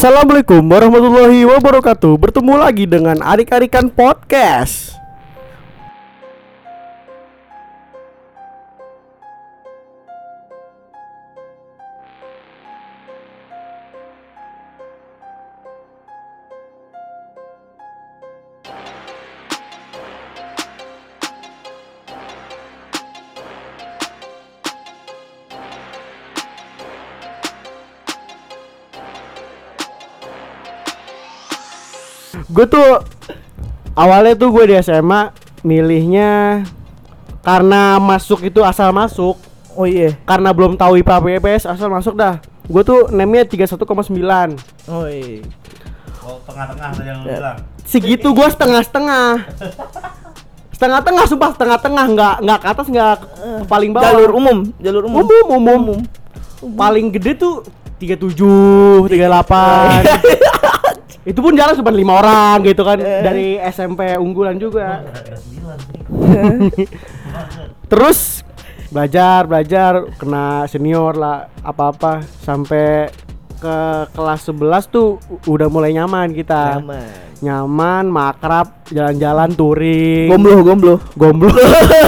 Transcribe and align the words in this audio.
Assalamualaikum 0.00 0.64
warahmatullahi 0.64 1.44
wabarakatuh. 1.44 2.16
Bertemu 2.16 2.56
lagi 2.56 2.88
dengan 2.88 3.20
Adik-Adikan 3.20 3.92
Podcast 3.92 4.99
Gue 32.60 32.68
tuh 32.68 33.00
Awalnya 33.96 34.36
tuh 34.36 34.52
gue 34.52 34.64
di 34.68 34.74
SMA 34.84 35.32
Milihnya 35.64 36.60
Karena 37.40 37.96
masuk 37.96 38.44
itu 38.44 38.60
asal 38.60 38.92
masuk 38.92 39.40
Oh 39.72 39.88
iya. 39.88 40.12
Karena 40.28 40.52
belum 40.52 40.76
tahu 40.76 41.00
IPA 41.00 41.40
PPS 41.40 41.64
asal 41.64 41.88
masuk 41.88 42.12
dah 42.12 42.36
Gue 42.68 42.84
tuh 42.84 43.08
name-nya 43.08 43.48
31,9 43.48 43.80
Oh 44.92 45.08
iya. 45.08 45.40
Oh, 46.20 46.36
tengah-tengah 46.44 46.88
tadi 46.92 47.08
yang 47.08 47.24
lu 47.24 47.32
Ya. 47.32 47.40
bilang. 47.40 47.56
Segitu 47.80 48.28
gue 48.28 48.48
setengah-setengah 48.52 49.26
Setengah-tengah 50.76 51.24
sumpah 51.24 51.50
setengah-tengah 51.56 52.04
nggak 52.12 52.34
nggak 52.44 52.58
ke 52.60 52.66
atas 52.68 52.86
nggak 52.88 53.14
ke 53.16 53.26
paling 53.64 53.96
bawah 53.96 54.04
Jalur 54.04 54.30
umum, 54.36 54.58
jalur 54.76 55.02
umum. 55.08 55.24
umum 55.24 55.64
umum, 55.80 55.98
paling 56.72 57.08
gede 57.08 57.36
tuh 57.36 57.64
37, 58.00 58.36
38 59.12 59.16
itu 61.20 61.36
pun 61.36 61.52
jalan 61.52 61.76
cuma 61.76 61.92
lima 61.92 62.16
orang 62.16 62.64
gitu 62.64 62.80
kan 62.80 62.96
Eh. 62.96 63.20
dari 63.20 63.48
SMP 63.60 64.16
unggulan 64.16 64.56
juga. 64.56 65.04
Terus 67.90 68.40
belajar 68.90 69.46
belajar 69.46 69.92
kena 70.18 70.66
senior 70.66 71.14
lah 71.14 71.46
apa 71.62 71.94
apa 71.94 72.12
sampai 72.42 73.12
ke 73.60 73.76
kelas 74.10 74.48
11 74.48 74.88
tuh 74.88 75.20
udah 75.44 75.68
mulai 75.68 75.92
nyaman 75.92 76.32
kita. 76.32 76.80
Nyaman. 76.80 77.04
nyaman 77.40 78.04
makrab 78.08 78.68
jalan-jalan 78.88 79.48
touring. 79.56 80.28
Gomblo, 80.28 80.60
gomblo. 80.60 80.94
gomblo 81.16 81.52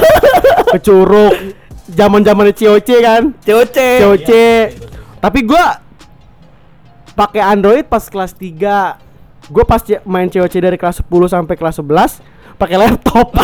ke 0.72 0.78
curug 0.80 1.32
zaman 1.88 2.20
zaman 2.20 2.52
COC 2.52 2.88
kan? 3.00 3.22
COC. 3.40 3.76
COC 4.00 4.30
tapi 5.20 5.40
gua 5.46 5.78
pakai 7.12 7.44
Android 7.44 7.84
pas 7.84 8.02
kelas 8.02 8.32
3 8.34 8.96
gua 9.50 9.64
pas 9.64 9.82
main 10.04 10.28
COC 10.28 10.54
dari 10.60 10.76
kelas 10.78 11.02
10 11.02 11.08
sampai 11.26 11.54
kelas 11.56 11.80
11 11.80 12.22
pakai 12.54 12.76
laptop. 12.78 13.34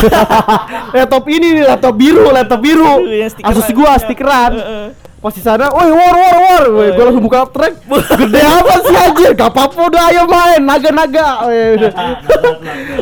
Laptop 0.95 1.23
ini 1.27 1.59
nih 1.59 1.63
laptop 1.67 1.91
biru 1.91 2.31
laptop 2.31 2.59
biru. 2.63 3.03
Stikeran. 3.27 3.49
Asus 3.51 3.67
gua 3.75 3.91
stikeran. 3.99 4.53
Heeh. 4.55 4.89
pas 5.19 5.35
di 5.35 5.43
sana, 5.43 5.67
woi 5.67 5.91
war 5.91 6.15
war 6.15 6.37
war, 6.39 6.63
Woi, 6.79 6.95
gua 6.95 7.03
langsung 7.11 7.27
buka 7.27 7.43
track, 7.51 7.75
gede 7.91 8.39
apa 8.39 8.75
sih 8.87 8.95
anjir, 8.95 9.31
gak 9.35 9.51
apa-apa 9.51 9.91
udah 9.91 10.03
ayo 10.15 10.23
main, 10.31 10.63
naga 10.63 10.91
naga, 11.03 11.43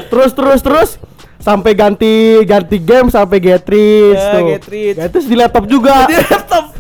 terus 0.10 0.34
terus 0.34 0.60
terus 0.66 0.90
sampai 1.38 1.78
ganti 1.78 2.42
ganti 2.42 2.82
game 2.82 3.14
sampai 3.14 3.38
Getris 3.38 4.18
Ya, 4.18 4.34
tuh, 4.34 4.42
Getris. 4.50 4.94
Getris 4.98 5.26
di 5.30 5.36
laptop 5.38 5.70
juga, 5.70 6.04
Di 6.10 6.18
laptop. 6.18 6.74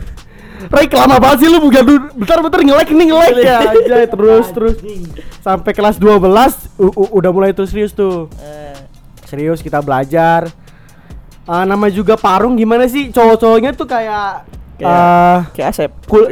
Ray 0.68 0.88
lama 0.90 1.16
banget 1.18 1.38
sih 1.40 1.48
lu 1.48 1.60
bukan 1.60 1.82
dulu, 1.82 2.00
bentar 2.16 2.38
bentar 2.40 2.60
nge-like 2.60 2.92
nih 2.92 3.06
nge-like 3.08 3.40
ya, 3.40 3.58
aja 3.64 3.98
terus 4.14 4.46
terus 4.50 4.76
sampai 5.40 5.72
kelas 5.72 5.96
12 5.96 6.20
u- 6.76 6.96
u- 6.98 7.12
udah 7.14 7.32
mulai 7.32 7.52
tuh 7.52 7.64
serius 7.64 7.92
tuh, 7.92 8.28
Eh, 8.38 8.76
serius 9.23 9.60
kita 9.60 9.80
belajar. 9.80 10.52
Ah, 11.44 11.64
nama 11.64 11.88
juga 11.88 12.14
Parung 12.14 12.54
gimana 12.54 12.83
sih 12.86 13.08
cowok-cowoknya 13.08 13.72
tuh 13.72 13.86
kayak 13.86 14.44
Kayak- 14.76 14.92
eh, 14.92 15.39
Kayak 15.54 15.70
Asep. 15.72 15.92
Kul 16.06 16.27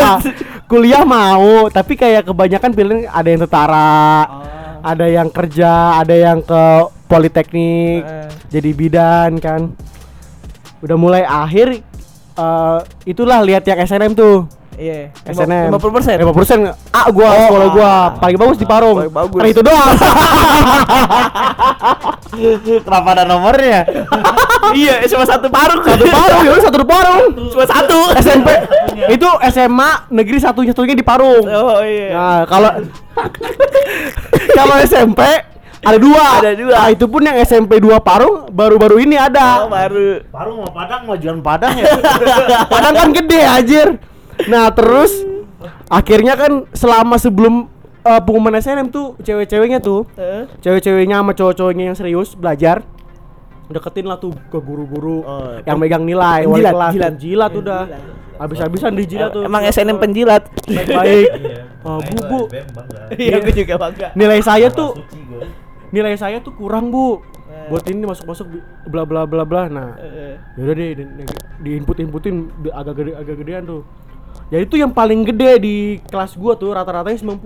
kuliah 0.70 1.02
mau, 1.02 1.66
tapi 1.68 1.94
kayak 1.94 2.24
kebanyakan 2.24 2.70
pilihan 2.70 3.00
ada 3.06 3.26
yang 3.26 3.40
tentara, 3.40 4.00
ada 4.80 5.06
yang 5.06 5.28
kerja, 5.28 5.72
ada 5.98 6.14
yang 6.14 6.38
ke 6.40 6.62
politeknik, 7.06 8.02
Eh. 8.02 8.28
jadi 8.50 8.70
bidan 8.70 9.30
kan. 9.36 9.72
Udah 10.78 10.96
mulai 10.96 11.22
akhir 11.22 11.80
eh, 12.34 12.78
itulah 13.04 13.40
lihat 13.44 13.64
yang 13.66 13.78
SNM 13.82 14.12
tuh. 14.14 14.48
Iya. 14.72 15.12
SNM 15.28 15.68
50 15.68 15.92
persen. 15.92 16.16
50 16.16 16.32
persen 16.32 16.58
Ah 16.96 17.06
gua 17.12 17.28
Oh, 17.28 17.44
sekolah 17.44 17.68
gua 17.76 17.92
paling 18.16 18.40
bagus 18.40 18.56
di 18.56 18.64
Parung 18.64 19.04
Paling 19.04 19.12
bagus. 19.12 19.36
Karena 19.36 19.50
itu 19.52 19.60
doang 19.60 19.92
Kenapa 22.80 23.08
ada 23.12 23.24
nomornya? 23.28 23.84
iya, 24.80 25.04
cuma 25.04 25.28
satu 25.28 25.52
parung. 25.52 25.84
Satu 25.84 26.08
Parung 26.08 26.40
ya 26.40 26.56
satu 26.56 26.88
Parung 26.88 27.24
Cuma 27.52 27.64
satu. 27.68 27.98
SMP 28.16 28.48
Itu 29.20 29.28
SMA 29.52 29.90
negeri 30.08 30.40
satunya 30.40 30.72
satunya 30.72 30.96
di 30.96 31.04
Parung 31.04 31.44
Oh 31.44 31.84
iya. 31.84 32.16
Nah, 32.16 32.40
kalau 32.48 32.72
kalau 34.56 34.74
SMP 34.80 35.20
ada 35.82 35.98
dua. 35.98 36.26
Ada 36.38 36.52
dua. 36.54 36.72
Nah, 36.72 36.88
itu 36.88 37.04
pun 37.04 37.20
yang 37.20 37.36
SMP 37.38 37.76
2 37.76 37.90
Parung 38.00 38.46
baru-baru 38.48 39.00
ini 39.00 39.14
Oh, 39.14 39.24
ada. 39.24 39.66
baru. 39.66 40.22
Baru 40.24 40.50
mau 40.56 40.70
Padang 40.70 41.02
mau 41.04 41.14
jualan 41.14 41.40
Padang 41.40 41.74
ya. 41.74 41.84
Padahal 42.72 42.94
kan 42.96 43.08
gede 43.10 43.40
anjir. 43.42 43.88
Nah, 44.46 44.70
terus 44.70 45.10
akhirnya 45.86 46.34
kan 46.34 46.70
selama 46.70 47.16
sebelum 47.16 47.66
eh, 48.00 48.20
pengumuman 48.20 48.56
SNM 48.56 48.88
tuh 48.88 49.14
cewek-ceweknya 49.18 49.78
tuh, 49.78 50.06
Eh. 50.14 50.46
cewek-ceweknya 50.58 51.18
sama 51.18 51.32
cowok-cowoknya 51.32 51.84
yang 51.84 51.94
serius 51.94 52.32
belajar 52.32 52.82
deketin 53.64 54.04
lah 54.04 54.18
tuh 54.18 54.34
ke 54.46 54.58
guru-guru 54.58 55.22
Oh, 55.22 55.56
yang 55.58 55.78
megang 55.78 56.02
nilai 56.02 56.44
wali 56.44 56.60
penjilat, 56.60 56.72
kelas 56.72 56.92
jilat. 56.92 57.12
jilat 57.16 57.52
udah 57.54 57.80
habis-habisan 58.34 58.92
dijilat 58.92 59.30
tuh 59.30 59.42
Emang 59.42 59.62
SNM 59.64 59.96
penjilat. 59.96 60.42
baik 60.66 61.28
Iya. 61.32 61.62
Oh, 61.80 61.96
Nah, 61.96 62.04
bu, 62.04 62.18
bu. 62.22 62.40
Iya, 63.14 63.38
gue 63.38 63.54
juga 63.56 63.74
bangga. 63.76 64.08
nilai 64.12 64.38
saya 64.40 64.68
tuh. 64.68 64.98
Nilai 65.92 66.16
saya 66.16 66.40
tuh 66.40 66.52
kurang 66.52 66.88
bu 66.88 67.20
Eh. 67.44 67.68
buat 67.68 67.84
ini 67.84 68.00
masuk 68.02 68.24
masuk 68.24 68.48
bla 68.88 69.04
bla 69.04 69.28
bla 69.28 69.44
bla 69.44 69.68
nah 69.68 69.92
Eh, 69.94 70.40
yaudah 70.56 70.72
deh 70.72 70.88
di, 70.96 71.04
di 71.60 71.70
input 71.76 72.00
inputin 72.00 72.48
agak 72.66 72.94
gede 72.96 73.12
agak 73.12 73.36
gedean 73.38 73.62
tuh 73.62 73.84
ya 74.48 74.56
itu 74.56 74.74
yang 74.74 74.88
paling 74.88 75.20
gede 75.22 75.60
di 75.60 75.76
kelas 76.02 76.32
gua 76.34 76.56
tuh 76.56 76.72
rata-ratanya 76.72 77.20
90 77.20 77.36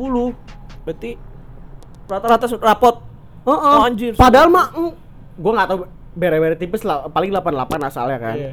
Berarti 0.86 1.18
rata-rata 2.06 2.46
rapot. 2.56 3.02
Heeh. 3.42 3.74
Oh, 3.74 3.82
anjir. 3.82 4.12
padahal 4.14 4.46
mah 4.46 4.70
mm, 4.70 4.92
gua 5.36 5.52
nggak 5.52 5.68
tahu 5.68 5.78
bere-bere 6.14 6.54
tipis 6.54 6.86
lah 6.86 7.10
paling 7.10 7.34
88 7.34 7.50
asalnya 7.82 8.16
kan 8.16 8.36
Iya. 8.36 8.52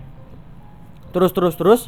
terus 1.10 1.30
terus 1.30 1.54
terus 1.54 1.82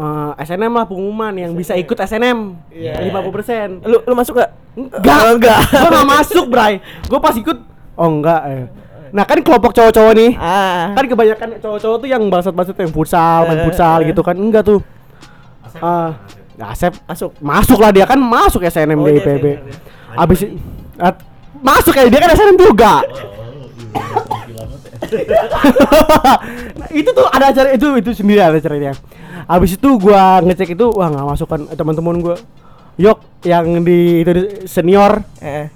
eh, 0.00 0.30
SNM 0.40 0.72
lah 0.72 0.84
pengumuman 0.84 1.32
yang 1.32 1.52
bisa 1.52 1.76
ikut 1.76 1.94
SNM 1.94 2.56
Iya. 2.70 3.04
50% 3.04 3.84
Lu 3.84 4.00
lu 4.00 4.14
masuk 4.14 4.34
gak? 4.34 4.50
Enggak, 4.72 5.20
Oh, 5.20 5.32
enggak. 5.34 5.60
Gua 5.68 5.88
gak 5.92 6.08
masuk, 6.08 6.44
Bray. 6.46 6.78
Gua 7.04 7.18
pas 7.18 7.34
ikut 7.34 7.58
oh 7.94 8.08
enggak 8.08 8.42
eh. 8.46 8.64
Nah, 9.10 9.26
kan 9.26 9.42
kelompok 9.42 9.74
cowok-cowok 9.74 10.12
nih. 10.14 10.30
Ah. 10.38 10.94
Kan 10.94 11.04
kebanyakan 11.04 11.48
cowok-cowok 11.58 11.96
tuh 11.98 12.08
yang 12.08 12.22
bangsat-bangsat 12.24 12.78
yang 12.78 12.94
futsal, 12.94 13.42
main 13.44 13.58
Eh, 13.58 13.64
futsal 13.66 13.98
eh. 14.00 14.06
gitu 14.06 14.22
kan. 14.22 14.38
Enggak 14.38 14.62
tuh. 14.64 14.78
Asep. 15.66 15.82
Ah, 15.82 16.14
ya 16.54 16.64
Asep 16.70 16.92
masuk. 17.04 17.30
masuk 17.42 17.78
lah 17.78 17.90
dia 17.90 18.06
kan 18.06 18.14
masuk 18.16 18.62
SNM 18.62 18.94
Oh, 18.94 19.04
di 19.04 19.18
IPB. 19.18 19.44
SNM. 19.58 20.14
Abis 20.14 20.38
at- 20.96 21.22
masuk 21.58 21.90
kayak 21.90 22.08
dia 22.08 22.20
kan 22.20 22.30
SNM 22.30 22.56
juga. 22.56 22.92
Oh, 23.90 24.38
iya, 25.10 25.22
ya. 25.26 25.42
nah, 26.78 26.88
itu 26.92 27.10
tuh 27.10 27.26
ada 27.26 27.50
acara 27.50 27.68
itu 27.72 27.86
itu 27.98 28.10
sendiri 28.14 28.38
ada 28.38 28.54
acaranya. 28.54 28.94
Abis 29.50 29.74
itu 29.74 29.88
gua 29.96 30.38
ngecek 30.38 30.72
itu 30.72 30.86
wah 30.88 31.08
nggak 31.08 31.26
masuk 31.28 31.46
kan 31.46 31.66
teman-teman 31.68 32.16
gua. 32.20 32.36
Yok 32.94 33.18
yang 33.42 33.82
di 33.82 34.20
itu 34.20 34.30
senior 34.64 35.24
Eh. 35.38 35.66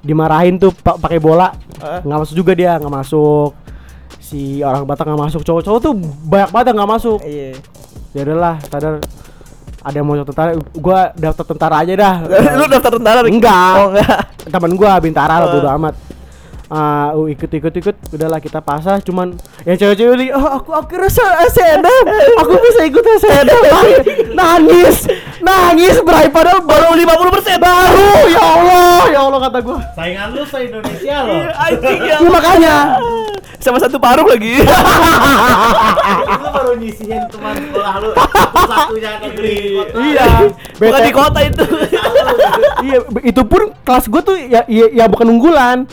dimarahin 0.00 0.58
tuh 0.58 0.74
pa- 0.74 0.98
pakai 0.98 1.16
bola 1.16 1.54
Eh. 1.78 2.00
nggak 2.02 2.18
masuk 2.20 2.34
juga 2.34 2.52
dia 2.52 2.74
nggak 2.76 2.90
masuk 2.92 3.54
si 4.18 4.60
orang 4.60 4.82
Batak 4.82 5.06
nggak 5.06 5.22
masuk 5.22 5.40
cowok-cowok 5.42 5.80
tuh 5.80 5.94
banyak 6.22 6.50
banget 6.50 6.66
yang 6.66 6.76
nggak 6.76 6.92
masuk 6.92 7.18
Iya. 7.22 7.54
ya 8.12 8.20
udahlah 8.22 8.54
sadar 8.62 8.94
ada 9.80 9.94
yang 9.94 10.04
mau 10.04 10.18
tentara 10.20 10.50
gua 10.74 10.98
daftar 11.12 11.44
tentara 11.46 11.76
aja 11.80 11.92
dah 11.94 12.14
lu 12.58 12.64
daftar 12.66 12.92
tentara? 12.92 13.18
Enggak. 13.22 13.72
Oh, 13.76 13.88
enggak. 13.90 14.18
teman 14.44 14.72
gua 14.74 14.92
bintara 14.98 15.38
lah 15.38 15.46
Oh. 15.46 15.54
bodo 15.54 15.68
amat 15.72 15.94
Ah, 16.72 17.12
uh, 17.12 17.28
ikut 17.28 17.52
ikut 17.52 17.68
ikut 17.68 17.96
udahlah 18.16 18.40
kita 18.40 18.64
pasah 18.64 18.96
cuman 18.96 19.36
yang 19.68 19.76
cewek-cewek 19.76 20.16
ini 20.16 20.26
oh 20.32 20.56
aku 20.56 20.72
akhirnya 20.72 21.12
se- 21.12 21.36
SNM 21.52 21.84
aku 22.40 22.52
bisa 22.56 22.80
ikut 22.88 23.04
SNM 23.20 23.60
nangis. 24.32 25.04
Nangis 25.44 26.00
berai 26.00 26.32
padahal 26.32 26.64
baru 26.64 26.96
50% 26.96 27.60
baru 27.60 28.08
ya 28.24 28.40
Allah 28.40 29.00
ya 29.04 29.20
Allah 29.20 29.40
kata 29.44 29.58
gua. 29.60 29.84
Saingan 29.92 30.32
lu 30.32 30.48
se 30.48 30.58
Indonesia 30.64 31.16
loh. 31.20 31.44
Iya, 31.44 31.90
ya. 31.92 32.16
Ya, 32.24 32.28
makanya. 32.32 32.76
Sama 33.60 33.76
satu 33.76 34.00
parung 34.00 34.26
lagi. 34.26 34.58
Itu 36.32 36.46
baru 36.48 36.72
nyisihin 36.80 37.22
teman 37.28 37.52
sekolah 37.58 37.94
lu. 38.00 38.10
Kan 38.16 39.30
di 39.36 39.54
kota. 39.76 39.96
iya. 40.00 40.26
Bukan 40.80 41.00
di 41.04 41.12
kota 41.12 41.40
itu. 41.44 41.64
iya 42.82 42.98
itu 43.22 43.42
pun 43.44 43.62
kelas 43.84 44.10
gue 44.10 44.22
tuh 44.24 44.36
ya 44.40 44.66
ya, 44.66 44.86
ya 44.90 45.04
bukan 45.06 45.26
unggulan 45.28 45.86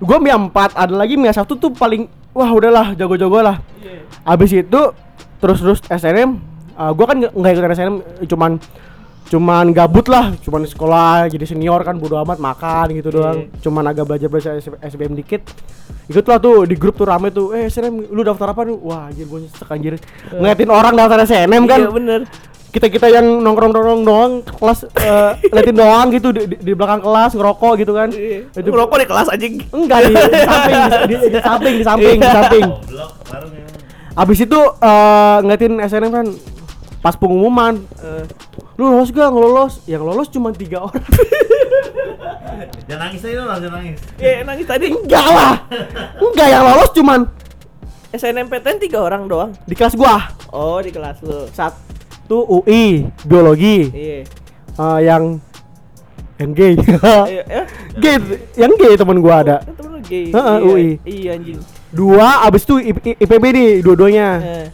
gue 0.00 0.18
mia 0.18 0.36
4 0.40 0.50
ada 0.74 0.94
lagi 0.96 1.20
mia 1.20 1.30
1 1.30 1.44
tuh 1.44 1.70
paling 1.76 2.08
wah 2.32 2.48
udahlah 2.48 2.96
jago-jago 2.96 3.44
lah. 3.44 3.60
Abis 4.24 4.56
itu 4.56 4.80
terus 5.40 5.60
terus 5.60 5.80
SNM 5.84 6.40
gue 6.80 7.04
kan 7.04 7.16
nggak 7.20 7.52
ikutan 7.52 7.72
SNM 7.76 7.96
cuman 8.24 8.56
cuman 9.30 9.70
gabut 9.70 10.10
lah 10.10 10.34
cuman 10.42 10.66
sekolah 10.66 11.30
jadi 11.30 11.46
senior 11.46 11.86
kan 11.86 11.94
bodo 12.00 12.18
amat 12.24 12.42
makan 12.42 12.96
gitu 12.96 13.14
doang. 13.14 13.46
Cuman 13.60 13.84
agak 13.86 14.08
belajar 14.08 14.28
belajar 14.32 14.58
SBM 14.80 15.14
dikit. 15.14 15.44
Ikut 16.10 16.26
lah 16.26 16.42
tuh 16.42 16.66
di 16.66 16.74
grup 16.74 16.98
tuh 16.98 17.06
rame 17.06 17.30
tuh 17.30 17.54
eh 17.54 17.70
SNM 17.70 18.10
lu 18.10 18.26
daftar 18.26 18.50
apa? 18.50 18.66
Nih 18.66 18.74
wah 18.74 19.06
anjir 19.06 19.30
gue 19.30 19.46
nyesek 19.46 19.70
anjir. 19.70 19.94
Ngeliatin 20.34 20.70
orang 20.72 20.98
daftar 20.98 21.22
SNM 21.22 21.62
kan. 21.70 21.78
Iya 21.78 21.90
bener. 21.94 22.20
Kita 22.70 22.86
kita 22.86 23.06
yang 23.06 23.26
nongkrong 23.36 23.70
nongkrong 23.70 24.02
doang 24.02 24.32
kelas 24.42 24.86
eh, 24.96 25.30
liatin 25.44 25.74
doang 25.74 26.06
gitu 26.08 26.30
di, 26.30 26.46
di, 26.46 26.56
di 26.60 26.72
belakang 26.72 26.98
kelas 26.98 27.34
ngerokok 27.34 27.72
gitu 27.76 27.92
kan 27.92 28.08
Itu 28.08 28.68
ngerokok 28.68 28.96
di 28.96 29.06
kelas 29.06 29.26
anjing. 29.28 29.54
enggak 29.68 30.00
di, 30.00 30.12
di 30.14 30.40
samping 30.40 30.76
di, 30.78 30.96
di, 31.10 31.28
di 31.28 31.40
samping 31.40 31.74
di 31.74 31.84
samping 31.84 32.16
di 32.16 32.28
samping 32.28 32.64
ya. 32.64 33.66
abis 34.16 34.38
itu 34.40 34.60
eh, 34.76 35.36
ngeliatin 35.40 35.74
SNM 35.80 36.12
kan 36.12 36.26
pas 37.00 37.14
pengumuman 37.14 37.74
Eh, 37.98 38.24
lu 38.74 38.88
lolos 38.88 39.10
gak 39.10 39.28
ngelolos 39.28 39.72
yang 39.84 40.00
lolos 40.00 40.28
cuma 40.28 40.50
tiga 40.50 40.80
orang 40.82 41.04
Jangan 42.86 43.06
nangis 43.06 43.22
aja 43.22 43.38
lo, 43.38 43.54
jangan 43.54 43.78
nangis. 43.78 44.00
Iya 44.16 44.42
nangis 44.42 44.66
tadi. 44.66 44.86
enggak 44.90 45.22
lah 45.22 45.54
enggak 46.16 46.48
yang 46.48 46.64
lolos 46.64 46.90
cuman 46.90 47.20
SNMPTN 48.10 48.76
tiga 48.80 48.98
orang 49.00 49.26
doang. 49.26 49.50
di 49.62 49.74
kelas 49.74 49.94
gua 49.94 50.18
Oh 50.50 50.78
di 50.78 50.90
kelas 50.90 51.20
lu. 51.20 51.46
satu 51.50 51.78
UI 52.36 52.84
biologi 53.22 53.78
Iya. 53.90 54.18
Eh, 54.72 54.98
yang 55.02 55.42
yang 56.36 56.50
gay 56.58 56.72
Iya. 56.72 57.42
eh, 57.44 57.64
gay 57.94 58.16
yang 58.56 58.72
gay 58.74 58.94
temen 58.94 59.18
gua 59.18 59.34
ada 59.40 59.56
Kan 59.60 59.74
temen 59.74 59.90
lu 59.92 60.00
gay. 60.02 60.24
Iya, 60.28 60.42
UI. 60.60 60.88
Iya 61.02 61.30
anjing. 61.34 61.58
dua 61.90 62.28
abis 62.44 62.62
itu 62.62 62.74
IPB 63.16 63.44
nih 63.50 63.70
dua-duanya 63.80 64.28
Eh, 64.38 64.66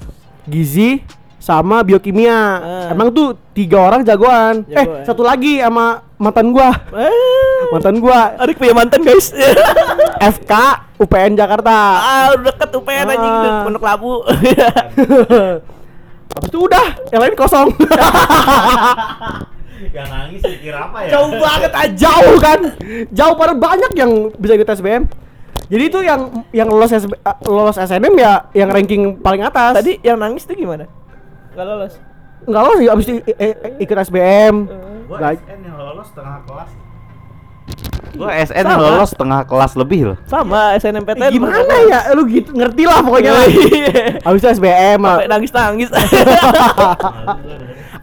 gizi 0.44 1.00
sama 1.38 1.80
biokimia 1.80 2.34
Ah. 2.34 2.86
emang 2.88 3.08
tuh 3.08 3.34
tiga 3.50 3.78
orang 3.80 4.02
jagoan. 4.02 4.62
eh 4.64 4.74
Jagoan. 4.76 5.02
satu 5.02 5.22
lagi 5.22 5.58
sama 5.58 5.86
mantan 6.16 6.50
gua 6.50 6.70
Eh, 6.92 7.62
mantan 7.68 7.96
gua 7.96 8.34
Adik 8.36 8.56
punya 8.56 8.72
mantan 8.72 9.00
guys. 9.00 9.30
FK 10.34 10.52
UPN 10.96 11.34
Jakarta 11.34 11.76
ah 11.98 12.26
udah 12.30 12.44
deket 12.46 12.70
UPN 12.72 13.06
anjing 13.06 13.26
Ah. 13.28 13.38
udah 13.38 13.52
Pondok 13.64 13.84
Labu. 13.84 14.12
Habis 16.28 16.48
itu 16.48 16.58
udah 16.60 16.86
yang 17.08 17.20
lain 17.20 17.34
kosong 17.34 17.68
Yang 19.88 20.08
nangis 20.08 20.40
dikira 20.42 20.78
apa 20.82 20.98
ya? 21.04 21.10
jauh 21.12 21.32
banget 21.32 21.72
aja 21.74 21.92
jauh 22.00 22.36
kan 22.38 22.60
jauh 23.10 23.34
pada 23.34 23.52
banyak 23.52 23.92
yang 23.92 24.10
bisa 24.32 24.52
ikut 24.54 24.68
SBM 24.70 25.04
jadi 25.66 25.82
itu 25.84 25.98
yang 26.00 26.20
yang 26.50 26.64
lolos 26.66 26.88
SB, 26.90 27.12
eh, 27.12 27.36
lolos 27.44 27.76
SNM 27.76 28.14
ya 28.14 28.32
yang 28.52 28.68
ranking 28.68 29.18
paling 29.18 29.42
atas 29.42 29.76
Tadi 29.76 30.00
yang 30.00 30.16
nangis 30.16 30.42
tuh 30.42 30.54
gimana? 30.54 30.88
Gak 31.52 31.64
lolos. 31.64 31.94
nggak 32.38 32.62
lolos 32.62 32.78
ya 32.78 32.90
abis 32.92 33.04
itu 33.06 33.20
ikut 33.78 33.96
SBM 34.02 34.54
Gua 35.06 35.16
Nggak- 35.18 35.40
SN 35.40 35.60
yang 35.62 35.76
lolos 35.76 36.06
setengah 36.08 36.36
kelas. 36.44 36.70
Gua 38.16 38.32
SN 38.32 38.64
Sama. 38.64 38.80
lolos 38.80 39.08
setengah 39.12 39.40
kelas 39.44 39.72
lebih 39.76 40.00
loh. 40.12 40.16
Sama 40.24 40.74
SNMPTN. 40.80 41.30
gimana 41.30 41.74
ya 41.86 42.00
lu 42.16 42.24
gitu 42.26 42.50
ngerti 42.56 42.82
lah 42.88 43.00
pokoknya 43.04 43.30
lah 43.36 43.44
abis 44.26 44.40
itu 44.40 44.48
SBM. 44.58 45.00
Sampai 45.04 45.28
nangis-nangis. 45.28 45.88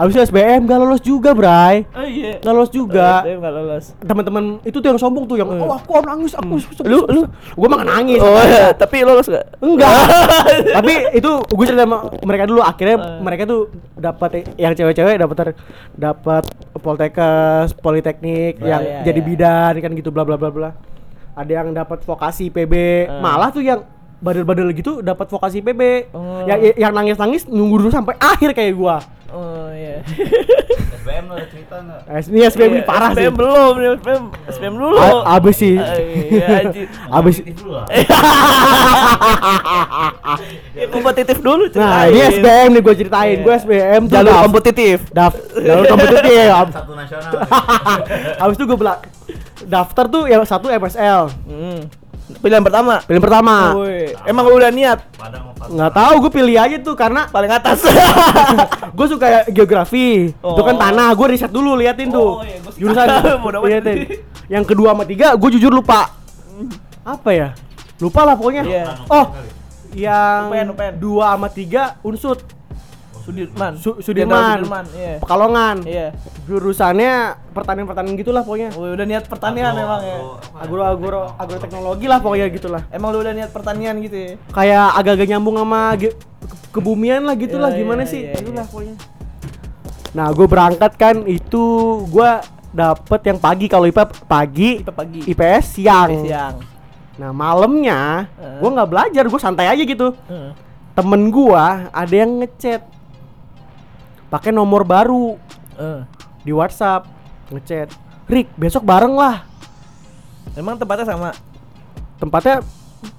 abis 0.03 0.13
itu 0.13 0.23
SBM 0.27 0.61
gak 0.63 0.77
lolos 0.77 0.99
juga 0.99 1.31
Bray 1.31 1.87
oh 1.87 2.03
iya. 2.03 2.35
gak 2.37 2.51
lolos 2.51 2.67
juga 2.69 3.23
SBM 3.23 3.39
gak 3.39 3.53
lolos. 3.53 3.85
teman-teman 3.97 4.43
itu 4.61 4.75
tuh 4.75 4.85
yang 4.85 4.99
sombong 4.99 5.23
tuh 5.23 5.35
yang 5.35 5.47
oh 5.47 5.71
aku 5.71 5.95
nangis 6.01 6.35
aku 6.35 6.59
Lu- 6.83 7.07
lu? 7.07 7.21
gue 7.29 7.67
mah 7.67 7.81
nangis 7.81 8.19
Oh 8.19 8.35
iya, 8.37 8.75
tapi 8.75 9.01
lolos 9.01 9.25
gak? 9.25 9.55
enggak 9.57 9.95
tapi 10.77 10.93
itu 11.13 11.31
gue 11.39 11.65
cerita 11.65 11.83
sama 11.83 11.97
mereka 12.19 12.43
dulu 12.43 12.59
akhirnya 12.59 12.95
Eh. 12.95 13.19
mereka 13.19 13.43
tuh 13.45 13.61
dapat 13.95 14.29
yang 14.53 14.73
cewek-cewek 14.73 15.15
dapat 15.15 15.35
ter- 15.35 15.57
dapat 15.93 16.43
poltekkes 16.77 17.71
politeknik 17.75 18.59
Oh, 18.59 18.67
yang 18.67 18.81
iya, 18.81 18.99
jadi 19.03 19.17
iya. 19.17 19.25
bidan 19.25 19.73
kan 19.79 19.91
gitu 19.93 20.09
bla 20.09 20.21
bla 20.21 20.35
bla 20.35 20.49
bla 20.49 20.69
ada 21.33 21.51
yang 21.51 21.71
dapat 21.71 22.01
vokasi 22.01 22.49
PB 22.49 22.73
Eh. 22.73 22.99
malah 23.17 23.49
tuh 23.49 23.61
yang 23.61 23.81
badal-badal 24.23 24.71
gitu 24.71 24.99
dapat 24.99 25.27
vokasi 25.27 25.59
PB 25.59 25.81
Oh. 26.09 26.47
yang 26.47 26.57
yang 26.79 26.91
nangis-nangis 26.91 27.43
nunggu 27.45 27.75
dulu 27.77 27.89
sampai 27.89 28.15
akhir 28.17 28.51
kayak 28.51 28.73
gua 28.73 29.03
Oh 29.29 29.65
iya. 29.67 30.05
SBM 30.95 31.25
lo 31.25 31.33
ada 31.33 31.47
cerita 31.49 31.75
nggak? 31.75 32.01
Eh, 32.07 32.21
ini 32.29 32.39
SBM 32.45 32.71
ini 32.71 32.83
parah 32.83 33.09
sih 33.11 33.17
SBM 33.19 33.33
belum, 33.33 33.73
nih, 33.73 33.87
SBM, 33.97 34.23
SBM 34.47 34.73
dulu. 34.75 34.93
A- 34.95 35.25
abis 35.33 35.55
sih 35.57 35.73
Ah, 35.75 35.97
Iya, 35.97 36.45
anjir. 36.61 36.85
abis 37.17 37.35
Kompetitif 37.41 37.57
dulu 37.57 37.73
lah. 37.73 37.85
Ya, 40.73 40.85
kompetitif 40.87 41.37
dulu 41.39 41.63
nah 41.67 41.69
ceritain. 41.69 42.09
ini 42.09 42.19
SBM 42.31 42.67
nih 42.69 42.81
gue 42.81 42.95
ceritain 42.95 43.31
Iya. 43.31 43.41
gue 43.41 43.53
SBM 43.57 44.01
tuh 44.03 44.13
jalur 44.15 44.33
kompetitif. 44.43 44.97
daf 45.09 45.33
jalur 45.51 45.85
kompetitif 45.87 46.45
Satu 46.77 46.93
nasional. 46.93 47.31
abis 48.43 48.55
itu 48.55 48.63
gue 48.63 48.77
belak 48.77 48.99
daftar 49.65 50.05
tuh 50.07 50.23
yang 50.25 50.43
satu 50.43 50.67
MSL 50.67 51.21
Hmm. 51.43 51.79
Pilihan 52.23 52.63
pertama. 52.63 53.03
pilihan 53.03 53.23
pertama. 53.23 53.55
Woi, 53.75 54.15
emang 54.23 54.43
lu 54.47 54.55
udah 54.55 54.71
niat? 54.71 54.99
Nggak 55.67 55.91
tahu 55.91 56.13
gue 56.23 56.31
pilih 56.31 56.55
aja 56.55 56.77
tuh 56.79 56.95
karena 56.95 57.27
paling 57.27 57.51
atas. 57.51 57.83
gue 58.97 59.07
suka 59.11 59.47
geografi. 59.51 60.31
Itu 60.31 60.61
kan 60.63 60.75
Oh. 60.75 60.81
tanah 60.81 61.09
gue 61.11 61.27
riset 61.35 61.51
dulu 61.51 61.75
liatin 61.75 62.09
tuh. 62.09 62.39
Oh, 62.39 62.43
iya, 62.43 62.57
jurusan. 62.79 63.07
liatin. 63.67 63.97
Yang 64.47 64.63
kedua 64.71 64.95
sama 64.95 65.03
tiga 65.03 65.35
gue 65.35 65.49
jujur 65.59 65.71
lupa. 65.71 66.15
Apa 67.03 67.29
ya? 67.35 67.47
Lupa 67.99 68.23
lah 68.23 68.35
pokoknya. 68.39 68.63
Iya. 68.63 68.85
oh 69.07 69.25
yang 69.93 70.49
UPN, 70.49 70.67
UPN. 70.73 70.93
dua 70.97 71.37
sama 71.37 71.47
tiga 71.53 72.01
unsut 72.01 72.41
Sudirman. 73.23 73.71
Su- 73.75 73.97
Sudirman, 73.97 74.59
Sudirman, 74.59 74.85
iya. 74.93 75.15
Pekalongan 75.17 75.75
Iya. 75.81 76.07
jurusannya 76.43 77.13
pertanian 77.49 77.85
pertanian 77.85 78.13
gitulah 78.13 78.41
pokoknya 78.41 78.69
Woi, 78.73 78.91
udah 78.91 79.05
niat 79.05 79.25
pertanian 79.25 79.71
Agro- 79.71 79.79
emang 79.81 80.01
ya. 80.01 80.17
agro- 80.19 80.59
agro 80.59 80.83
agro 80.83 81.21
agroteknologi 81.37 82.05
lah 82.05 82.19
pokoknya 82.19 82.47
gitulah 82.49 82.83
Emang 82.89 83.09
lu 83.09 83.19
udah 83.19 83.31
niat 83.31 83.47
pertanian 83.49 83.95
gitu 83.97 84.11
ya? 84.13 84.31
kayak 84.49 84.87
agak-agak 84.93 85.27
nyambung 85.29 85.55
sama 85.55 85.95
ke- 85.95 86.19
kebumian 86.69 87.23
lah 87.23 87.33
gitulah 87.33 87.69
Iya, 87.69 87.79
gimana 87.79 88.01
iya, 88.01 88.11
sih 88.11 88.21
iya, 88.21 88.35
itulah 88.35 88.59
iya. 88.59 88.63
pokoknya 88.67 88.95
nah 90.11 90.27
gue 90.29 90.45
berangkat 90.45 90.91
kan 90.93 91.15
itu 91.23 91.63
gue 92.05 92.29
dapet 92.69 93.21
yang 93.23 93.39
pagi 93.39 93.65
kalau 93.65 93.85
IPA 93.85 94.03
pagi 94.23 94.71
Kita 94.79 94.91
pagi. 94.91 95.19
IPS 95.23 95.65
siang, 95.73 96.09
Siang. 96.19 96.55
nah 97.15 97.31
malamnya 97.31 98.29
Eh. 98.35 98.59
gue 98.59 98.69
nggak 98.69 98.89
belajar 98.89 99.23
gue 99.23 99.39
santai 99.39 99.69
aja 99.69 99.81
gitu 99.81 100.13
Heeh. 100.23 100.51
temen 100.91 101.29
gue 101.29 101.63
ada 101.87 102.13
yang 102.13 102.37
ngechat 102.37 102.83
pakai 104.33 104.49
nomor 104.49 104.81
baru 104.81 105.37
Eh. 105.73 106.01
di 106.41 106.49
WhatsApp 106.49 107.05
ngechat 107.49 107.93
Rick 108.25 108.49
besok 108.53 108.81
bareng 108.81 109.13
lah 109.13 109.45
Emang 110.53 110.73
tempatnya 110.75 111.05
sama? 111.07 111.29
tempatnya 112.15 112.61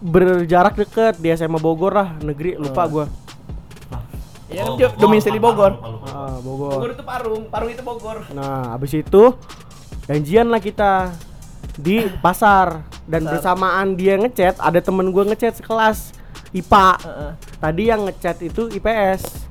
berjarak 0.01 0.75
deket 0.77 1.15
di 1.17 1.31
SMA 1.31 1.57
Bogor 1.57 1.93
lah 1.93 2.09
negeri 2.19 2.55
lupa 2.55 2.83
gua 2.85 3.07
Iya, 4.47 4.65
Oh, 4.65 4.77
kan 4.77 4.87
oh, 4.87 5.01
domisili 5.01 5.39
Bogor. 5.39 5.73
ah, 6.05 6.39
Bogor 6.39 6.79
Bogor 6.79 6.91
itu 6.93 7.03
Parung, 7.03 7.43
Parung 7.49 7.71
itu 7.71 7.83
Bogor. 7.83 8.23
nah 8.31 8.71
abis 8.71 8.95
itu 8.97 9.35
janjian 10.05 10.47
lah 10.47 10.59
kita 10.59 11.11
di 11.75 12.07
pasar 12.19 12.83
dan 13.05 13.23
Pasar. 13.23 13.33
bersamaan 13.35 13.95
dia 13.95 14.15
ngechat 14.15 14.59
ada 14.59 14.79
temen 14.79 15.11
gua 15.11 15.27
ngechat 15.27 15.59
sekelas 15.59 16.15
IPA 16.51 16.89
Heeh. 16.99 17.31
tadi 17.59 17.83
yang 17.85 18.01
ngechat 18.05 18.37
itu 18.41 18.71
IPS 18.71 19.43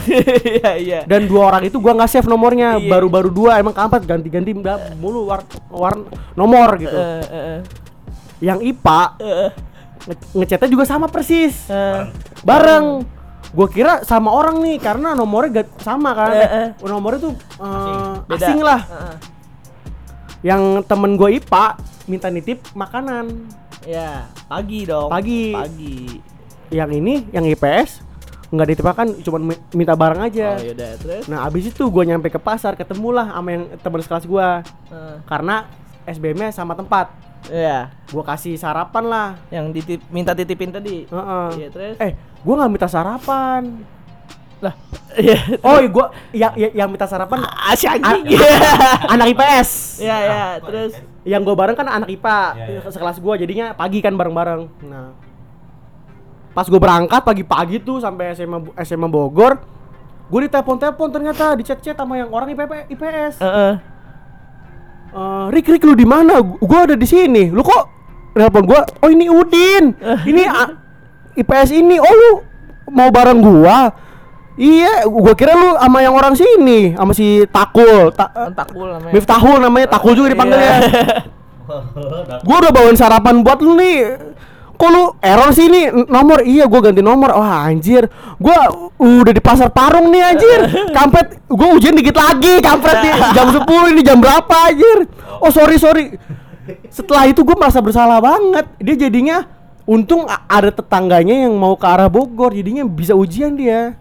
Iya, 0.00 0.70
iya. 0.74 1.00
dan 1.04 1.24
dua 1.24 1.48
orang 1.48 1.62
itu 1.64 1.76
gua 1.76 1.92
nggak 1.92 2.08
save 2.08 2.26
nomornya 2.26 2.76
Iya. 2.76 2.88
baru-baru 2.88 3.28
dua 3.28 3.52
emang 3.56 3.72
kampret 3.72 4.02
ganti-ganti 4.02 4.54
mulu 4.94 5.26
war, 5.26 5.42
war 5.68 5.94
nomor 6.32 6.76
gitu 6.76 6.92
Eh, 6.92 7.22
eh, 7.24 7.44
eh. 7.50 7.60
yang 8.38 8.58
IPA 8.58 9.02
Eh, 9.18 9.50
nge- 10.06 10.28
ngechatnya 10.34 10.68
juga 10.68 10.84
sama 10.84 11.06
persis 11.06 11.66
eh. 11.66 12.06
bareng 12.40 13.02
gue 13.48 13.68
kira 13.68 14.02
sama 14.02 14.28
orang 14.28 14.60
nih 14.60 14.76
karena 14.76 15.12
nomornya 15.12 15.62
gak 15.62 15.80
sama 15.80 16.12
kan 16.12 16.32
Eh, 16.32 16.44
eh. 16.44 16.68
nomornya 16.80 17.20
tuh 17.22 17.34
eh, 17.56 18.12
Beda. 18.26 18.38
asing 18.38 18.60
lah 18.60 18.80
Heeh. 18.82 19.16
yang 20.44 20.62
temen 20.82 21.14
gue 21.14 21.28
IPA 21.34 21.66
minta 22.04 22.28
nitip 22.28 22.62
makanan 22.72 23.50
Ya, 23.80 24.28
pagi 24.44 24.84
dong. 24.84 25.08
Pagi. 25.08 25.48
Pagi. 25.50 26.20
yang 26.68 26.92
ini 26.92 27.24
yang 27.30 27.40
IPS 27.42 28.04
nggak 28.48 28.66
nitip 28.66 28.80
makan 28.82 29.06
cuma 29.20 29.38
mi- 29.38 29.62
minta 29.72 29.92
bareng 29.92 30.22
aja 30.22 30.56
Oh, 30.56 30.64
yaudah, 30.64 30.90
terus. 30.96 31.24
nah 31.26 31.44
abis 31.44 31.68
itu 31.68 31.84
gue 31.84 32.00
nyampe 32.02 32.26
ke 32.26 32.38
pasar 32.38 32.72
ketemulah 32.74 33.28
sama 33.28 33.48
yang 33.50 33.64
teman 33.76 34.00
sekelas 34.00 34.24
gue 34.24 34.48
Eh, 34.88 35.16
karena 35.24 35.68
SBM-nya 36.04 36.48
sama 36.50 36.72
tempat 36.72 37.12
Iya, 37.46 37.86
gue 38.04 38.18
kasih 38.20 38.56
sarapan 38.56 39.04
lah 39.04 39.28
yang 39.48 39.70
ditip 39.70 40.02
minta 40.08 40.34
titipin 40.34 40.68
tadi. 40.68 41.06
Heeh. 41.06 41.48
Iya, 41.54 41.68
terus. 41.70 41.96
eh 41.98 42.12
gue 42.16 42.54
nggak 42.54 42.66
minta 42.68 42.88
sarapan 42.88 43.62
Lah. 44.58 44.74
Iya. 45.14 45.38
Oh, 45.62 45.78
gua 45.86 46.10
yang 46.32 46.50
yang, 46.54 46.72
yang 46.74 46.88
minta 46.88 47.04
sarapan 47.04 47.46
Ah, 47.46 47.72
si 47.72 47.86
anjing. 47.86 48.26
a- 48.34 49.06
anak 49.08 49.30
IPS. 49.30 50.00
Iya, 50.00 50.16
iya, 50.18 50.44
terus 50.58 50.98
Yang 51.22 51.42
gua 51.44 51.56
bareng 51.56 51.76
kan 51.76 51.86
anak 51.86 52.08
IPA, 52.08 52.40
Iya, 52.56 52.64
iya. 52.74 52.80
sekelas 52.82 53.16
gua 53.18 53.36
jadinya 53.36 53.70
pagi 53.70 54.00
kan 54.00 54.10
bareng-bareng. 54.12 54.66
Nah, 54.82 55.14
pas 56.58 56.66
gua 56.66 56.82
berangkat 56.82 57.22
pagi-pagi 57.22 57.78
tuh 57.78 58.02
sampai 58.02 58.34
SMA 58.34 58.58
SMA 58.82 59.06
Bogor, 59.06 59.62
gua 60.26 60.40
ditelepon-telepon 60.42 61.06
ternyata 61.06 61.54
di 61.54 61.62
chat-chat 61.62 61.94
sama 61.94 62.18
yang 62.18 62.34
orang 62.34 62.50
IPP, 62.50 62.90
IPS. 62.90 63.38
Heeh. 63.38 63.72
Eh, 65.08 65.44
Rik, 65.54 65.70
Rik 65.70 65.86
lu 65.86 65.94
di 65.94 66.02
mana? 66.02 66.42
Gu- 66.42 66.58
Gua 66.58 66.82
ada 66.82 66.98
di 66.98 67.06
sini. 67.06 67.46
Lu 67.46 67.62
kok 67.62 67.86
telepon 68.34 68.66
gua? 68.66 68.82
Oh, 68.98 69.06
ini 69.06 69.30
Udin. 69.30 69.94
ini 70.26 70.42
a- 70.42 70.74
IPS 71.32 71.70
ini. 71.70 72.02
Oh, 72.02 72.10
lu 72.10 72.30
mau 72.90 73.06
bareng 73.14 73.38
gua? 73.38 73.94
Iya, 74.58 75.06
gua 75.06 75.38
kira 75.38 75.54
lu 75.54 75.78
sama 75.78 76.02
yang 76.02 76.18
orang 76.18 76.34
sini, 76.34 76.90
sama 76.90 77.14
si 77.14 77.46
Takul. 77.46 78.10
Ta 78.10 78.34
eh, 78.34 78.50
Takul 78.50 78.98
namanya. 78.98 79.14
Miftahul 79.14 79.62
namanya, 79.62 79.86
Takul 79.86 80.18
juga 80.18 80.34
dipanggilnya. 80.34 80.74
Iya. 80.82 81.06
gua 82.50 82.56
udah 82.58 82.72
bawain 82.74 82.98
sarapan 82.98 83.46
buat 83.46 83.62
lu 83.62 83.78
nih. 83.78 84.18
Kok 84.78 84.90
lu 84.94 85.04
error 85.18 85.50
sih 85.50 85.66
ini 85.66 85.90
nomor? 86.06 86.46
Iya, 86.46 86.70
gua 86.70 86.78
ganti 86.78 87.02
nomor. 87.02 87.34
Wah, 87.34 87.66
anjir. 87.66 88.06
Gua 88.38 88.88
udah 88.94 89.32
di 89.34 89.42
pasar 89.42 89.74
Parung 89.74 90.06
nih 90.14 90.22
anjir. 90.22 90.60
Kampret, 90.94 91.42
gua 91.50 91.74
ujian 91.74 91.98
dikit 91.98 92.14
lagi. 92.14 92.62
Kampret 92.62 93.02
nih 93.02 93.14
jam 93.34 93.50
10 93.50 93.66
ini 93.90 94.06
jam 94.06 94.22
berapa 94.22 94.70
anjir? 94.70 95.10
Oh, 95.42 95.50
sorry, 95.50 95.82
sorry. 95.82 96.14
Setelah 96.94 97.26
itu 97.26 97.42
gua 97.42 97.58
merasa 97.58 97.82
bersalah 97.82 98.22
banget. 98.22 98.70
Dia 98.78 98.94
jadinya 98.94 99.50
untung 99.82 100.30
ada 100.30 100.70
tetangganya 100.70 101.48
yang 101.48 101.58
mau 101.58 101.74
ke 101.74 101.86
arah 101.88 102.06
Bogor, 102.06 102.54
jadinya 102.54 102.86
bisa 102.86 103.18
ujian 103.18 103.58
dia. 103.58 103.98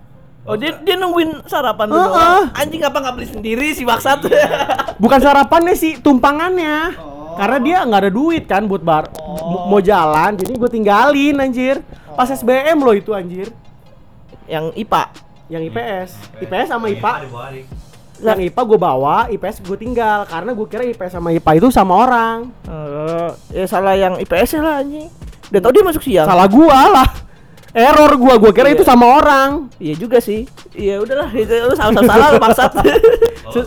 Oh, 0.48 0.56
dia 0.56 0.78
dia 0.80 0.96
nungguin 0.96 1.44
sarapan 1.50 1.92
dulu. 1.92 2.08
Heeh. 2.08 2.44
Anjing 2.56 2.86
apa 2.86 3.02
nggak 3.02 3.14
beli 3.18 3.28
sendiri 3.28 3.68
sih 3.74 3.84
maksat? 3.84 4.30
Bukan 4.96 5.20
sarapannya 5.20 5.76
sih, 5.76 6.00
tumpangannya. 6.00 6.96
Karena 7.38 7.58
dia 7.62 7.78
nggak 7.86 8.02
ada 8.02 8.12
duit 8.12 8.44
kan 8.44 8.66
buat 8.66 8.82
bar 8.82 9.08
m- 9.14 9.70
mau 9.70 9.78
jalan, 9.78 10.34
jadi 10.34 10.52
gue 10.52 10.70
tinggalin 10.70 11.36
anjir. 11.38 11.80
Pas 12.14 12.26
SBM 12.26 12.82
loh 12.82 12.92
itu 12.92 13.14
anjir. 13.14 13.54
Yang 14.50 14.74
IPA. 14.76 15.04
Yang 15.48 15.64
IPS, 15.70 16.10
IPS 16.42 16.68
sama 16.68 16.90
IPA. 16.90 17.14
Yang 18.18 18.40
IPA 18.50 18.62
gue 18.66 18.80
bawa, 18.82 19.18
IPS 19.30 19.62
gue 19.62 19.78
tinggal 19.78 20.26
karena 20.26 20.52
gue 20.52 20.68
kira 20.68 20.84
IPS 20.84 21.14
sama 21.14 21.30
IPA 21.30 21.52
itu 21.56 21.68
sama 21.70 21.94
orang. 21.96 22.50
Eh, 22.66 23.30
ya 23.54 23.66
salah 23.70 23.94
yang 23.94 24.18
IPS 24.18 24.58
lah 24.58 24.82
anjing. 24.82 25.08
Udah 25.48 25.62
tau 25.62 25.72
dia 25.72 25.84
masuk 25.86 26.04
siang. 26.04 26.28
Salah 26.28 26.48
gua 26.50 26.80
lah. 26.92 27.10
Error 27.72 28.18
gua, 28.18 28.36
gua 28.36 28.52
kira 28.52 28.74
itu 28.74 28.84
sama 28.84 29.06
orang. 29.06 29.70
Iya 29.78 29.96
juga 29.96 30.20
sih. 30.20 30.44
Iya 30.74 31.00
udahlah, 31.00 31.30
itu 31.32 31.48
lu 31.48 31.72
salah 31.72 32.04
salah 32.04 32.28
lu 32.36 32.40
maksat. 32.42 32.72
Oh, 33.48 33.64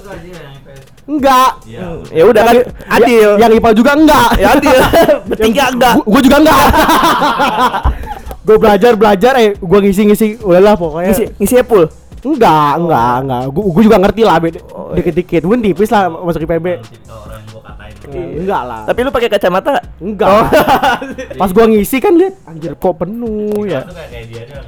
enggak 1.11 1.51
yang. 1.67 1.99
Enggak. 1.99 2.07
Iya. 2.07 2.15
ya 2.15 2.23
udah 2.25 2.43
kan 2.43 2.55
Yang- 2.55 2.69
adil. 2.89 3.29
ya- 3.29 3.39
Yang 3.41 3.51
IPA 3.57 3.71
juga 3.75 3.91
enggak. 3.93 4.29
Ya 4.37 4.49
adil. 4.53 4.79
Bertiga 5.29 5.65
enggak. 5.69 5.95
Gua, 5.97 6.05
gua 6.07 6.21
juga 6.21 6.37
enggak. 6.39 6.61
gue 8.41 8.57
belajar 8.57 8.93
belajar 8.95 9.33
eh 9.37 9.51
gua 9.55 9.79
ngisi-ngisi 9.79 10.41
udahlah 10.41 10.75
pokoknya 10.75 11.11
Ngisi 11.11 11.25
ngisi 11.37 11.55
full. 11.63 11.85
Enggak, 12.21 12.73
enggak, 12.77 13.15
enggak. 13.21 13.41
Gua, 13.49 13.63
gua 13.71 13.83
juga 13.83 13.97
ngerti 13.99 14.23
lah 14.23 14.37
beda 14.39 14.61
Oh, 14.69 14.91
iya. 14.91 14.97
dikit-dikit. 14.97 15.41
Mungkin 15.43 15.61
tipis 15.63 15.89
lah 15.89 16.03
masuk 16.09 16.43
IPB. 16.43 16.67
Yang 16.69 16.83
gua 17.49 17.63
katain. 17.65 17.95
Enggak 18.37 18.63
lah. 18.63 18.81
Tapi 18.85 18.99
lu 19.01 19.11
pakai 19.11 19.29
kacamata 19.29 19.69
nggak? 19.73 19.87
enggak. 20.01 20.29
Oh. 20.29 20.45
Pas 21.41 21.51
gua 21.51 21.65
ngisi 21.65 21.97
kan 21.99 22.13
lihat 22.13 22.35
anjir 22.45 22.73
kok 22.75 22.95
penuh 22.95 23.65
ya. 23.65 23.83
Kayak 23.85 24.25
dia 24.27 24.43
kan. 24.47 24.63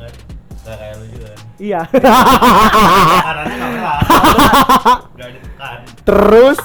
Kayak 0.63 0.79
kayak 0.79 0.95
lu 0.95 1.05
juga 1.09 1.27
kan. 1.29 1.41
Iya. 1.59 1.81
Ditekan. 5.63 5.79
Terus 6.03 6.59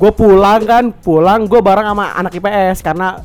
gue 0.00 0.12
pulang 0.12 0.60
kan, 0.64 0.84
pulang 0.96 1.44
gue 1.44 1.60
bareng 1.60 1.86
sama 1.86 2.16
anak 2.16 2.32
IPS 2.32 2.80
karena 2.80 3.20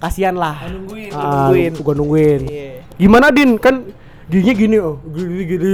kasihan 0.00 0.32
lah. 0.32 0.64
nungguin, 0.64 1.12
Ah, 1.12 1.52
nungguin. 1.52 1.72
Gua 1.76 1.94
nungguin. 1.94 2.40
Iya. 2.48 2.72
Gimana 2.96 3.28
Din? 3.28 3.60
Kan 3.60 3.92
giginya 4.30 4.54
gini 4.56 4.76
oh, 4.80 4.96
gini 5.04 5.42
gini. 5.44 5.70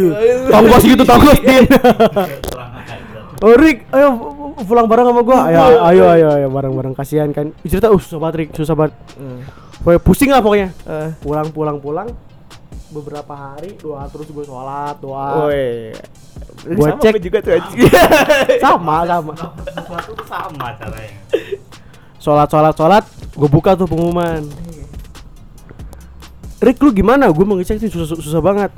Tanggus 0.50 0.83
gitu, 0.83 1.02
tanggus 1.06 1.38
Din. 1.47 1.64
Oh 3.38 3.52
Rick, 3.54 3.85
ayo 3.92 4.09
pulang 4.64 4.88
bareng 4.88 5.06
sama 5.06 5.23
gua. 5.23 5.38
Ayo, 5.47 5.62
ayo, 5.85 6.04
ayo, 6.11 6.26
ayo 6.35 6.47
bareng-bareng 6.50 6.97
kasihan 6.97 7.30
kan. 7.30 7.54
Cerita 7.62 7.92
uh 7.92 8.00
susah 8.00 8.18
banget 8.18 8.35
Rick, 8.42 8.50
susah 8.56 8.75
banget. 8.75 8.97
Hmm. 9.14 9.45
Pokoknya 9.78 10.00
pusing 10.02 10.30
lah 10.35 10.40
pokoknya. 10.42 10.68
Eh, 10.88 11.09
Pulang, 11.23 11.47
pulang, 11.54 11.76
pulang. 11.78 12.09
Beberapa 12.88 13.33
hari 13.33 13.75
doa 13.76 14.07
terus 14.07 14.26
gue 14.26 14.43
sholat 14.43 14.97
doa. 14.99 15.45
Woi. 15.45 15.90
Gua 16.69 16.93
Sama 16.93 17.00
cek. 17.00 17.19
juga 17.19 17.38
tuh 17.40 17.52
anjing. 17.52 17.81
Sama, 18.64 18.97
sama. 19.05 19.33
Sesuatu 19.35 20.11
tuh 20.12 20.26
sama 20.26 20.66
caranya. 20.75 21.14
sholat 22.16 22.47
sholat 22.47 22.75
sholat 22.75 23.05
gue 23.33 23.47
buka 23.47 23.75
tuh 23.75 23.87
pengumuman 23.87 24.43
Rick 26.59 26.81
lu 26.81 26.90
gimana 26.90 27.28
gue 27.28 27.45
mau 27.45 27.55
ngecek 27.55 27.78
sih 27.78 27.87
susah 27.87 28.16
susah 28.16 28.40
banget 28.40 28.75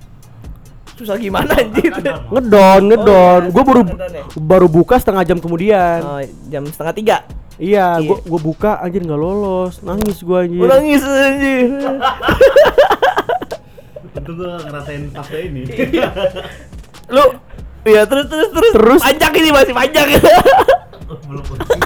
Susah 0.93 1.15
gimana 1.15 1.55
anjir? 1.55 1.89
ngedon 2.29 2.83
ngedon 2.85 3.41
iya, 3.41 3.49
gue 3.49 3.63
baru 3.63 3.81
ya? 3.87 4.23
baru 4.37 4.67
buka 4.67 4.99
setengah 4.99 5.25
jam 5.25 5.39
kemudian 5.39 6.01
Oh, 6.03 6.21
jam 6.47 6.67
setengah 6.67 6.93
tiga. 6.93 7.17
iya 7.57 7.97
iya. 7.97 8.05
gue 8.05 8.19
gue 8.21 8.41
buka 8.43 8.77
anjir 8.79 9.01
nggak 9.01 9.17
lolos 9.17 9.81
nangis 9.81 10.21
gue 10.21 10.37
anjir 10.37 10.59
Gua 10.59 10.69
nangis 10.71 11.01
anjir. 11.01 11.71
Tentu 14.19 14.33
gua 14.35 14.59
ngerasain 14.61 15.03
fase 15.09 15.39
ini. 15.45 15.63
Lu 17.15 17.25
Iya 17.81 18.03
terus 18.05 18.27
terus 18.27 18.51
terus 18.51 18.73
Terus? 18.73 19.01
panjang 19.01 19.33
ini 19.35 19.49
masih 19.49 19.73
panjang. 19.73 20.07
Belum 21.25 21.43
pusing. 21.43 21.81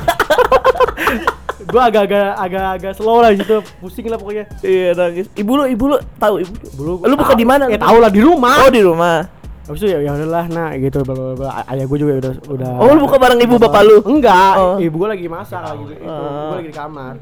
gue 1.63 1.79
agak-agak 1.81 2.35
agak-agak 2.37 2.93
slow 2.93 3.19
lah 3.19 3.31
gitu 3.31 3.63
pusing 3.79 4.05
lah 4.05 4.17
pokoknya 4.17 4.45
Iya 4.61 4.93
nangis. 4.93 5.31
Ibu 5.33 5.53
lu 5.55 5.65
ibu 5.69 5.85
lu 5.87 5.97
tahu 6.17 6.43
ibu. 6.43 6.53
dulu 6.75 6.93
Lu 7.03 7.15
buka 7.15 7.33
di 7.33 7.45
mana? 7.45 7.65
ya 7.67 7.77
lu? 7.77 7.83
tau 7.83 7.97
lah 7.99 8.09
di 8.09 8.21
rumah 8.21 8.55
Oh 8.59 8.69
di 8.69 8.81
rumah. 8.81 9.25
habis 9.63 9.79
itu 9.79 9.89
ya 9.89 10.03
ya 10.03 10.11
udahlah 10.13 10.45
nah 10.49 10.75
gitu 10.75 11.01
bla, 11.01 11.15
bla, 11.15 11.35
bla. 11.35 11.51
ayah 11.65 11.87
gue 11.87 11.95
juga 11.97 12.13
udah 12.19 12.33
udah 12.51 12.71
Oh 12.77 12.91
lu 12.91 13.07
buka 13.07 13.15
bareng 13.17 13.39
ibu 13.39 13.55
bapak 13.57 13.83
lu? 13.85 13.97
enggak 14.03 14.53
Oh. 14.55 14.75
ibu 14.77 14.97
gue 14.97 15.09
lagi 15.09 15.27
masak 15.29 15.63
lagi 15.63 15.85
itu 15.87 16.03
Ah. 16.03 16.51
gue 16.51 16.57
lagi 16.59 16.67
di 16.67 16.75
kamar 16.75 17.15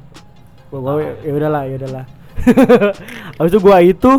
gue 0.64 0.78
gue 0.80 0.92
ya 1.20 1.32
udahlah 1.32 1.62
ya 1.62 1.74
udahlah 1.76 2.04
habis 3.36 3.50
itu 3.50 3.60
gue 3.60 3.76
itu 3.84 4.12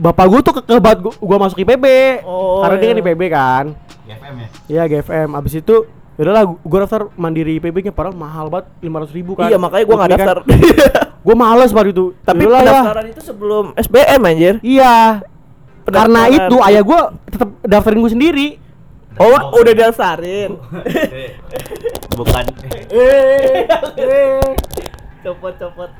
bapak 0.00 0.24
gue 0.26 0.40
tuh 0.40 0.52
ke 0.56 0.74
banget 0.74 0.98
gua, 1.00 1.12
gua 1.14 1.36
masuk 1.38 1.60
IPB 1.60 1.84
Oh, 2.24 2.64
karena 2.64 2.76
dia 2.76 2.88
kan 2.88 2.96
iya. 2.96 3.02
IPB 3.04 3.22
kan 3.28 3.64
GFM 4.02 4.34
ya? 4.34 4.48
Iya 4.66 4.82
GFM 4.88 5.28
abis 5.34 5.54
itu 5.56 5.76
ya 6.16 6.22
udahlah 6.22 6.44
gue 6.50 6.78
daftar 6.80 7.02
mandiri 7.14 7.56
IPB 7.56 7.76
nya 7.82 7.92
padahal 7.92 8.12
mahal 8.12 8.48
banget 8.48 8.72
lima 8.80 8.96
ratus 8.98 9.12
ribu 9.12 9.32
kan 9.34 9.46
Iya 9.46 9.56
makanya 9.56 9.84
gua 9.84 9.96
nggak 9.98 10.12
daftar. 10.14 10.36
gue 11.26 11.34
males 11.34 11.70
banget 11.70 11.92
itu 11.92 12.04
Tapi 12.18 12.40
Yaudahlah 12.40 12.60
ya. 12.60 12.72
pendaftaran 12.72 13.06
itu 13.06 13.20
sebelum 13.22 13.64
SBM 13.76 14.20
anjir. 14.24 14.54
iya 14.60 15.20
karena 15.82 16.20
itu 16.28 16.56
ayah 16.62 16.82
gue 16.82 17.00
tetap 17.26 17.48
daftarin 17.62 18.00
gue 18.00 18.10
sendiri 18.10 18.48
Oh, 19.12 19.36
udah 19.52 19.74
daftarin. 19.74 20.56
Bukan 22.16 22.44
eh 22.88 23.68
eh 23.98 24.40
copot 25.22 25.52
copot. 25.54 25.90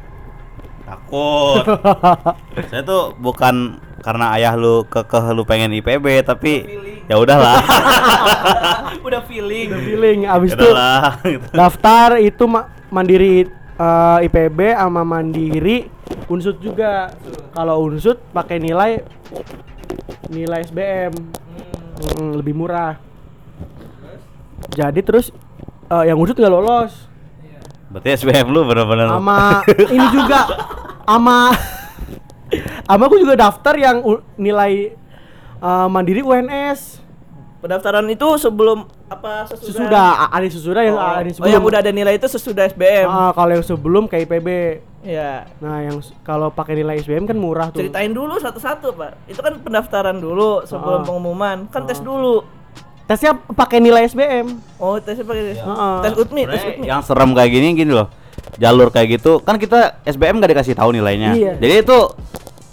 takut. 0.81 1.65
Saya 2.67 2.81
tuh 2.81 3.13
bukan 3.15 3.77
karena 4.01 4.33
ayah 4.35 4.57
lu 4.57 4.85
kekeh 4.85 5.31
lu 5.31 5.45
pengen 5.45 5.71
IPB 5.73 6.25
tapi 6.25 6.65
ya 7.05 7.17
udahlah. 7.17 7.61
udah 9.07 9.21
feeling. 9.25 9.69
Udah 9.69 9.81
feeling 9.83 10.19
abis 10.25 10.51
itu 10.53 10.67
gitu. 10.67 11.47
daftar 11.53 12.17
itu 12.17 12.45
ma- 12.45 12.69
mandiri 12.89 13.45
eh, 13.77 14.19
IPB 14.25 14.75
sama 14.75 15.03
mandiri 15.03 15.89
unsut 16.27 16.59
juga 16.59 17.13
kalau 17.53 17.85
unsut 17.85 18.19
pakai 18.31 18.57
nilai 18.57 19.05
nilai 20.27 20.61
SBM 20.63 21.13
Mm, 22.01 22.41
lebih 22.41 22.57
murah 22.57 22.97
jadi 24.73 24.97
terus 25.01 25.29
eh, 25.87 26.05
yang 26.09 26.17
unsut 26.17 26.33
nggak 26.33 26.49
lolos 26.49 27.13
Berarti 27.91 28.09
SBM 28.17 28.49
lu 28.49 28.65
bener-bener 28.65 29.05
sama 29.05 29.61
ini 29.95 30.07
juga 30.09 30.41
sama 31.03 31.53
sama 32.91 33.07
aku 33.07 33.17
juga 33.17 33.39
daftar 33.39 33.75
yang 33.75 33.97
u- 34.01 34.25
nilai 34.35 34.93
eh, 35.57 35.87
mandiri 35.87 36.21
UNS 36.21 36.99
Pendaftaran 37.61 38.09
itu 38.09 38.25
sebelum 38.35 38.89
apa 39.07 39.45
sesudah? 39.47 39.69
sesudah 39.85 40.07
ada 40.29 40.47
sesudah 40.49 40.81
yang 40.81 40.97
Oh, 40.97 41.13
ada 41.13 41.21
oh, 41.21 41.29
sebelum 41.31 41.53
yang 41.53 41.61
udah 41.63 41.79
ada 41.79 41.93
nilai 41.93 42.17
itu 42.17 42.25
sesudah 42.25 42.65
SBM. 42.67 43.05
Ah, 43.05 43.31
kalau 43.31 43.53
yang 43.53 43.61
sebelum 43.61 44.09
kayak 44.09 44.25
IPB 44.25 44.49
Ya. 45.01 45.45
Nah, 45.61 45.81
yang 45.81 46.01
kalau 46.21 46.49
pakai 46.49 46.73
nilai 46.75 46.97
SBM 46.97 47.25
kan 47.25 47.37
murah 47.37 47.69
tuh. 47.69 47.81
Ceritain 47.81 48.09
dulu 48.09 48.37
satu-satu, 48.37 48.93
Pak. 48.93 49.29
Itu 49.29 49.41
kan 49.41 49.61
pendaftaran 49.61 50.17
dulu 50.17 50.65
sebelum 50.65 51.01
Ah. 51.01 51.07
pengumuman. 51.07 51.69
Kan 51.69 51.85
tes 51.85 51.97
Ah. 51.97 52.05
dulu. 52.07 52.45
Tesnya 53.05 53.37
pakai 53.37 53.77
nilai 53.79 54.05
SBM. 54.07 54.57
Oh, 54.77 54.97
tesnya 54.97 55.25
pakai 55.25 55.53
Heeh. 55.53 55.97
tes 56.01 56.13
UTMI, 56.15 56.43
tes 56.47 56.63
UTMI. 56.63 56.85
yang 56.87 57.01
serem 57.01 57.33
kayak 57.33 57.51
gini 57.51 57.69
gini 57.75 57.93
loh. 57.93 58.09
Jalur 58.57 58.89
kayak 58.89 59.21
gitu 59.21 59.37
kan 59.39 59.57
kita 59.57 60.01
SBM 60.03 60.37
gak 60.39 60.49
dikasih 60.49 60.73
tahu 60.73 60.93
nilainya. 60.93 61.33
Iya. 61.35 61.53
Jadi 61.57 61.75
itu 61.79 61.99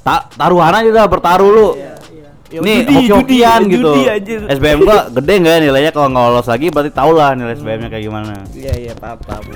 ta 0.07 0.31
taruhan 0.31 0.71
aja 0.71 0.87
udah 0.89 1.05
bertaruh 1.05 1.51
lu. 1.51 1.69
Iya, 1.75 1.99
Ya, 2.47 2.63
Nih, 2.63 2.79
judi, 2.79 2.95
hoki-hokian 3.11 3.59
judi, 3.61 3.73
gitu. 3.75 3.91
judi, 3.91 4.03
anjir. 4.07 4.39
SBM 4.47 4.79
gua 4.79 5.11
gede 5.11 5.33
nggak 5.35 5.51
ya 5.51 5.59
nilainya 5.59 5.91
kalau 5.91 6.07
nggak 6.07 6.25
lolos 6.31 6.47
lagi 6.47 6.67
berarti 6.71 6.91
tau 6.95 7.11
lah 7.11 7.35
nilai 7.35 7.59
SBM-nya 7.59 7.89
kayak 7.91 8.03
gimana. 8.07 8.33
Iya 8.55 8.73
iya 8.79 8.93
paham 8.95 9.19
paham. 9.19 9.43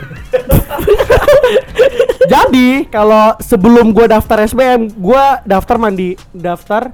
Jadi 2.27 2.67
kalau 2.87 3.35
sebelum 3.39 3.91
gua 3.91 4.07
daftar 4.09 4.43
SBM, 4.43 4.91
gua 4.93 5.39
daftar 5.43 5.75
mandi 5.77 6.19
daftar 6.29 6.91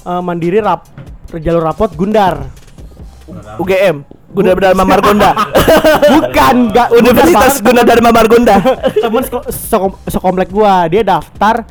eh, 0.00 0.22
mandiri 0.24 0.58
rap 0.58 0.88
jalur 1.34 1.60
rapot 1.60 1.92
Gundar. 1.92 2.48
UGM 3.56 4.04
Guna 4.30 4.52
Dharma 4.52 4.84
Margonda 4.84 5.32
Bukan, 6.12 6.54
enggak 6.68 6.88
Universitas 6.90 7.60
Guna 7.60 7.80
Dharma 7.82 8.10
Margonda 8.10 8.60
Temen 9.02 9.22
seko- 9.22 9.48
sekom- 9.48 9.98
sekomplek 10.04 10.48
gua, 10.48 10.84
dia 10.86 11.00
daftar 11.00 11.64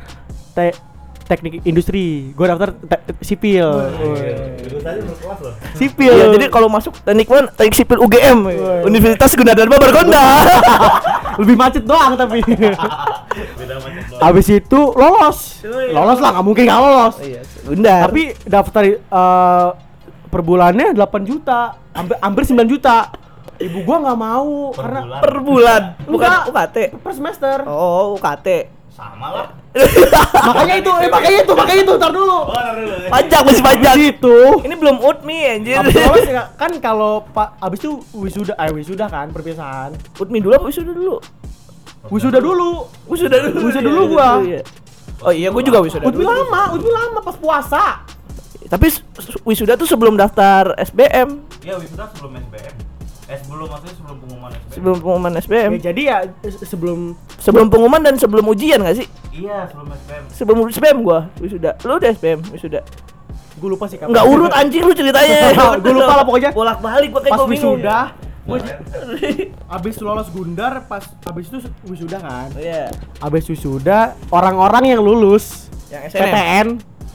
te- 0.50 0.74
teknik 1.24 1.64
industri. 1.64 2.30
Gua 2.32 2.52
daftar 2.52 2.76
sipil. 3.20 3.64
Berkelas 3.64 5.38
loh. 5.40 5.54
Sipil. 5.74 6.12
Iya 6.12 6.26
jadi 6.30 6.46
kalau 6.48 6.68
masuk 6.68 6.92
teknik 7.00 7.28
one 7.28 7.48
teknik 7.52 7.74
sipil 7.74 7.98
UGM 7.98 8.38
Universitas 8.84 9.32
Guna 9.32 9.52
Dharma 9.52 9.76
Margonda 9.76 10.24
lebih 11.40 11.56
macet 11.58 11.82
doang 11.82 12.14
tapi. 12.14 12.44
Beda 13.58 13.74
macam 13.80 14.02
doang. 14.06 14.20
Habis 14.22 14.46
itu 14.52 14.80
lolos. 14.94 15.38
Lolos 15.66 16.18
lah, 16.20 16.30
nggak 16.36 16.44
mungkin 16.46 16.62
nggak 16.68 16.80
lolos. 16.80 17.14
Iya 17.20 17.40
Gundar 17.64 18.00
Tapi 18.06 18.22
daftar 18.44 18.82
eh, 18.86 19.68
per 20.28 20.40
bulannya 20.42 20.92
8 20.92 21.00
juta, 21.24 21.74
hampir 21.94 22.16
hampir 22.20 22.42
9 22.46 22.68
juta. 22.68 23.10
Ibu 23.54 23.86
gua 23.86 23.96
nggak 24.02 24.18
mau 24.18 24.74
Per 24.74 24.82
karena 24.82 25.00
bulan. 25.00 25.20
per 25.22 25.34
bulan 25.40 25.82
bukan. 26.04 26.30
UKT 26.50 26.76
per 26.98 27.12
semester. 27.14 27.56
Oh 27.64 28.18
UKT 28.18 28.48
Sama 28.94 29.26
lah. 29.26 29.46
makanya 30.54 30.74
itu, 30.78 30.92
eh 31.02 31.10
makanya 31.10 31.38
itu, 31.42 31.52
makanya 31.58 31.80
itu, 31.82 31.92
ntar 31.98 32.10
dulu. 32.14 32.46
Oh, 32.46 32.54
ntar 32.54 32.78
dulu. 32.78 32.94
Pajak 33.10 33.40
masih 33.42 33.62
pajak 33.66 33.94
Itu. 33.98 34.38
Ini 34.62 34.74
belum 34.78 34.96
UTMI 35.02 35.38
anjir 35.50 35.74
Abis 35.82 35.94
lolos 35.98 36.26
ya, 36.30 36.44
kan 36.54 36.70
kalau 36.78 37.26
Pak 37.34 37.58
abis 37.58 37.82
itu 37.82 37.98
wisuda, 38.14 38.54
eh 38.54 38.70
wisuda 38.70 39.10
kan 39.10 39.34
perpisahan. 39.34 39.98
UTMI 40.14 40.38
dulu 40.38 40.52
apa 40.54 40.66
wisuda 40.70 40.94
dulu? 40.94 41.18
Wisuda 42.06 42.38
dulu. 42.38 42.86
Wisuda 43.10 43.36
dulu 43.42 43.58
Wisuda 43.66 43.80
iya, 43.82 43.88
dulu 43.90 44.00
iya, 44.06 44.12
gua. 44.14 44.28
iya. 44.46 44.60
Oh 45.24 45.32
iya 45.32 45.48
gua 45.48 45.62
juga 45.64 45.78
wisuda 45.80 46.04
Udmi 46.04 46.20
dulu 46.20 46.30
lama, 46.30 46.62
Udmi 46.76 46.90
lama 46.92 47.18
pas 47.24 47.36
puasa. 47.38 47.84
Tapi 48.70 48.86
wisuda 49.42 49.74
tuh 49.74 49.90
sebelum 49.90 50.16
daftar 50.16 50.72
SBM 50.80 51.42
Iya 51.66 51.82
wisuda 51.82 52.08
sebelum 52.14 52.38
SBM. 52.38 52.93
Eh 53.24 53.36
sebelum 53.36 53.66
maksudnya 53.66 53.94
sebelum 53.94 54.16
pengumuman 54.20 54.50
SBM. 54.52 54.72
Sebelum 54.74 54.96
pengumuman 54.98 55.32
SBM 55.34 55.70
Ya, 55.70 55.80
jadi 55.82 56.02
ya 56.04 56.16
se- 56.44 56.66
sebelum 56.66 56.98
Sebelum 57.36 57.66
pengumuman 57.68 58.00
dan 58.00 58.14
sebelum 58.14 58.44
ujian 58.46 58.78
gak 58.78 58.96
sih? 58.96 59.08
Iya 59.30 59.64
sebelum 59.66 59.88
SBM. 59.90 60.22
Sebelum 60.28 60.58
SBM 60.68 60.98
gua 61.00 61.18
wisuda 61.38 61.70
Lu 61.82 61.96
udah 61.96 62.10
SBM 62.10 62.40
wisuda 62.50 62.80
gue 63.54 63.70
lupa 63.70 63.86
sih 63.86 63.96
kapan. 63.96 64.12
Nggak 64.12 64.26
urut 64.26 64.52
anjing 64.52 64.82
lu 64.82 64.92
ceritanya 64.92 65.54
Gua 65.80 65.92
lupa 65.94 66.12
lah 66.12 66.24
pokoknya. 66.26 66.50
Bolak 66.50 66.78
balik 66.82 67.10
pakai 67.14 67.30
pas 67.30 67.38
gua 67.38 67.46
bingung 67.46 67.78
wisuda, 67.78 67.98
gua 68.44 68.58
abis 69.78 69.94
lolos 70.02 70.28
Gundar, 70.28 70.84
pas 70.84 71.00
abis 71.24 71.44
itu 71.48 71.58
wisuda 71.86 72.18
kan. 72.18 72.50
Iya 72.54 72.90
Abis 73.22 73.46
wisuda, 73.46 74.18
orang-orang 74.28 74.90
yang 74.90 75.00
lulus 75.00 75.70
Yang 75.86 76.12
SNM 76.12 76.20
PTN, 76.20 76.66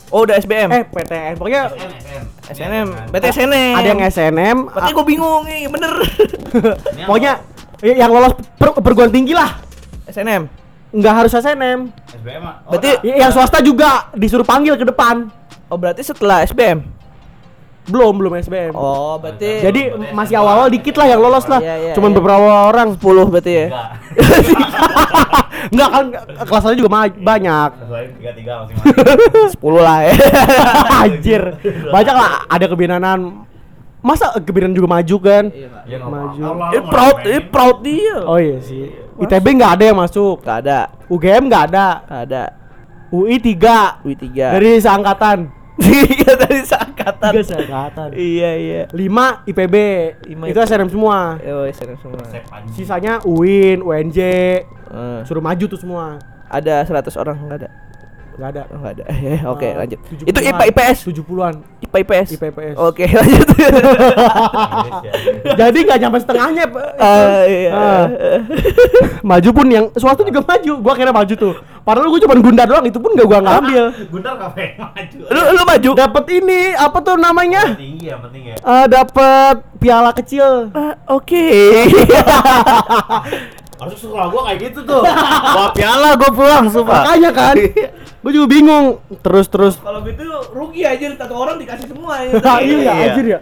Oh 0.09 0.25
udah 0.25 0.35
SBM 0.35 0.69
eh 0.69 0.83
PTN, 0.83 1.33
pokoknya 1.37 1.61
SN, 1.69 1.91
SN. 1.95 2.23
SNM 2.49 2.87
Ini 2.87 3.09
berarti 3.09 3.27
SNM 3.31 3.73
ada 3.73 3.87
yang 3.87 4.01
SNM, 4.03 4.57
Makanya 4.67 4.93
gua 4.93 5.05
bingung 5.05 5.41
nih 5.45 5.69
bener. 5.69 5.93
Pokoknya 7.07 7.33
yang 7.79 8.09
lolos 8.09 8.33
per- 8.57 8.75
perguruan 8.75 9.09
tinggi 9.09 9.31
lah, 9.31 9.61
SNM 10.05 10.49
nggak 10.89 11.13
harus 11.15 11.31
SNM. 11.31 11.79
SBM. 12.11 12.41
Oh, 12.41 12.73
Berarti- 12.73 13.05
yang 13.05 13.29
swasta 13.29 13.61
juga 13.61 14.09
disuruh 14.11 14.41
panggil 14.43 14.73
ke 14.73 14.83
depan. 14.83 15.29
Oh 15.69 15.77
berarti 15.77 16.01
setelah 16.01 16.41
SBM 16.41 16.81
Belum, 17.89 18.13
belum 18.15 18.33
SBM. 18.37 18.73
Oh 18.77 19.17
berarti 19.17 19.65
Jadi 19.65 19.81
masih 20.13 20.37
awal-awal 20.37 20.69
dikit 20.69 20.95
lah 20.95 21.07
yang 21.09 21.19
lolos 21.19 21.45
lah. 21.49 21.59
Iya, 21.59 21.75
iya, 21.89 21.93
Cuman 21.97 22.13
iya. 22.13 22.17
beberapa 22.21 22.47
orang. 22.69 22.87
10 22.95 23.33
berarti 23.33 23.51
ya 23.51 23.65
Enggak. 23.69 23.89
Enggak 25.73 25.89
kan 25.91 26.05
kelasnya 26.47 26.77
juga 26.77 26.89
banyak. 27.11 27.69
Selain 27.83 28.09
tiga 28.15 28.31
tiga 28.37 28.53
masing-masing. 28.63 29.57
10 29.59 29.87
lah 29.87 29.97
ya 30.05 30.13
Anjir. 31.03 31.43
Banyak 31.89 32.15
lah 32.15 32.29
ada 32.47 32.65
kebinanan. 32.69 33.19
Masa 33.99 34.31
kebinan 34.39 34.71
juga 34.71 34.87
maju 34.87 35.15
kan? 35.19 35.51
Ya 35.51 35.99
nggak 35.99 36.07
Maju. 36.07 36.41
Eh 36.71 36.83
proud, 36.87 37.15
nggak 37.19 37.35
eh 37.35 37.43
proud 37.43 37.77
dia 37.83 38.15
Oh 38.23 38.39
iya 38.39 38.63
sih. 38.63 38.95
ITB 39.19 39.45
nggak 39.59 39.71
ada 39.75 39.83
yang 39.91 39.99
masuk. 39.99 40.39
Gak 40.39 40.63
ada, 40.63 40.87
UGM 41.11 41.51
nggak 41.51 41.63
ada. 41.73 41.87
gak 42.07 42.23
ada 42.31 42.43
UI 43.09 43.41
3 43.41 44.05
Wi 44.05 44.13
3 44.13 44.55
dari 44.55 44.71
seangkatan. 44.77 45.58
Tiga 45.83 46.31
dari 46.35 46.61
seangkatan 46.61 47.31
Tiga 47.31 47.43
seangkatan. 47.43 48.07
Iya 48.13 48.51
iya 48.59 48.81
5 48.91 49.49
IPB. 49.49 49.75
Lima 50.27 50.43
Itu 50.51 50.59
SNM 50.59 50.89
semua. 50.91 51.39
Oh 51.39 51.65
SNM 51.65 51.97
semua. 52.03 52.23
Sisanya 52.75 53.23
UIN, 53.23 53.79
UNJ, 53.81 54.19
Eh, 54.89 55.19
suruh 55.23 55.41
maju 55.41 55.65
tuh 55.69 55.77
semua. 55.79 56.17
Ada 56.49 56.81
100 56.81 57.13
orang, 57.13 57.37
nggak 57.45 57.59
ada 57.61 57.69
Nggak 58.39 58.49
ada. 58.55 58.63
Oh, 58.71 58.77
nggak 58.79 58.93
ada 58.95 59.03
Eh, 59.29 59.39
Oke 59.43 59.67
Eh, 59.67 59.73
lanjut 59.75 59.99
70-an. 59.99 60.27
Itu 60.31 60.39
IPA 60.39 60.63
IPS 60.71 60.97
70-an. 61.03 61.53
IPA 61.83 61.97
IPS 61.99 62.27
IPA 62.39 62.47
IPS. 62.47 62.75
Oke 62.79 63.03
lanjut 63.19 63.47
Inggris 63.51 64.95
ya. 65.03 65.11
Jadi 65.59 65.77
nggak 65.83 65.99
nyampe 65.99 66.17
setengahnya. 66.17 66.63
Pak. 66.65 66.85
Ah, 66.95 67.43
iya. 67.43 67.69
Ah. 67.69 68.05
maju 69.29 69.49
pun 69.51 69.67
yang 69.67 69.85
swasta 69.93 70.23
juga 70.23 70.39
maju. 70.39 70.71
Gua 70.79 70.93
kira 70.95 71.11
maju 71.11 71.33
tuh. 71.35 71.53
Padahal 71.83 72.07
gua 72.07 72.21
cuma 72.21 72.35
gundar 72.37 72.63
doang, 72.63 72.85
itu 72.85 72.95
pun 72.95 73.11
gak 73.11 73.27
gua 73.27 73.39
ngambil. 73.41 73.83
Gundar 74.07 74.33
kafe 74.37 74.77
maju. 74.77 75.17
Lu 75.25 75.41
lu 75.51 75.61
maju 75.65 75.89
Dapat 75.97 76.25
ini 76.31 76.59
apa 76.73 76.97
tuh 77.01 77.15
namanya? 77.17 77.75
tinggi 77.75 78.07
ya 78.07 78.15
penting 78.21 78.43
ya. 78.45 78.55
Eh 78.55 78.85
dapat 78.87 79.55
piala 79.81 80.11
kecil. 80.15 80.71
Ah, 80.71 80.95
Oke 81.11 81.43
Harus 83.79 83.97
sekolah 84.03 84.27
gua 84.27 84.41
kayak 84.51 84.59
gitu 84.69 84.79
tuh. 84.83 85.01
Wah 85.55 85.71
piala 85.71 86.19
gue 86.19 86.31
pulang 86.35 86.67
sumpah. 86.67 87.07
Makanya 87.07 87.31
kan. 87.31 87.55
gua 88.21 88.31
juga 88.35 88.47
bingung. 88.51 88.99
Terus 89.23 89.47
terus. 89.47 89.73
Kalau 89.79 90.03
gitu 90.03 90.23
rugi 90.51 90.83
aja 90.83 91.15
satu 91.15 91.33
orang 91.39 91.55
dikasih 91.63 91.87
semua 91.87 92.19
ya. 92.27 92.31
Iya 92.59 92.77
ya, 92.77 92.79
Iya. 92.83 92.93
anjir 93.07 93.25
ya. 93.25 93.39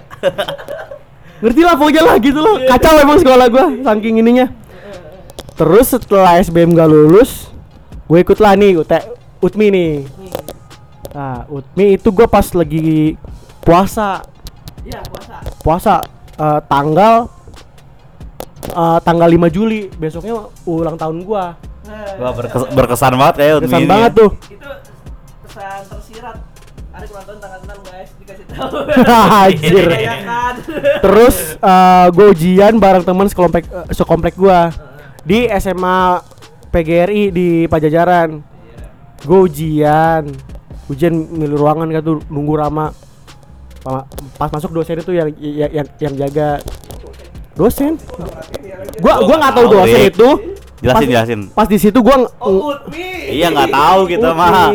Ngerti 1.42 1.62
lah 1.66 1.74
pokoknya 1.78 2.02
lah 2.06 2.16
gitu 2.22 2.40
loh. 2.42 2.56
Kacau 2.70 2.94
emang 3.02 3.18
sekolah 3.18 3.46
gua 3.50 3.66
saking 3.82 4.22
ininya. 4.22 4.48
Terus 5.58 5.90
setelah 5.90 6.38
SBM 6.38 6.78
gak 6.78 6.86
lulus, 6.86 7.50
gue 8.06 8.22
ikut 8.22 8.38
lah 8.38 8.54
nih 8.54 8.78
UT, 8.78 8.94
UTMI 9.42 9.68
nih. 9.74 9.94
Nah, 11.18 11.50
UTMI 11.50 11.98
itu 11.98 12.14
gua 12.14 12.30
pas 12.30 12.46
lagi 12.54 13.18
puasa. 13.66 14.22
Iya 14.86 15.02
puasa. 15.10 15.36
Puasa 15.66 15.94
eh, 16.38 16.62
tanggal 16.70 17.26
eh, 18.66 19.00
tanggal 19.02 19.28
5 19.28 19.48
Juli. 19.50 19.88
Besoknya 19.92 20.36
ulang 20.64 20.96
tahun 20.96 21.22
gua. 21.22 21.56
Wah 22.18 22.32
berkes- 22.32 22.68
berkesan 22.70 23.16
banget 23.16 23.36
ya 23.38 23.48
Kesan 23.58 23.80
Udmi 23.80 23.88
banget 23.88 24.12
tuh. 24.14 24.30
Itu 24.46 24.70
pesan 25.42 25.82
tersirat. 25.88 26.38
Ada 26.90 27.06
ulang 27.08 27.26
tahun 27.26 27.40
tanggal 27.40 27.60
6 27.62 27.88
guys 27.88 28.10
dikasih 28.18 28.46
tahu. 28.48 28.76
Anjir. 29.46 29.86
Rayakan. 29.88 30.54
Terus 31.06 31.36
eh 31.56 32.06
gue 32.12 32.26
ujian 32.28 32.74
bareng 32.76 33.04
teman 33.04 33.28
sekomplek 33.28 33.66
eh, 33.66 33.86
sekomplek 33.92 34.36
gua 34.36 34.74
di 35.22 35.48
SMA 35.54 36.20
PGRI 36.68 37.24
di 37.30 37.48
Pajajaran. 37.66 38.44
Gue 39.20 39.40
ujian, 39.42 40.28
ujian 40.88 41.10
milih 41.12 41.56
ruangan 41.56 41.88
kan 41.90 42.02
tuh 42.02 42.20
nunggu 42.28 42.54
lama. 42.58 42.92
Pa- 43.80 44.06
Pas 44.36 44.50
masuk 44.50 44.72
dosen 44.72 45.00
itu 45.00 45.10
yang 45.12 45.32
yang 45.38 45.72
yang, 45.74 45.88
yang 45.98 46.14
jaga 46.20 46.60
dosen. 47.58 47.98
Gua 48.98 49.14
gua 49.20 49.36
nggak 49.38 49.54
tahu 49.54 49.66
dosen 49.68 50.00
Rik. 50.00 50.14
itu. 50.14 50.30
Jelasin, 50.78 50.94
Pas- 51.02 51.10
jelasin. 51.10 51.40
Pas 51.52 51.68
di 51.68 51.78
situ 51.78 52.00
gua 52.00 52.30
Oh. 52.38 52.70
Iya 53.28 53.50
nggak 53.50 53.70
tahu 53.70 54.00
kita 54.08 54.30
mah. 54.32 54.72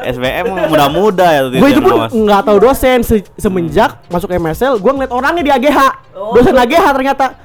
SBM 0.00 0.46
muda-muda 0.64 1.26
ya 1.28 1.40
tuh 1.44 1.50
gue 1.52 1.68
itu 1.68 1.80
pun 1.82 1.92
nggak 2.24 2.42
tahu 2.42 2.56
dosen 2.58 3.04
Se- 3.04 3.28
semenjak 3.36 4.00
masuk 4.08 4.32
MSL 4.32 4.80
gue 4.80 4.88
ngeliat 4.88 5.12
orangnya 5.12 5.42
di 5.42 5.52
AGH 5.52 5.78
Oh. 6.16 6.32
dosen 6.32 6.56
AGH 6.56 6.80
ternyata 6.90 7.36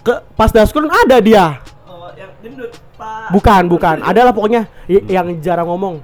ke 0.00 0.14
pas 0.32 0.48
daskun 0.48 0.88
ada 0.88 1.20
dia 1.20 1.60
Oh, 1.84 2.08
yang 2.16 2.32
gendut, 2.40 2.72
Pak. 2.96 3.28
bukan 3.28 3.62
bukan 3.68 3.96
adalah 4.00 4.32
pokoknya 4.32 4.64
yang 4.88 5.36
jarang 5.38 5.68
ngomong 5.68 6.00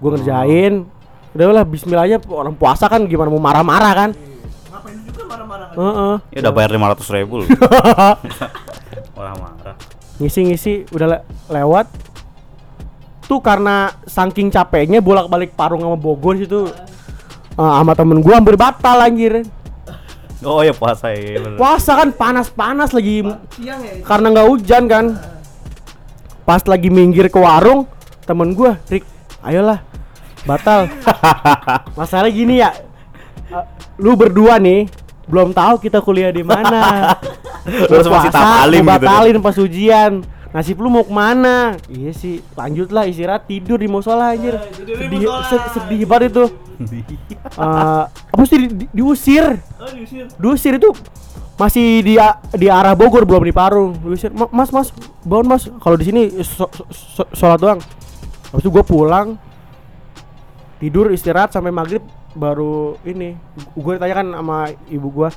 gue 0.00 0.10
ngerjain 0.10 0.88
udahlah 1.30 1.64
Bismillahnya 1.64 2.16
orang 2.24 2.56
puasa 2.56 2.88
kan 2.88 3.04
gimana 3.04 3.28
mau 3.28 3.36
marah-marah 3.38 3.92
kan 3.92 4.10
Heeh. 5.72 6.14
Ya 6.30 6.38
udah 6.40 6.52
bayar 6.52 6.70
500 6.72 7.16
ribu 7.16 7.34
loh. 7.40 7.48
Orang 9.18 9.36
marah. 9.38 9.76
ngisi-ngisi 10.14 10.86
udah 10.88 11.06
le- 11.08 11.24
lewat 11.48 11.86
tuh 13.24 13.38
karena 13.38 13.90
saking 14.04 14.48
capeknya 14.48 14.98
bolak-balik 14.98 15.50
Parung 15.52 15.80
sama 15.80 15.96
Bogor 15.96 16.36
situ 16.36 16.68
eh, 17.50 17.72
sama 17.72 17.92
temen 17.92 18.18
gue 18.18 18.30
hampir 18.30 18.54
batal 18.54 19.00
anjir 19.00 19.42
Oh 20.42 20.58
ya 20.60 20.70
puasa 20.70 21.10
ya. 21.10 21.38
bener. 21.38 21.54
puasa 21.54 21.94
kan 21.94 22.10
panas-panas 22.10 22.90
lagi 22.90 23.22
Siang 23.52 23.80
ya. 23.80 23.92
karena 24.02 24.26
nggak 24.28 24.48
hujan 24.48 24.84
kan 24.84 25.04
pas 26.42 26.62
lagi 26.62 26.86
minggir 26.86 27.26
ke 27.26 27.38
warung 27.38 27.86
temen 28.22 28.50
gua 28.52 28.78
Rik 28.84 29.06
ayolah 29.40 29.78
batal 30.42 30.90
masalahnya 31.98 32.30
gini 32.30 32.54
ya 32.58 32.70
lu 33.96 34.14
berdua 34.14 34.58
nih 34.58 34.86
belum 35.26 35.50
tahu 35.52 35.78
kita 35.78 35.98
kuliah 35.98 36.30
di 36.30 36.42
mana. 36.42 37.14
Terus 37.88 38.06
masih 38.06 38.30
mau 38.30 38.66
gitu 38.66 38.82
batalin 38.82 39.36
pas 39.38 39.56
ujian. 39.56 40.12
Nasib 40.52 40.84
lu 40.84 40.92
mau 40.92 41.00
ke 41.00 41.08
mana? 41.08 41.80
Iya 41.88 42.12
sih 42.12 42.44
lanjutlah 42.52 43.08
istirahat 43.08 43.48
tidur 43.48 43.80
di 43.80 43.88
musola 43.88 44.36
anjir. 44.36 44.52
Eh, 44.52 45.08
sedih 45.48 45.70
sedih 45.72 46.00
banget 46.04 46.28
itu. 46.28 46.44
Eh, 47.56 48.04
apa 48.04 48.42
sih 48.44 48.58
di, 48.60 48.84
di- 48.84 48.90
diusir? 48.92 49.56
Oh, 49.80 49.88
diusir. 49.88 50.28
diusir 50.36 50.72
itu 50.76 50.92
masih 51.56 52.04
di 52.04 52.14
di 52.52 52.66
arah 52.68 52.92
Bogor 52.92 53.24
belum 53.24 53.48
di 53.48 53.54
Parung 53.54 53.96
diusir. 53.96 54.28
"Ma- 54.28 54.52
mas 54.52 54.68
mas 54.68 54.92
bangun 55.24 55.46
mas. 55.48 55.62
Kalau 55.80 55.96
di 55.96 56.04
sini 56.04 56.22
so, 56.44 56.68
so- 56.68 56.88
so- 56.92 57.30
sholat 57.32 57.56
doang. 57.56 57.80
Habis 58.52 58.60
itu 58.60 58.68
gue 58.68 58.84
pulang. 58.84 59.40
Tidur 60.76 61.08
istirahat 61.08 61.48
sampai 61.48 61.70
maghrib 61.70 62.02
baru 62.32 62.96
ini 63.02 63.36
gue 63.72 63.94
tanyakan 63.96 64.32
sama 64.32 64.58
ibu 64.88 65.08
gue 65.08 65.28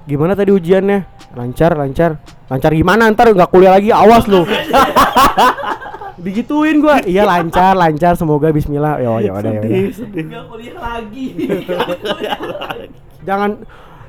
gimana 0.00 0.32
tadi 0.34 0.50
ujiannya? 0.50 0.98
Lancar 1.30 1.78
lancar. 1.78 2.18
Lancar 2.50 2.72
gimana? 2.72 3.06
Ntar 3.06 3.30
nggak 3.30 3.46
kuliah 3.48 3.70
lagi 3.70 3.94
awas 3.94 4.26
lu. 4.26 4.42
Digituin 6.24 6.82
gua. 6.82 7.00
Iya 7.00 7.24
lancar 7.24 7.72
lancar 7.72 8.12
semoga 8.12 8.50
Bismillah. 8.50 8.98
Yo 8.98 9.20
ya 9.20 9.30
udah 9.32 9.52
ya 9.52 9.60
udah. 9.60 9.70
Nggak 10.26 10.44
kuliah 10.48 10.76
lagi. 10.76 11.26
jangan 13.20 13.62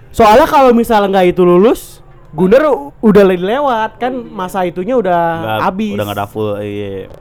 soalnya 0.10 0.48
kalau 0.48 0.72
misalnya 0.72 1.12
nggak 1.12 1.36
itu 1.36 1.44
lulus 1.44 2.00
Gunder 2.32 2.64
udah 3.04 3.24
le- 3.28 3.44
lewat 3.44 4.00
kan 4.00 4.16
masa 4.16 4.64
itunya 4.64 4.96
udah 4.96 5.22
Nggak- 5.38 5.62
habis. 5.62 5.94
Udah 5.94 6.06
nggak 6.08 6.18
ada 6.18 6.28
full 6.28 6.50
iya. 6.64 7.12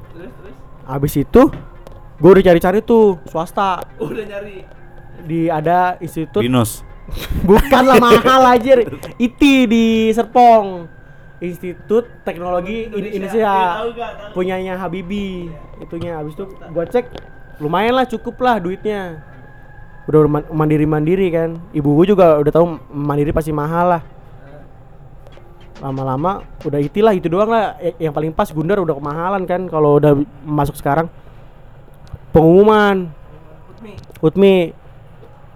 habis 0.87 1.14
itu 1.14 1.42
gue 2.16 2.30
udah 2.30 2.44
cari-cari 2.44 2.78
tuh 2.80 3.18
swasta. 3.26 3.83
Udah 3.98 4.24
nyari. 4.24 4.62
Di 5.24 5.50
ada 5.52 5.96
institut. 6.00 6.42
Binus. 6.42 6.85
bukan 7.48 7.83
lah 7.90 7.98
mahal 7.98 8.42
aja 8.54 8.87
IT 9.18 9.42
di 9.66 10.14
Serpong. 10.14 10.87
Institut 11.40 12.04
Teknologi 12.20 12.85
Indonesia. 12.92 13.16
Indonesia? 13.16 13.54
Tahu. 13.56 13.90
punyanya 14.37 14.76
Habibi. 14.76 15.48
Itunya. 15.80 16.20
Habis 16.20 16.37
itu 16.37 16.44
gua 16.68 16.85
cek 16.85 17.09
lumayan 17.64 17.96
lah 17.96 18.04
cukup 18.04 18.37
lah 18.44 18.61
duitnya. 18.61 19.24
Udah 20.04 20.28
mandiri 20.52 20.85
mandiri 20.85 21.33
kan. 21.33 21.56
Ibu 21.72 21.88
gua 21.96 22.04
juga 22.04 22.26
udah 22.44 22.52
tahu 22.52 22.66
mandiri 22.92 23.33
pasti 23.33 23.56
mahal 23.56 23.96
lah. 23.96 24.02
Lama-lama 25.80 26.44
udah 26.61 26.76
itilah 26.76 27.16
itu 27.16 27.33
doang 27.33 27.48
lah. 27.48 27.80
Yang 27.96 28.12
paling 28.12 28.33
pas 28.37 28.52
Gundar 28.52 28.76
udah 28.76 28.92
kemahalan 28.92 29.48
kan 29.48 29.64
kalau 29.64 29.96
udah 29.96 30.20
masuk 30.44 30.76
sekarang. 30.76 31.09
Pengumuman. 32.37 33.09
Utmi. 34.20 34.76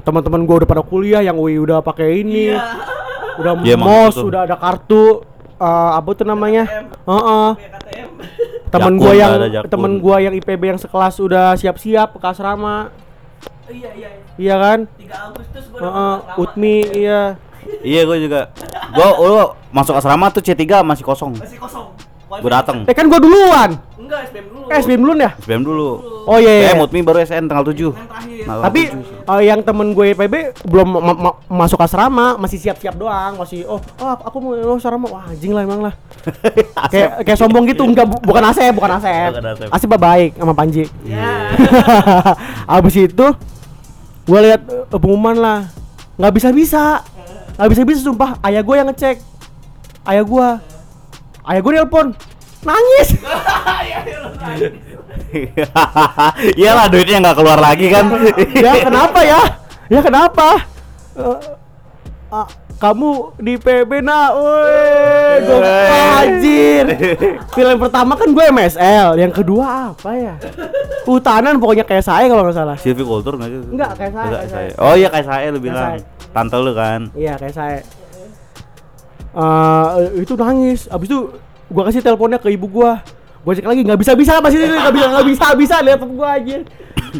Teman-teman 0.04 0.44
gua 0.44 0.56
udah 0.60 0.68
pada 0.68 0.82
kuliah 0.82 1.20
yang 1.20 1.34
UI 1.34 1.56
udah 1.56 1.80
pakai 1.80 2.20
ini 2.20 2.52
Iya. 2.52 2.60
udah 3.34 3.52
Iya, 3.60 3.74
emang 3.74 3.88
mos 3.88 4.14
udah 4.16 4.40
ada 4.44 4.54
kartu 4.54 5.24
eh, 5.56 5.90
apa 5.94 6.08
tuh 6.12 6.22
namanya 6.22 6.64
KTM. 6.68 6.86
KTM. 7.56 8.08
temen 8.68 8.92
Jakun 8.92 8.94
gua 8.96 9.10
lah, 9.10 9.18
yang 9.48 9.64
temen 9.64 9.92
gua 9.98 10.16
yang 10.20 10.34
IPB 10.34 10.62
yang 10.66 10.78
sekelas 10.78 11.14
udah 11.18 11.54
siap-siap 11.54 12.14
ke 12.14 12.26
asrama 12.26 12.92
Iya 13.64 13.90
iya. 13.96 14.08
iya 14.36 14.54
kan 14.56 14.78
3 14.92 15.08
Agustus 15.24 15.64
gua 15.68 15.80
Heeh, 15.80 16.14
dapat 16.20 16.36
Utmi 16.38 16.76
iya 16.92 17.22
Iya 17.80 18.04
gue 18.04 18.18
juga. 18.22 18.52
Gue 18.90 19.08
oh, 19.08 19.56
masuk 19.70 19.92
asrama 19.94 20.28
tuh 20.28 20.40
C3 20.40 20.60
masih 20.82 21.00
kosong. 21.02 21.32
Masih 21.34 21.56
kosong. 21.56 21.96
Gue 22.28 22.50
datang. 22.50 22.84
eh 22.84 22.92
kan 22.92 23.08
gua 23.08 23.16
duluan 23.16 23.70
Enggak, 23.96 24.28
SBM. 24.28 24.52
Eh 24.64 24.76
SBM 24.80 25.00
duluan 25.04 25.18
ya? 25.20 25.30
SBM 25.44 25.62
dulu. 25.62 25.88
oh 26.24 26.38
iya, 26.40 26.52
iya. 26.52 26.68
Eh, 26.72 26.74
Mutmi 26.76 27.04
baru 27.04 27.20
SN 27.20 27.44
tanggal 27.44 27.68
7. 27.68 27.76
Yang 27.76 27.92
terakhir. 28.08 28.44
Nah, 28.48 28.56
tapi 28.64 28.80
eh, 29.04 29.42
yang 29.44 29.60
temen 29.60 29.92
gue 29.92 30.06
IPB 30.16 30.34
belum 30.64 30.88
ma- 30.88 31.18
ma- 31.20 31.38
masuk 31.44 31.76
asrama 31.84 32.40
masih 32.40 32.56
siap-siap 32.56 32.96
doang 32.96 33.36
masih 33.36 33.68
oh, 33.68 33.76
oh 33.76 34.08
aku 34.24 34.36
mau 34.40 34.52
oh, 34.56 34.76
asrama. 34.80 35.06
Wah 35.12 35.28
anjing 35.28 35.52
lah 35.52 35.62
emang 35.68 35.80
lah. 35.84 35.94
Kayak 36.92 37.28
kayak 37.28 37.38
sombong 37.38 37.68
gitu. 37.68 37.84
Enggak 37.84 38.08
bu- 38.08 38.24
bukan 38.24 38.42
Asep 38.48 38.72
bukan 38.72 38.96
Asep. 38.96 39.30
Asep. 39.68 39.90
Baik 39.94 40.36
sama 40.40 40.54
Panji. 40.56 40.88
Ya. 41.04 41.52
abis 42.80 42.94
itu 43.04 43.26
gue 44.24 44.38
lihat 44.40 44.62
eh, 44.64 44.96
pengumuman 44.96 45.36
lah. 45.36 45.60
Nggak 46.16 46.32
bisa 46.40 46.48
bisa 46.54 46.84
nggak 47.60 47.68
bisa 47.70 47.82
bisa 47.84 48.00
sumpah. 48.00 48.40
Ayah 48.40 48.64
gue 48.64 48.74
yang 48.74 48.88
ngecek. 48.88 49.20
Ayah 50.08 50.24
gue 50.24 50.46
ayah 51.44 51.60
gue 51.60 51.72
nelpon 51.76 52.16
nangis 52.64 53.08
Iyalah 56.54 56.86
duitnya 56.86 57.18
nggak 57.20 57.36
keluar 57.36 57.58
lagi 57.58 57.86
kan. 57.88 58.06
ya 58.54 58.72
kenapa 58.80 59.20
ya 59.20 59.40
ya 59.86 60.00
kenapa 60.00 60.48
Eh, 61.14 61.38
ah, 62.28 62.42
kamu 62.76 63.10
di 63.38 63.54
PB 63.54 64.02
nak 64.02 64.34
woi 64.34 65.38
gue 65.38 65.62
anjir 66.18 66.84
film 67.48 67.76
pertama 67.78 68.18
kan 68.18 68.26
gue 68.26 68.44
MSL 68.44 69.14
yang 69.14 69.30
kedua 69.30 69.94
apa 69.94 70.10
ya 70.10 70.34
hutanan 71.06 71.62
pokoknya 71.62 71.86
kayak 71.86 72.02
saya 72.02 72.26
kalau 72.26 72.42
nggak 72.42 72.56
salah 72.56 72.74
Silvi 72.74 73.06
Kultur 73.06 73.38
nggak 73.38 73.46
sih? 73.46 73.58
Enggak, 73.70 73.90
kayak 73.94 74.12
saya, 74.12 74.26
Enggak, 74.26 74.40
kayak 74.40 74.50
saya. 74.50 74.68
saya. 74.68 74.82
Oh 74.82 74.94
iya 74.94 75.08
kayak 75.08 75.26
saya 75.28 75.46
lu 75.48 75.60
bilang. 75.60 75.90
Tante 76.34 76.56
lu 76.58 76.72
kan. 76.74 77.00
Iya 77.14 77.34
kayak 77.38 77.54
saya. 77.54 77.78
Eh 79.32 79.86
itu 80.18 80.32
nangis. 80.34 80.80
Abis 80.88 81.06
itu 81.06 81.20
gua 81.74 81.90
kasih 81.90 82.00
teleponnya 82.00 82.38
ke 82.38 82.54
ibu 82.54 82.70
gua. 82.70 83.02
Gua 83.42 83.52
cek 83.52 83.66
lagi 83.66 83.82
nggak 83.82 83.98
bisa 83.98 84.14
bisa 84.14 84.38
masih 84.38 84.62
nggak 84.62 84.94
bisa 84.94 85.06
nggak 85.10 85.26
bisa 85.26 85.46
bisa 85.58 85.74
laptop 85.82 86.10
gua 86.14 86.38
aja. 86.38 86.62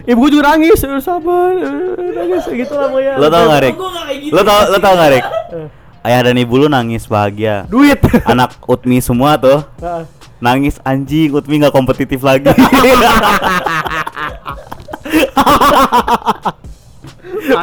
Ibu 0.06 0.18
gua 0.22 0.30
juga 0.30 0.42
nangis. 0.54 0.78
Sabar, 1.02 1.50
nangis 1.98 2.46
gitu 2.46 2.74
lah 2.78 2.88
pokoknya. 2.88 3.18
Lo 3.18 3.26
tau 3.26 3.42
nggak 3.50 3.60
kayak 3.60 4.18
gitu. 4.22 4.32
Lo 4.32 4.40
tau 4.46 4.58
lo 4.70 4.78
tau 4.78 4.94
gak 4.94 5.10
Rik? 5.10 5.26
Eh, 5.26 5.68
Ayah 6.04 6.20
dan 6.28 6.36
ibu 6.36 6.60
lu 6.60 6.68
nangis 6.68 7.08
bahagia. 7.08 7.64
Duit. 7.64 7.96
Anak 8.30 8.60
Utmi 8.68 9.00
semua 9.00 9.40
tuh 9.40 9.64
Heeh. 9.80 10.04
nangis 10.36 10.76
anjing 10.84 11.32
Utmi 11.32 11.56
nggak 11.64 11.72
kompetitif 11.72 12.20
lagi. 12.20 12.52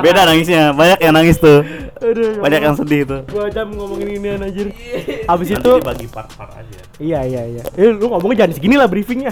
Beda 0.02 0.26
nangisnya, 0.26 0.74
banyak 0.74 1.00
yang 1.02 1.14
nangis 1.14 1.38
tuh. 1.38 1.62
Aduh, 2.02 2.34
ya 2.34 2.42
Banyak 2.42 2.62
yang 2.66 2.76
sedih 2.76 3.02
tuh. 3.06 3.22
Gua 3.30 3.46
jam 3.54 3.70
ngomongin 3.70 4.18
ini 4.18 4.28
anjir. 4.34 4.74
Abis 5.32 5.48
Nanti 5.54 5.62
itu 5.62 5.72
dibagi 5.78 6.08
part-part 6.10 6.52
aja. 6.58 6.80
Iya 6.98 7.20
iya 7.30 7.42
iya. 7.46 7.64
Eh 7.78 7.94
lu 7.94 8.10
ngomongnya 8.10 8.46
jangan 8.46 8.54
segini 8.58 8.76
lah 8.76 8.90
briefingnya. 8.90 9.30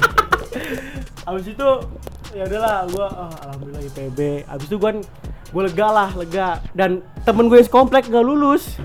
Abis 1.28 1.46
itu 1.50 1.68
ya 2.30 2.42
udahlah 2.46 2.86
gua 2.94 3.06
ah, 3.10 3.34
alhamdulillah 3.50 3.82
IPB. 3.90 4.18
Abis 4.46 4.66
itu 4.70 4.76
gua 4.78 4.90
gua 5.50 5.62
lega 5.66 5.88
lah, 5.90 6.10
lega. 6.14 6.48
Dan 6.78 7.02
temen 7.26 7.50
gue 7.50 7.58
sekomplek 7.66 8.06
nggak 8.06 8.22
lulus. 8.22 8.78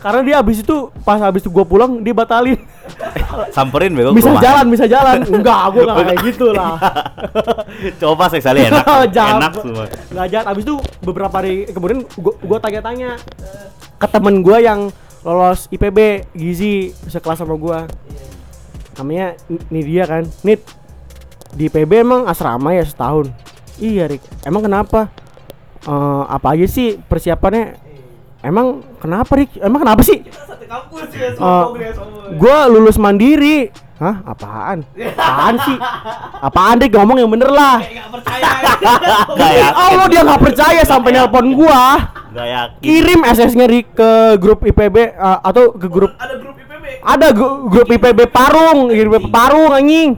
Karena 0.00 0.20
dia 0.24 0.36
abis 0.40 0.64
itu 0.64 0.88
pas 1.04 1.20
abis 1.20 1.44
itu 1.44 1.52
gua 1.52 1.68
pulang 1.68 2.00
dia 2.00 2.16
batalin. 2.16 2.56
Samperin 3.56 3.92
bego 3.92 4.16
bisa 4.16 4.32
rumah. 4.32 4.40
jalan, 4.40 4.64
bisa 4.72 4.84
jalan. 4.88 5.18
Enggak, 5.28 5.60
gua 5.76 5.82
nggak 5.84 6.06
kayak 6.08 6.20
gitu 6.24 6.46
lah. 6.56 6.74
Coba 8.00 8.32
sekali 8.32 8.64
enak. 8.64 8.84
Jahat. 9.16 9.36
enak 9.36 9.52
semua. 9.60 9.84
Nggak 10.08 10.26
jahat. 10.32 10.46
Abis 10.48 10.62
itu 10.64 10.74
beberapa 11.04 11.34
hari 11.36 11.68
kemudian 11.68 12.00
gua 12.18 12.58
tanya-tanya 12.58 13.20
ke 14.00 14.06
temen 14.08 14.40
gua 14.40 14.56
yang 14.58 14.88
lolos 15.20 15.68
IPB 15.68 16.32
gizi 16.32 16.96
sekelas 17.06 17.44
sama 17.44 17.60
gua. 17.60 17.84
Namanya 18.96 19.36
N- 19.52 19.64
Nidia 19.68 20.08
kan. 20.08 20.24
Nit 20.40 20.64
di 21.52 21.68
IPB 21.68 22.00
emang 22.00 22.24
asrama 22.24 22.72
ya 22.72 22.88
setahun. 22.88 23.28
Iya, 23.76 24.08
Rik. 24.08 24.24
Emang 24.44 24.64
kenapa? 24.64 25.12
Eh, 25.80 26.24
apa 26.24 26.56
aja 26.56 26.64
sih 26.64 26.96
persiapannya? 26.96 27.89
Emang 28.40 28.66
kenapa, 28.96 29.32
Rik? 29.34 29.52
Emang 29.56 29.80
kenapa 29.80 30.00
sih? 30.00 30.20
Kita 30.20 30.48
satu 30.48 30.64
kampus 30.64 31.08
ya, 31.12 31.28
Eh, 31.28 31.92
sombong. 31.92 32.36
gua 32.36 32.58
lulus 32.66 32.96
mandiri. 32.96 33.68
Hah? 33.96 34.24
Apaan? 34.24 34.80
Apaan 34.96 35.54
sih? 35.60 35.76
Apaan 36.40 36.76
Rik? 36.78 36.88
Ngomong 36.90 37.18
yang 37.18 37.28
bener 37.28 37.48
lah. 37.48 37.78
Kayak 37.78 38.08
percaya. 38.10 38.48
Yakin. 39.60 39.64
Allah 39.70 40.06
dia 40.08 40.20
nggak 40.22 40.40
percaya 40.42 40.80
sampai 40.82 41.10
nelpon 41.12 41.52
gua. 41.52 42.08
Gak 42.30 42.46
yakin. 42.46 42.78
Kirim 42.80 43.20
SS-nya 43.22 43.66
Rik 43.66 43.92
ke 43.92 44.10
grup 44.36 44.62
IPB 44.62 44.96
uh, 45.12 45.38
atau 45.42 45.74
ke 45.74 45.84
grup 45.84 46.14
Ada 46.14 46.34
grup 46.38 46.56
IPB. 46.56 46.84
ada 47.02 47.26
gru- 47.30 47.60
grup 47.66 47.88
IPB 47.90 48.20
Parung, 48.26 48.88
grup 48.88 49.26
Parung 49.28 49.68
anjing. 49.70 50.16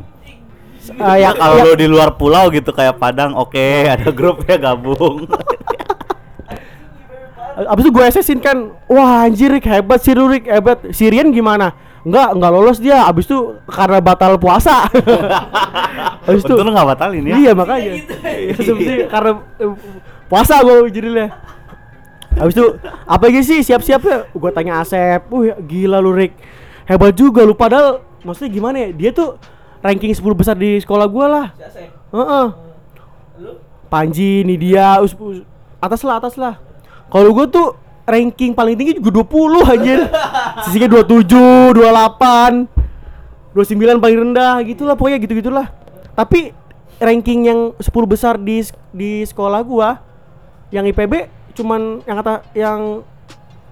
Uh, 0.92 1.16
Ya 1.16 1.24
yang, 1.24 1.34
kalau 1.34 1.56
yang- 1.56 1.66
lu 1.66 1.74
di 1.74 1.86
luar 1.86 2.12
pulau 2.12 2.50
gitu 2.50 2.70
kayak 2.70 2.98
Padang, 2.98 3.34
oke 3.34 3.58
ada 3.96 4.06
grupnya 4.10 4.56
gabung. 4.60 5.24
abis 7.68 7.82
itu 7.86 7.92
gue 7.92 8.04
SS-in 8.08 8.40
kan, 8.40 8.56
wah 8.86 9.26
anjir 9.26 9.50
Rik 9.52 9.66
hebat 9.66 10.00
sih 10.00 10.14
lu 10.14 10.26
Rik 10.26 10.46
hebat. 10.46 10.78
Sirian 10.90 11.30
gimana? 11.30 11.72
Enggak, 12.02 12.34
enggak 12.34 12.50
lolos 12.50 12.78
dia. 12.82 13.06
Abis 13.06 13.30
itu 13.30 13.58
karena 13.70 14.02
batal 14.02 14.38
puasa. 14.38 14.90
abis 16.26 16.42
itu 16.42 16.54
Untung 16.54 16.66
lu 16.66 16.74
gak 16.74 16.88
batalin 16.98 17.22
ya. 17.26 17.34
Iya 17.38 17.52
makanya. 17.54 17.90
gitu. 17.94 18.74
Iya, 18.74 19.06
karena 19.06 19.30
eh, 19.58 19.70
puasa 20.26 20.58
gue 20.62 20.90
jadinya. 20.90 21.30
Habis 22.32 22.54
itu 22.56 22.66
apa 23.04 23.24
aja 23.28 23.40
sih 23.44 23.60
siap-siap 23.60 24.00
ya? 24.02 24.18
Gue 24.32 24.50
tanya 24.50 24.80
Asep, 24.80 25.28
"Wih, 25.28 25.52
gila 25.62 26.00
lu 26.00 26.16
Rick. 26.16 26.32
Hebat 26.88 27.14
juga 27.14 27.44
lu 27.44 27.52
padahal 27.54 28.02
maksudnya 28.24 28.50
gimana 28.50 28.76
ya? 28.82 28.88
Dia 28.90 29.10
tuh 29.12 29.36
ranking 29.78 30.10
10 30.16 30.32
besar 30.32 30.56
di 30.56 30.80
sekolah 30.80 31.06
gua 31.06 31.26
lah. 31.28 31.46
Si 31.54 31.62
Asep. 31.62 31.90
Heeh. 32.10 32.46
Lu? 33.38 33.50
Panji, 33.86 34.40
Nidia, 34.42 34.98
us, 34.98 35.12
us- 35.12 35.44
atas 35.78 36.00
lah, 36.02 36.16
atas 36.16 36.34
lah. 36.40 36.56
Kalau 37.12 37.30
gue 37.30 37.46
tuh 37.46 37.66
ranking 38.02 38.50
paling 38.50 38.74
tinggi 38.74 38.96
juga 38.96 39.20
20 39.20 39.62
anjir. 39.68 40.00
Sisinya 40.64 40.88
27, 40.90 41.76
28, 41.76 42.66
29 43.52 44.00
paling 44.00 44.18
rendah 44.18 44.64
gitulah 44.64 44.96
pokoknya 44.96 45.20
gitu-gitulah. 45.20 45.66
Tapi 46.12 46.50
ranking 46.96 47.40
yang 47.44 47.60
10 47.76 47.84
besar 48.06 48.34
di 48.36 48.64
di 48.90 49.22
sekolah 49.22 49.60
gua 49.60 50.00
yang 50.68 50.84
IPB 50.84 51.28
cuman 51.52 52.00
yang 52.02 52.16
kata 52.16 52.34
yang 52.54 53.04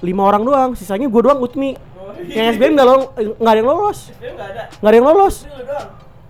lima 0.00 0.22
orang 0.22 0.42
doang, 0.42 0.70
sisanya 0.74 1.08
gua 1.08 1.22
doang 1.24 1.40
Utmi. 1.40 1.76
Yang 2.20 2.60
SBM 2.60 2.72
nggak 2.76 2.86
lo- 2.86 3.10
nggak 3.16 3.50
ada 3.50 3.58
yang 3.58 3.70
lolos, 3.70 3.98
enggak 4.12 4.46
ada. 4.46 4.62
nggak 4.70 4.90
ada 4.90 4.96
yang 4.96 5.08
lolos. 5.08 5.34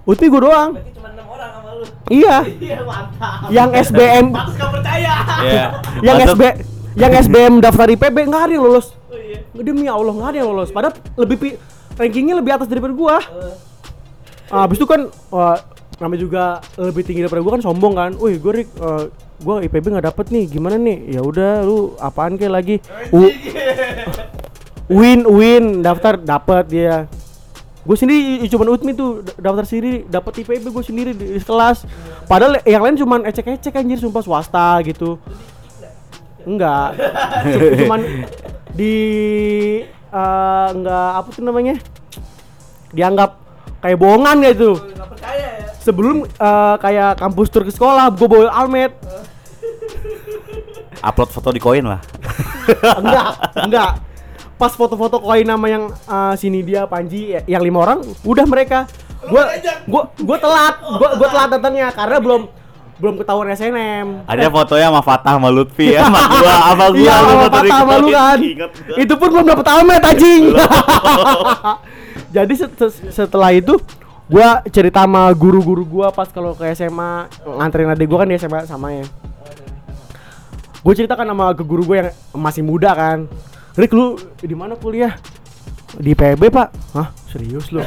Utmi 0.04 0.26
gua 0.28 0.40
doang. 0.40 0.70
Berarti 0.72 0.92
cuma 0.94 1.08
6 1.10 1.26
orang 1.26 1.50
sama 1.50 1.70
lu. 1.74 1.84
Iya. 2.08 2.36
Iya, 2.62 2.78
mantap. 2.80 3.50
Yang 3.50 3.68
SBM 3.84 4.26
gak 4.30 4.70
percaya. 4.70 5.14
Iya. 5.42 5.64
yang 6.00 6.16
Masuk- 6.16 6.38
SB 6.38 6.42
yang 6.98 7.12
SBM 7.14 7.54
daftar 7.62 7.86
IPB 7.86 8.16
nggak 8.26 8.42
ada 8.50 8.52
yang 8.58 8.64
lolos. 8.66 8.94
Oh 9.10 9.18
iya. 9.18 9.42
demi 9.62 9.86
Allah 9.86 10.10
nggak 10.10 10.28
ada 10.34 10.38
yang 10.42 10.48
lolos. 10.50 10.70
Padahal 10.74 10.94
lebih 11.14 11.58
rankingnya 11.94 12.34
lebih 12.38 12.52
atas 12.56 12.66
daripada 12.66 12.90
gua. 12.94 13.22
Eh, 13.22 13.54
ah, 14.50 14.66
habis 14.66 14.78
itu 14.80 14.86
kan 14.88 15.06
wah, 15.30 15.58
namanya 16.02 16.20
juga 16.20 16.44
lebih 16.74 17.02
tinggi 17.06 17.22
daripada 17.22 17.42
gua 17.42 17.52
kan 17.58 17.62
sombong 17.62 17.94
kan. 17.94 18.10
Wih 18.18 18.42
gua 18.42 18.52
Rik 18.58 18.68
eh, 18.74 19.04
gua 19.42 19.54
IPB 19.62 19.84
nggak 19.94 20.06
dapet 20.10 20.26
nih 20.34 20.44
gimana 20.50 20.76
nih? 20.80 21.14
Ya 21.14 21.20
udah 21.22 21.62
lu 21.62 21.94
apaan 22.02 22.34
kayak 22.34 22.52
lagi? 22.52 22.76
U- 23.14 23.34
win 24.98 25.22
win 25.30 25.64
daftar 25.86 26.18
dapet 26.18 26.66
dia. 26.66 27.06
Gue 27.80 27.96
sendiri 27.96 28.44
cuma 28.52 28.68
utmi 28.68 28.92
tuh 28.92 29.24
da- 29.24 29.50
daftar 29.50 29.64
sendiri 29.64 30.04
dapat 30.04 30.44
IPB 30.44 30.68
gue 30.68 30.84
sendiri 30.84 31.10
di, 31.16 31.38
di 31.38 31.40
kelas. 31.40 31.88
Padahal 32.28 32.60
yang 32.68 32.84
lain 32.84 32.96
cuman 33.00 33.24
ecek-ecek 33.24 33.72
anjir 33.72 33.96
sumpah 33.96 34.20
swasta 34.20 34.76
gitu 34.84 35.16
enggak. 36.50 36.88
Cuman 37.80 38.00
di 38.70 38.94
eh, 39.86 40.68
enggak 40.70 41.10
apa 41.16 41.28
tuh 41.30 41.42
namanya? 41.42 41.74
Dianggap 42.90 43.38
kayak 43.80 43.96
bohongan 43.96 44.36
gitu 44.44 44.76
ya. 44.76 45.72
sebelum 45.80 46.26
eh, 46.26 46.74
kayak 46.76 47.16
kampus 47.16 47.48
tur 47.48 47.62
ke 47.62 47.70
sekolah 47.70 48.10
gue 48.10 48.26
bawa 48.26 48.50
almet. 48.50 48.92
Upload 51.00 51.30
foto 51.30 51.48
di 51.48 51.58
koin 51.58 51.86
lah. 51.86 52.02
enggak 53.00 53.28
enggak. 53.56 53.90
Pas 54.60 54.76
foto-foto 54.76 55.16
koin 55.18 55.46
nama 55.46 55.64
yang 55.64 55.88
eh, 55.88 56.34
sini 56.36 56.60
dia 56.60 56.84
Panji 56.84 57.32
ya- 57.32 57.46
yang 57.48 57.64
lima 57.64 57.80
orang 57.80 58.04
udah 58.20 58.44
mereka. 58.44 58.84
Gua 59.20 59.52
gua 59.84 60.02
gua 60.16 60.36
telat. 60.36 60.74
Gua 60.80 61.08
gua 61.16 61.28
telat 61.28 61.48
datangnya 61.52 61.88
karena 61.92 62.16
belum 62.20 62.42
belum 63.00 63.16
ketahuan 63.16 63.48
SNM 63.50 64.28
Ada 64.28 64.52
fotonya 64.52 64.92
sama 64.92 65.00
Fatah 65.00 65.32
sama 65.40 65.48
Lutfi 65.48 65.96
ya, 65.96 66.04
sama 66.04 66.20
gua, 66.28 66.54
sama 66.60 66.84
gua. 66.92 67.00
iya 67.00 67.14
lu 67.16 67.30
sama 67.32 67.46
patah 67.48 67.76
sama 67.80 67.94
lu 67.96 68.08
kan. 68.12 68.38
Itu 68.94 69.14
pun 69.16 69.28
belum 69.32 69.46
dapet 69.48 69.66
almet 69.66 70.02
anjing. 70.04 70.42
Jadi 72.36 72.52
set- 72.54 72.76
set- 72.76 73.10
setelah 73.10 73.50
itu 73.50 73.80
gua 74.28 74.60
cerita 74.68 75.02
sama 75.08 75.32
guru-guru 75.32 75.82
gua 75.82 76.12
pas 76.12 76.28
kalau 76.28 76.52
ke 76.52 76.68
SMA 76.72 77.26
nganterin 77.42 77.90
adik 77.90 78.06
gua 78.06 78.22
kan 78.22 78.28
di 78.28 78.36
SMA 78.36 78.68
sama 78.68 78.92
ya. 78.92 79.08
Gue 80.80 80.96
ceritakan 80.96 81.28
sama 81.28 81.52
ke 81.52 81.60
guru 81.60 81.84
gue 81.84 81.96
yang 82.00 82.08
masih 82.32 82.64
muda 82.64 82.96
kan. 82.96 83.28
Rick 83.76 83.92
lu 83.92 84.16
di 84.40 84.56
mana 84.56 84.80
kuliah 84.80 85.12
di 85.92 86.12
PB 86.12 86.42
pak 86.48 86.68
hah 86.92 87.08
serius 87.26 87.70
lu 87.70 87.82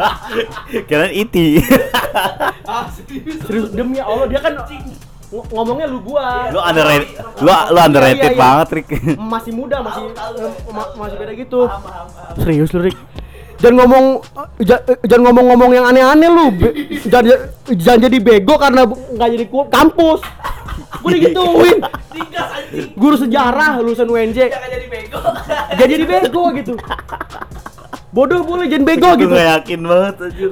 Kirain 0.88 1.10
iti. 1.12 1.58
Ah, 2.62 2.86
serius. 2.88 3.42
serius 3.42 3.68
demi 3.70 3.98
Allah 3.98 4.26
dia 4.26 4.38
kan 4.38 4.54
ng- 4.56 4.94
ngomongnya 5.48 5.86
lu 5.86 5.98
gua 6.00 6.50
lu 6.50 6.58
underrated. 6.58 7.10
Lu 7.38 7.50
lu 7.50 7.78
underrated 7.78 8.18
Iya, 8.20 8.26
iya, 8.26 8.30
iya. 8.30 8.40
banget, 8.40 8.68
Rik. 8.72 8.88
masih 9.16 9.52
muda 9.52 9.76
masih 9.80 10.02
Tahu, 10.08 10.34
tahu, 10.34 10.34
eh, 10.36 10.50
tahu. 10.52 10.70
ma- 10.72 10.92
masih 10.96 11.16
beda 11.16 11.32
gitu 11.32 11.60
Paham, 11.64 11.80
paham, 11.80 12.06
paham. 12.08 12.34
serius 12.36 12.70
lu 12.70 12.80
Rick 12.80 12.98
jangan 13.60 13.76
ngomong 13.78 14.04
eh, 14.58 14.80
eh, 14.82 14.98
jangan 15.04 15.22
ngomong-ngomong 15.26 15.70
yang 15.70 15.86
aneh-aneh 15.86 16.28
lu. 16.28 16.46
Jangan 17.02 17.24
jangan 17.70 18.00
jadi 18.02 18.18
bego 18.18 18.54
karena 18.56 18.82
nggak 18.84 19.28
jadi 19.30 19.44
kampus. 19.68 20.20
Gue 21.00 21.10
digituin 21.14 21.78
guru 22.92 23.16
sejarah 23.16 23.78
lulusan 23.78 24.04
UNJ 24.04 24.38
Jangan 24.48 24.68
jadi 24.70 24.86
bego. 24.86 25.18
jangan 25.70 25.88
jadi 25.88 26.04
bego 26.04 26.42
gitu. 26.54 26.74
Bodoh 28.10 28.42
boleh 28.42 28.66
jangan 28.66 28.84
bego 28.84 29.08
Gue 29.08 29.20
gitu. 29.20 29.32
gak 29.32 29.48
yakin 29.54 29.80
banget 29.82 30.14
anjir. 30.20 30.50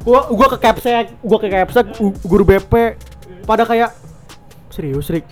Gua 0.00 0.20
gua 0.26 0.46
ke 0.48 0.58
capsek 0.58 1.06
gua 1.20 1.38
ke 1.38 1.48
capsek 1.48 1.86
gu- 1.92 2.16
guru 2.22 2.44
BP 2.44 2.72
pada 3.44 3.62
kayak 3.62 3.92
serius 4.70 5.08
Rick 5.08 5.26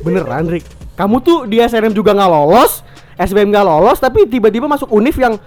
beneran 0.00 0.46
Rick 0.46 0.64
kamu 0.94 1.18
tuh 1.18 1.38
di 1.44 1.58
SNM 1.58 1.92
juga 1.92 2.12
nggak 2.12 2.30
lolos 2.30 2.80
SBM 3.16 3.50
nggak 3.50 3.66
lolos 3.66 3.98
tapi 3.98 4.26
tiba-tiba 4.26 4.66
masuk 4.66 4.90
univ 4.90 5.14
yang 5.14 5.38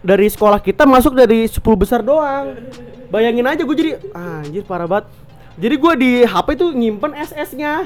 dari 0.00 0.30
sekolah 0.30 0.62
kita 0.62 0.86
masuk 0.86 1.12
dari 1.12 1.44
10 1.44 1.58
besar 1.74 2.00
doang 2.00 2.54
bayangin 3.10 3.44
aja 3.44 3.62
gue 3.66 3.76
jadi 3.76 3.92
anjir 4.14 4.62
parah 4.62 4.86
banget 4.86 5.10
jadi 5.52 5.74
gua 5.76 5.92
di 5.92 6.24
HP 6.24 6.48
tuh 6.56 6.72
nyimpen 6.72 7.12
SS-nya 7.12 7.84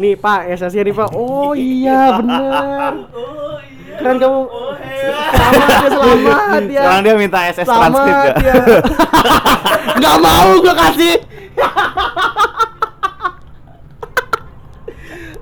nih 0.00 0.16
pak 0.16 0.48
SS-nya 0.56 0.80
nih 0.80 0.94
pak 0.96 1.12
oh 1.12 1.52
iya 1.52 2.16
bener 2.16 3.04
Oh 3.12 3.60
iya. 3.60 3.96
keren 4.00 4.16
kamu 4.16 4.40
Oh 4.48 4.72
selamat 4.80 5.60
ya 5.68 5.88
selamat 5.92 6.62
ya 6.64 6.80
Sekarang 6.80 7.02
dia 7.04 7.14
minta 7.20 7.38
SS 7.44 7.66
transkrip 7.68 8.08
Selamat 8.08 8.34
ya. 8.40 8.54
ya. 8.56 8.80
Nggak 10.00 10.16
mau 10.18 10.48
gua 10.56 10.74
kasih. 10.74 11.14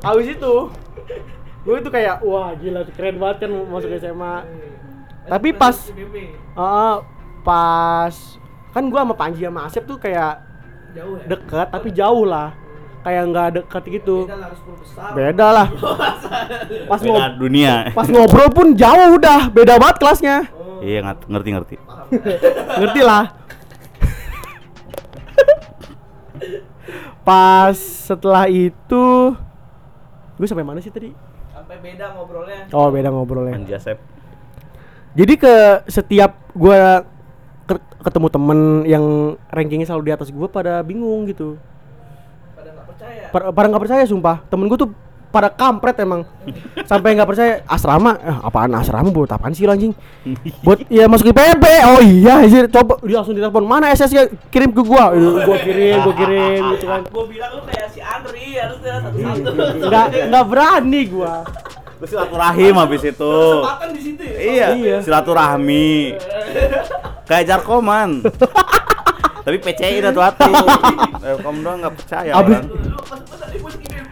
Habis 0.00 0.26
itu 0.32 0.54
gue 1.60 1.76
itu 1.76 1.90
kayak 1.90 2.16
wah 2.20 2.52
gila 2.52 2.80
keren 2.88 3.16
banget 3.16 3.36
kan 3.42 3.50
masuk 3.66 3.90
SMA. 3.94 4.34
Tapi 5.22 5.48
pas 5.52 5.76
eh, 5.92 6.96
pas 7.40 8.14
kan 8.70 8.84
gua 8.86 9.02
sama 9.02 9.14
Panji 9.14 9.42
sama 9.42 9.60
Asep 9.64 9.84
tuh 9.84 9.96
kayak 9.96 10.40
jauh 10.90 11.14
ya. 11.16 11.24
deket 11.28 11.66
tapi 11.68 11.88
jauh 11.90 12.24
lah. 12.24 12.56
Kayak 13.00 13.22
nggak 13.28 13.48
deket 13.56 13.82
gitu. 13.90 14.16
Beda 14.24 14.36
lah 14.36 14.46
harus 14.46 14.60
10 14.60 14.76
besar. 14.76 15.08
Beda 15.12 15.46
lah. 15.50 15.66
Pas 16.90 17.00
Beda 17.00 17.26
dunia. 17.34 17.74
pas 17.90 18.04
ngobrol 18.04 18.48
pun 18.50 18.76
jauh 18.76 19.16
udah, 19.16 19.48
beda 19.48 19.76
banget 19.76 19.96
kelasnya. 19.96 20.36
Iya, 20.80 21.00
ngat- 21.02 21.24
ngerti-ngerti. 21.24 21.76
ngerti 22.80 23.00
lah 23.00 23.24
pas 27.22 27.76
setelah 27.76 28.48
itu 28.48 29.06
gue 30.34 30.46
sampai 30.48 30.64
mana 30.64 30.80
sih 30.80 30.90
tadi 30.90 31.12
beda 31.80 32.06
ngobrolnya. 32.14 32.58
oh 32.70 32.88
beda 32.92 33.08
ngobrolnya 33.10 33.54
Panji 33.56 33.72
Asep. 33.74 33.98
jadi 35.16 35.34
ke 35.36 35.54
setiap 35.88 36.36
gue 36.54 36.78
ketemu 38.00 38.26
temen 38.32 38.58
yang 38.88 39.04
rankingnya 39.52 39.86
selalu 39.86 40.10
di 40.10 40.12
atas 40.16 40.28
gue 40.32 40.48
pada 40.48 40.80
bingung 40.80 41.28
gitu 41.28 41.60
Pada 42.56 42.68
nggak 42.72 42.86
percaya. 42.88 43.22
pada 43.30 43.44
pada 43.52 43.66
nggak 43.68 43.82
percaya 43.82 44.04
sumpah 44.08 44.36
temen 44.48 44.66
gue 44.66 44.78
tuh 44.78 44.90
pada 45.30 45.46
kampret 45.48 45.94
emang 45.96 46.26
sampai 46.90 47.14
nggak 47.14 47.24
percaya 47.24 47.52
asrama 47.64 48.18
eh, 48.18 48.38
apaan 48.42 48.70
asrama 48.72 49.08
buat 49.08 49.26
apaan 49.28 49.50
sih 49.50 49.62
lo 49.62 49.72
anjing 49.72 49.94
buat 50.64 50.82
ya 50.86 51.06
masuk 51.06 51.30
IPB 51.30 51.64
oh 51.86 52.00
iya 52.00 52.42
anjir 52.42 52.66
coba 52.66 52.98
dia 53.00 53.16
langsung 53.16 53.32
ditelepon 53.32 53.62
mana 53.62 53.88
SS 53.88 54.10
nya 54.10 54.22
kirim 54.48 54.70
ke 54.70 54.82
gua 54.82 55.10
Eh, 55.10 55.22
gua 55.40 55.56
kirim 55.56 55.96
gua 56.00 56.14
kirim 56.14 56.62
gitu 56.74 56.84
kan 56.84 57.00
Gue 57.06 57.24
bilang 57.28 57.50
lu 57.52 57.62
kayak 57.64 57.88
si 57.88 58.00
Andri 58.00 58.54
harusnya 58.54 58.92
satu-satu. 59.00 59.50
nggak 59.86 60.06
nggak 60.28 60.44
berani 60.44 61.00
gua 61.06 61.34
Lu 61.94 62.06
silaturahim 62.06 62.74
habis 62.74 63.02
itu. 63.04 63.34
Kesempatan 63.36 63.88
di 63.92 64.00
situ 64.00 64.22
ya. 64.24 64.36
Iya, 64.40 64.66
Iya. 64.72 64.96
silaturahmi. 65.04 66.16
Kayak 67.22 67.44
jarkoman. 67.46 68.24
Tapi 69.40 69.56
PCI 69.58 70.00
dah 70.00 70.10
tuh 70.10 70.24
hati. 70.24 70.48
Telkom 71.20 71.60
doang 71.60 71.76
nggak 71.78 71.94
percaya 71.94 72.32
Abis- 72.32 72.56
orang. 72.56 72.64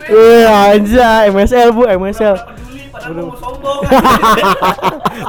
Eh 0.09 0.44
anjay. 0.44 1.29
MSL 1.29 1.68
bu 1.71 1.83
MSL 1.85 2.37
mau 2.99 3.31
sombong. 3.40 3.79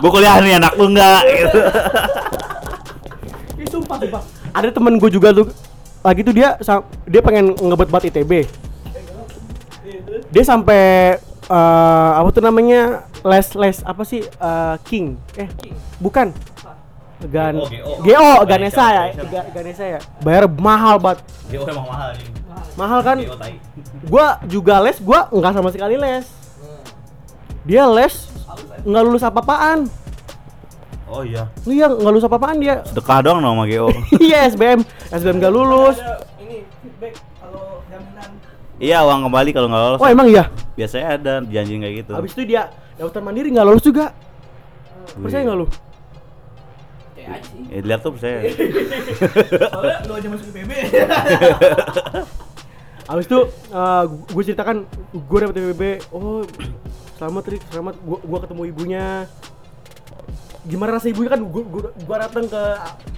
Gua 0.02 0.10
kuliah 0.10 0.42
nih 0.42 0.58
anak 0.58 0.74
lu 0.74 0.90
enggak 0.90 1.22
gitu. 1.28 1.60
Ih, 3.56 3.68
sumpah 3.70 3.98
sumpah. 4.00 4.22
Ada 4.52 4.74
temen 4.74 4.98
gue 4.98 5.10
juga 5.10 5.30
tuh. 5.32 5.48
Lagi 6.02 6.24
tuh 6.24 6.34
dia 6.34 6.56
dia 7.06 7.22
pengen 7.22 7.54
ngebet 7.54 7.90
banget 7.90 8.16
ITB 8.16 8.48
dia 10.30 10.44
sampai 10.46 11.18
eh, 11.50 12.12
apa 12.14 12.30
tuh 12.30 12.40
namanya 12.40 13.02
les 13.20 13.48
les 13.54 13.78
apa 13.84 14.02
sih 14.04 14.22
eh, 14.22 14.76
King. 14.84 15.20
Eh 15.36 15.50
bukan. 16.00 16.32
Gan 17.20 17.60
GO, 17.60 17.68
GO. 17.68 18.08
GO 18.08 18.48
Ganesa 18.48 18.86
ya. 18.90 19.04
Ga- 19.28 19.50
Ganesa 19.52 19.84
ya. 19.84 20.00
Bayar 20.24 20.48
mahal 20.48 20.96
banget. 20.98 21.20
Dia 21.52 21.60
emang 21.62 21.84
mahal 21.86 22.16
nih. 22.16 22.39
Mahal 22.80 23.04
kan 23.04 23.18
gua 24.12 24.40
juga 24.48 24.80
les 24.80 24.96
gua 24.98 25.28
nggak 25.28 25.52
sama 25.54 25.70
sekali 25.70 25.96
les 25.96 26.24
dia 27.62 27.84
les 27.86 28.16
nggak 28.82 29.04
lulus 29.04 29.22
apa-apaan 29.22 29.92
Oh 31.10 31.26
iya. 31.26 31.50
iya 31.66 31.90
nggak 31.90 32.06
lulus 32.08 32.24
apa-apaan 32.24 32.58
dia 32.58 32.86
Sedekah 32.86 33.20
doang 33.20 33.42
dong 33.42 33.58
sama 33.58 33.66
GO. 33.66 33.90
iya 34.22 34.46
SBM 34.46 34.86
SBM 35.10 35.36
nggak 35.38 35.50
lulus 35.50 35.98
Ada 35.98 36.22
ini 36.40 36.62
feedback 36.80 37.14
kalau 37.36 37.82
jaminan 37.90 38.30
Iya, 38.78 38.98
uang 39.04 39.26
kembali 39.26 39.50
kalau 39.50 39.68
nggak 39.68 39.84
lolos. 39.84 40.00
Oh 40.00 40.08
emang 40.08 40.30
iya? 40.30 40.46
Biasanya 40.72 41.08
ada 41.12 41.34
janji 41.44 41.74
kayak 41.76 41.96
gitu. 42.00 42.14
Habis 42.14 42.32
itu 42.32 42.44
dia 42.48 42.70
daftar 42.96 43.20
mandiri 43.20 43.50
nggak 43.50 43.66
lolos 43.66 43.82
juga. 43.82 44.14
Percaya 45.12 45.42
nggak 45.44 45.58
lu? 45.58 45.68
kayak 47.10 47.30
aja 47.34 47.44
sih 47.44 47.62
Ya, 47.68 47.82
lihat 47.84 48.00
tuh 48.00 48.14
saya. 48.16 48.38
soalnya 49.74 49.98
lu 50.06 50.14
aja 50.14 50.28
masuk 50.30 50.46
IPB 50.48 50.72
Habis 53.10 53.26
itu 53.26 53.40
gue 54.30 54.44
ceritakan 54.46 54.86
gue 55.12 55.38
dapet 55.42 55.56
PBB. 55.58 55.84
Oh 56.14 56.46
selamat 57.18 57.44
Rik, 57.50 57.64
selamat. 57.74 57.96
Gue 58.00 58.18
gua 58.22 58.40
ketemu 58.40 58.62
ibunya. 58.70 59.08
Gimana 60.70 61.00
rasa 61.00 61.10
ibunya 61.10 61.34
kan 61.34 61.42
gue 61.42 61.64
gua, 61.66 61.90
gua 62.06 62.18
dateng 62.22 62.46
ke 62.46 62.64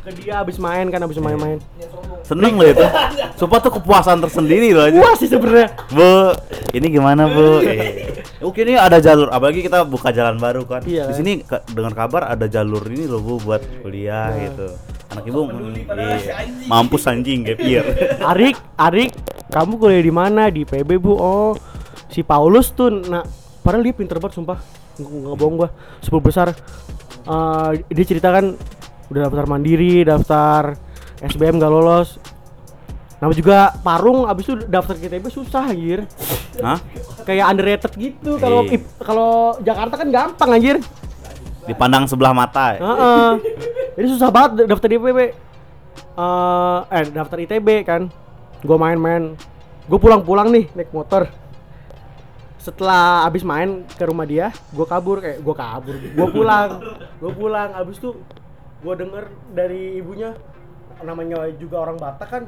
ke 0.02 0.10
dia 0.24 0.40
abis 0.40 0.56
main 0.58 0.88
kan 0.88 1.04
abis 1.04 1.20
main-main. 1.20 1.60
Seneng 2.24 2.56
loh 2.56 2.72
itu. 2.72 2.86
Sumpah 3.36 3.60
tuh 3.60 3.74
kepuasan 3.76 4.24
tersendiri 4.24 4.72
loh 4.72 4.88
aja. 4.88 4.96
Wah 5.04 5.14
sih 5.20 5.28
sebenarnya. 5.28 5.76
Bu, 5.92 6.32
ini 6.72 6.88
gimana 6.88 7.28
bu? 7.28 7.60
Eh, 7.60 8.08
Oke 8.48 8.66
ini 8.66 8.74
ada 8.74 8.98
jalur, 8.98 9.30
apalagi 9.30 9.62
kita 9.62 9.86
buka 9.86 10.10
jalan 10.10 10.42
baru 10.42 10.66
kan. 10.66 10.82
Iya, 10.82 11.12
Di 11.12 11.14
sini 11.14 11.46
dengar 11.78 11.94
kabar 11.94 12.26
ada 12.26 12.50
jalur 12.50 12.82
ini 12.90 13.06
loh 13.06 13.22
bu 13.22 13.38
buat 13.38 13.62
kuliah 13.84 14.34
Iya. 14.34 14.42
gitu. 14.50 14.68
Anak 15.12 15.28
ibu 15.28 15.44
iya. 15.44 16.40
mampus 16.72 17.04
anjing 17.04 17.44
gap 17.44 17.60
year. 17.60 17.84
Arik, 18.32 18.56
Arik, 18.80 19.12
kamu 19.52 19.76
kuliah 19.76 20.00
di 20.00 20.14
mana? 20.14 20.48
Di 20.48 20.64
PB 20.64 20.90
bu. 21.04 21.12
Oh, 21.20 21.52
si 22.08 22.24
Paulus 22.24 22.72
tuh, 22.72 22.88
nah, 23.12 23.28
padahal 23.60 23.84
dia 23.84 23.92
pinter 23.92 24.24
banget 24.24 24.40
sumpah. 24.40 24.64
Nggak, 24.96 25.36
bohong 25.36 25.56
gua. 25.60 25.70
Sepuluh 26.00 26.24
besar. 26.24 26.56
Eh, 27.22 27.72
dia 27.92 28.06
ceritakan 28.08 28.56
udah 29.12 29.20
daftar 29.28 29.46
mandiri, 29.52 30.08
daftar 30.08 30.80
SBM 31.20 31.60
gak 31.60 31.72
lolos. 31.72 32.16
Nama 33.22 33.34
juga 33.38 33.58
Parung, 33.86 34.26
abis 34.26 34.50
itu 34.50 34.56
daftar 34.66 34.98
KTP 34.98 35.28
susah 35.30 35.70
anjir. 35.70 36.08
Hah? 36.64 36.80
Kayak 37.28 37.54
underrated 37.54 37.94
gitu. 38.00 38.40
Kalau 38.42 38.66
Iya. 38.66 38.82
kalau 39.04 39.32
Jakarta 39.62 39.94
kan 40.00 40.10
gampang 40.10 40.50
anjir. 40.58 40.78
Dipandang 41.66 42.10
sebelah 42.10 42.34
mata. 42.34 42.76
ya? 42.76 42.80
Heeh. 42.82 43.32
Jadi 43.98 44.08
susah 44.18 44.30
banget 44.34 44.66
daftar 44.66 44.88
di 44.90 44.98
IPB. 44.98 45.20
Eh, 45.22 46.80
eh 46.90 47.04
daftar 47.12 47.38
ITB 47.38 47.68
kan. 47.86 48.10
Gua 48.66 48.78
main-main. 48.78 49.36
Gue 49.90 50.00
pulang-pulang 50.00 50.54
nih 50.54 50.70
naik 50.78 50.94
motor. 50.94 51.28
Setelah 52.62 53.26
abis 53.26 53.42
main 53.42 53.82
ke 53.90 54.06
rumah 54.06 54.24
dia, 54.30 54.54
gue 54.70 54.86
kabur 54.86 55.18
kayak 55.18 55.42
gue 55.42 55.56
kabur. 55.58 55.96
Gue 55.98 56.28
pulang, 56.30 56.70
gue 57.18 57.32
pulang. 57.34 57.70
Abis 57.74 57.98
itu 57.98 58.14
gue 58.86 58.94
denger 58.94 59.34
dari 59.52 59.98
ibunya 59.98 60.38
namanya 61.02 61.50
juga 61.58 61.82
orang 61.82 61.98
Batak 61.98 62.30
kan. 62.30 62.44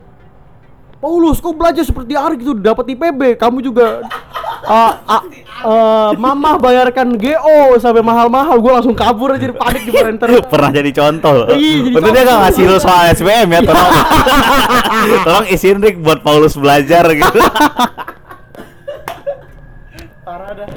Paulus, 1.04 1.44
kau 1.44 1.52
belajar 1.52 1.84
seperti 1.84 2.16
Arik 2.16 2.48
itu 2.48 2.56
dapat 2.56 2.96
IPB. 2.96 3.36
Kamu 3.36 3.60
juga 3.60 4.08
ah, 4.64 5.04
ah, 5.04 5.24
eh, 5.28 6.12
mama 6.16 6.56
bayarkan 6.56 7.20
GO 7.20 7.76
sampai 7.76 8.00
mahal-mahal. 8.00 8.56
Gue 8.64 8.72
langsung 8.72 8.96
kabur 8.96 9.36
aja 9.36 9.52
panik 9.52 9.84
di 9.84 9.92
printer. 9.92 10.40
Pernah 10.56 10.72
jadi 10.72 10.88
contoh. 10.96 11.52
Iya, 11.52 11.92
jadi 11.92 12.08
dia 12.08 12.24
gak 12.24 12.40
ngasih 12.48 12.64
lu 12.72 12.78
soal 12.80 13.12
SBM 13.20 13.52
ya, 13.52 13.60
tolong. 13.68 13.94
tolong 15.28 15.46
isiin 15.52 15.84
Rick 15.84 16.00
buat 16.00 16.24
Paulus 16.24 16.56
belajar 16.56 17.04
gitu. 17.12 17.40
Parah 20.24 20.56
dah. 20.56 20.72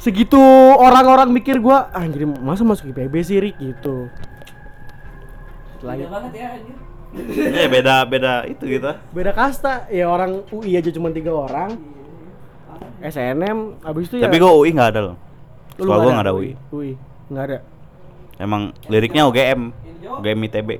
Segitu 0.00 0.40
orang-orang 0.80 1.28
mikir 1.28 1.60
gua 1.60 1.92
anjir 1.92 2.24
masa 2.24 2.64
masuk 2.64 2.88
IPB 2.96 3.20
sih 3.20 3.36
Rik 3.36 3.60
gitu. 3.60 4.08
Lagi 5.84 6.08
banget 6.08 6.32
ya 6.40 6.56
anjir 6.56 6.87
Ya 7.16 7.68
beda 7.72 8.04
beda 8.04 8.44
itu 8.44 8.68
gitu. 8.68 8.92
beda 9.16 9.32
kasta 9.32 9.88
ya 9.88 10.12
orang 10.12 10.44
UI 10.52 10.76
aja 10.76 10.92
cuma 10.92 11.08
tiga 11.08 11.32
orang. 11.32 11.80
SNM 12.98 13.80
abis 13.80 14.10
itu 14.10 14.16
ya 14.20 14.26
Tapi 14.26 14.36
gua 14.42 14.52
UI 14.58 14.74
nggak 14.74 14.90
ada 14.92 15.00
loh. 15.12 15.16
Sekolah 15.78 15.98
gua 16.04 16.12
nggak 16.18 16.26
ada 16.28 16.34
UI. 16.34 16.52
UI 16.74 16.92
nggak 17.32 17.44
ada. 17.48 17.58
Emang 18.38 18.70
liriknya 18.86 19.26
UGM, 19.26 19.72
UGM 20.20 20.40
ITB. 20.46 20.70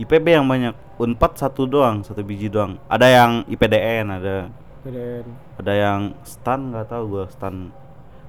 IPB 0.00 0.26
yang 0.26 0.46
banyak. 0.48 0.74
Unpad 1.00 1.32
satu 1.34 1.64
doang, 1.66 2.04
satu 2.04 2.20
biji 2.22 2.52
doang. 2.52 2.78
Ada 2.86 3.06
yang 3.08 3.30
IPDN, 3.48 4.06
ada 4.12 4.36
BDN. 4.84 5.26
ada 5.58 5.72
yang 5.72 6.00
stan 6.22 6.70
nggak 6.74 6.86
tahu 6.90 7.04
gua 7.08 7.24
stan. 7.30 7.72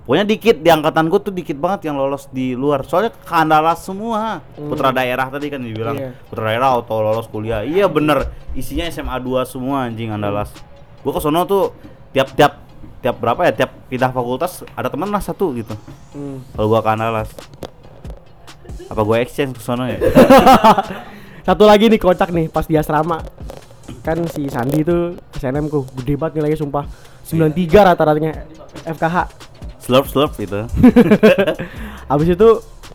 Pokoknya 0.03 0.27
dikit 0.27 0.59
di 0.59 0.67
angkatanku 0.67 1.15
tuh 1.23 1.31
dikit 1.31 1.55
banget 1.55 1.87
yang 1.87 1.95
lolos 1.95 2.27
di 2.27 2.59
luar. 2.59 2.83
Soalnya 2.83 3.15
kandalas 3.23 3.87
semua. 3.87 4.43
Hmm. 4.59 4.67
Putra 4.67 4.91
daerah 4.91 5.31
tadi 5.31 5.47
kan 5.47 5.63
dibilang. 5.63 5.95
Iya. 5.95 6.11
Putra 6.27 6.51
daerah 6.51 6.75
auto 6.75 6.99
lolos 6.99 7.31
kuliah. 7.31 7.63
Iya 7.63 7.87
bener. 7.87 8.27
Isinya 8.51 8.83
SMA 8.91 9.15
2 9.23 9.47
semua 9.47 9.87
anjing 9.87 10.11
andalas. 10.11 10.51
Gua 11.07 11.15
ke 11.15 11.23
sono 11.23 11.47
tuh 11.47 11.71
tiap-tiap 12.11 12.59
tiap 12.99 13.15
berapa 13.19 13.47
ya 13.47 13.51
tiap 13.55 13.71
pindah 13.87 14.11
fakultas 14.11 14.67
ada 14.75 14.91
teman 14.91 15.07
lah 15.07 15.23
satu 15.23 15.55
gitu. 15.55 15.71
Hmm. 16.11 16.43
Kalau 16.51 16.67
gua 16.67 16.83
ke 16.83 16.89
andalas. 16.91 17.31
Apa 18.91 19.01
gua 19.07 19.23
exchange 19.23 19.55
ke 19.55 19.63
sono 19.63 19.87
ya? 19.87 20.03
Satu 21.47 21.67
lagi 21.67 21.91
nih 21.91 21.99
kocak 21.99 22.31
nih 22.31 22.51
pas 22.51 22.67
di 22.67 22.75
asrama. 22.75 23.23
Kan 24.03 24.27
si 24.31 24.47
Sandi 24.51 24.83
itu 24.83 25.15
SNM 25.39 25.71
ku 25.71 25.87
gede 26.03 26.19
banget 26.19 26.43
nilainya 26.43 26.59
sumpah. 26.59 26.87
93 27.23 27.71
rata-ratanya 27.71 28.47
FKH. 28.83 29.42
Slurp 29.83 30.07
slurp 30.07 30.31
gitu. 30.35 30.63
Habis 32.09 32.27
itu 32.31 32.49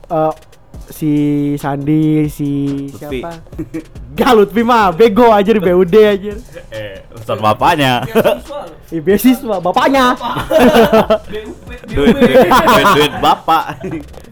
eh, 0.08 0.32
si 0.88 1.12
Sandi, 1.54 2.26
si 2.28 2.48
Lutfi. 2.88 3.20
siapa? 3.20 3.30
Gak 4.12 4.30
Lutfi 4.34 4.62
mah 4.62 4.88
bego 4.90 5.28
aja 5.28 5.48
di 5.48 5.58
BUD 5.58 5.94
aja. 5.94 6.32
eh, 6.70 7.04
ustaz 7.12 7.36
bapaknya. 7.38 8.08
Ih, 8.88 8.98
beasiswa 8.98 9.56
bapaknya. 9.58 10.16
Duit, 11.88 12.14
duit, 12.14 12.46
duit, 12.94 13.12
bapak. 13.18 13.80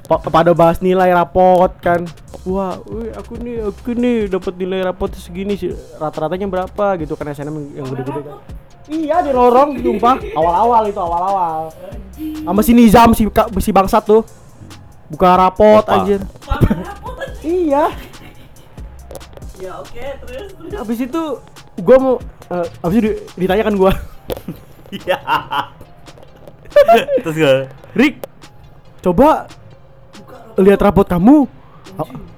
Pa- 0.06 0.22
pada 0.22 0.52
bahas 0.52 0.78
nilai 0.78 1.10
rapot 1.10 1.72
kan. 1.78 2.04
Wah, 2.42 2.78
wih, 2.84 3.10
aku 3.10 3.34
nih 3.36 3.56
aku 3.64 3.90
nih 3.92 4.16
dapat 4.28 4.54
nilai 4.54 4.80
rapot 4.82 5.10
segini 5.12 5.56
sih. 5.56 5.70
Rata-ratanya 5.96 6.46
berapa 6.46 6.86
gitu 6.96 7.14
kan 7.14 7.26
SNM 7.26 7.50
yang- 7.50 7.72
yang 7.74 7.86
gede-gede 7.90 8.20
kan. 8.22 8.36
Iya 8.86 9.16
di 9.20 9.30
lorong 9.30 9.76
sumpah. 9.76 10.14
Awal-awal 10.32 10.82
itu 10.86 10.98
awal-awal. 10.98 11.60
Sama 12.16 12.60
si 12.62 12.70
Nizam 12.70 13.10
si 13.12 13.26
si 13.60 13.70
bangsat 13.70 14.02
tuh. 14.02 14.22
Buka 15.06 15.34
rapot 15.34 15.82
Opa. 15.82 16.02
anjir. 16.02 16.22
Iya. 17.42 17.90
Ya 19.56 19.72
oke 19.80 20.04
terus 20.22 20.52
terus 20.52 20.70
Habis 20.76 20.98
itu 21.00 21.22
gua 21.80 21.96
mau 21.96 22.14
eh, 22.52 22.66
habis 22.78 22.96
itu 22.96 23.02
di- 23.08 23.18
ditanyakan 23.40 23.74
gua, 23.74 23.92
Iya. 24.92 25.16
Terus 27.24 27.34
gue 27.34 27.54
"Rik, 27.96 28.20
coba 29.00 29.48
lihat 30.54 30.78
rapot 30.78 31.08
kamu." 31.08 31.48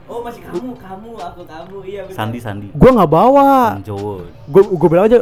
Oh 0.09 0.23
masih 0.23 0.41
kamu, 0.41 0.73
kamu, 0.79 1.11
aku 1.19 1.43
kamu, 1.45 1.77
iya 1.85 2.01
benar. 2.07 2.17
Sandi 2.17 2.39
Sandi. 2.39 2.67
Gua 2.73 2.91
nggak 2.95 3.11
bawa. 3.11 3.77
Gua 4.47 4.63
gua 4.65 4.89
bilang 4.89 5.05
aja, 5.05 5.19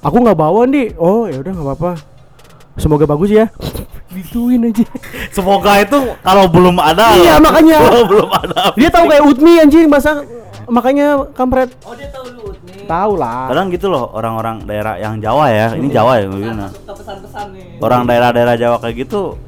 "Aku 0.00 0.16
nggak 0.18 0.36
bawa 0.36 0.64
nih." 0.64 0.92
Oh, 0.96 1.24
ya 1.24 1.38
udah 1.38 1.52
nggak 1.52 1.66
apa-apa. 1.66 1.92
Semoga 2.76 3.04
bagus 3.04 3.28
ya. 3.28 3.46
Gituin 4.14 4.66
aja. 4.66 4.82
Semoga 5.30 5.78
itu 5.78 5.98
kalau 6.20 6.50
belum 6.50 6.76
ada. 6.76 7.14
Iya, 7.14 7.38
makanya. 7.38 7.78
Kalau 7.86 8.04
belum 8.10 8.30
ada. 8.30 8.74
Dia 8.74 8.90
tahu 8.90 9.04
kayak 9.06 9.22
Utmi 9.22 9.52
anjing 9.56 9.86
masa 9.86 10.26
makanya 10.66 11.30
kampret. 11.30 11.70
Oh 11.86 11.94
dia 11.94 12.10
tahu 12.10 12.26
lu 12.34 12.50
nih. 12.66 12.90
Tahu 12.90 13.12
lah. 13.14 13.46
Kadang 13.46 13.70
gitu 13.70 13.86
loh 13.86 14.10
orang-orang 14.10 14.66
daerah 14.66 14.98
yang 14.98 15.22
Jawa 15.22 15.46
ya. 15.50 15.66
Ini 15.78 15.88
Jawa 15.88 16.12
ya 16.18 16.26
mungkin. 16.26 16.58
nah. 16.58 16.70
Pesan-pesan 16.74 17.46
nih. 17.54 17.78
Orang 17.78 18.02
daerah-daerah 18.02 18.54
Jawa 18.58 18.76
kayak 18.82 19.06
gitu 19.06 19.38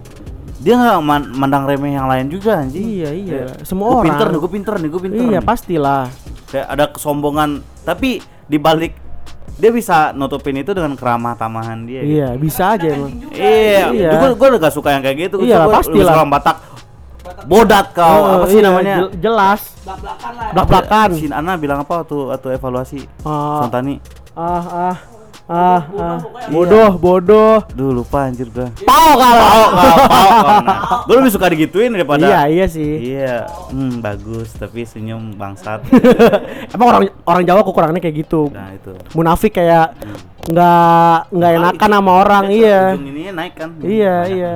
dia 0.62 0.78
nggak 0.78 1.02
man- 1.02 1.30
mandang 1.34 1.66
remeh 1.66 1.90
yang 1.90 2.06
lain 2.06 2.30
juga 2.30 2.62
anjing. 2.62 2.86
Iya, 2.86 3.10
iya. 3.10 3.42
Kayak, 3.50 3.66
Semua 3.66 3.86
"Gua 3.90 3.98
orang. 3.98 4.06
pinter 4.06 4.26
nih, 4.30 4.38
gue 4.38 4.50
pinter 4.54 4.74
nih, 4.78 4.88
gue 4.88 5.00
pinter. 5.02 5.22
Iya, 5.26 5.40
nih." 5.42 5.42
pastilah. 5.42 6.02
Kayak 6.54 6.66
ada 6.70 6.84
kesombongan, 6.86 7.50
tapi 7.82 8.22
dibalik 8.46 8.94
dia 9.54 9.70
bisa 9.70 9.96
nutupin 10.12 10.56
itu 10.56 10.70
dengan 10.70 10.92
keramah 10.92 11.34
tamahan 11.34 11.84
dia. 11.84 12.00
gitu. 12.00 12.12
Iya, 12.14 12.28
bisa 12.34 12.64
aja 12.70 12.86
emang. 12.88 13.12
Iya, 13.30 13.84
Iya. 13.90 14.10
gue 14.14 14.28
gue 14.32 14.46
udah 14.48 14.60
gak 14.60 14.74
suka 14.74 14.88
yang 14.90 15.00
kayak 15.00 15.16
gitu. 15.22 15.36
Iya, 15.40 15.62
Gua- 15.62 15.74
pasti 15.76 15.98
lah. 15.98 16.12
suka 16.12 16.24
Batak 16.26 16.56
Batak 17.22 17.44
bodat 17.44 17.86
kau, 17.92 18.02
Oh, 18.02 18.34
apa 18.34 18.46
sih 18.46 18.58
iya, 18.58 18.66
namanya? 18.66 18.94
jel- 18.98 19.14
jelas. 19.20 19.60
Blak-blakan 19.82 20.32
lah. 20.32 20.50
Blak-blakan. 20.52 21.08
Si 21.12 21.26
Ana 21.28 21.52
bilang 21.54 21.78
apa 21.80 22.02
waktu 22.02 22.16
waktu 22.28 22.48
evaluasi 22.52 23.00
Ah, 23.22 23.62
Sontani? 23.62 24.02
ah, 24.32 24.62
ah, 24.90 24.96
ah, 25.50 25.80
Bodoh, 25.86 26.02
ah. 26.02 26.18
Bodoh, 26.48 26.90
bodoh. 26.96 27.54
Duh 27.74 27.90
lupa 27.90 28.30
anjir 28.30 28.46
gua. 28.48 28.70
Pau 28.86 29.12
kalau. 29.18 29.44
Pau, 29.46 29.66
pau, 30.08 30.28
Gue 31.10 31.14
lebih 31.18 31.32
suka 31.34 31.46
digituin 31.50 31.90
daripada 31.92 32.24
Iya, 32.24 32.40
iya 32.48 32.66
sih. 32.70 32.92
Iya, 33.14 33.36
hmm, 33.70 33.98
bagus 34.00 34.54
tapi 34.54 34.86
senyum 34.86 35.34
bangsat. 35.34 35.82
Emang 36.74 36.86
orang 36.88 37.02
orang 37.26 37.42
Jawa 37.42 37.60
kekurangannya 37.66 38.02
kayak 38.02 38.16
gitu. 38.26 38.48
Nah 38.54 38.70
itu. 38.72 38.92
Munafik 39.12 39.58
kayak 39.58 39.98
nggak 40.46 41.18
nggak 41.30 41.52
enakan 41.58 41.90
sama 41.90 42.12
orang, 42.22 42.44
iya. 42.50 42.80
Ininya 42.96 43.32
naik 43.42 43.54
kan. 43.58 43.70
Iya, 43.82 44.16
iya. 44.30 44.52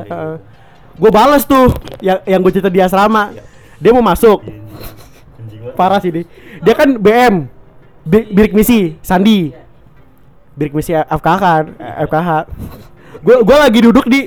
gue 0.96 1.10
balas 1.12 1.44
tuh 1.44 1.68
yang 2.00 2.24
yang 2.24 2.40
gue 2.40 2.52
cerita 2.54 2.72
di 2.72 2.80
asrama. 2.80 3.34
Dia 3.76 3.92
mau 3.92 4.00
masuk. 4.00 4.40
Parah 5.76 6.00
sih 6.00 6.08
dia. 6.08 6.24
Dia 6.64 6.72
kan 6.72 6.94
BM. 6.96 7.52
bi- 8.06 8.30
bilik 8.30 8.54
misi 8.54 8.94
Sandi 9.02 9.65
bilik 10.56 10.72
misi 10.72 10.92
FKH 10.92 11.36
kan 11.36 11.64
FKH 12.02 12.30
gue 13.18 13.36
gue 13.38 13.56
lagi 13.56 13.80
duduk 13.80 14.06
di 14.06 14.20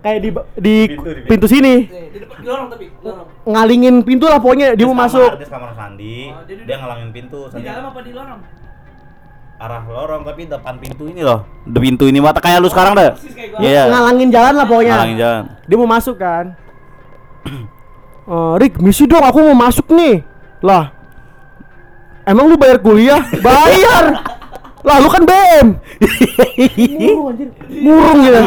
kayak 0.00 0.18
di 0.20 0.28
di 0.54 0.76
Pintu, 0.86 1.02
di 1.04 1.22
pintu 1.24 1.46
sini 1.46 1.74
Nih, 1.82 2.08
di 2.08 2.18
depan 2.20 2.36
di 2.36 2.46
lorong 2.46 2.68
tapi, 2.68 2.84
lorong. 2.98 3.26
ngalingin 3.44 3.94
pintu 4.00 4.24
lah 4.24 4.38
pokoknya 4.38 4.72
dia 4.72 4.84
mau 4.84 4.94
masuk 4.94 5.30
Dia 5.34 5.48
kamar 5.48 5.72
Sandi, 5.72 6.28
Oh, 6.28 6.44
dia 6.44 6.54
dia- 6.58 6.76
ngalangin 6.76 7.08
pintu. 7.10 7.40
Di 7.48 7.60
dalam 7.60 7.84
apa 7.86 8.00
di 8.00 8.12
lorong? 8.12 8.40
arah 9.54 9.82
lorong 9.82 10.22
tapi 10.22 10.44
depan 10.44 10.76
pintu 10.76 11.06
ini 11.06 11.22
loh. 11.22 11.46
Di 11.62 11.78
pintu 11.78 12.04
ini 12.04 12.18
mata 12.18 12.36
kayak 12.36 12.58
lu 12.58 12.68
sekarang 12.68 12.92
dah. 12.92 13.14
Persis 13.14 13.32
kayak 13.32 13.54
gua. 13.54 13.60
Iya. 13.60 13.82
ngalangin 13.86 14.28
jalan 14.28 14.54
lah 14.54 14.66
pokoknya 14.66 14.94
Ngalangin 14.94 15.18
jalan. 15.18 15.42
dia 15.64 15.76
mau 15.78 15.88
masuk 15.88 16.16
kan 16.16 16.44
Eh, 18.24 18.54
Rick 18.56 18.74
misi 18.78 19.04
dong 19.04 19.20
aku 19.20 19.36
mau 19.42 19.56
masuk 19.58 19.84
nih 19.90 20.24
lah 20.58 20.96
emang 22.24 22.44
lu 22.46 22.56
bayar 22.56 22.76
kuliah 22.78 23.20
bayar 23.46 24.33
lah 24.84 24.96
lu 25.00 25.08
kan 25.08 25.24
BM 25.24 25.66
murung 27.00 27.26
anjir. 27.32 27.48
Murung 27.72 28.18
gitu. 28.20 28.42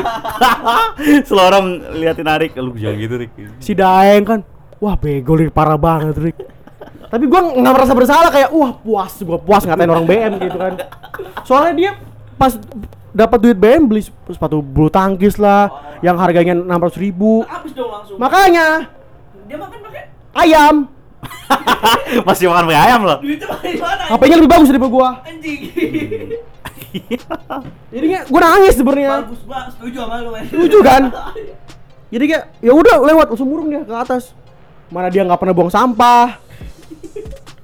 Selorong 1.33 1.67
liatin 1.97 2.29
Arik, 2.29 2.53
lu 2.61 2.77
jangan 2.77 2.97
gitu 3.01 3.15
Rik. 3.17 3.31
si 3.57 3.73
Daeng 3.73 4.23
kan 4.23 4.39
wah 4.77 4.93
bego 4.93 5.33
Rick 5.33 5.49
parah 5.49 5.81
banget 5.81 6.13
Rick 6.21 6.37
tapi 7.07 7.23
gua 7.25 7.55
nggak 7.55 7.73
merasa 7.73 7.93
bersalah 7.95 8.29
kayak 8.29 8.49
wah 8.51 8.75
puas 8.75 9.13
gua 9.23 9.39
puas 9.39 9.63
ngatain 9.63 9.87
orang 9.87 10.05
BM 10.05 10.31
gitu 10.43 10.57
kan. 10.59 10.73
Soalnya 11.47 11.73
dia 11.73 11.91
pas 12.35 12.53
dapat 13.15 13.37
duit 13.39 13.57
BM 13.57 13.87
beli 13.87 14.03
sepatu 14.03 14.59
bulu 14.59 14.91
tangkis 14.91 15.39
lah 15.39 15.71
yang 16.03 16.19
harganya 16.19 16.53
enam 16.53 16.77
ratus 16.77 16.99
ribu. 16.99 17.47
Habis 17.47 17.71
dong 17.71 17.89
langsung. 17.89 18.19
makanya 18.19 18.91
Dia 19.47 19.55
makan 19.55 19.79
pakai? 19.87 20.03
Ayam 20.35 20.75
Masih 22.27 22.47
makan 22.47 22.63
pakai 22.67 22.81
ayam 22.81 23.01
loh. 23.03 23.17
duitnya 23.19 23.47
pakai 23.47 23.69
di 23.75 23.79
mana? 23.79 24.03
HP-nya 24.09 24.35
lebih 24.39 24.51
bagus 24.51 24.67
daripada 24.67 24.91
gua 24.91 25.09
Anjing. 25.23 25.59
jadinya 27.91 28.19
gua 28.25 28.39
nangis 28.41 28.73
sebenarnya 28.75 29.11
Bagus 29.27 29.41
banget, 29.43 29.69
setuju 29.75 29.97
sama 30.01 30.15
lu. 30.23 30.29
Setuju 30.47 30.77
kan? 30.81 31.01
jadi 32.13 32.23
kayak 32.25 32.43
ya 32.63 32.71
udah 32.71 32.95
lewat 33.03 33.25
langsung 33.29 33.49
murung 33.51 33.67
dia 33.67 33.83
ke 33.83 33.91
atas 33.91 34.31
mana 34.87 35.11
dia 35.11 35.27
nggak 35.27 35.35
pernah 35.37 35.51
buang 35.53 35.67
sampah 35.67 36.39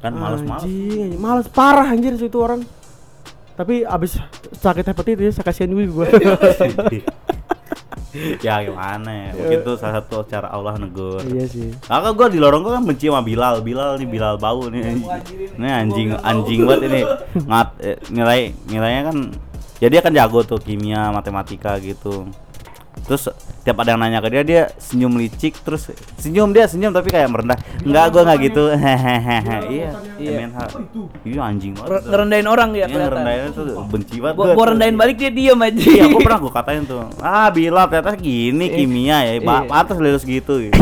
Kan 0.04 0.20
males-males. 0.20 0.68
Anjing, 0.68 1.16
anjing. 1.16 1.22
males 1.24 1.48
parah 1.48 1.88
anjir 1.88 2.12
itu 2.14 2.36
orang 2.36 2.68
tapi 3.54 3.86
abis 3.86 4.18
sakit 4.58 4.86
hepatitis 4.90 5.38
saya 5.38 5.46
kasihan 5.46 5.70
juga 5.70 5.86
gua 5.92 6.08
ya 8.46 8.62
gimana 8.62 9.10
ya? 9.10 9.30
Mungkin 9.34 9.60
itu 9.66 9.74
salah 9.82 10.02
satu 10.02 10.22
cara 10.30 10.46
Allah 10.54 10.78
negur. 10.78 11.18
iya 11.26 11.50
sih 11.50 11.74
Kakak 11.82 12.14
gua 12.14 12.28
di 12.30 12.38
lorong 12.38 12.62
gua 12.62 12.78
kan 12.78 12.86
benci 12.86 13.10
sama 13.10 13.26
Bilal. 13.26 13.66
Bilal 13.66 13.98
nih 13.98 14.10
Bilal 14.10 14.36
bau 14.38 14.70
nih. 14.70 15.02
Ini 15.58 15.68
anjing 15.68 16.10
anjing 16.22 16.62
banget 16.66 16.82
ini. 16.94 17.02
Ngat 17.50 17.70
eh, 17.82 17.98
nilai 18.14 18.54
nilainya 18.70 19.02
kan 19.10 19.18
ya 19.82 19.88
dia 19.90 20.02
kan 20.06 20.14
jago 20.14 20.46
tuh 20.46 20.62
kimia, 20.62 21.10
matematika 21.10 21.82
gitu. 21.82 22.30
Terus 23.04 23.28
tiap 23.64 23.80
ada 23.80 23.96
yang 23.96 24.00
nanya 24.00 24.20
ke 24.20 24.30
dia 24.30 24.44
dia 24.44 24.62
senyum 24.76 25.16
licik 25.16 25.56
terus 25.64 25.88
senyum 26.20 26.52
dia 26.52 26.68
senyum 26.68 26.92
tapi 26.92 27.10
kayak 27.10 27.28
merendah. 27.28 27.58
Enggak 27.84 28.06
gua 28.12 28.22
enggak 28.24 28.40
gitu. 28.48 28.64
Hehehe. 28.70 29.38
Iya. 29.74 29.90
Iya. 30.20 30.48
Iya 31.26 31.42
anjing 31.42 31.74
Nge- 31.74 31.84
banget. 31.84 32.02
Ngerendahin 32.06 32.48
orang 32.48 32.70
dia 32.72 32.86
Iya 32.86 33.52
tuh 33.52 33.66
benci 33.88 34.18
banget. 34.22 34.36
Gua 34.38 34.46
gua 34.46 34.56
gua 34.56 34.66
rendahin 34.72 34.96
balik 34.96 35.16
dia 35.20 35.32
diem 35.34 35.60
aja. 35.60 35.80
Iya, 35.84 36.04
aku 36.08 36.20
pernah 36.22 36.40
gue 36.40 36.54
katain 36.54 36.84
tuh. 36.86 36.98
Ah, 37.20 37.48
Bilal 37.50 37.86
ternyata 37.90 38.14
gini 38.16 38.66
kimia 38.70 39.18
ya. 39.26 39.34
Ba 39.42 39.64
Iya. 39.64 39.68
pantas 39.68 39.98
lulus 40.00 40.24
gitu. 40.24 40.54
gitu. 40.62 40.78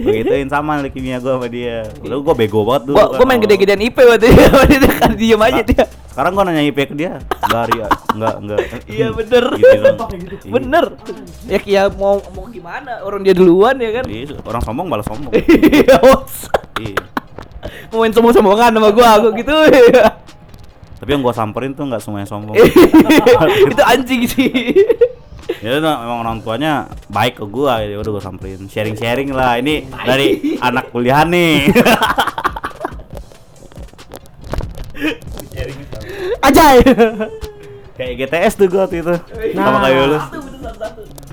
Begituin 0.00 0.48
sama 0.48 0.80
kimia 0.88 1.18
gue 1.18 1.32
sama 1.32 1.48
dia. 1.50 1.84
Udah 2.00 2.16
gue 2.20 2.34
bego 2.36 2.62
banget 2.62 2.82
dulu. 2.88 2.96
Gua 2.96 3.06
gua 3.16 3.26
main 3.26 3.40
gede-gedean 3.42 3.80
IP 3.82 3.98
waktu 3.98 4.32
itu. 4.32 4.42
Dia 4.76 4.92
kan 4.96 5.10
diem 5.12 5.40
aja 5.40 5.62
dia. 5.62 5.84
Sekarang 6.16 6.32
gue 6.32 6.44
nanya 6.48 6.64
IP 6.64 6.78
ke 6.88 6.94
dia. 6.96 7.20
Enggak, 7.44 7.64
Ria. 7.76 7.88
Enggak, 8.16 8.34
enggak. 8.40 8.58
Iya, 8.88 9.06
bener. 9.12 9.44
Gitu 9.60 9.76
kan. 9.84 9.94
Iya. 10.48 10.52
Bener. 10.56 10.84
Ya 11.44 11.60
ya 11.68 11.82
mau 11.92 12.24
mau 12.32 12.48
gimana? 12.48 13.04
Orang 13.04 13.20
dia 13.20 13.36
duluan 13.36 13.76
ya 13.76 14.00
kan. 14.00 14.08
Iya, 14.08 14.40
orang 14.48 14.64
sombong 14.64 14.88
balas 14.88 15.04
sombong. 15.04 15.28
Iya. 15.36 16.00
Iya. 16.80 17.04
Mau 17.92 18.00
main 18.00 18.16
sombong-sombongan 18.16 18.72
sama 18.72 18.88
gua, 18.96 19.20
aku 19.20 19.28
gitu. 19.36 19.52
Tapi 20.96 21.10
yang 21.12 21.20
gue 21.20 21.34
samperin 21.36 21.76
tuh 21.76 21.84
nggak 21.84 22.00
semuanya 22.00 22.24
sombong. 22.32 22.56
itu 23.68 23.82
anjing 23.84 24.24
sih. 24.24 24.48
ya 25.60 25.78
udah 25.78 26.00
memang 26.00 26.18
orang 26.24 26.36
tuanya 26.42 26.90
baik 27.06 27.38
ke 27.38 27.46
gua 27.46 27.78
ya 27.78 28.02
udah 28.02 28.18
gua 28.18 28.22
samperin 28.24 28.66
sharing 28.66 28.98
sharing 28.98 29.30
lah 29.30 29.54
ini 29.62 29.86
dari 30.02 30.58
anak 30.58 30.90
kuliah 30.90 31.22
nih 31.22 31.70
ajay 36.46 36.76
kayak 37.96 38.12
GTS 38.20 38.52
tuh 38.54 38.66
gua 38.66 38.84
waktu 38.84 39.00
itu 39.00 39.14
sama 39.52 39.68
Nah. 39.72 39.82
kayak 39.82 40.04
lu 40.06 40.18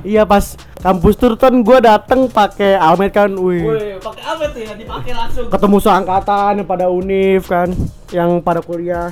iya 0.03 0.23
pas 0.23 0.43
kampus 0.77 1.15
tur 1.15 1.33
kan 1.35 1.53
gua 1.59 1.79
dateng 1.79 2.27
pakai 2.27 2.75
almet 2.75 3.11
kan 3.11 3.31
wih 3.31 3.63
Woi, 3.63 3.87
pakai 3.97 4.23
apa 4.25 4.43
tuh 4.47 4.61
ya? 4.61 4.73
Dipakai 4.73 5.11
langsung. 5.11 5.47
ketemu 5.47 5.77
seangkatan 5.79 6.51
yang 6.57 6.67
pada 6.67 6.85
univ 6.87 7.41
kan 7.45 7.69
yang 8.09 8.39
pada 8.39 8.59
kuliah 8.59 9.11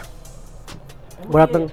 gua 1.25 1.45
dateng 1.45 1.67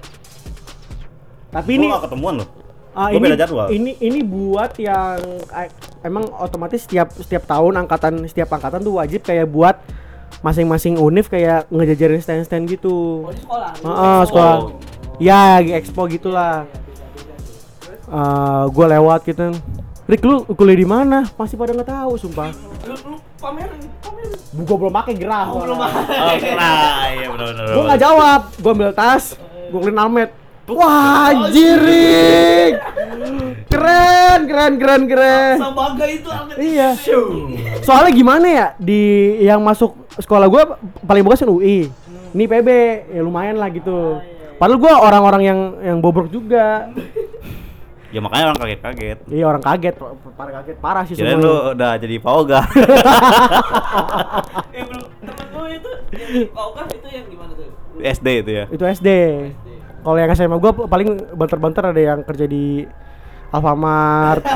tapi 1.49 1.71
ini 1.75 1.87
Gua 1.87 1.99
ketemuan 1.99 2.33
loh 2.37 2.47
ah, 2.91 3.07
Gua 3.07 3.15
ini 3.15 3.23
beda 3.25 3.37
jadwal. 3.37 3.67
ini 3.69 3.91
ini 3.97 4.19
buat 4.21 4.71
yang 4.77 5.17
eh, 5.49 5.69
emang 6.01 6.27
otomatis 6.33 6.83
setiap 6.83 7.09
setiap 7.13 7.43
tahun 7.43 7.75
angkatan 7.77 8.23
setiap 8.23 8.49
angkatan 8.49 8.79
tuh 8.79 8.95
wajib 8.95 9.19
kayak 9.21 9.47
buat 9.47 9.75
masing-masing 10.39 10.95
univ 10.95 11.27
kayak 11.27 11.67
ngejajarin 11.67 12.23
stand-stand 12.23 12.71
gitu. 12.71 13.27
Oh, 13.27 13.33
di 13.33 13.41
sekolah. 13.43 13.71
Heeh, 13.83 14.21
sekolah. 14.27 14.55
Ya, 15.19 15.59
lagi 15.59 15.71
expo 15.75 16.07
gitulah. 16.07 16.63
Eh, 18.09 18.63
gua 18.71 18.85
lewat 18.89 19.27
gitu. 19.27 19.51
Rick 20.09 20.25
lu 20.25 20.41
kuliah 20.57 20.79
di 20.79 20.87
mana? 20.89 21.29
Masih 21.37 21.53
pada 21.53 21.69
nggak 21.69 21.91
tahu, 21.91 22.17
sumpah. 22.17 22.49
Lu 22.89 22.95
lu 23.05 23.17
pamerin, 23.37 23.83
pamerin. 24.01 24.65
Gua 24.65 24.77
belum 24.81 24.93
pakai 24.95 25.13
gerah. 25.13 25.45
Oh, 25.53 25.61
belum 25.61 25.77
soalnya. 25.77 26.01
Oh, 26.09 26.33
nah, 26.57 27.05
iya 27.13 27.27
benar 27.29 27.45
benar. 27.53 27.65
Gua 27.75 27.83
nggak 27.85 28.01
jawab. 28.01 28.41
Gua 28.57 28.71
ambil 28.73 28.91
tas, 28.97 29.37
gua 29.69 29.79
kelirin 29.85 30.01
almet. 30.01 30.31
Wah, 30.69 31.33
anjir, 31.33 31.81
Rick. 31.81 32.73
Keren, 33.69 34.39
keren, 34.45 34.73
keren, 34.77 35.03
keren. 35.09 35.57
Sambaga 35.57 36.05
itu 36.05 36.29
Ahmed. 36.29 36.55
Iya. 36.61 36.89
Soalnya 37.81 38.11
gimana 38.13 38.47
ya 38.49 38.67
di 38.77 39.01
yang 39.41 39.65
masuk 39.65 39.97
sekolah 40.19 40.47
gua 40.51 40.77
paling 41.03 41.23
bagus 41.23 41.41
kan 41.41 41.49
UI. 41.49 41.89
Ini 42.35 42.43
PB 42.45 42.69
ya 43.15 43.21
lumayan 43.25 43.57
lah 43.57 43.71
gitu. 43.73 44.21
Padahal 44.59 44.77
gua 44.77 44.93
orang-orang 45.01 45.41
yang 45.41 45.59
yang 45.81 45.97
bobrok 46.03 46.29
juga. 46.29 46.65
Ya 48.09 48.25
makanya 48.25 48.49
orang 48.49 48.61
kaget-kaget. 48.65 49.17
Iya 49.29 49.45
orang 49.45 49.61
kaget, 49.61 49.95
parah 50.33 50.53
kaget 50.57 50.77
parah 50.81 51.03
sih 51.05 51.13
semua. 51.13 51.37
lu 51.37 51.77
udah 51.77 51.93
jadi 52.01 52.17
pauga. 52.17 52.65
Eh, 54.73 54.81
belum 54.81 55.05
temen 55.21 55.45
lu 55.53 55.61
itu 55.69 55.89
yang 56.49 56.73
kan 56.73 56.85
itu 56.89 57.07
yang 57.13 57.25
gimana 57.29 57.53
tuh? 57.53 57.69
SD 58.01 58.27
itu 58.41 58.49
ya. 58.49 58.65
Itu 58.73 58.81
SD. 58.81 59.09
Kalau 60.01 60.17
yang 60.17 60.33
SMA 60.33 60.57
gua 60.57 60.73
paling 60.89 61.21
banter-banter 61.37 61.93
ada 61.93 62.01
yang 62.01 62.25
kerja 62.25 62.49
di 62.49 62.89
Alfamart. 63.49 64.43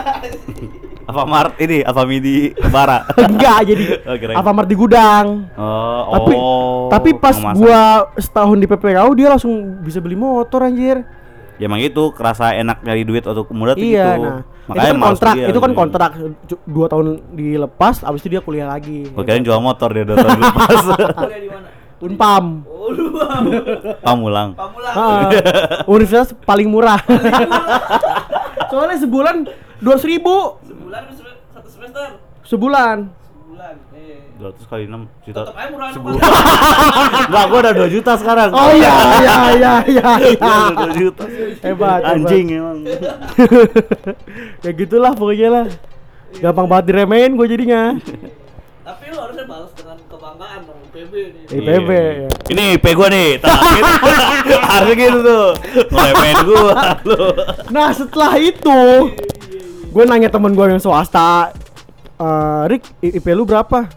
Apa 1.03 1.27
Mart 1.27 1.59
ini, 1.59 1.83
apa 1.83 2.07
Midi 2.07 2.55
Bara. 2.71 3.03
Enggak 3.27 3.67
jadi 3.67 3.83
Oh. 4.07 4.39
Alfamart 4.39 4.63
di 4.65 4.73
gudang. 4.73 5.51
Oh, 5.53 6.15
Tapi 6.15 6.31
oh, 6.33 6.87
tapi 6.87 7.09
pas 7.11 7.35
pengemasan. 7.35 7.59
gua 7.59 7.81
setahun 8.15 8.55
di 8.55 8.65
PPKU 8.65 9.11
dia 9.11 9.27
langsung 9.27 9.51
bisa 9.79 9.99
beli 9.99 10.15
motor 10.15 10.63
anjir. 10.63 11.03
ya 11.53 11.67
emang 11.67 11.77
itu 11.79 12.09
kerasa 12.09 12.55
enak 12.55 12.81
nyari 12.81 13.03
duit 13.03 13.21
untuk 13.21 13.45
muda 13.51 13.75
tuh 13.75 13.83
Iya, 13.83 14.09
gitu. 14.09 14.25
nah. 14.25 14.39
Makanya 14.63 14.79
itu 14.81 14.87
kan 14.87 14.95
males 14.95 15.11
kontrak, 15.13 15.33
itu 15.35 15.59
kan 15.59 15.69
gitu. 15.69 15.77
kontrak 15.77 16.11
dua 16.65 16.85
tahun 16.87 17.05
dilepas, 17.29 17.95
abis 18.01 18.19
itu 18.21 18.29
dia 18.29 18.41
kuliah 18.41 18.65
lagi. 18.65 18.99
Gua 19.05 19.21
kirain 19.21 19.43
jual 19.43 19.59
motor 19.59 19.89
dia 19.91 20.03
dua 20.03 20.17
tahun 20.17 20.39
lepas. 20.39 20.81
Kuliah 21.19 21.35
di 21.37 21.49
mana? 21.51 21.67
Unpam. 21.99 22.45
Oh. 22.65 22.89
Pamulang. 24.01 24.49
Pamulang. 24.53 24.95
Ah, 24.95 25.27
universitas 25.85 26.31
paling 26.41 26.65
murah. 26.65 26.99
Soalnya 28.74 28.97
sebulan 28.97 29.36
dua 29.78 29.95
ribu 30.01 30.57
Sebulan 30.65 31.03
satu 31.53 31.69
semester? 31.69 32.07
sebulan. 32.43 32.97
Sebulan. 33.13 33.76
Eh. 33.93 34.34
200 34.41 34.65
kali 34.65 34.84
6 34.89 34.97
juta. 35.24 35.41
Tetap 35.45 35.55
aja 35.55 35.69
murah 35.69 35.89
Sebulan. 35.93 36.17
Enggak, 37.30 37.45
gua 37.53 37.59
udah 37.61 37.74
2 37.78 37.95
juta 37.95 38.11
sekarang. 38.17 38.49
Oh 38.49 38.69
iya 38.74 38.93
iya 39.21 39.36
iya 39.53 39.74
iya. 39.86 40.09
Udah 40.34 40.89
2 40.89 40.99
juta. 40.99 41.24
Hebat. 41.61 42.01
Anjing 42.01 42.45
emang. 42.49 42.78
ya 44.65 44.71
gitulah 44.74 45.13
pokoknya 45.13 45.49
lah. 45.53 45.65
Gampang 46.34 46.65
banget 46.65 46.86
diremehin 46.89 47.38
gue 47.38 47.45
jadinya. 47.45 47.93
Tapi 48.84 49.03
lu 49.13 49.17
harusnya 49.21 49.45
balas 49.45 49.69
nih. 51.06 51.28
IPB. 51.51 51.89
Iya. 51.89 52.04
ya. 52.18 52.30
Ini 52.47 52.64
IP 52.74 52.86
gua 52.93 53.08
nih, 53.08 53.28
terakhir. 53.38 53.84
Harusnya 54.72 54.95
gitu 54.97 55.20
tuh. 55.20 55.47
Ngeremehin 55.89 56.38
gua 56.43 56.72
lu. 57.10 57.20
Nah 57.70 57.88
setelah 57.89 58.34
itu, 58.36 58.78
gue 59.88 60.04
nanya 60.04 60.28
temen 60.28 60.51
gue 60.51 60.66
yang 60.68 60.78
swasta, 60.78 61.51
eh 62.16 62.62
Rick, 62.68 62.84
I- 62.99 63.18
IP 63.18 63.28
lu 63.30 63.43
berapa? 63.43 63.89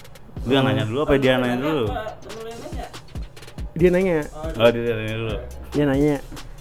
Lu 0.42 0.52
yang 0.52 0.64
nanya 0.64 0.84
dulu 0.84 1.02
apa 1.02 1.16
dia 1.16 1.36
nanya 1.36 1.56
dulu? 1.56 1.86
Nanya? 1.86 2.86
dia 3.72 3.88
nanya 3.90 4.16
Oh, 4.54 4.68
di 4.68 4.80
sini 4.80 5.04
dulu. 5.10 5.36
dia 5.68 5.84
nanya 5.84 6.16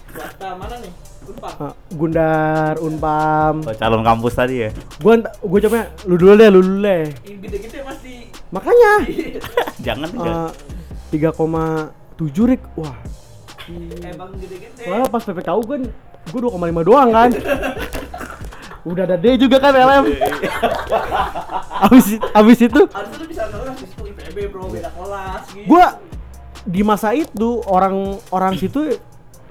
Swasta 0.08 0.52
mana 0.52 0.76
nih? 0.76 0.92
Unpad. 1.26 1.54
"Ah, 1.58 1.74
Gundar 1.90 2.74
Unpam 2.78 3.54
Oh, 3.62 3.74
calon 3.74 4.02
kampus 4.02 4.34
tadi 4.34 4.62
ya. 4.62 4.70
gue 4.72 5.14
gue 5.22 5.58
coba 5.62 5.76
lu 6.04 6.14
dulu 6.14 6.32
deh 6.34 6.48
lu 6.48 6.60
dulu 6.60 6.78
deh 6.80 7.04
gede-gede 7.20 7.78
pasti. 7.82 8.14
makanya 8.48 8.92
Jangan 9.86 10.08
eh, 11.10 11.32
koma 11.32 11.90
tujuh 12.14 12.46
rik 12.48 12.62
wah 12.74 12.94
Emang 13.66 14.30
gede-gede. 14.38 14.82
Soalnya 14.82 15.08
pas 15.08 15.20
PPKU 15.20 15.62
kan 15.64 15.82
gue 16.26 16.40
2,5 16.40 16.54
doang 16.82 17.10
kan 17.10 17.30
udah 18.86 19.02
ada 19.02 19.18
D 19.18 19.34
juga 19.36 19.58
kan 19.58 19.74
LM 19.74 20.04
abis, 21.82 22.06
abis 22.32 22.58
itu 22.62 22.82
Harusnya 22.86 23.18
lu 23.18 23.26
bisa 23.26 23.42
kelas 23.46 23.74
di 23.74 23.86
situ 23.86 24.02
IPB 24.06 24.36
bro, 24.46 24.70
beda 24.70 24.90
kelas 24.90 25.42
gitu. 25.50 25.66
gue 25.66 25.86
di 26.64 26.82
masa 26.82 27.10
itu 27.10 27.62
orang 27.64 27.94
orang 28.30 28.54
situ 28.54 28.94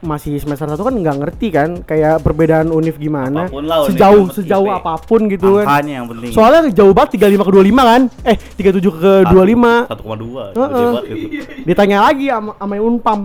masih 0.03 0.37
semester 0.37 0.67
satu 0.67 0.83
kan 0.83 0.93
nggak 0.93 1.17
ngerti 1.23 1.47
kan 1.49 1.69
kayak 1.81 2.19
perbedaan 2.19 2.67
univ 2.69 2.99
gimana 2.99 3.47
Apa 3.47 3.55
pun 3.55 3.63
lah, 3.63 3.77
univ 3.83 3.89
sejauh 3.95 4.23
penting 4.27 4.37
sejauh 4.43 4.67
apa 4.69 4.93
pun 5.01 5.21
gitu 5.31 5.49
kan 5.63 5.81
yang 5.87 6.05
penting. 6.11 6.31
soalnya 6.35 6.61
jauh 6.69 6.91
banget 6.91 7.15
35 7.15 7.47
ke 7.47 7.51
25 7.55 7.91
kan 7.91 8.01
eh 8.27 8.37
37 8.59 9.01
ke 9.01 9.11
25 9.31 9.31
1,2. 9.31 9.31
Heeh. 9.31 9.87
Gede 10.53 10.83
banget 10.83 11.03
gitu. 11.07 11.27
ditanya 11.63 11.97
lagi 12.05 12.25
sama 12.27 12.51
sama 12.59 12.75
unpam 12.77 13.19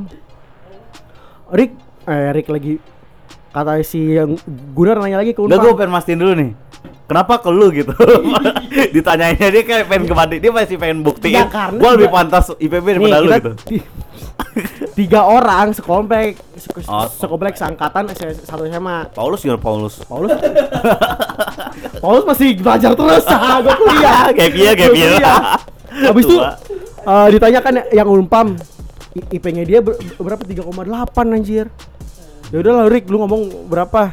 Rick 1.51 1.73
eh 2.07 2.29
Rick 2.31 2.49
lagi 2.49 2.73
kata 3.51 3.83
si 3.83 4.15
yang 4.15 4.39
Gunnar 4.73 5.03
nanya 5.03 5.19
lagi 5.21 5.35
ke 5.35 5.43
Enggak 5.43 5.59
gue 5.59 5.71
unpam 5.75 5.79
pengen 5.83 5.93
mastiin 5.93 6.19
dulu 6.23 6.35
nih. 6.39 6.51
Kenapa 7.11 7.43
ke 7.43 7.51
lu 7.51 7.75
gitu? 7.75 7.91
Ditanyainnya 8.95 9.51
dia 9.51 9.63
kayak 9.67 9.91
pengen 9.91 10.07
kembali, 10.07 10.39
dia 10.39 10.55
masih 10.55 10.79
pengen 10.79 11.03
buktiin. 11.03 11.43
Gua 11.75 11.99
lebih 11.99 12.07
pantas 12.07 12.55
IPB 12.55 12.87
daripada 12.87 13.19
lu 13.19 13.31
gitu. 13.35 13.53
ti- 14.91 15.05
tiga 15.05 15.23
orang 15.23 15.71
sekomplek 15.71 16.35
se- 16.55 16.71
Oh. 16.85 17.07
sekomplek. 17.07 17.55
seangkatan 17.55 18.11
satu 18.41 18.65
SMA 18.65 19.11
Paulus 19.11 19.41
gimana 19.41 19.59
Paulus? 19.59 19.95
Paulus? 20.03 20.35
Paulus 22.03 22.25
masih 22.25 22.57
belajar 22.57 22.93
terus. 22.93 23.25
Ah 23.31 23.59
gue 23.59 23.71
kuliah. 23.73 24.21
Gap 24.31 24.53
year, 24.53 24.75
gap 24.75 24.89
Gua 24.89 24.97
year. 24.97 25.11
kuliah. 25.13 25.39
habis 25.91 26.25
itu 26.25 26.37
eh, 27.03 27.29
ditanyakan 27.31 27.75
yang 27.91 28.07
unpam 28.07 28.55
I- 29.11 29.27
IP-nya 29.33 29.63
dia 29.63 29.79
ber- 29.81 29.99
berapa? 30.17 30.39
3,8 30.41 30.71
anjir. 31.31 31.67
Ya 32.49 32.57
udahlah 32.59 32.87
Rick 32.87 33.07
lu 33.07 33.19
ngomong 33.19 33.67
berapa? 33.67 34.11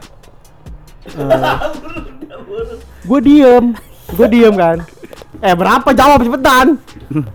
Gue 3.04 3.20
diem. 3.22 3.66
Gue 4.10 4.28
diem 4.28 4.54
kan 4.54 4.78
eh 5.38 5.54
berapa 5.54 5.90
jawab 5.92 6.20
cepetan 6.20 6.82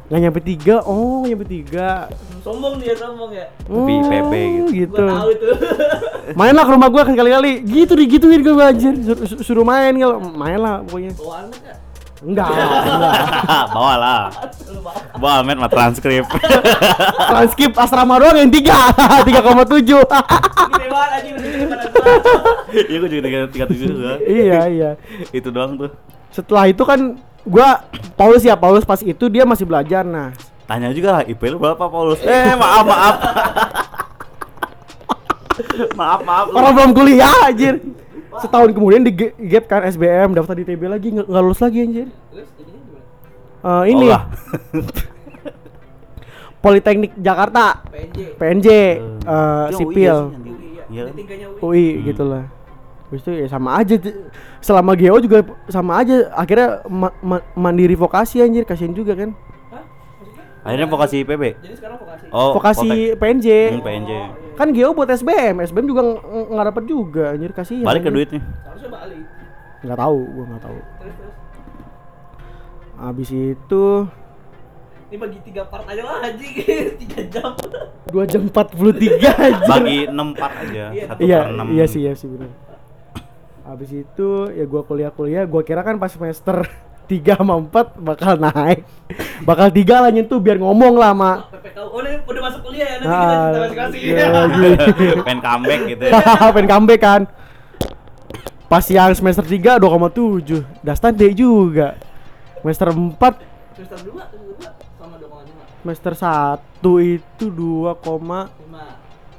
nggak 0.04 0.20
nyampe 0.20 0.40
tiga 0.40 0.82
oh 0.82 1.22
nyampe 1.22 1.44
tiga 1.44 2.10
Sombong 2.42 2.74
dia 2.76 2.90
sombong 2.92 3.30
ya. 3.30 3.46
Tapi 3.62 3.92
Oh, 4.02 4.26
gitu. 4.66 4.74
gitu 4.74 4.98
Gua 4.98 5.14
tahu 5.14 5.30
itu. 5.30 5.46
main 6.38 6.50
lah 6.50 6.66
ke 6.66 6.72
rumah 6.72 6.88
gua 6.88 7.02
kan 7.04 7.14
kali-kali 7.14 7.62
gitu 7.62 7.94
digituin 7.94 8.42
gue 8.42 8.50
anjir 8.58 8.98
Sur- 8.98 9.22
sur- 9.24 9.42
suruh 9.44 9.62
main 9.62 9.94
kalau 9.94 10.18
main 10.18 10.58
lah 10.58 10.82
pokoknya 10.82 11.14
Bawa 11.14 11.34
anak 11.40 11.54
enggak? 11.54 11.78
enggak 12.26 12.48
enggak 12.82 13.64
Bawa 13.70 13.92
lah. 13.96 14.22
Bawa. 15.14 15.32
Ahmed 15.38 15.56
mah 15.56 15.70
transkrip. 15.70 16.26
transkip 17.30 17.70
asrama 17.72 18.18
doang 18.18 18.34
yang 18.36 18.50
tiga 18.50 18.90
tiga 19.22 19.38
koma 19.40 19.62
tujuh. 19.62 20.02
Iya 22.82 22.96
gua 22.98 23.08
juga 23.08 23.22
tiga 23.22 23.38
tiga 23.48 23.64
tujuh 23.66 23.86
juga. 23.88 24.12
iya 24.20 24.60
iya 24.66 24.90
Itu 25.30 25.48
doang 25.48 25.78
tuh. 25.78 25.94
setelah 26.28 26.64
itu 26.64 26.82
kan 26.82 27.20
gua 27.46 27.82
Paulus 28.14 28.42
ya 28.46 28.54
Paulus 28.54 28.86
pas 28.86 29.02
itu 29.02 29.24
dia 29.30 29.42
masih 29.42 29.66
belajar 29.66 30.06
nah 30.06 30.30
Tanya 30.62 30.94
juga 30.94 31.20
lah 31.20 31.22
IP 31.26 31.42
lu 31.50 31.58
berapa 31.58 31.90
Paulus? 31.90 32.22
Eh 32.22 32.54
maaf 32.62 32.86
maaf. 32.86 33.16
maaf 35.98 36.20
maaf. 36.24 36.46
lu. 36.48 36.56
orang 36.56 36.72
belum 36.72 36.90
kuliah 36.96 37.44
anjir 37.44 37.76
setahun 38.40 38.72
kemudian 38.72 39.04
di 39.04 39.12
gap 39.52 39.68
kan 39.68 39.84
SBM 39.84 40.32
daftar 40.32 40.56
di 40.56 40.64
TB 40.64 40.82
lagi 40.88 41.12
nggak 41.12 41.28
lulus 41.28 41.60
lagi 41.60 41.84
anjir? 41.84 42.08
Eh, 43.62 43.84
ini 43.92 44.08
Oh 44.08 44.16
lah. 44.16 44.22
Politeknik 46.64 47.12
Jakarta 47.18 47.82
PNJ. 47.90 48.38
PNJ 48.38 48.68
eh, 48.70 48.94
Yang 49.26 49.68
UI 49.68 49.76
sipil. 49.76 50.16
Ada 50.88 51.12
tiganya 51.12 51.46
UI. 51.52 51.60
UI 51.60 51.86
gitu 52.06 52.24
lah 52.24 52.61
Habis 53.12 53.22
itu 53.22 53.32
ya 53.34 53.46
sama 53.46 53.76
aja 53.76 53.92
selama 54.58 54.92
GO 54.94 55.20
juga 55.20 55.38
sama 55.68 56.00
aja 56.00 56.32
akhirnya 56.32 56.80
ma- 56.86 57.12
ma- 57.20 57.44
mandiri 57.52 57.92
vokasi 57.92 58.40
anjir 58.40 58.64
kasihan 58.64 58.88
juga 58.90 59.12
kan 59.12 59.36
Hah? 59.68 59.84
Akhirnya 60.64 60.88
vokasi 60.88 61.20
IPB. 61.20 61.42
Jadi 61.58 61.74
sekarang 61.76 61.98
vokasi. 61.98 62.24
Oh, 62.30 62.56
vokasi 62.56 62.88
Potek. 63.10 63.18
PNJ 63.18 63.46
Hmm, 63.70 63.82
PNJ. 63.82 64.10
kan 64.54 64.68
GO 64.70 64.90
buat 64.92 65.10
SBM 65.10 65.60
SBM 65.60 65.86
juga 65.86 66.00
ng- 66.02 66.22
ng- 66.22 66.48
nggak 66.50 66.66
dapat 66.66 66.84
juga 66.86 67.24
anjir 67.30 67.52
kasihan 67.52 67.84
Balik 67.84 68.00
ke 68.00 68.08
anjir. 68.08 68.16
duitnya. 68.16 68.40
Harusnya 68.64 68.90
balik. 68.90 69.24
nggak 69.82 69.98
tahu 69.98 70.18
gua 70.26 70.44
nggak 70.46 70.62
tahu 70.62 70.78
Terus 70.78 71.14
terus. 71.18 71.34
habis 72.96 73.28
itu 73.30 73.84
Ini 75.04 75.16
bagi 75.18 75.38
tiga 75.42 75.62
part 75.66 75.84
aja 75.84 76.00
lah 76.00 76.24
anjing. 76.24 76.54
Tiga 77.02 77.20
jam. 77.28 77.52
2 78.08 78.24
jam 78.26 78.42
43 78.46 78.72
anjir 79.28 79.68
Bagi 79.68 79.98
6 80.06 80.16
part 80.32 80.54
aja. 80.58 80.84
Iya. 80.88 81.04
Satu 81.06 81.20
iya 81.20 81.38
per 81.38 81.52
enam. 81.52 81.66
iya 81.68 81.84
sih 81.84 82.00
iya 82.00 82.12
sih 82.14 82.24
benar 82.26 82.48
habis 83.62 83.90
itu 83.94 84.30
ya 84.52 84.64
gua 84.66 84.82
kuliah-kuliah 84.82 85.46
gua 85.46 85.62
kira 85.62 85.86
kan 85.86 85.98
pas 85.98 86.10
semester 86.10 86.66
3 87.10 87.36
sama 87.36 87.58
4 87.60 87.98
bakal 87.98 88.40
naik. 88.40 88.86
Bakal 89.44 89.68
3 89.74 90.02
lah 90.06 90.10
nyentuh 90.14 90.38
biar 90.38 90.56
ngomong 90.56 90.96
lah 90.96 91.12
sama 91.12 91.32
oh 91.92 92.00
ini 92.00 92.16
udah 92.24 92.42
masuk 92.48 92.60
kuliah 92.64 92.86
ya 92.88 92.96
nanti 93.04 93.12
ah, 93.12 93.48
kita 93.52 93.58
masih 93.60 93.76
kasih 93.76 94.00
ya, 94.00 95.22
pen 95.22 95.38
comeback 95.44 95.80
gitu 95.92 96.04
ya. 96.08 96.20
Pen 96.56 96.66
comeback 96.66 97.00
kan. 97.00 97.22
Pas 98.72 98.84
yang 98.88 99.12
semester 99.12 99.44
3 99.44 99.76
2,7 99.76 100.64
dastan 100.80 101.12
D 101.12 101.36
juga. 101.36 102.00
Semester 102.64 102.88
4 102.94 103.20
semester 103.76 103.98
2 104.08 104.16
sama 104.96 105.16
2,5 105.20 105.84
semester 105.84 106.12
1 106.16 107.12
itu 107.20 107.44
2, 107.52 107.92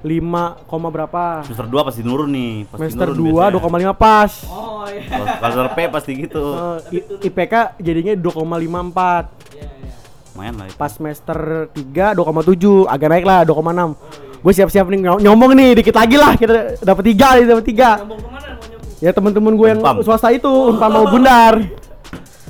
lima 0.03 0.59
koma 0.67 0.91
berapa? 0.91 1.47
Semester 1.47 1.67
dua 1.71 1.81
pasti 1.87 2.03
nurun 2.03 2.27
nih, 2.27 2.67
pasti 2.67 2.91
Semester 2.91 3.09
dua 3.15 3.43
dua 3.49 3.61
koma 3.63 3.79
lima 3.79 3.95
pas. 3.95 4.43
Oh 4.51 4.83
iya. 4.85 5.07
Semester 5.39 5.67
P 5.71 5.77
pasti 5.87 6.11
gitu. 6.27 6.43
Eh, 6.91 7.01
uh, 7.01 7.27
IPK 7.27 7.79
jadinya 7.79 8.13
2,54. 8.19 8.19
Iya, 8.19 9.63
iya. 9.63 9.93
Lumayan 10.35 10.53
lah. 10.59 10.65
Itu. 10.67 10.75
Pas 10.75 10.91
semester 10.91 11.37
3 11.71 12.19
2,7, 12.19 12.91
agak 12.91 13.07
naik 13.07 13.25
lah 13.25 13.39
dua 13.47 13.55
koma 13.55 13.71
enam 13.71 13.95
Gue 14.43 14.51
siap-siap 14.51 14.91
nih 14.91 14.99
nyombong 15.23 15.55
nih 15.55 15.71
dikit 15.79 15.95
lagi 15.95 16.19
lah 16.19 16.35
kita 16.35 16.83
dapat 16.83 17.03
tiga 17.07 17.39
nih 17.39 17.47
dapat 17.47 17.63
3. 17.63 18.99
Ya 18.99 19.11
teman-teman 19.15 19.55
gue 19.55 19.67
yang 19.71 19.79
swasta 20.03 20.35
itu, 20.35 20.51
umpama 20.51 20.99
mau 20.99 21.07
Bundar. 21.07 21.63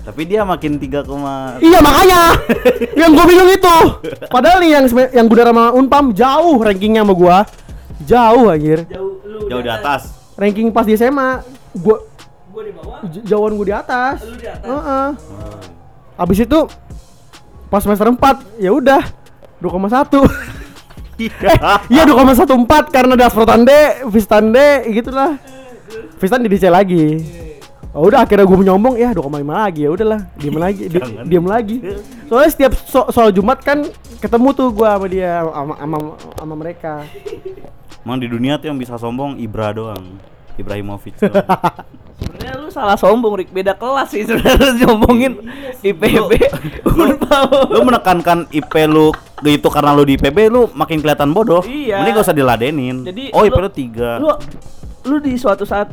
Tapi 0.03 0.27
dia 0.27 0.43
makin 0.43 0.75
3, 0.75 1.07
Iya 1.63 1.79
makanya 1.79 2.35
yang 2.91 3.15
gue 3.15 3.23
bingung 3.23 3.47
itu. 3.47 3.77
Padahal 4.27 4.59
nih 4.59 4.75
yang 4.75 4.85
yang 5.15 5.25
Gundar 5.31 5.47
sama 5.47 5.71
Unpam 5.71 6.11
jauh 6.11 6.59
rankingnya 6.59 7.07
sama 7.07 7.13
gua. 7.15 7.37
Jauh 8.03 8.51
anjir. 8.51 8.83
Jauh 8.91 9.23
lu 9.23 9.47
jauh 9.47 9.63
di 9.63 9.71
atas. 9.71 10.11
Ranking 10.35 10.75
pas 10.75 10.83
di 10.83 10.99
SMA 10.99 11.39
gua 11.79 12.03
Gua 12.51 12.61
di 12.67 12.75
bawah. 12.75 12.99
jauhan 13.23 13.51
gua 13.55 13.65
di 13.65 13.75
atas. 13.75 14.17
Lu 14.27 14.35
di 14.35 14.43
atas. 14.43 14.67
Heeh. 14.67 15.07
Abis 16.19 16.39
itu 16.43 16.59
pas 17.71 17.79
semester 17.79 18.11
4 18.11 18.59
ya 18.59 18.75
udah 18.75 19.01
2,1. 19.63 20.19
eh, 21.23 21.31
iya 21.87 22.03
2,14 22.03 22.91
karena 22.91 23.13
Dasprotan 23.15 23.63
D, 23.63 23.71
Vistan 24.11 24.51
D 24.51 24.57
gitulah. 24.91 25.39
Vistan 26.19 26.43
di 26.43 26.51
DC 26.51 26.67
lagi. 26.67 27.23
Oh, 27.93 28.09
udah 28.09 28.25
akhirnya 28.25 28.49
gue 28.49 28.57
nyombong 28.65 28.97
ya 28.97 29.13
2,5 29.13 29.29
lagi 29.45 29.85
ya 29.85 29.89
udahlah 29.93 30.21
diem 30.33 30.57
lagi 30.65 30.83
di, 30.89 30.97
diem 31.29 31.45
lagi 31.45 31.77
soalnya 32.25 32.49
setiap 32.49 32.73
so- 32.89 33.09
soal 33.13 33.29
Jumat 33.29 33.61
kan 33.61 33.85
ketemu 34.17 34.49
tuh 34.57 34.73
gua 34.73 34.97
sama 34.97 35.05
dia 35.05 35.45
sama 35.45 35.73
sama, 35.77 35.97
sama 36.17 36.53
mereka 36.57 37.05
Emang 38.03 38.19
di 38.19 38.27
dunia 38.27 38.59
tuh 38.59 38.67
yang 38.67 38.75
bisa 38.75 38.99
sombong 38.99 39.39
Ibra 39.39 39.71
doang. 39.71 40.19
Ibrahimovic 40.59 41.15
doang. 41.23 41.39
Sebenarnya 42.19 42.53
lu 42.59 42.67
salah 42.69 42.99
sombong, 42.99 43.39
Rik. 43.39 43.49
Beda 43.51 43.73
kelas 43.73 44.11
sih 44.11 44.23
sebenarnya 44.23 44.59
lu 44.59 44.71
nyombongin 44.85 45.33
IPB. 45.81 46.31
Unpam. 46.87 47.47
lu 47.73 47.79
menekankan 47.83 48.47
IP 48.51 48.71
lu 48.91 49.11
itu 49.43 49.67
karena 49.67 49.91
lu 49.95 50.03
di 50.03 50.19
IPB 50.19 50.37
lu 50.51 50.67
makin 50.75 50.99
kelihatan 50.99 51.31
bodoh. 51.31 51.63
Iya. 51.63 52.03
Mending 52.03 52.13
gak 52.19 52.25
usah 52.27 52.37
diladenin. 52.37 52.97
Jadi 53.07 53.23
oh 53.31 53.43
IP 53.43 53.55
lu- 53.55 53.65
lu 53.65 53.69
3. 53.71 54.23
lu 54.23 54.29
lu 55.03 55.15
di 55.19 55.33
suatu 55.35 55.63
saat 55.67 55.89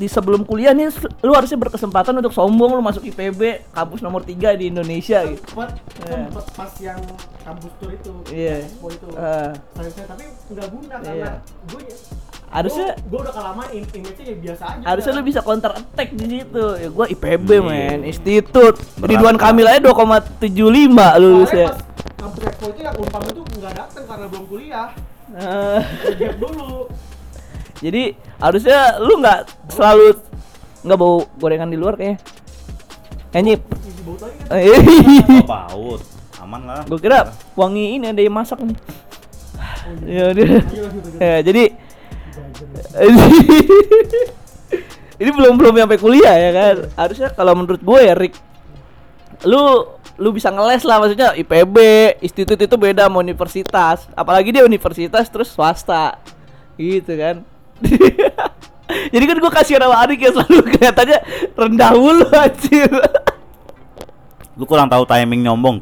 di 0.00 0.08
sebelum 0.08 0.48
kuliah 0.48 0.72
nih 0.72 0.88
lu 1.20 1.36
harusnya 1.36 1.60
berkesempatan 1.60 2.16
untuk 2.16 2.32
sombong 2.32 2.72
lu 2.72 2.80
masuk 2.80 3.04
IPB 3.04 3.68
kampus 3.68 4.00
nomor 4.00 4.24
3 4.24 4.56
di 4.56 4.72
Indonesia 4.72 5.20
gitu. 5.28 5.44
Iya. 5.60 6.32
pas 6.56 6.72
yang 6.80 6.96
kampus 7.44 7.68
tour 7.76 7.92
itu 7.92 8.12
Iya. 8.32 8.64
Expo 8.64 8.88
itu 8.88 9.06
Eh, 9.12 9.52
tapi 10.08 10.24
nggak 10.56 10.66
guna 10.72 10.94
Iya. 11.04 11.32
gue 11.44 11.82
harusnya 12.50 12.98
gue 12.98 13.18
udah 13.20 13.30
kelamaan 13.30 13.68
image-nya 13.70 14.24
ya 14.26 14.36
biasa 14.42 14.64
aja 14.66 14.84
harusnya 14.88 15.12
lu 15.14 15.22
bisa 15.22 15.40
counter 15.44 15.70
attack 15.76 16.08
di 16.16 16.26
situ. 16.26 16.64
Ya 16.80 16.88
gua 16.88 17.06
IPB 17.06 17.48
Iya. 17.52 17.60
men, 17.60 17.98
institut. 18.08 18.74
Ridwan 18.98 19.36
Kamil 19.36 19.68
aja 19.68 19.84
2,75 19.84 21.20
lulusnya. 21.20 21.76
kampus 22.16 22.42
Expo 22.48 22.66
itu 22.72 22.80
yang 22.80 22.96
Unpam 22.96 23.22
itu 23.28 23.40
nggak 23.60 23.74
datang 23.76 24.02
karena 24.08 24.08
karena 24.08 24.26
belum 24.32 24.44
kuliah. 24.48 24.88
Eh, 25.30 25.80
Gap 26.18 26.34
dulu. 26.40 26.88
Jadi 27.80 28.12
harusnya 28.36 29.00
lu 29.00 29.24
nggak 29.24 29.72
selalu 29.72 30.20
nggak 30.84 30.98
bau 31.00 31.24
gorengan 31.40 31.72
di 31.72 31.80
luar 31.80 31.96
kayaknya. 31.96 32.20
Nyip. 33.30 33.62
Isi 33.62 34.02
baut 34.02 34.20
lagi 34.20 34.42
Oh, 35.40 35.46
baut. 35.46 36.02
Aman 36.42 36.66
lah. 36.66 36.82
Gue 36.84 36.98
kira 36.98 37.30
wangi 37.56 37.96
ini 37.96 38.10
ada 38.10 38.20
yang 38.20 38.36
masak 38.36 38.60
nih. 38.60 38.76
Ya 40.04 40.24
udah. 40.34 40.46
Ya, 41.20 41.36
jadi 41.40 41.64
ini 45.20 45.30
belum 45.30 45.54
belum 45.56 45.74
sampai 45.78 46.00
kuliah 46.00 46.36
ya 46.36 46.50
kan. 46.50 46.76
Harusnya 46.96 47.28
kalau 47.32 47.54
menurut 47.54 47.80
gue 47.80 48.00
ya 48.02 48.14
Rick 48.16 48.34
lu 49.48 49.88
lu 50.20 50.36
bisa 50.36 50.52
ngeles 50.52 50.84
lah 50.84 51.00
maksudnya 51.00 51.32
IPB, 51.32 51.76
institut 52.20 52.60
itu 52.60 52.76
beda 52.76 53.08
sama 53.08 53.24
universitas. 53.24 54.04
Apalagi 54.12 54.52
dia 54.52 54.68
universitas 54.68 55.32
terus 55.32 55.48
swasta. 55.48 56.20
Gitu 56.76 57.16
kan. 57.16 57.40
Jadi 59.14 59.24
kan 59.24 59.36
gue 59.38 59.52
kasih 59.54 59.78
nama 59.78 60.02
adik 60.02 60.18
yang 60.18 60.34
selalu 60.34 60.66
kelihatannya 60.66 61.18
rendah 61.54 61.90
mulu 61.94 62.26
anjir. 62.34 62.90
Lu 64.58 64.64
kurang 64.66 64.90
tahu 64.90 65.06
timing 65.06 65.46
nyombong. 65.46 65.78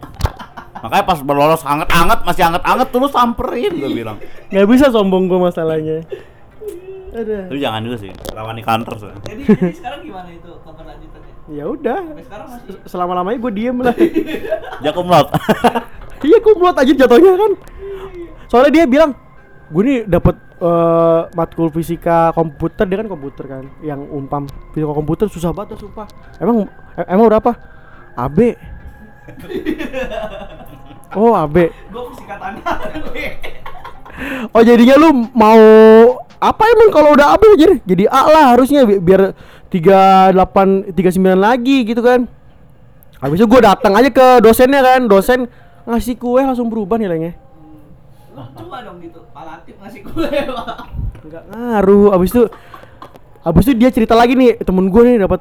Makanya 0.78 1.05
pas 1.09 1.18
berlolos 1.24 1.62
anget-anget 1.66 2.20
masih 2.22 2.42
anget-anget 2.46 2.88
tuh 2.92 3.01
lu 3.03 3.09
samperin 3.11 3.72
gue 3.74 3.90
bilang. 3.90 4.16
Nggak 4.53 4.66
bisa 4.70 4.86
sombong 4.94 5.26
gua 5.26 5.51
masalahnya. 5.51 6.07
Ada. 7.09 7.49
Lu 7.51 7.57
jangan 7.57 7.80
juga 7.82 7.96
sih, 8.05 8.12
lawan 8.36 8.55
di 8.55 8.62
kantor 8.62 8.94
sih. 9.01 9.09
Jadi, 9.09 9.42
jadi 9.49 9.74
sekarang 9.74 10.01
gimana 10.05 10.28
itu 10.28 10.51
keberlanjutannya? 10.62 11.32
Ya 11.49 11.64
udah. 11.64 11.99
Masih 12.12 12.76
Selama 12.84 13.12
lamanya 13.16 13.38
gue 13.40 13.53
diem 13.57 13.78
lah. 13.80 13.96
Jakom 14.84 15.09
lot. 15.09 15.32
iya 16.20 16.38
kumlot 16.44 16.76
aja 16.76 16.92
jatuhnya 16.92 17.32
kan. 17.34 17.53
Soalnya 18.53 18.70
dia 18.70 18.84
bilang, 18.84 19.16
gue 19.72 19.82
nih 19.82 19.99
dapat 20.05 20.36
eh, 20.59 21.21
matkul 21.33 21.71
fisika 21.71 22.35
komputer 22.35 22.85
dia 22.85 22.99
kan 23.01 23.09
komputer 23.09 23.45
kan, 23.47 23.65
yang 23.81 24.03
umpam 24.11 24.45
fisika 24.75 24.93
komputer 24.93 25.27
susah 25.31 25.55
banget 25.55 25.79
tuh, 25.79 25.87
sumpah. 25.87 26.07
Emang 26.39 26.67
e- 26.95 27.09
emang 27.09 27.27
berapa? 27.31 27.51
AB. 28.19 28.39
Oh 31.17 31.33
AB. 31.33 31.57
gue 31.73 32.03
fisika 32.13 32.37
tanah 32.37 32.61
Oh 34.53 34.61
jadinya 34.61 35.01
lu 35.01 35.25
mau 35.33 35.57
apa 36.37 36.63
emang 36.69 36.93
kalau 36.93 37.17
udah 37.17 37.33
AB 37.33 37.43
aja 37.57 37.69
jadi 37.81 38.05
A 38.13 38.23
lah 38.29 38.45
harusnya 38.53 38.85
bi- 38.85 39.01
biar 39.01 39.33
38 39.73 40.93
39 40.93 41.17
lagi 41.33 41.89
gitu 41.89 42.05
kan. 42.05 42.29
Habis 43.25 43.41
itu 43.41 43.47
gue 43.49 43.61
datang 43.65 43.97
aja 43.97 44.13
ke 44.13 44.45
dosennya 44.45 44.85
kan, 44.85 45.09
dosen 45.09 45.49
ngasih 45.89 46.21
kue 46.21 46.45
langsung 46.45 46.69
berubah 46.69 47.01
nilainya. 47.01 47.35
Coba 48.55 48.76
dong 48.86 48.99
gitu 49.03 49.20
palatif 49.34 49.74
ngasih 49.80 50.01
kue 50.07 50.30
pak 50.30 51.09
Enggak 51.24 51.45
ngaruh. 51.51 52.14
Habis 52.14 52.30
itu 52.32 52.43
habis 53.43 53.62
itu 53.68 53.74
dia 53.78 53.91
cerita 53.91 54.14
lagi 54.14 54.34
nih, 54.39 54.61
temen 54.62 54.89
gue 54.89 55.03
nih 55.05 55.16
dapat 55.24 55.41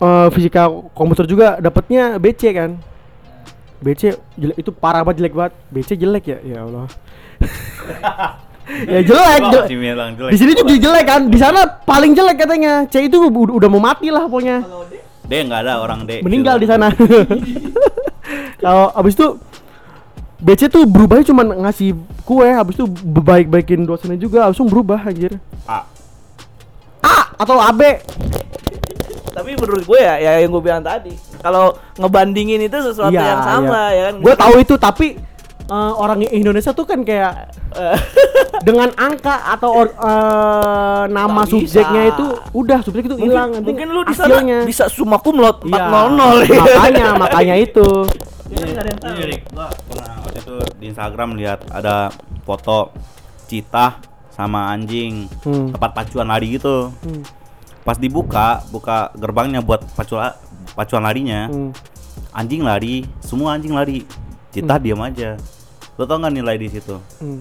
eh, 0.00 0.28
fisika 0.32 0.68
komputer 0.96 1.24
juga 1.28 1.60
dapatnya 1.60 2.16
BC 2.16 2.42
kan. 2.54 2.70
BC 3.82 4.14
jelek 4.38 4.56
itu 4.62 4.70
parah 4.70 5.02
banget 5.02 5.26
jelek 5.26 5.34
banget. 5.34 5.52
BC 5.74 5.90
jelek 5.98 6.24
ya, 6.26 6.38
ya 6.42 6.58
Allah. 6.62 6.86
ya 8.94 9.00
jelek. 9.02 9.40
jelek. 9.50 10.30
Di 10.30 10.38
sini 10.38 10.52
juga 10.54 10.74
jelek 10.78 11.04
kan. 11.06 11.22
Di 11.26 11.38
sana 11.38 11.66
paling 11.66 12.14
jelek 12.14 12.36
katanya. 12.38 12.86
C 12.86 13.10
itu 13.10 13.18
udah, 13.26 13.68
mau 13.70 13.82
mati 13.82 14.10
lah 14.14 14.30
pokoknya. 14.30 14.62
D 15.26 15.32
enggak 15.34 15.66
ada 15.66 15.82
orang 15.82 16.06
D. 16.06 16.22
Meninggal 16.22 16.62
di 16.62 16.66
sana. 16.70 16.94
Kalau 18.62 18.94
abis 18.94 19.18
itu 19.18 19.26
BC 20.42 20.66
tuh 20.68 20.82
berubahnya 20.84 21.24
cuma 21.24 21.46
ngasih 21.46 21.94
kue, 22.22 22.44
habis 22.44 22.74
itu 22.74 22.84
baik-baikin 23.14 23.86
dosennya 23.86 24.18
juga 24.18 24.42
langsung 24.44 24.66
berubah 24.66 24.98
anjir. 25.00 25.38
A. 25.64 25.86
A 27.00 27.14
atau 27.36 27.58
AB. 27.58 27.82
tapi 29.32 29.56
menurut 29.56 29.88
gue 29.88 29.96
ya 29.96 30.20
ya 30.20 30.32
yang 30.44 30.52
gue 30.52 30.60
bilang 30.60 30.84
tadi 30.84 31.08
kalau 31.40 31.72
ngebandingin 31.96 32.60
itu 32.60 32.76
sesuatu 32.84 33.16
yang 33.16 33.40
sama 33.40 33.88
ya 33.88 34.02
kan 34.12 34.14
Gue 34.20 34.34
tahu 34.36 34.54
itu 34.60 34.74
tapi 34.76 35.06
eh, 35.64 35.92
orang 35.96 36.20
Indonesia 36.28 36.76
tuh 36.76 36.84
kan 36.84 37.00
kayak 37.00 37.48
dengan 38.68 38.92
angka 38.92 39.40
atau 39.48 39.72
or- 39.72 39.96
eh, 39.96 41.02
nama 41.08 41.48
bisa. 41.48 41.56
subjeknya 41.56 42.02
itu 42.12 42.24
udah 42.52 42.78
subjek 42.84 43.08
itu 43.08 43.16
mungkin, 43.16 43.32
hilang 43.32 43.48
nanti 43.56 43.66
mungkin 43.72 43.86
lu 43.88 44.00
di 44.04 44.12
sana 44.12 44.36
bisa 44.68 44.84
summa 44.92 45.16
cum 45.16 45.40
laude 45.40 45.64
Iya, 45.64 45.80
400 45.80 46.52
makanya 46.52 47.06
makanya 47.16 47.54
itu 47.56 47.86
Ya 48.52 48.60
kan 48.60 48.68
nggak 48.68 48.84
ada 48.84 48.90
yang 48.92 49.00
tahu. 49.00 49.12
Ini 49.16 49.24
Rik, 49.26 49.42
gua 49.48 49.66
pernah 49.88 50.14
waktu 50.20 50.38
itu 50.38 50.56
di 50.76 50.84
Instagram 50.92 51.30
lihat 51.40 51.60
ada 51.72 52.12
foto 52.44 52.92
citah 53.48 53.96
sama 54.28 54.68
anjing 54.68 55.28
Hmm. 55.44 55.72
tempat 55.72 55.90
pacuan 55.92 56.28
lari 56.28 56.56
gitu. 56.56 56.92
Hmm, 57.04 57.24
Pas 57.82 57.98
dibuka, 57.98 58.62
buka 58.70 59.10
gerbangnya 59.18 59.58
buat 59.58 59.82
pacuan 59.96 60.30
pacuan 60.72 61.02
larinya, 61.02 61.50
hmm. 61.50 61.72
anjing 62.30 62.62
lari, 62.62 63.08
semua 63.18 63.56
anjing 63.56 63.74
lari. 63.74 64.04
Citah 64.52 64.76
diam 64.76 65.00
aja. 65.00 65.34
Lo 65.96 66.04
tau 66.04 66.20
nggak 66.20 66.30
nilai 66.30 66.56
di 66.60 66.68
situ? 66.68 67.00
Hmm. 67.18 67.40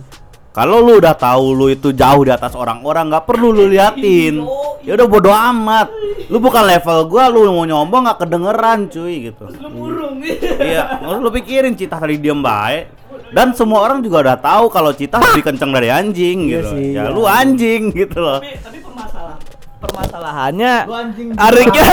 Kalau 0.51 0.83
lu 0.83 0.99
udah 0.99 1.15
tahu 1.15 1.55
lu 1.55 1.71
itu 1.71 1.95
jauh 1.95 2.27
di 2.27 2.31
atas 2.35 2.51
orang-orang, 2.59 3.07
nggak 3.07 3.23
perlu 3.23 3.55
lu 3.55 3.71
liatin. 3.71 4.43
Ya 4.83 4.99
udah 4.99 5.07
bodo 5.07 5.31
amat. 5.31 5.87
Lu 6.27 6.43
bukan 6.43 6.67
level 6.67 7.07
gua, 7.07 7.31
lu 7.31 7.47
mau 7.55 7.63
nyombong 7.63 8.03
nggak 8.03 8.19
kedengeran 8.19 8.91
cuy 8.91 9.31
gitu. 9.31 9.47
lu 9.47 10.19
Iya, 10.59 10.99
nggak 10.99 11.07
usah 11.07 11.23
lu 11.23 11.31
pikirin 11.31 11.73
Citah 11.79 12.03
tadi 12.03 12.19
diem 12.19 12.43
baik. 12.43 12.99
Dan 13.31 13.55
semua 13.55 13.87
orang 13.87 14.03
juga 14.03 14.27
udah 14.27 14.37
tahu 14.43 14.67
kalau 14.67 14.91
Citah 14.91 15.23
lebih 15.31 15.47
kenceng 15.47 15.71
dari 15.71 15.87
anjing 15.87 16.51
Iya 16.51 16.59
gitu. 16.59 16.71
sih, 16.75 16.85
ya 16.99 17.07
iya. 17.07 17.15
lu 17.15 17.23
anjing 17.23 17.81
gitu 17.95 18.19
loh. 18.19 18.43
tapi 18.43 18.59
tapi 18.59 18.77
permasalah 18.83 19.35
permasalahannya 19.81 20.73
Lu 20.83 20.95
anjing. 20.99 21.27
Ariknya 21.47 21.85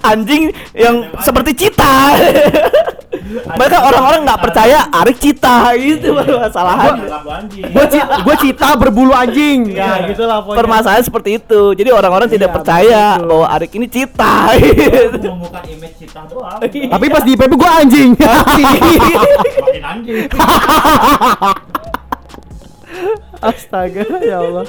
anjing 0.00 0.42
yang 0.72 0.96
seperti 1.20 1.52
cita. 1.52 2.16
Mereka 3.24 3.78
orang-orang 3.80 4.20
nggak 4.28 4.40
percaya 4.40 4.78
Arik 4.92 5.16
cita 5.16 5.72
gitu 5.74 6.12
permasalahan. 6.12 6.92
anjing. 7.24 7.64
Gue 7.72 7.86
ci 7.88 7.98
gua 7.98 8.36
cita 8.36 8.68
berbulu 8.76 9.12
anjing. 9.12 9.60
Ya 9.74 10.04
gitulah 10.06 10.44
pokoknya. 10.44 10.58
Permasalahan 10.60 11.04
seperti 11.04 11.30
itu. 11.40 11.72
Jadi 11.72 11.90
orang-orang 11.90 12.28
tidak 12.28 12.52
Iya, 12.52 12.56
percaya 12.56 13.02
bahwa 13.18 13.46
Arik 13.48 13.72
ini 13.74 13.86
cita. 13.88 14.52
Menemukan 15.16 15.62
image 15.66 15.96
cita 15.98 16.20
doang. 16.28 16.60
Tapi 16.60 17.06
pas 17.08 17.22
di 17.24 17.32
IPB 17.32 17.52
gua 17.56 17.70
anjing. 17.80 18.10
Makin 18.20 19.84
anjing. 19.84 20.28
Astaga, 23.40 24.04
ya 24.20 24.38
Allah. 24.40 24.64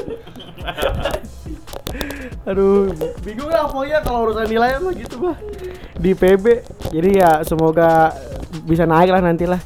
Aduh, 2.46 2.93
bingung 3.26 3.50
lah 3.50 3.66
pokoknya 3.66 4.00
kalau 4.06 4.30
urusan 4.30 4.46
nilai 4.46 4.78
mah 4.78 4.93
gitu 4.93 5.18
mah 5.18 5.38
di 5.98 6.12
PB. 6.14 6.46
Jadi 6.93 7.10
ya 7.18 7.41
semoga 7.41 8.14
bisa 8.64 8.86
naik 8.86 9.10
lah 9.10 9.22
nanti 9.24 9.50
lah. 9.50 9.58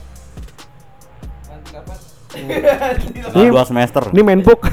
Setelah 2.29 3.49
dua 3.51 3.63
semester. 3.67 4.03
Ini 4.15 4.21
main 4.23 4.39
book. 4.39 4.63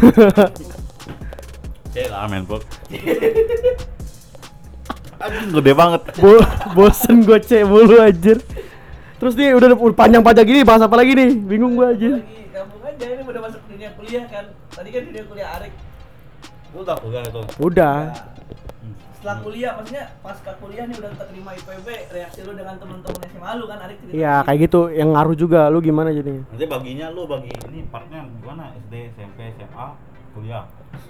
Cek 1.96 2.06
lah 2.12 2.28
main 2.30 2.44
book. 2.46 2.62
Anjing 5.18 5.50
gede 5.56 5.72
banget. 5.74 6.02
Bo 6.20 6.38
bosen 6.76 7.26
gue 7.26 7.38
cek 7.42 7.66
mulu 7.66 7.98
anjir. 7.98 8.38
Terus 9.16 9.32
nih 9.32 9.56
udah 9.56 9.72
udah 9.72 9.96
panjang-panjang 9.96 10.46
gini 10.46 10.60
bahas 10.62 10.84
apa 10.84 10.94
lagi 10.94 11.16
nih? 11.16 11.30
Bingung 11.40 11.74
gue 11.74 11.86
anjir. 11.88 12.14
Kampung 12.52 12.84
aja 12.84 13.06
ini 13.08 13.22
udah 13.24 13.42
masuk 13.42 13.60
dunia 13.66 13.90
kuliah 13.96 14.24
kan. 14.28 14.44
Tadi 14.70 14.88
kan 14.92 15.02
dunia 15.08 15.24
kuliah 15.26 15.48
Arik. 15.56 15.72
Lu 16.76 16.84
udah 16.84 16.96
kuliah 17.00 17.22
itu. 17.24 17.40
Udah. 17.56 17.96
Setelah 19.16 19.36
kuliah 19.40 19.72
maksudnya 19.74 20.04
pasca 20.20 20.52
kuliah 20.60 20.84
nih 20.84 20.96
udah 21.00 21.10
terima 21.16 21.50
IPB, 21.56 21.88
reaksi 22.12 22.40
lu 22.44 22.52
dengan 22.52 22.76
teman-teman 22.76 23.20
SMA 23.26 23.50
lu 23.56 23.64
kan 23.64 23.78
Arik 23.80 23.96
cerita. 24.04 24.12
Iya 24.12 24.34
kayak 24.44 24.58
gitu 24.68 24.80
yang 24.92 25.08
ngaruh 25.16 25.34
juga 25.34 25.60
lu 25.72 25.80
gimana 25.80 26.12
jadinya? 26.12 26.44
Nanti 26.52 26.66
baginya 26.68 27.06
lu 27.10 27.24
bagi 27.24 27.50
ini 27.64 27.80
partnya 27.88 28.28
gimana? 28.28 28.76
SD, 28.86 28.94
SMP, 29.16 29.38
SMA, 29.56 29.86
kuliah. 30.30 30.62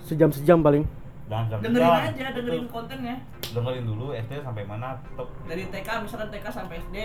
Sejam-sejam 0.07 0.63
paling. 0.63 0.87
Dan 1.27 1.51
jam 1.51 1.59
Dengerin 1.59 1.91
tiga. 1.91 2.07
aja, 2.07 2.27
dengerin 2.39 2.67
kontennya. 2.71 3.17
dengerin 3.43 3.83
dulu 3.83 4.15
SD 4.15 4.33
sampai 4.39 4.63
mana 4.63 4.95
tetap 5.03 5.27
Dari 5.43 5.65
TK 5.67 5.89
misalkan 6.07 6.29
TK 6.31 6.47
sampai 6.55 6.77
SD 6.79 6.97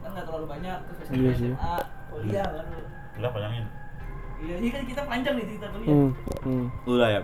kan 0.00 0.10
nggak 0.10 0.24
terlalu 0.24 0.46
banyak 0.48 0.78
terus 0.88 0.98
SMP 1.04 1.20
Iya. 1.20 1.32
SMA 1.36 1.74
kuliah 2.08 2.46
kan 2.48 2.64
lu. 2.72 2.80
kuliah 3.12 3.30
panjangin 3.30 3.64
Iya, 4.36 4.54
ini 4.60 4.68
kan 4.68 4.82
kita 4.84 5.02
panjang 5.04 5.34
nih 5.36 5.44
cerita 5.48 5.66
kuliah. 5.68 5.88
Hmm. 5.92 6.10
hmm. 6.42 6.64
udah 6.88 7.08
ya 7.12 7.20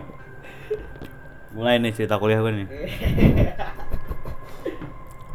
mulai 1.50 1.76
nih 1.76 1.92
cerita 1.92 2.16
kuliah 2.16 2.40
gue 2.40 2.52
nih 2.54 2.66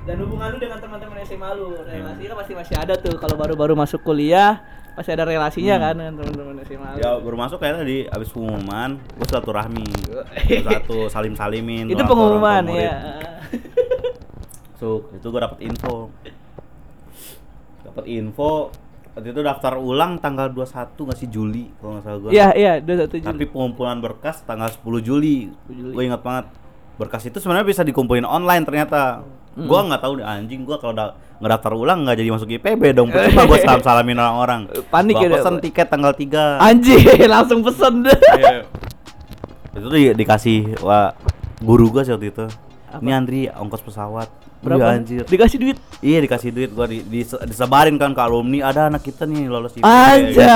Dan 0.08 0.24
hubungan 0.24 0.56
lu 0.56 0.58
dengan 0.58 0.80
teman-teman 0.80 1.20
SMA 1.22 1.50
lu, 1.54 1.76
relasi 1.84 2.24
kan 2.24 2.36
pasti 2.40 2.54
masih 2.56 2.76
ada 2.80 2.96
tuh 2.96 3.20
kalau 3.20 3.36
baru-baru 3.36 3.76
masuk 3.76 4.00
kuliah 4.02 4.64
pasti 4.96 5.12
ada 5.12 5.28
relasinya 5.28 5.76
Hmm. 5.76 5.84
kan 5.84 5.94
dengan 5.94 6.14
teman-teman 6.16 6.56
SMA 6.64 6.90
lu. 6.90 6.98
ya 6.98 7.10
baru 7.20 7.36
masuk 7.36 7.60
kayak 7.60 7.76
tadi 7.78 7.98
abis 8.08 8.30
pengumuman 8.32 8.90
gue 8.98 9.28
silaturahmi 9.28 9.84
satu 10.64 10.98
salim 11.08 11.36
salimin 11.36 11.86
Itu 11.86 12.02
pengumuman 12.02 12.64
ya. 12.72 12.96
Suk, 14.76 15.12
itu 15.12 15.28
gue 15.28 15.42
dapet 15.42 15.60
info 15.62 16.08
dapet 17.84 18.04
info 18.08 18.72
waktu 19.18 19.34
itu 19.34 19.42
daftar 19.42 19.74
ulang 19.76 20.22
tanggal 20.22 20.46
21 20.48 20.94
nggak 20.94 21.18
sih 21.18 21.26
Juli 21.26 21.74
kalau 21.76 21.98
nggak 21.98 22.04
salah 22.04 22.20
gua. 22.20 22.30
Iya, 22.30 22.48
iya, 22.54 22.72
dua 22.78 22.96
satu 23.00 23.18
Tapi 23.18 23.26
Juli. 23.26 23.46
pengumpulan 23.50 23.98
berkas 23.98 24.46
tanggal 24.46 24.70
10 24.70 24.78
Juli. 25.02 25.50
10 25.66 25.74
Juli. 25.74 25.92
Gue 25.92 26.04
ingat 26.06 26.22
banget. 26.22 26.46
Berkas 26.96 27.26
itu 27.26 27.38
sebenarnya 27.38 27.66
bisa 27.66 27.82
dikumpulin 27.82 28.22
online 28.24 28.62
ternyata. 28.62 29.26
Hmm. 29.52 29.66
Gua 29.66 29.82
nggak 29.84 30.00
tahu 30.00 30.14
nih 30.16 30.26
anjing 30.28 30.62
gua 30.62 30.78
kalau 30.78 30.94
udah 30.94 31.08
ngedaftar 31.38 31.72
ulang 31.74 32.06
nggak 32.06 32.16
jadi 32.16 32.30
masuk 32.30 32.50
IPB 32.52 32.82
dong. 32.94 33.10
Percuma 33.10 33.44
gua 33.44 33.58
salam-salamin 33.66 34.16
orang-orang. 34.16 34.60
Panik 34.88 35.18
Gua 35.18 35.26
ya, 35.26 35.30
pesen 35.34 35.54
Dok? 35.54 35.62
tiket 35.66 35.88
tanggal 35.88 36.14
3. 36.14 36.62
Anjir, 36.62 37.02
langsung 37.34 37.60
pesen 37.62 37.94
deh. 38.02 38.20
Iya. 38.34 38.62
itu 39.74 39.88
di- 39.88 40.16
dikasih 40.16 40.58
wah 40.82 41.14
guru 41.60 41.90
gua 41.90 42.02
sih 42.02 42.14
waktu 42.14 42.30
itu. 42.30 42.46
Ini 43.00 43.12
Andri 43.12 43.42
ongkos 43.48 43.82
pesawat. 43.82 44.30
Berapa? 44.58 44.82
Iya, 44.82 44.98
anjir. 44.98 45.24
Dikasih 45.24 45.58
duit. 45.58 45.78
Iya 46.00 46.18
dikasih 46.20 46.50
duit 46.50 46.70
gua 46.74 46.90
di, 46.90 47.06
di- 47.06 47.22
disebarin 47.24 47.96
kan 47.96 48.12
ke 48.12 48.22
alumni 48.22 48.66
ada 48.66 48.90
anak 48.90 49.02
kita 49.02 49.24
nih 49.24 49.46
lolos 49.46 49.74
IPB. 49.74 49.86
Anjay. 49.86 50.50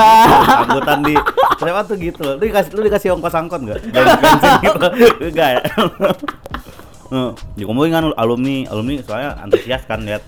Angkutan 0.58 0.98
di 1.02 1.14
siapa 1.56 1.80
tuh 1.86 1.96
gitu 1.96 2.20
loh. 2.20 2.34
Lu 2.34 2.42
dikasih 2.42 2.70
lu 2.74 2.82
dikasih 2.82 3.08
ongkos 3.14 3.34
angkot 3.34 3.60
enggak? 3.62 3.78
Bensin 3.86 4.52
gitu. 4.64 4.86
Enggak 5.22 5.48
ya. 5.54 5.60
Heeh, 7.12 7.30
dikumpulin 7.54 7.92
kan 7.92 8.04
alumni, 8.16 8.64
alumni 8.72 8.96
soalnya 9.04 9.36
antusias 9.36 9.84
kan 9.84 10.00
lihat 10.00 10.24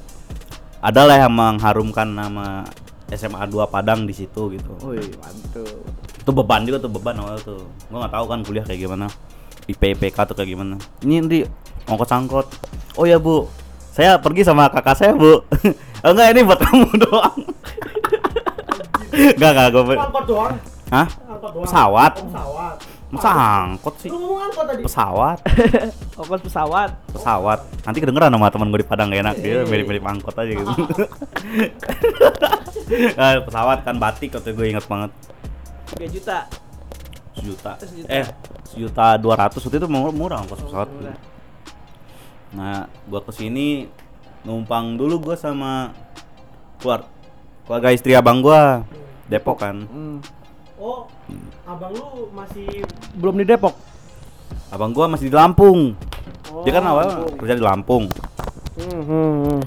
ada 0.84 1.08
lah 1.08 1.16
yang 1.16 1.32
mengharumkan 1.32 2.04
nama 2.04 2.60
SMA 3.08 3.40
2 3.48 3.72
Padang 3.72 4.04
di 4.04 4.12
situ 4.12 4.52
gitu. 4.52 4.72
Wih, 4.84 5.16
mantul. 5.16 5.80
Itu 6.14 6.30
beban 6.30 6.68
juga 6.68 6.78
tuh 6.78 6.92
beban 6.92 7.16
awal 7.16 7.40
tuh. 7.40 7.64
Gua 7.88 8.04
nggak 8.04 8.12
tahu 8.12 8.24
kan 8.28 8.38
kuliah 8.44 8.64
kayak 8.64 8.84
gimana. 8.84 9.08
IPPK 9.64 10.16
tuh 10.28 10.34
kayak 10.36 10.48
gimana. 10.52 10.76
Ini 11.00 11.24
di 11.24 11.40
ongkos 11.88 12.12
angkot. 12.12 12.46
Oh 13.00 13.04
ya, 13.08 13.16
Bu. 13.16 13.48
Saya 13.94 14.18
pergi 14.18 14.42
sama 14.42 14.68
kakak 14.68 14.96
saya, 14.98 15.12
Bu. 15.14 15.40
oh, 16.04 16.10
enggak, 16.10 16.34
ini 16.34 16.40
buat 16.42 16.60
kamu 16.60 16.88
doang. 17.06 17.38
Enggak, 19.14 19.50
enggak, 19.54 19.68
gua 19.70 19.82
Angkot 20.04 20.24
doang. 20.26 20.54
Hah? 20.90 21.06
Angkot 21.30 21.50
doang. 21.54 21.64
Pesawat. 21.64 22.12
Oh, 22.18 22.26
pesawat. 22.28 22.76
Masa 23.14 23.30
angkot 23.30 23.94
sih? 24.02 24.10
Lu 24.10 24.34
angkot 24.34 24.66
tadi. 24.66 24.82
Pesawat, 24.82 25.38
Ongkos 26.18 26.40
pesawat. 26.42 26.90
pesawat. 27.14 27.60
Nanti 27.86 27.98
kedengeran 28.02 28.34
sama 28.34 28.50
teman 28.50 28.74
gue 28.74 28.82
di 28.82 28.88
Padang 28.90 29.06
gak 29.14 29.22
enak 29.22 29.36
dia 29.38 29.62
mirip-mirip 29.62 30.02
angkot 30.02 30.34
aja 30.34 30.50
gitu. 30.50 30.72
Eh, 32.90 33.34
pesawat 33.46 33.86
kan 33.86 34.02
batik 34.02 34.34
waktu 34.34 34.50
gue 34.50 34.66
inget 34.66 34.82
banget 34.90 35.14
3 35.94 36.10
juta. 36.10 36.38
Sejuta 37.34 37.72
Sejuta. 37.76 38.08
eh 38.08 38.26
sejuta 38.64 39.06
dua 39.16 39.34
ratus 39.36 39.60
waktu 39.60 39.76
itu 39.76 39.86
murah, 39.86 40.10
murah 40.10 40.38
ongkos 40.40 40.60
pesawat 40.60 40.88
murah. 40.88 41.18
nah 42.50 42.78
gua 43.04 43.20
ke 43.20 43.32
sini 43.32 43.90
numpang 44.42 44.94
dulu 44.94 45.18
gua 45.20 45.36
sama 45.36 45.90
keluar 46.78 47.10
keluarga 47.64 47.90
istri 47.90 48.12
abang 48.12 48.38
gua 48.38 48.86
Depok 49.24 49.56
kan 49.58 49.76
Hmm. 49.84 50.18
Oh, 50.76 51.08
abang 51.64 51.90
lu 51.90 52.28
masih 52.30 52.84
belum 53.14 53.40
di 53.40 53.46
Depok. 53.46 53.72
abang 54.68 54.90
gua 54.90 55.06
masih 55.06 55.26
di 55.26 55.34
Lampung 55.34 55.96
dia 56.62 56.72
kan 56.72 56.84
Oh, 56.84 56.92
awal 56.92 57.06
Lampung. 57.08 57.36
kerja 57.40 57.54
di 57.54 57.64
Lampung 57.64 58.04
Hmm, 58.74 59.00
hmm, 59.00 59.32
hmm. 59.44 59.60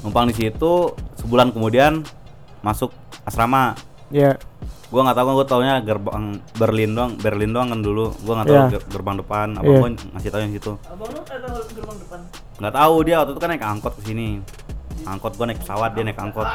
numpang 0.00 0.26
di 0.26 0.34
situ 0.34 0.74
sebulan 1.16 1.48
kemudian 1.50 2.02
masuk 2.60 2.90
asrama 3.22 3.72
Ya. 4.06 4.38
Gua 4.86 5.00
nggak 5.02 5.16
tahu 5.16 5.26
kan 5.26 5.34
gua 5.34 5.46
taunya 5.46 5.74
gerbang 5.80 6.24
Berlin 6.54 6.90
doang 6.92 7.12
Berlin 7.16 7.50
doang 7.50 7.68
kan 7.68 7.80
dulu 7.80 8.14
gua 8.20 8.34
nggak 8.36 8.46
tahu 8.46 8.56
Iya. 8.56 8.66
ger- 8.70 8.88
gerbang 8.88 9.16
depan 9.16 9.48
abang 9.52 9.66
Iya. 9.66 9.78
gua 9.78 9.88
ngasih 10.12 10.30
tahu 10.30 10.40
yang 10.40 10.52
situ 10.52 10.72
Abang 10.84 11.08
lu 11.08 11.20
ada 11.22 11.48
gerbang 11.66 11.96
depan. 11.98 12.20
nggak 12.56 12.74
tahu 12.74 12.94
dia 13.02 13.14
waktu 13.16 13.30
itu 13.30 13.40
kan 13.40 13.50
naik 13.50 13.64
angkot 13.64 13.92
ke 13.92 14.02
sini 14.04 14.28
angkot 15.04 15.32
gua 15.34 15.46
naik 15.46 15.60
pesawat 15.60 15.90
dia 15.92 16.02
naik 16.02 16.16
angkot. 16.16 16.46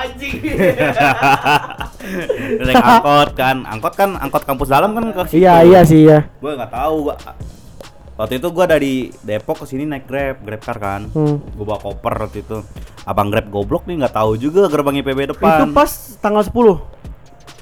Dia 2.02 2.64
naik 2.64 2.76
angkot 2.78 3.30
kan 3.34 3.58
angkot 3.64 3.94
kan 3.94 4.10
angkot 4.16 4.44
kampus 4.44 4.68
dalam 4.68 4.92
kan 4.92 5.04
ke 5.08 5.22
situ 5.28 5.40
Iya, 5.40 5.56
iya 5.64 5.82
sih 5.82 6.02
ya. 6.06 6.26
gua 6.38 6.56
nggak 6.56 6.72
tahu 6.72 6.96
gua 7.06 7.16
waktu 8.14 8.38
itu 8.38 8.48
gua 8.50 8.66
dari 8.66 8.94
Depok 9.20 9.60
ke 9.60 9.68
sini 9.68 9.84
naik 9.84 10.06
grab 10.06 10.40
grab 10.40 10.62
car 10.62 10.78
kan 10.78 11.02
Hmm. 11.10 11.40
gua 11.54 11.66
bawa 11.68 11.80
koper 11.82 12.14
waktu 12.22 12.40
itu 12.42 12.58
abang 13.04 13.28
grab 13.28 13.48
goblok 13.48 13.84
nih 13.84 14.00
nggak 14.00 14.14
tahu 14.14 14.36
juga 14.36 14.66
gerbang 14.68 15.00
IPB 15.00 15.20
Itu 15.22 15.34
depan 15.34 15.72
pas 15.72 15.90
tanggal 16.18 16.44
10. 16.44 17.01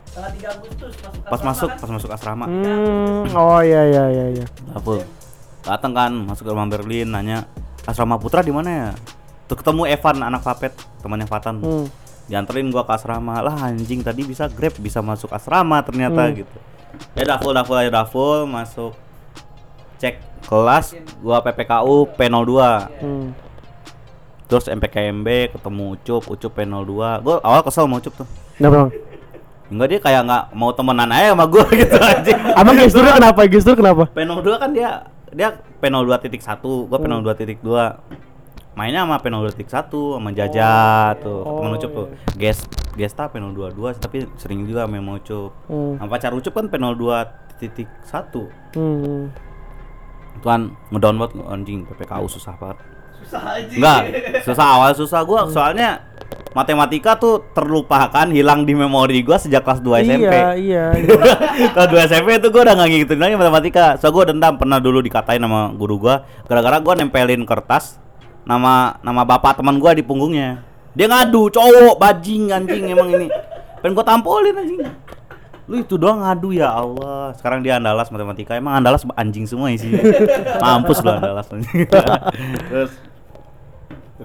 Tanggal 0.09 0.31
3 0.31 0.51
Agustus 0.51 0.93
masuk 0.95 1.21
pas 1.23 1.35
asrama 1.35 1.47
masuk 1.47 1.69
kan? 1.69 1.77
pas 1.77 1.89
masuk 1.91 2.09
asrama 2.11 2.45
Hmm, 2.45 3.23
oh 3.31 3.61
iya 3.61 3.81
iya 3.85 4.03
iya 4.07 4.25
iya. 4.33 4.45
apa 4.69 5.05
datang 5.61 5.91
kan 5.91 6.11
masuk 6.23 6.43
ke 6.43 6.49
gerbang 6.49 6.69
Berlin 6.69 7.07
nanya 7.07 7.37
asrama 7.83 8.15
putra 8.15 8.39
di 8.39 8.49
mana 8.49 8.69
ya 8.69 8.89
tuh 9.45 9.55
ketemu 9.55 9.85
Evan 9.87 10.17
anak 10.19 10.41
Papet 10.41 10.73
temannya 10.99 11.25
Fatan 11.25 11.55
Hmm. 11.59 11.85
dianterin 12.25 12.69
gua 12.69 12.83
ke 12.83 12.93
asrama 12.93 13.39
lah 13.39 13.55
anjing 13.63 13.99
tadi 13.99 14.21
bisa 14.21 14.45
grab 14.47 14.73
bisa 14.75 14.99
masuk 14.99 15.29
asrama 15.29 15.79
ternyata 15.79 16.25
Hmm. 16.25 16.35
gitu 16.35 16.57
ya 17.13 17.23
udah 17.23 17.37
full 17.37 17.51
udah 17.51 17.63
full 17.63 17.77
ya 17.77 17.87
udah 17.87 18.05
full 18.05 18.39
masuk 18.45 18.93
cek 19.97 20.15
kelas 20.43 20.93
gua 21.19 21.37
PPKU 21.39 21.95
P02 22.11 22.51
Hmm. 22.97 23.27
terus 24.45 24.65
MPKMB 24.65 25.27
ketemu 25.51 25.85
Ucup 25.95 26.23
Ucup 26.27 26.51
P02 26.51 26.93
gua 27.19 27.35
awal 27.39 27.61
kesel 27.61 27.85
sama 27.85 27.97
Ucup 27.97 28.13
tuh 28.15 28.27
Kenapa 28.55 28.75
bang? 28.75 28.89
Enggak 29.69 29.87
dia 29.87 29.99
kayak 29.99 30.21
nggak 30.25 30.43
mau 30.51 30.69
temenan 30.69 31.07
aja 31.07 31.31
sama 31.31 31.45
gua 31.45 31.65
gitu 31.77 31.95
aja 31.95 32.33
Abang 32.53 32.75
gesturnya 32.75 33.13
kenapa? 33.15 33.39
Gestur 33.45 33.73
kenapa? 33.73 34.03
P02 34.09 34.49
kan 34.55 34.69
dia 34.73 34.89
dia 35.29 35.49
P02 35.77 36.09
titik 36.19 36.41
satu, 36.41 36.85
gua 36.85 36.97
Hmm. 36.97 37.21
P02 37.21 37.29
titik 37.35 37.59
dua. 37.61 38.01
Mainnya 38.73 39.03
sama 39.03 39.19
P02 39.19 39.53
titik 39.53 39.69
satu, 39.69 40.15
sama 40.15 40.31
Jaja 40.31 40.71
tuh, 41.19 41.43
Oh, 41.43 41.59
temen 41.59 41.75
Ucup 41.75 41.91
tuh. 41.91 42.07
iya. 42.07 42.49
Gest 42.49 42.65
Gesta 42.95 43.27
P02 43.27 43.53
dua, 43.71 43.93
tapi 43.93 44.25
sering 44.35 44.65
juga 44.65 44.83
main 44.83 44.99
sama 44.99 45.11
Ucup. 45.15 45.51
Hmm. 45.67 45.93
Sama 45.95 46.09
pacar 46.09 46.31
Ucup 46.33 46.51
kan 46.51 46.65
P02 46.65 47.03
titik 47.59 47.89
satu. 48.01 48.49
Hmm. 48.73 49.29
Tuan 50.39 50.61
ngedownload 50.89 51.35
anjing 51.45 51.83
PPKU 51.85 52.25
susah 52.25 52.55
banget. 52.55 52.79
Enggak, 53.37 54.01
susah 54.41 54.65
awal 54.65 54.91
susah 54.97 55.21
gua 55.21 55.45
soalnya 55.49 56.09
matematika 56.57 57.13
tuh 57.13 57.45
terlupakan 57.53 58.25
hilang 58.29 58.65
di 58.65 58.73
memori 58.73 59.21
gua 59.21 59.37
sejak 59.37 59.61
kelas 59.61 59.81
2 59.85 60.05
SMP. 60.05 60.33
Iya, 60.33 60.49
iya, 60.57 60.85
iya. 60.97 61.69
Kelas 61.73 61.89
2 61.93 62.09
SMP 62.09 62.27
itu 62.41 62.49
gua 62.49 62.61
udah 62.65 62.75
gak 62.77 62.89
ngikutin 62.89 63.19
lagi 63.21 63.35
matematika. 63.37 63.85
So 64.01 64.09
gua 64.09 64.25
dendam 64.29 64.57
pernah 64.57 64.81
dulu 64.81 64.99
dikatain 65.05 65.41
sama 65.41 65.69
guru 65.77 66.01
gua 66.01 66.25
gara-gara 66.49 66.81
gua 66.81 66.93
nempelin 66.97 67.45
kertas 67.45 68.01
nama 68.49 68.97
nama 69.05 69.21
bapak 69.21 69.61
teman 69.61 69.77
gua 69.77 69.93
di 69.93 70.01
punggungnya. 70.01 70.65
Dia 70.97 71.05
ngadu, 71.05 71.53
cowok, 71.53 72.01
bajing, 72.01 72.49
anjing 72.49 72.89
emang 72.89 73.13
ini. 73.13 73.27
Pengen 73.79 73.93
gua 73.93 74.05
tampolin 74.05 74.57
anjing. 74.57 74.81
Lu 75.69 75.85
itu 75.85 76.01
doang 76.01 76.25
ngadu 76.25 76.49
ya 76.49 76.73
Allah. 76.73 77.29
Sekarang 77.37 77.61
dia 77.61 77.77
andalas 77.77 78.09
matematika. 78.09 78.57
Emang 78.57 78.73
andalas 78.81 79.05
anjing 79.13 79.45
semua 79.45 79.69
isinya. 79.69 80.01
Mampus 80.65 81.05
lu 81.05 81.13
andalas 81.13 81.45
anjing. 81.53 81.85
Terus 82.73 82.91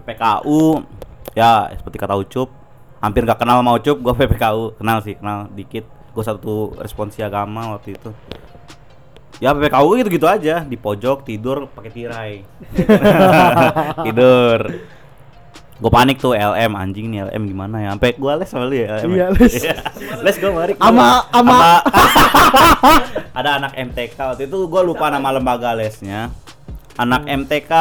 PPKU 0.05 0.85
ya 1.33 1.73
seperti 1.73 1.97
kata 1.97 2.15
Ucup 2.15 2.53
hampir 3.01 3.25
gak 3.25 3.37
kenal 3.37 3.59
sama 3.59 3.75
Ucup 3.75 3.97
gua 3.99 4.13
PPKU 4.13 4.77
kenal 4.77 5.01
sih 5.01 5.17
kenal 5.17 5.49
dikit. 5.51 5.85
Gue 6.13 6.23
satu 6.23 6.79
responsi 6.79 7.21
agama 7.21 7.75
waktu 7.75 7.97
itu. 7.97 8.13
Ya 9.41 9.51
PPKU 9.51 9.99
gitu 9.99 10.09
gitu 10.13 10.27
aja. 10.29 10.63
Di 10.63 10.77
pojok 10.77 11.25
tidur 11.25 11.67
pakai 11.69 11.91
tirai. 11.91 12.33
Tidur. 14.07 14.61
Gue 15.75 15.91
panik 15.91 16.17
tuh 16.17 16.33
LM 16.33 16.79
anjing 16.79 17.11
nih 17.11 17.27
LM 17.27 17.43
gimana 17.45 17.83
ya? 17.83 17.89
Sampai 17.91 18.15
gue 18.15 18.31
les 18.31 18.47
sama 18.47 18.65
lu 18.65 18.79
ya 18.79 19.03
LM 19.03 19.11
Iya, 19.11 19.27
les. 19.35 19.53
les 20.23 20.37
gue 20.39 20.51
mari 20.55 20.73
Ama- 20.79 21.27
ama- 21.29 21.83
ada 23.39 23.51
anak 23.59 23.73
MTK 23.75 24.15
waktu 24.15 24.47
itu 24.47 24.59
gue 24.65 24.83
lupa 24.87 25.11
nama 25.11 25.35
lembaga 25.35 25.75
lesnya 25.75 26.31
anak 26.95 27.23
MTK 27.27 27.73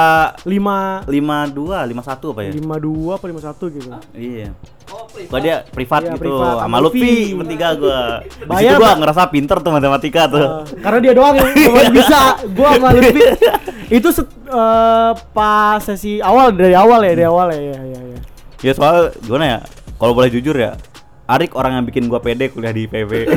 lima 0.45 1.05
52 1.05 1.85
51 1.85 2.33
apa 2.33 2.41
ya 2.41 2.51
lima 2.51 2.75
dua 2.77 3.11
apa 3.15 3.25
lima 3.29 3.41
satu 3.41 3.69
gitu. 3.69 3.89
iya 4.13 4.49
Oh, 4.93 5.07
privat. 5.09 5.29
Gua 5.31 5.39
dia 5.41 5.55
privat 5.65 6.01
Iya, 6.05 6.11
gitu 6.13 6.21
privat, 6.21 6.53
sama 6.59 6.77
Lutfi 6.77 7.33
bertiga 7.33 7.67
gua. 7.73 7.99
Bayar, 8.51 8.77
gua 8.77 8.91
ngerasa 8.93 9.21
pinter 9.25 9.57
tuh 9.57 9.71
matematika 9.73 10.21
tuh. 10.29 10.43
Eh, 10.43 10.83
karena 10.85 10.99
dia 11.01 11.13
doang 11.17 11.33
yang 11.33 11.49
bisa. 11.97 12.19
Gua 12.53 12.77
sama 12.77 12.89
Lutfi 12.91 13.21
itu 13.97 14.09
set- 14.11 14.37
eh, 14.43 15.11
pas 15.33 15.81
sesi 15.81 16.21
awal 16.21 16.53
dari 16.53 16.77
awal 16.77 16.99
ya, 17.01 17.09
dari 17.09 17.25
awal 17.25 17.47
ya, 17.49 17.61
ya, 17.63 17.79
ya. 17.79 17.99
ya. 18.05 18.19
Ya 18.61 18.71
soal 18.75 19.09
gimana 19.23 19.45
ya? 19.47 19.59
Kalau 19.97 20.13
boleh 20.13 20.29
jujur 20.29 20.53
ya, 20.53 20.77
Arik 21.25 21.55
orang 21.55 21.79
yang 21.79 21.85
bikin 21.87 22.05
gua 22.05 22.21
pede 22.21 22.51
kuliah 22.51 22.69
di 22.69 22.85
IPB. 22.85 23.33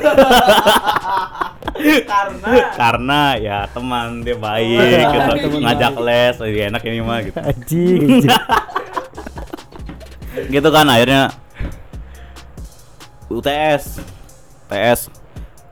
Karena 2.06 2.50
Karena 2.74 3.20
ya 3.36 3.58
teman 3.70 4.24
dia 4.24 4.36
baik 4.36 4.80
gitu. 5.12 5.56
Ngajak 5.62 5.94
baik. 5.96 6.06
les, 6.06 6.34
lebih 6.42 6.60
enak 6.72 6.82
ini 6.84 6.98
mah 7.04 7.18
gitu. 7.22 7.38
Anjing, 7.38 8.00
anjing. 8.02 8.30
gitu 10.54 10.68
kan 10.68 10.86
akhirnya 10.88 11.32
UTS 13.32 14.04
UTS 14.68 15.00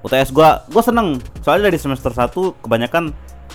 UTS 0.05 0.29
gua 0.33 0.65
gua 0.69 0.83
seneng 0.85 1.21
soalnya 1.41 1.69
dari 1.73 1.79
semester 1.81 2.13
1 2.13 2.65
kebanyakan 2.65 3.13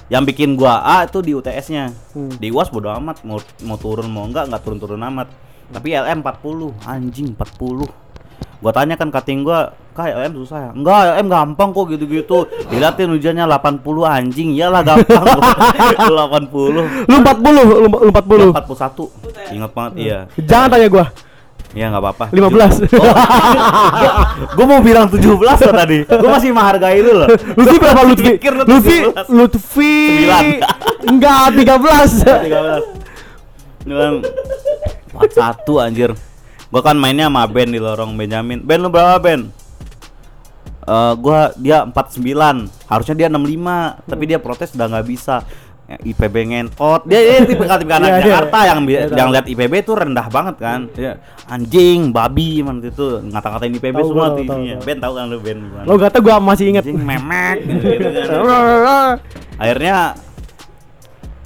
yang 0.09 0.25
bikin 0.25 0.57
gua 0.57 0.81
A 0.81 1.05
itu 1.05 1.21
di 1.21 1.37
UTS-nya. 1.37 1.93
Hmm. 2.17 2.33
Di 2.41 2.49
UAS 2.49 2.73
bodo 2.73 2.89
amat 2.89 3.21
mau 3.21 3.37
mau 3.61 3.77
turun 3.77 4.09
mau 4.09 4.25
enggak 4.25 4.49
enggak 4.49 4.61
turun-turun 4.65 5.01
amat. 5.05 5.29
Tapi 5.69 5.93
LM 5.93 6.25
40 6.25 6.73
anjing 6.81 7.37
40. 7.37 8.08
Gua 8.59 8.75
tanya 8.75 8.99
kan 8.99 9.07
kating 9.07 9.47
gua, 9.47 9.71
"Kak, 9.95 10.11
LM 10.11 10.35
susah 10.43 10.57
ya?" 10.67 10.71
"Enggak, 10.75 11.15
LM 11.15 11.27
gampang 11.31 11.69
kok 11.71 11.85
gitu-gitu." 11.95 12.43
Diliatin 12.67 13.15
ujiannya 13.15 13.47
80 13.47 14.03
anjing. 14.03 14.51
Iyalah 14.51 14.83
gampang. 14.83 15.23
Lu 16.11 16.15
80. 16.19 16.75
Lu 16.75 16.81
40, 17.23 17.55
lu, 17.55 17.63
lu 17.87 18.11
40. 18.11 18.51
41. 18.51 19.55
Ingat 19.55 19.71
banget 19.71 19.93
iya. 19.95 20.19
Jangan 20.43 20.67
tanya 20.75 20.87
gua. 20.91 21.05
Iya 21.69 21.93
nggak 21.93 22.01
apa-apa. 22.01 22.25
15. 22.33 22.89
Gue 24.57 24.65
mau 24.65 24.81
bilang 24.81 25.05
17 25.05 25.21
loh 25.37 25.53
tadi. 25.53 26.01
Gue 26.01 26.29
masih 26.29 26.49
menghargai 26.49 26.97
lu 27.05 27.13
loh. 27.13 27.29
Lutfi 27.29 27.77
berapa 27.77 28.01
Lutfi? 28.09 28.41
Lutfi 28.41 28.97
17. 29.05 29.29
Lutfi 29.29 29.93
Sembilan. 30.17 30.43
Enggak, 31.13 31.43
13. 31.61 32.25
13. 33.85 33.85
Dengan 33.85 34.13
41 35.13 35.85
anjir. 35.85 36.09
Gua 36.69 36.81
kan 36.81 36.95
mainnya 36.95 37.25
sama 37.25 37.45
Ben 37.45 37.67
di 37.67 37.77
lorong 37.77 38.13
Benjamin. 38.13 38.61
Ben 38.61 38.77
lu 38.77 38.87
berapa 38.87 39.17
Ben? 39.17 39.49
Eh 40.81 41.13
gua 41.17 41.49
dia 41.55 41.81
49. 41.83 42.69
Harusnya 42.85 43.15
dia 43.15 43.27
65, 43.27 44.05
tapi 44.05 44.23
dia 44.25 44.37
protes 44.37 44.73
udah 44.73 44.87
nggak 44.87 45.07
bisa. 45.07 45.41
Ya, 45.89 45.97
IPB 46.05 46.35
ngentot. 46.45 47.01
Dia 47.09 47.17
dia 47.17 47.37
tipe 47.41 47.65
tipe 47.65 47.65
Iya, 47.65 47.97
anak 47.97 48.09
iya. 48.13 48.21
Jakarta 48.21 48.57
yang 48.61 48.79
bi- 48.85 48.93
Iya, 48.93 49.09
yang 49.09 49.29
lihat 49.33 49.45
IPB 49.49 49.73
tuh 49.81 49.97
rendah 49.97 50.29
banget 50.29 50.55
kan. 50.61 50.85
Dia 50.93 51.17
anjing, 51.49 52.13
babi 52.13 52.61
man 52.61 52.77
itu 52.77 53.17
ngata-ngatain 53.25 53.73
IPB 53.73 53.97
Tahu, 53.97 54.05
semua 54.05 54.27
tuh 54.29 54.45
isinya. 54.45 54.77
Ben 54.85 54.97
tahu 55.01 55.13
kan 55.17 55.25
lu 55.25 55.41
Ben 55.41 55.57
gimana? 55.57 55.89
Lo 55.89 55.97
kata 55.97 56.21
gua 56.21 56.37
masih 56.37 56.69
inget. 56.69 56.85
anjing 56.85 57.01
memek 57.01 57.57
gitu, 57.65 58.05
kan. 58.45 59.17
akhirnya 59.57 59.95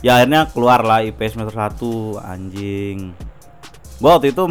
ya 0.04 0.20
akhirnya 0.20 0.42
keluar 0.52 0.84
lah 0.84 1.00
IP 1.00 1.24
semester 1.24 1.56
1 1.56 1.80
anjing 2.20 3.16
gua 3.98 4.20
waktu 4.20 4.36
itu 4.36 4.44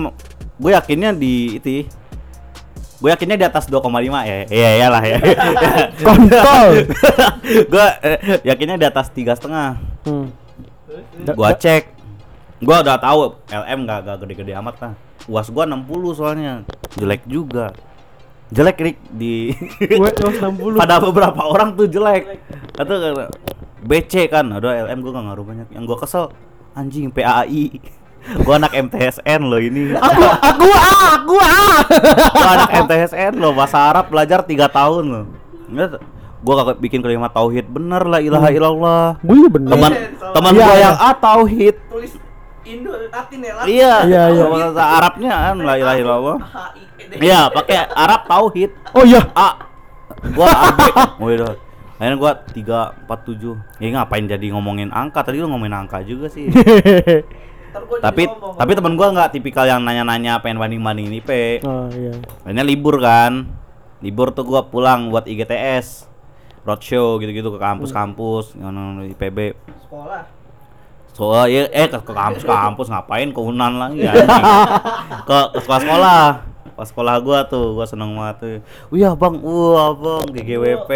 gue 0.63 0.71
yakinnya 0.71 1.11
di 1.11 1.59
itu 1.59 1.91
gue 3.03 3.11
yakinnya 3.11 3.35
di 3.35 3.43
atas 3.43 3.67
2,5 3.67 3.83
ya. 3.83 4.47
Iya 4.47 4.71
iyalah 4.79 5.03
ya. 5.03 5.19
Kontol. 6.07 6.87
gue 7.75 7.87
yakinnya 8.47 8.79
di 8.79 8.87
atas 8.87 9.11
tiga 9.11 9.35
setengah. 9.35 9.75
Hmm. 10.07 10.31
Da- 11.27 11.59
cek. 11.59 11.91
Gua 12.63 12.79
udah 12.79 12.95
tahu 12.95 13.43
LM 13.51 13.91
gak, 13.91 14.01
gak 14.07 14.17
gede-gede 14.23 14.55
amat 14.55 14.77
lah. 14.79 14.93
Uas 15.27 15.51
gua 15.51 15.67
60 15.67 16.15
soalnya. 16.15 16.63
Jelek 16.95 17.27
juga. 17.27 17.75
Jelek 18.55 18.79
Rick 18.79 18.99
di 19.11 19.51
Gue 19.81 20.11
terus 20.15 20.39
60. 20.39 20.79
pada 20.79 21.03
beberapa 21.03 21.43
orang 21.43 21.75
tuh 21.75 21.91
jelek. 21.91 22.39
Atau 22.79 23.03
BC 23.83 24.31
kan. 24.31 24.47
Ada 24.47 24.87
LM 24.87 25.03
gua 25.03 25.13
gak 25.19 25.25
ngaruh 25.27 25.45
banyak. 25.47 25.69
Yang 25.75 25.85
gua 25.91 25.99
kesel 26.07 26.25
anjing 26.79 27.11
PAI 27.11 27.83
gua 28.43 28.55
anak 28.59 28.73
MTSN 28.73 29.41
loh 29.43 29.61
ini. 29.61 29.93
Aku 29.99 30.23
aku 30.23 30.69
ah, 30.71 31.07
aku 31.19 31.35
ah. 31.39 31.79
gua 32.33 32.49
anak 32.59 32.71
MTSN 32.87 33.33
loh 33.37 33.53
bahasa 33.53 33.79
Arab 33.83 34.09
belajar 34.09 34.47
tiga 34.47 34.71
tahun 34.71 35.05
loh. 35.11 35.25
Gua 36.43 36.55
kagak 36.63 36.79
bikin 36.83 37.01
kalimat 37.03 37.31
tauhid. 37.31 37.67
Bener 37.71 38.03
lah 38.03 38.19
ilaha 38.19 38.49
illallah. 38.51 39.07
Gue 39.23 39.35
juga 39.43 39.51
bener. 39.59 39.71
teman 39.71 39.91
teman 40.35 40.53
Iya, 40.55 40.65
gua 40.67 40.75
iya. 40.75 40.83
yang 40.83 40.97
A 40.99 41.11
tauhid. 41.15 41.77
Tulis 41.87 42.13
Indo 42.63 42.91
Latin 42.95 43.39
ya. 43.43 43.53
iya 43.67 43.95
Iya, 44.07 44.23
iya. 44.31 44.45
bahasa 44.47 44.85
Arabnya 44.87 45.35
kan 45.35 45.57
la 45.63 45.75
ilaha 45.79 45.97
illallah. 45.99 46.37
Iya 47.19 47.41
pakai 47.51 47.77
Arab 47.91 48.21
tauhid. 48.27 48.71
Oh 48.95 49.05
iya. 49.07 49.23
A. 49.35 49.51
Gua 50.35 50.47
AB 50.47 50.79
oh 51.19 51.31
iya 51.31 51.51
akhirnya 52.03 52.19
gua 52.19 52.33
tiga 52.51 52.79
empat 53.07 53.21
tujuh. 53.23 53.55
Ya 53.79 53.87
ngapain 53.95 54.27
jadi 54.27 54.51
ngomongin 54.51 54.91
angka? 54.91 55.23
Tadi 55.23 55.39
lu 55.39 55.47
ngomongin 55.47 55.87
angka 55.87 56.03
juga 56.03 56.27
sih. 56.27 56.51
gua 56.51 56.67
tapi 58.03 58.29
ngomong. 58.29 58.55
tapi 58.61 58.73
temen 58.77 58.95
gua 58.95 59.09
nggak 59.17 59.31
tipikal 59.33 59.65
yang 59.65 59.81
nanya-nanya 59.81 60.45
pengen 60.45 60.61
banding 60.61 60.83
bandingin 60.85 61.19
IP 61.19 61.31
oh 61.65 61.89
iya. 61.89 62.13
akhirnya 62.45 62.65
libur 62.65 63.01
kan 63.01 63.49
libur 64.05 64.31
tuh 64.37 64.45
gua 64.45 64.69
pulang 64.69 65.09
buat 65.09 65.25
IGTS 65.25 66.13
roadshow 66.63 67.19
gitu-gitu 67.19 67.51
ke 67.51 67.59
kampus-kampus 67.59 68.55
yang 68.55 69.03
IPB 69.03 69.57
sekolah. 69.89 70.23
so 71.13 71.35
ya 71.51 71.67
eh 71.73 71.91
ke, 71.91 71.99
kampus-kampus 71.99 72.87
ngapain 72.87 73.35
ke 73.35 73.41
Unan 73.41 73.73
lagi 73.81 74.07
ya 74.07 74.15
ke, 75.29 75.39
ke 75.57 75.59
sekolah-sekolah 75.65 76.52
pas 76.83 76.91
sekolah 76.91 77.15
gua 77.23 77.47
tuh 77.47 77.79
gua 77.79 77.87
seneng 77.87 78.11
banget 78.19 78.37
tuh. 78.43 78.59
Wih 78.91 79.07
abang 79.07 79.39
wah 79.39 79.95
abang 79.95 80.27
GGWP 80.35 80.91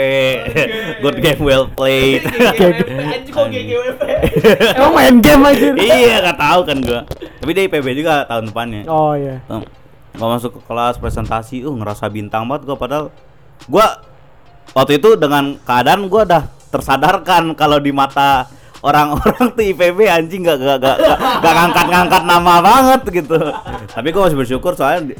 good 0.98 1.22
game 1.22 1.38
well 1.46 1.70
played. 1.70 2.26
GGWP. 2.26 4.02
Emang 4.82 4.92
main 4.98 5.16
game 5.22 5.46
aja. 5.46 5.70
iya 5.78 6.26
gak 6.26 6.42
tahu 6.42 6.60
kan 6.66 6.78
gua. 6.82 7.00
Tapi 7.14 7.50
dia 7.54 7.62
IPB 7.70 7.86
juga 8.02 8.26
tahun 8.26 8.50
depannya. 8.50 8.82
Oh 8.90 9.14
iya. 9.14 9.38
Gua 10.18 10.28
masuk 10.34 10.58
ke 10.58 10.60
kelas 10.66 10.98
presentasi 10.98 11.62
uh 11.62 11.70
ngerasa 11.70 12.10
bintang 12.10 12.50
banget 12.50 12.66
gua 12.66 12.74
padahal 12.74 13.04
gua 13.70 14.02
waktu 14.74 14.98
itu 14.98 15.14
dengan 15.14 15.54
keadaan 15.62 16.10
gua 16.10 16.26
udah 16.26 16.42
tersadarkan 16.74 17.54
kalau 17.54 17.78
di 17.78 17.94
mata 17.94 18.50
orang-orang 18.86 19.50
tuh 19.50 19.64
IPB 19.66 19.98
anjing 20.06 20.46
gak 20.46 20.62
gak 20.62 20.78
gak 20.78 20.96
gak, 21.02 21.18
gak 21.42 21.54
ngangkat-ngangkat 21.58 22.22
nama 22.22 22.54
banget 22.62 23.02
gitu. 23.10 23.34
Tapi 23.90 24.08
gua 24.14 24.30
masih 24.30 24.38
bersyukur 24.38 24.72
soalnya 24.78 25.18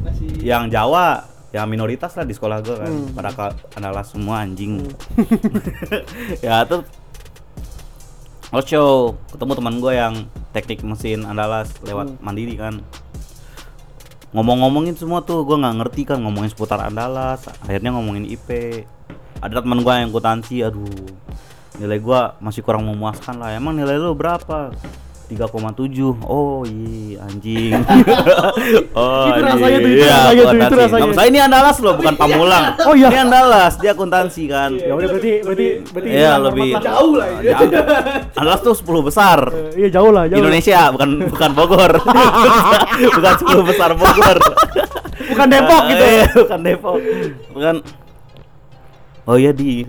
Masih. 0.00 0.40
yang 0.40 0.72
Jawa 0.72 1.28
yang 1.52 1.68
minoritas 1.68 2.16
lah 2.16 2.24
di 2.24 2.32
sekolah 2.32 2.64
gua 2.64 2.76
kan. 2.80 2.88
Hmm. 2.88 3.12
pada 3.12 3.30
adalah 3.76 4.00
semua 4.00 4.40
anjing. 4.40 4.80
Ya 6.46 6.64
tuh. 6.64 6.88
Show 8.52 9.16
ketemu 9.32 9.52
teman 9.56 9.74
gue 9.80 9.92
yang 9.96 10.14
teknik 10.52 10.84
mesin 10.84 11.24
Andalas 11.24 11.72
lewat 11.80 12.16
Hmm. 12.16 12.20
mandiri 12.20 12.56
kan. 12.56 12.84
Ngomong-ngomongin 14.32 14.96
semua 14.96 15.20
tuh 15.20 15.44
gue 15.44 15.56
nggak 15.56 15.76
ngerti 15.80 16.02
kan 16.08 16.20
ngomongin 16.20 16.48
seputar 16.48 16.80
Andalas 16.80 17.44
akhirnya 17.60 17.92
ngomongin 17.92 18.24
IP 18.24 18.80
ada 19.40 19.60
teman 19.60 19.84
gue 19.84 19.92
yang 19.92 20.08
akuntansi 20.08 20.62
aduh 20.62 20.88
nilai 21.74 21.98
gue 21.98 22.20
masih 22.38 22.60
kurang 22.60 22.84
memuaskan 22.84 23.36
lah 23.36 23.52
emang 23.52 23.72
nilai 23.72 23.96
lu 23.96 24.12
berapa 24.12 24.72
3,7 25.24 25.88
oh 26.22 26.60
iya 26.62 27.24
anjing 27.24 27.72
oh 28.92 29.32
Itu 29.32 29.40
rasanya 29.40 29.78
tuh, 29.80 29.88
itu 29.88 29.96
iya, 29.96 30.12
rasanya 30.12 30.44
tuh, 30.44 30.58
itu 30.60 30.76
rasanya. 30.76 31.04
Nggak, 31.08 31.26
ini 31.26 31.38
Andalas 31.40 31.76
loh 31.80 31.94
bukan 31.96 32.14
Pamulang 32.20 32.64
Oh, 32.84 32.92
iya. 32.92 33.08
ini 33.08 33.18
Andalas 33.22 33.80
dia 33.80 33.96
akuntansi 33.96 34.44
kan 34.44 34.76
Ya 34.76 34.92
udah 34.92 35.08
berarti 35.08 35.32
berarti 35.40 35.66
berarti 35.88 36.08
Iya 36.10 36.20
hilang 36.28 36.42
lebih. 36.46 36.70
Jauh 36.76 37.12
lah. 37.16 37.28
Jauh. 37.40 37.70
Andalas 38.44 38.60
tuh 38.60 38.74
10 38.76 39.08
besar 39.08 39.38
Eh, 39.48 39.72
Iya 39.80 39.88
jauh 39.90 40.12
lah, 40.12 40.24
jauh. 40.28 40.36
Indonesia 40.36 40.80
bukan 40.92 41.08
bukan 41.24 41.50
Bogor 41.56 41.92
bukan 43.08 43.32
10 43.40 43.68
besar 43.72 43.90
Bogor 43.96 44.36
Bukan 45.22 45.46
Depok 45.48 45.82
gitu. 45.88 46.04
Iya, 46.04 46.26
bukan 46.36 46.60
Depok 46.60 46.96
bukan 47.48 47.74
oh 49.24 49.36
iya 49.38 49.54
di 49.54 49.86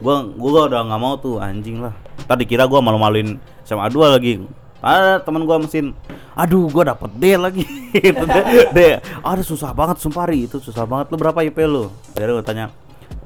gua 0.00 0.24
gua 0.24 0.66
udah 0.66 0.80
nggak 0.88 1.00
mau 1.00 1.14
tuh 1.20 1.36
anjing 1.38 1.84
lah. 1.84 1.94
Tadi 2.24 2.48
kira 2.48 2.64
gua 2.64 2.80
malu-maluin 2.80 3.36
SMA 3.68 3.86
2 3.92 4.16
lagi. 4.16 4.40
Ada 4.80 5.20
teman 5.20 5.44
gua 5.44 5.60
mesin 5.60 5.92
aduh 6.34 6.72
gua 6.72 6.96
dapet 6.96 7.10
D 7.20 7.24
lagi. 7.36 7.64
Itu 7.94 8.24
D, 8.24 8.36
D 8.72 8.80
ada 9.00 9.42
susah 9.44 9.76
banget 9.76 10.00
sumpari 10.00 10.48
itu 10.48 10.56
susah 10.56 10.88
banget. 10.88 11.12
Lu 11.12 11.20
berapa 11.20 11.36
IP 11.44 11.58
lu? 11.68 11.92
Jadi 12.16 12.32
gua 12.32 12.44
tanya 12.44 12.72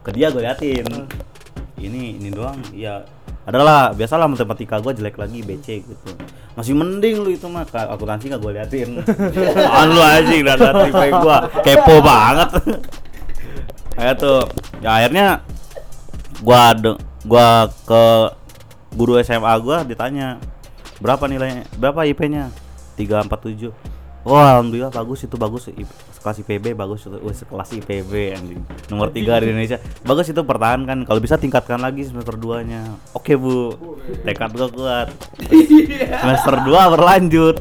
ke 0.03 0.11
dia 0.11 0.35
gua 0.35 0.51
liatin. 0.51 0.87
Ini 1.79 2.19
ini 2.19 2.29
doang. 2.35 2.59
Ya 2.75 3.07
adalah 3.45 3.93
biasalah 3.95 4.27
matematika 4.27 4.83
gua 4.83 4.91
jelek 4.91 5.15
lagi 5.15 5.47
BC 5.47 5.67
gitu. 5.87 6.11
Masih 6.55 6.75
mending 6.75 7.23
lu 7.23 7.35
itu 7.35 7.47
mah 7.51 7.67
akuntansi 7.67 8.31
gak 8.35 8.43
gua 8.43 8.53
liatin. 8.57 8.99
Apaan 9.59 9.89
lu 9.95 10.03
anjing? 10.03 10.43
Dan 10.43 10.59
IP 10.91 11.03
gua. 11.23 11.39
Kepo 11.63 12.03
banget. 12.03 12.51
Kayak 13.95 14.15
tuh 14.19 14.43
ya 14.83 14.91
akhirnya 14.99 15.27
gua 16.45 16.77
de- 16.77 17.01
gua 17.25 17.49
ke 17.89 18.05
guru 18.93 19.17
SMA 19.25 19.53
gua 19.65 19.81
ditanya 19.83 20.37
berapa 21.01 21.25
nilainya 21.25 21.65
berapa 21.75 22.05
IP-nya 22.05 22.53
347 22.95 23.73
Wah, 24.25 24.57
alhamdulillah 24.57 24.89
bagus 24.89 25.29
itu 25.29 25.37
bagus 25.37 25.69
kelas 26.25 26.41
IPB 26.41 26.73
bagus 26.73 27.05
itu 27.05 27.21
Wih, 27.21 27.37
kelas 27.37 27.69
IPB 27.77 28.13
anjing. 28.33 28.61
Nomor 28.89 29.13
3 29.13 29.21
di 29.45 29.53
Indonesia. 29.53 29.77
Bagus 30.01 30.33
itu 30.33 30.41
pertahankan 30.41 31.05
kalau 31.05 31.21
bisa 31.21 31.37
tingkatkan 31.37 31.77
lagi 31.77 32.09
semester 32.09 32.33
2-nya. 32.33 32.89
Oke, 33.13 33.37
Bu. 33.37 33.77
Tekad 34.25 34.57
gua 34.57 34.69
kuat. 34.73 35.09
semester 36.25 36.55
2 36.57 36.95
berlanjut. 36.97 37.61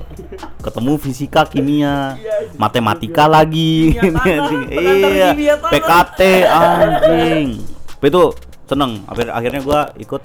Ketemu 0.63 0.93
fisika, 0.95 1.43
kimia, 1.43 2.15
matematika 2.55 3.27
lagi. 3.27 3.99
Iya. 4.71 5.35
PKT 5.59 6.19
anjing. 6.47 7.59
Itu 7.99 8.31
seneng. 8.67 9.03
Akhir 9.07 9.27
akhirnya 9.29 9.61
gua 9.61 9.79
ikut 9.99 10.21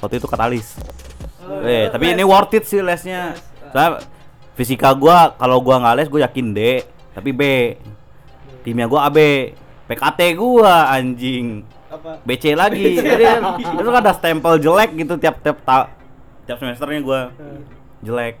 waktu 0.00 0.14
itu 0.20 0.28
katalis. 0.28 0.76
Eh, 1.64 1.88
tapi 1.88 2.12
ini 2.12 2.24
worth 2.24 2.54
it 2.56 2.64
sih 2.68 2.84
lesnya. 2.84 3.32
Soalnya 3.72 4.04
fisika 4.52 4.92
gua 4.92 5.32
kalau 5.36 5.60
gua 5.64 5.80
nggak 5.80 5.96
les 5.96 6.08
gua 6.08 6.20
yakin 6.28 6.52
D, 6.52 6.84
tapi 7.16 7.30
B. 7.32 7.42
Kimia 8.64 8.84
gua 8.84 9.08
AB. 9.08 9.18
PKT 9.88 10.20
gua 10.36 10.92
anjing. 10.92 11.64
Apa? 11.88 12.20
BC 12.20 12.52
lagi. 12.52 12.96
Jadi 13.00 13.24
itu 13.56 13.88
kan 13.88 14.00
ada 14.04 14.12
stempel 14.12 14.60
jelek 14.60 14.92
gitu 14.92 15.16
tiap 15.16 15.40
tiap 15.40 15.64
ta 15.64 15.88
tiap 16.44 16.60
semesternya 16.60 17.00
gua. 17.00 17.20
jelek. 17.98 18.38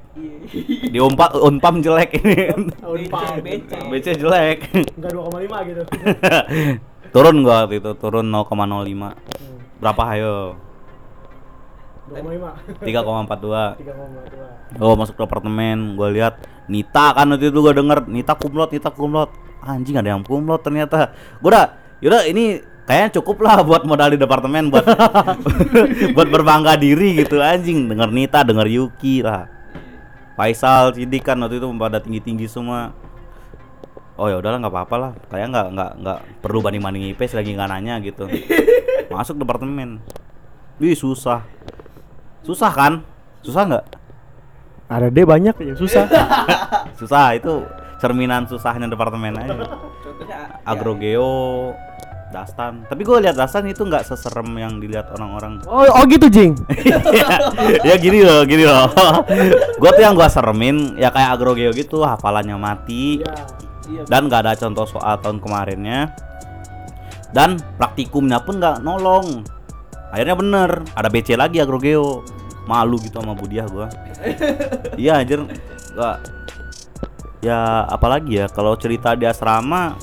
Di 0.94 1.02
Unpam, 1.02 1.34
Unpam 1.42 1.82
jelek 1.82 2.22
ini. 2.22 2.46
Unpam. 2.94 3.42
BC. 3.42 3.70
BC 3.90 4.06
jelek. 4.22 4.70
Enggak 4.94 5.10
2,5 5.18 5.66
gitu. 5.66 5.82
turun 7.10 7.44
gua 7.44 7.64
waktu 7.64 7.80
itu, 7.80 7.90
turun 7.98 8.26
0,05. 8.28 9.14
Berapa 9.78 10.02
ayo? 10.16 10.56
2,5. 12.08 12.84
3,42. 12.84 14.80
Oh, 14.80 14.96
masuk 14.96 15.14
ke 15.16 15.22
apartemen, 15.24 15.96
gua 15.96 16.08
lihat 16.08 16.40
Nita 16.68 17.16
kan 17.16 17.28
waktu 17.28 17.52
itu 17.52 17.58
gua 17.60 17.72
denger 17.76 18.08
Nita 18.08 18.32
kumlot, 18.36 18.70
Nita 18.72 18.90
kumlot. 18.92 19.30
Anjing 19.64 19.98
ada 19.98 20.14
yang 20.16 20.24
kumlot 20.24 20.64
ternyata. 20.64 21.12
Gua 21.40 21.50
udah, 21.52 21.66
yaudah 22.00 22.22
ini 22.28 22.62
kayaknya 22.88 23.20
cukup 23.20 23.44
lah 23.44 23.60
buat 23.60 23.84
modal 23.84 24.16
di 24.16 24.18
departemen 24.18 24.72
buat 24.72 24.88
buat 26.16 26.28
berbangga 26.32 26.80
diri 26.80 27.20
gitu 27.20 27.36
anjing 27.44 27.84
denger 27.84 28.08
Nita 28.08 28.40
denger 28.40 28.64
Yuki 28.64 29.20
lah 29.20 29.52
Faisal 30.32 30.96
Sidik 30.96 31.28
kan 31.28 31.36
waktu 31.44 31.60
itu 31.60 31.68
pada 31.76 32.00
tinggi 32.00 32.24
tinggi 32.24 32.48
semua 32.48 32.96
oh 34.18 34.26
ya 34.26 34.36
udahlah 34.42 34.58
nggak 34.58 34.74
apa-apa 34.74 34.96
lah. 34.98 35.12
Kayak 35.30 35.46
nggak 35.54 35.66
nggak 35.72 35.90
nggak 36.02 36.18
perlu 36.42 36.58
banding 36.60 36.82
banding 36.82 37.04
IP 37.14 37.22
lagi 37.30 37.54
nggak 37.54 37.70
nanya 37.70 37.94
gitu. 38.02 38.26
Masuk 39.14 39.38
departemen. 39.38 40.02
Wih 40.82 40.98
susah. 40.98 41.46
Susah 42.42 42.70
kan? 42.74 43.06
Susah 43.40 43.62
nggak? 43.64 43.84
Ada 44.90 45.08
D 45.14 45.22
banyak 45.22 45.54
ya 45.62 45.74
susah. 45.78 46.04
susah 47.00 47.38
itu 47.38 47.62
cerminan 48.02 48.50
susahnya 48.50 48.90
departemen 48.90 49.38
aja. 49.38 49.54
Contohnya 50.02 50.60
agrogeo 50.66 51.72
dastan. 52.28 52.84
Tapi 52.84 53.02
gue 53.04 53.16
lihat 53.24 53.36
dastan 53.36 53.64
itu 53.68 53.80
nggak 53.84 54.04
seserem 54.04 54.48
yang 54.60 54.76
dilihat 54.76 55.08
orang-orang. 55.16 55.64
Oh, 55.64 55.80
oh 55.80 56.04
gitu, 56.04 56.28
Jing. 56.28 56.52
ya 57.88 57.96
gini 57.96 58.20
loh 58.20 58.44
gini 58.44 58.68
loh. 58.68 58.92
Gue 59.80 59.90
tuh 59.96 60.02
yang 60.04 60.12
gue 60.12 60.28
seremin 60.28 61.00
ya 61.00 61.08
kayak 61.08 61.40
agrogeo 61.40 61.72
gitu 61.72 62.04
hafalannya 62.04 62.56
mati 62.60 63.24
Iya. 63.88 64.02
dan 64.04 64.28
nggak 64.28 64.40
ada 64.44 64.52
contoh 64.54 64.84
soal 64.84 65.16
tahun 65.24 65.40
kemarinnya. 65.40 66.12
Dan 67.32 67.60
praktikumnya 67.76 68.40
pun 68.40 68.60
nggak 68.60 68.80
nolong. 68.84 69.44
Akhirnya 70.12 70.36
bener 70.36 70.70
ada 70.96 71.08
BC 71.08 71.36
lagi 71.36 71.60
agrogeo. 71.60 72.24
Malu 72.68 73.00
gitu 73.00 73.20
sama 73.20 73.32
budiah 73.32 73.64
gua. 73.64 73.88
Iya 75.00 75.24
anjir. 75.24 75.40
Nggak. 75.96 76.16
Ya 77.40 77.88
apalagi 77.88 78.44
ya 78.44 78.46
kalau 78.50 78.76
cerita 78.76 79.14
di 79.16 79.24
asrama 79.24 79.94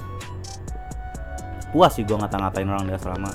puas 1.69 1.91
sih 1.93 2.07
gua 2.07 2.25
ngata-ngatain 2.25 2.69
orang 2.69 2.89
di 2.89 2.93
asrama. 2.93 3.29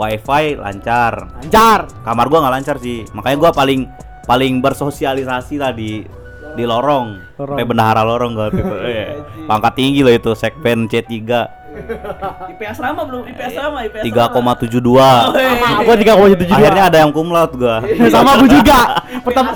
Wifi 0.00 0.56
lancar. 0.56 1.28
Lancar. 1.40 1.80
kamar 2.04 2.26
gua 2.32 2.38
nggak 2.48 2.54
lancar 2.60 2.76
sih. 2.80 3.04
Makanya 3.12 3.36
gua 3.36 3.50
paling 3.52 3.88
paling 4.24 4.64
bersosialisasi 4.64 5.60
lah 5.60 5.72
di 5.76 6.04
di 6.54 6.64
lorong, 6.64 7.06
Lorong. 7.34 7.56
kayak 7.58 7.68
bendahara 7.68 8.02
lorong 8.06 8.32
gua 8.32 8.46
gitu 8.48 8.74
Eh, 8.80 9.18
pangkat 9.50 9.72
tinggi 9.74 10.00
loh 10.00 10.14
itu 10.14 10.30
segmen 10.32 10.86
C3 10.86 11.10
IP 12.54 12.60
asrama 12.70 13.02
belum 13.02 13.26
IP 13.26 13.40
asrama 13.42 13.82
IP 13.82 13.94
asrama. 13.98 14.54
3,72 14.62 14.94
Sama 15.34 15.82
gua 15.82 15.96
3,7 15.98 16.46
akhirnya 16.46 16.84
ada 16.86 16.98
yang 17.02 17.10
kumlaut 17.10 17.52
gua. 17.58 17.82
Sama 18.14 18.38
gua 18.38 18.46
juga. 18.46 18.78
Pertama 19.26 19.50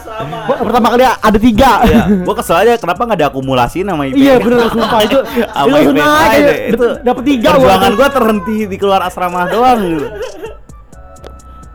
gua 0.50 0.56
pertama 0.66 0.86
kali 0.90 1.04
ada 1.06 1.38
tiga. 1.38 1.70
Iya, 1.86 2.02
gua 2.26 2.34
kesel 2.34 2.56
aja 2.58 2.72
kenapa 2.74 3.06
nggak 3.06 3.20
diakumulasi 3.22 3.86
nama 3.86 4.02
IP 4.02 4.18
Iya 4.18 4.34
bener 4.42 4.66
sumpah. 4.66 5.00
Itu. 5.06 5.18
Itu 5.38 5.70
langsung 5.70 5.94
naik 5.94 6.30
aja, 6.34 6.52
itu 6.74 6.86
Dapat 7.06 7.22
tiga 7.22 7.48
perjuangan 7.54 7.92
gua 7.94 8.08
terhenti 8.10 8.56
di 8.66 8.76
keluar 8.76 9.00
asrama 9.06 9.46
doang 9.46 9.78
gitu. 9.86 10.06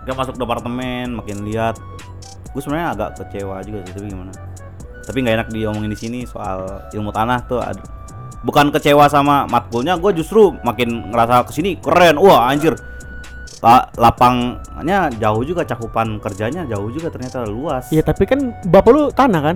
Gak 0.04 0.16
masuk 0.20 0.36
departemen 0.36 1.16
makin 1.16 1.48
lihat. 1.48 1.80
Gue 2.52 2.62
sebenarnya 2.62 2.92
agak 2.94 3.10
kecewa 3.18 3.64
juga 3.66 3.80
sih 3.88 3.94
tapi 3.98 4.08
gimana 4.14 4.30
tapi 5.04 5.20
nggak 5.20 5.36
enak 5.38 5.50
diomongin 5.50 5.88
di 5.88 6.00
sini 6.00 6.20
soal 6.24 6.88
ilmu 6.90 7.10
tanah 7.10 7.40
tuh 7.44 7.60
ad- 7.60 7.84
bukan 8.40 8.70
kecewa 8.70 9.08
sama 9.08 9.44
matkulnya 9.46 9.96
gue 9.96 10.12
justru 10.14 10.56
makin 10.62 11.10
ngerasa 11.10 11.44
ke 11.44 11.52
sini 11.52 11.76
keren 11.78 12.16
wah 12.16 12.48
anjir 12.48 12.76
La- 13.60 13.88
lapangnya 13.96 15.08
jauh 15.14 15.40
juga 15.42 15.64
cakupan 15.64 16.20
kerjanya 16.20 16.64
jauh 16.66 16.88
juga 16.88 17.08
ternyata 17.08 17.44
luas 17.44 17.88
Iya 17.88 18.04
tapi 18.04 18.24
kan 18.26 18.40
bapak 18.62 18.90
lu 18.90 19.04
tanah 19.10 19.42
kan? 19.42 19.56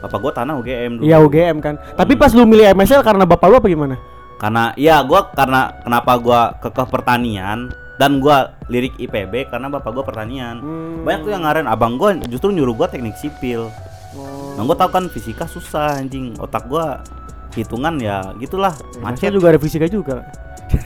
bapak 0.00 0.18
gue 0.18 0.32
tanah 0.34 0.54
UGM 0.56 0.92
dulu 0.98 1.02
Iya 1.02 1.16
UGM 1.18 1.56
kan. 1.58 1.74
Tapi 1.94 2.12
pas 2.12 2.28
lu 2.28 2.44
milih 2.44 2.74
MSL 2.74 3.00
karena 3.00 3.24
bapak 3.24 3.46
lu 3.46 3.56
apa 3.56 3.66
gimana? 3.66 3.96
karena 4.34 4.74
ya 4.74 4.98
gua 5.00 5.30
karena 5.30 5.80
kenapa 5.80 6.12
gua 6.18 6.40
kekeh 6.58 6.84
pertanian 6.84 7.70
dan 7.94 8.18
gua 8.18 8.36
lirik 8.66 8.98
IPB 8.98 9.46
karena 9.46 9.70
bapak 9.70 9.94
gua 9.94 10.02
pertanian 10.02 10.58
Hmm. 10.58 11.00
banyak 11.00 11.20
tuh 11.22 11.30
yang 11.30 11.42
ngaren 11.42 11.64
abang 11.64 11.94
gua 11.94 12.12
justru 12.20 12.50
nyuruh 12.50 12.74
gua 12.74 12.84
teknik 12.84 13.14
sipil 13.14 13.70
Oh. 14.14 14.54
nah 14.54 14.62
gua 14.62 14.76
tau 14.76 14.88
kan 14.88 15.04
fisika 15.06 15.44
susah 15.44 15.98
anjing 15.98 16.34
otak 16.36 16.64
gua 16.64 17.02
hitungan 17.52 17.98
ya 17.98 18.34
gitulah 18.36 18.70
Macet 18.96 19.26
macet 19.26 19.30
juga 19.32 19.46
ada 19.48 19.58
fisika 19.58 19.86
juga. 19.86 20.16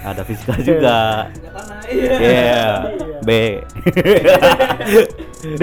ada 0.00 0.20
fisika 0.22 0.52
juga. 0.68 0.98
Iya. 1.86 2.12
iya 2.18 2.66
B 3.20 3.30
D. 5.50 5.62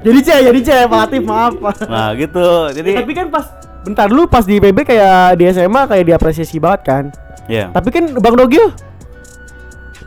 jadi 0.00 0.18
C, 0.20 0.28
jadi 0.44 0.60
C, 0.60 0.70
Pak 0.84 0.98
Latif, 1.00 1.22
maaf. 1.24 1.54
Nah 1.84 2.14
gitu 2.14 2.46
jadi 2.70 2.90
Tapi 3.00 3.12
kan 3.12 3.26
pas 3.28 3.46
bentar 3.82 4.06
dulu 4.06 4.24
pas 4.24 4.42
di 4.42 4.56
IPB 4.56 4.78
kayak 4.84 5.34
di 5.34 5.44
SMA 5.48 5.82
kayak 5.84 6.04
diapresiasi 6.06 6.56
banget 6.56 6.80
kan. 6.84 7.04
ya 7.46 7.68
Tapi 7.68 7.88
kan 7.90 8.04
Bang 8.14 8.34
Dogil 8.34 8.70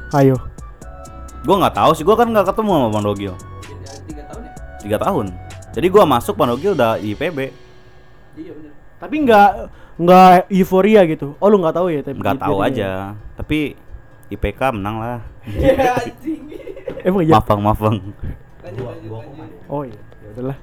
Ayo. 0.10 0.40
gua 1.42 1.56
nggak 1.60 1.76
tahu 1.76 1.92
sih 1.94 2.04
gua 2.04 2.16
kan 2.16 2.28
nggak 2.28 2.44
ketemu 2.46 2.72
sama 2.74 2.88
bang 2.90 3.04
Dogio 3.04 3.34
Tiga 3.62 3.92
tiga 4.04 4.24
tahun 4.26 4.42
ya. 4.42 4.52
tiga 4.80 4.98
tahun 5.00 5.26
jadi 5.78 5.88
gua 5.94 6.10
masuk 6.10 6.34
bang 6.34 6.50
Dogio 6.50 6.74
udah 6.74 6.98
di 6.98 7.14
IPB 7.14 7.40
Iya 8.38 8.52
bener. 8.54 8.72
Tapi 8.98 9.16
nggak 9.26 9.50
nggak 9.98 10.30
euforia 10.54 11.02
gitu. 11.10 11.34
Oh 11.42 11.50
lu 11.50 11.58
nggak 11.62 11.76
tahu 11.78 11.88
ya 11.90 12.02
tapi 12.06 12.18
nggak 12.18 12.38
tahu 12.42 12.58
aja 12.62 12.90
tapi 13.38 13.78
IPK 14.34 14.62
menang 14.74 14.98
lah 14.98 15.20
Iya 15.46 16.02
anjing. 16.02 16.42
Emang 17.06 17.22
iya. 17.26 17.34
mafang 17.38 17.62
mafang 17.62 17.98
Lanjut 18.66 18.84
lanjut 18.86 19.10
lanjut. 19.14 19.70
Oh 19.70 19.82
iya. 19.86 20.02
Ya 20.22 20.28
udahlah. 20.34 20.58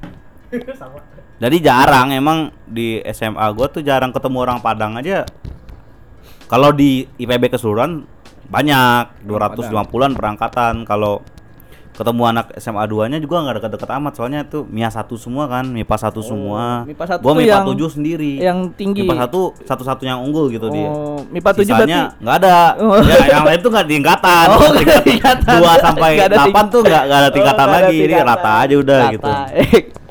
jadi 1.43 1.57
jarang 1.59 2.15
emang 2.15 2.39
di 2.67 3.03
SMA 3.11 3.47
gua 3.55 3.67
tuh 3.71 3.83
jarang 3.83 4.15
ketemu 4.15 4.39
orang 4.39 4.59
Padang 4.63 4.99
aja 4.99 5.27
kalau 6.47 6.71
di 6.71 7.09
IPB 7.19 7.51
keseluruhan 7.51 8.07
banyak 8.47 9.27
250-an 9.27 10.13
perangkatan 10.15 10.85
kalau 10.85 11.25
ketemu 11.95 12.23
anak 12.27 12.47
SMA 12.57 12.83
2 12.85 13.07
nya 13.07 13.19
juga 13.19 13.39
nggak 13.39 13.55
deket-deket 13.57 13.91
amat 13.95 14.13
soalnya 14.13 14.41
itu 14.43 14.67
MIA 14.67 14.91
satu 14.91 15.15
semua 15.15 15.47
kan 15.47 15.63
MIPA 15.65 15.97
satu 15.97 16.21
semua 16.21 16.83
MIPA 16.83 17.05
satu 17.09 17.23
gua 17.23 17.33
MIPA 17.33 17.59
7 17.65 17.87
sendiri 17.89 18.33
yang 18.37 18.67
tinggi. 18.71 19.07
MIPA 19.07 19.15
satu 19.21 19.41
satu-satunya 19.61 20.13
yang 20.13 20.23
unggul 20.23 20.51
gitu 20.51 20.67
dia 20.69 20.87
Oh, 20.87 21.23
MIPA 21.25 21.51
7 21.53 21.63
Sisanya 21.63 21.79
berarti 22.11 22.21
nggak 22.21 22.37
ada 22.37 22.55
Oh. 22.77 22.99
ya 22.99 23.19
yang 23.31 23.45
lain 23.45 23.59
tuh 23.61 23.71
nggak 23.71 23.87
tingkatan 23.89 24.47
Oh, 24.51 24.71
tingkatan. 25.01 25.55
dua 25.57 25.73
sampai 25.79 26.11
delapan 26.21 26.65
tuh 26.67 26.81
nggak 26.83 27.03
ada 27.07 27.19
Oh, 27.21 27.31
tingkatan 27.31 27.65
ada 27.65 27.75
lagi 27.81 27.97
tingkatan. 28.01 28.27
rata 28.29 28.51
aja 28.61 28.75
udah 28.77 28.99
Rata. 29.01 29.13
gitu 29.13 29.31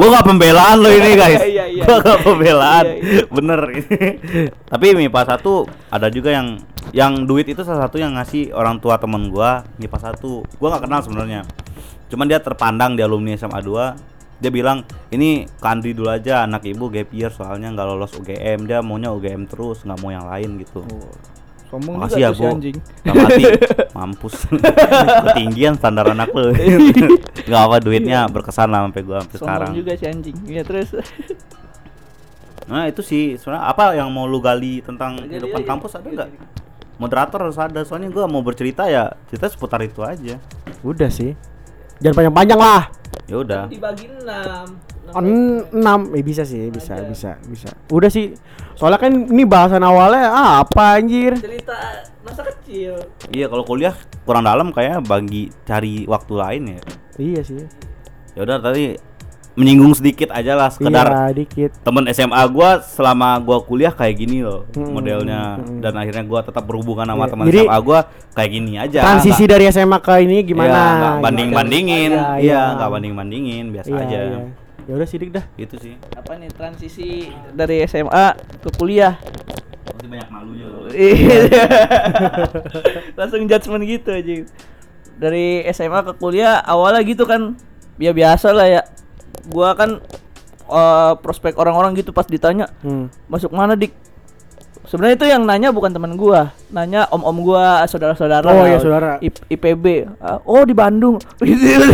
gua 0.00 0.08
nggak 0.16 0.26
pembelaan 0.32 0.76
lo 0.80 0.88
ini 0.88 1.12
guys. 1.12 1.44
Iya, 1.44 1.64
iya. 1.68 1.84
gua 1.84 1.96
nggak 2.00 2.20
pembelaan. 2.24 2.86
Iya, 2.88 2.96
iya. 2.96 3.22
bener. 3.28 3.60
Tapi 4.72 4.86
MIPA 4.96 5.22
satu 5.28 5.68
ada 5.92 6.08
juga 6.08 6.32
yang 6.32 6.56
yang 6.96 7.28
duit 7.28 7.44
itu 7.44 7.60
salah 7.60 7.84
satu 7.84 8.00
yang 8.00 8.16
ngasih 8.16 8.56
orang 8.56 8.80
tua 8.80 8.96
temen 8.96 9.28
gua 9.28 9.68
MIPA 9.76 9.98
satu. 10.00 10.40
Gua 10.56 10.72
nggak 10.72 10.88
kenal 10.88 11.00
sebenarnya. 11.04 11.40
Cuman 12.08 12.24
dia 12.24 12.40
terpandang 12.40 12.96
di 12.96 13.04
alumni 13.04 13.36
SMA 13.36 13.60
2 13.60 14.40
dia 14.40 14.48
bilang 14.48 14.88
ini 15.12 15.44
ke 15.44 15.66
Andri 15.68 15.92
dulu 15.92 16.08
aja 16.08 16.48
anak 16.48 16.64
ibu 16.64 16.88
gap 16.88 17.12
year 17.12 17.28
soalnya 17.28 17.76
nggak 17.76 17.86
lolos 17.92 18.16
UGM 18.16 18.64
dia 18.64 18.80
maunya 18.80 19.12
UGM 19.12 19.44
terus 19.44 19.84
nggak 19.84 20.00
mau 20.00 20.08
yang 20.08 20.24
lain 20.24 20.56
gitu 20.64 20.80
Sombong 21.70 22.02
Makasih 22.02 22.18
juga 22.18 22.26
ya 22.26 22.30
si 22.34 22.42
bu 22.42 22.46
anjing. 22.50 22.76
Hati 23.06 23.44
Mampus 23.96 24.34
Ketinggian 25.30 25.74
standar 25.78 26.10
anak 26.10 26.34
lu 26.34 26.50
Gak 27.46 27.62
apa 27.62 27.76
duitnya 27.78 28.26
berkesan 28.26 28.74
lah 28.74 28.90
sampai 28.90 29.02
gua 29.06 29.22
sampai 29.22 29.38
Sombong 29.38 29.46
sekarang 29.46 29.70
juga 29.78 29.92
si 29.94 30.04
anjing. 30.10 30.36
Iya 30.50 30.62
terus. 30.66 30.90
Nah 32.66 32.90
itu 32.90 33.06
sih 33.06 33.38
sebenarnya 33.38 33.70
apa 33.70 33.94
yang 33.94 34.10
mau 34.10 34.26
lu 34.26 34.42
gali 34.42 34.82
tentang 34.82 35.22
kehidupan 35.22 35.62
kampus 35.62 35.94
ada 35.94 36.10
nggak? 36.10 36.28
Moderator 36.98 37.38
harus 37.46 37.58
ada 37.62 37.80
soalnya 37.86 38.10
gua 38.10 38.26
mau 38.26 38.42
bercerita 38.42 38.90
ya 38.90 39.14
cerita 39.30 39.46
seputar 39.46 39.78
itu 39.86 40.02
aja. 40.02 40.42
Udah 40.82 41.06
sih. 41.06 41.38
Jangan 42.02 42.18
panjang-panjang 42.18 42.58
lah. 42.58 42.82
Ya 43.30 43.36
udah. 43.46 43.62
Dibagi 43.70 44.10
6. 44.10 44.99
En- 45.12 45.66
enam, 45.72 46.00
eh 46.10 46.20
bisa 46.20 46.42
sih, 46.42 46.68
bisa, 46.68 46.98
bisa, 47.02 47.36
bisa. 47.42 47.68
Udah 47.88 48.06
sih. 48.06 48.34
Soalnya 48.72 48.98
kan 48.98 49.10
ini 49.10 49.42
bahasan 49.42 49.80
awalnya 49.80 50.28
ah, 50.28 50.52
apa 50.60 50.96
anjir? 50.96 51.34
Cerita 51.36 51.76
masa 52.20 52.44
kecil. 52.44 52.94
Iya 53.28 53.46
kalau 53.46 53.62
kuliah 53.62 53.92
kurang 54.22 54.42
dalam 54.42 54.70
kayak 54.70 55.02
bagi 55.02 55.50
cari 55.62 56.04
waktu 56.04 56.32
lain 56.32 56.62
ya. 56.70 56.80
Iya 57.16 57.40
sih. 57.42 57.64
Ya 58.32 58.42
udah 58.42 58.58
tadi 58.58 58.94
menyinggung 59.50 59.92
sedikit 59.92 60.30
aja 60.30 60.54
lah 60.54 60.70
sekedar 60.70 61.04
Iya, 61.04 61.34
dikit. 61.34 61.70
temen 61.82 62.06
SMA 62.08 62.38
gua 62.48 62.78
selama 62.78 63.34
gua 63.36 63.58
kuliah 63.60 63.90
kayak 63.90 64.14
gini 64.16 64.40
loh 64.40 64.62
Mm, 64.70 64.88
modelnya 64.88 65.58
mm. 65.58 65.82
dan 65.82 65.92
akhirnya 65.92 66.22
gua 66.22 66.40
tetap 66.40 66.64
berhubungan 66.64 67.02
sama 67.04 67.18
Iya. 67.20 67.32
teman 67.34 67.44
SMA 67.50 67.78
gua 67.82 67.98
kayak 68.30 68.46
gini 68.48 68.72
aja 68.78 69.00
Transisi 69.02 69.34
nggak- 69.36 69.50
dari 69.50 69.64
SMA 69.68 69.98
ke 69.98 70.14
ini 70.22 70.36
gimana? 70.46 70.70
Iya, 70.70 70.86
nggak 70.94 71.14
banding 71.20 71.48
bandingin 71.50 72.10
Iya, 72.10 72.24
iya 72.30 72.38
iya. 72.40 72.62
nggak 72.72 72.90
banding 72.90 73.14
bandingin 73.14 73.64
biasa 73.70 73.88
Iya, 73.90 73.98
aja 74.00 74.18
iya. 74.22 74.38
Ya 74.82 74.92
udah 74.92 75.04
sidik 75.04 75.30
dah. 75.30 75.44
gitu 75.54 75.74
sih 75.76 75.94
apa 76.12 76.34
nih 76.34 76.50
transisi 76.50 77.08
dari 77.50 77.80
SMA 77.84 78.26
ke 78.58 78.70
kuliah 78.74 79.16
pasti 79.82 80.06
banyak 80.06 80.28
malunya 80.28 80.66
loh 80.66 80.88
Iya. 80.88 81.38
langsung 83.18 83.44
judgement 83.44 83.84
gitu 83.84 84.08
aja 84.10 84.32
dari 85.16 85.46
SMA 85.70 86.00
ke 86.02 86.12
kuliah 86.14 86.58
awalnya 86.58 87.02
gitu 87.02 87.24
kan 87.24 87.54
ya 87.96 88.10
biasa 88.10 88.50
lah 88.50 88.66
ya 88.66 88.82
gua 89.46 89.74
kan 89.74 90.00
eh, 90.66 91.12
prospek 91.18 91.54
orang-orang 91.54 91.92
gitu 91.94 92.10
pas 92.10 92.24
ditanya 92.24 92.72
Hmm. 92.80 93.12
masuk 93.26 93.50
mana 93.50 93.74
dik 93.74 93.92
sebenarnya 94.82 95.14
itu 95.14 95.26
yang 95.28 95.42
nanya 95.44 95.68
bukan 95.68 95.92
teman 95.92 96.14
gua 96.14 96.50
nanya 96.68 97.04
om-om 97.08 97.36
gua 97.42 97.84
saudara-saudara 97.84 98.48
Oh, 98.48 98.64
iya, 98.64 98.78
saudara. 98.78 99.12
I- 99.20 99.44
IPB 99.50 100.08
Ah, 100.16 100.40
oh 100.40 100.64
di 100.64 100.72
Bandung 100.72 101.20
di 101.38 101.52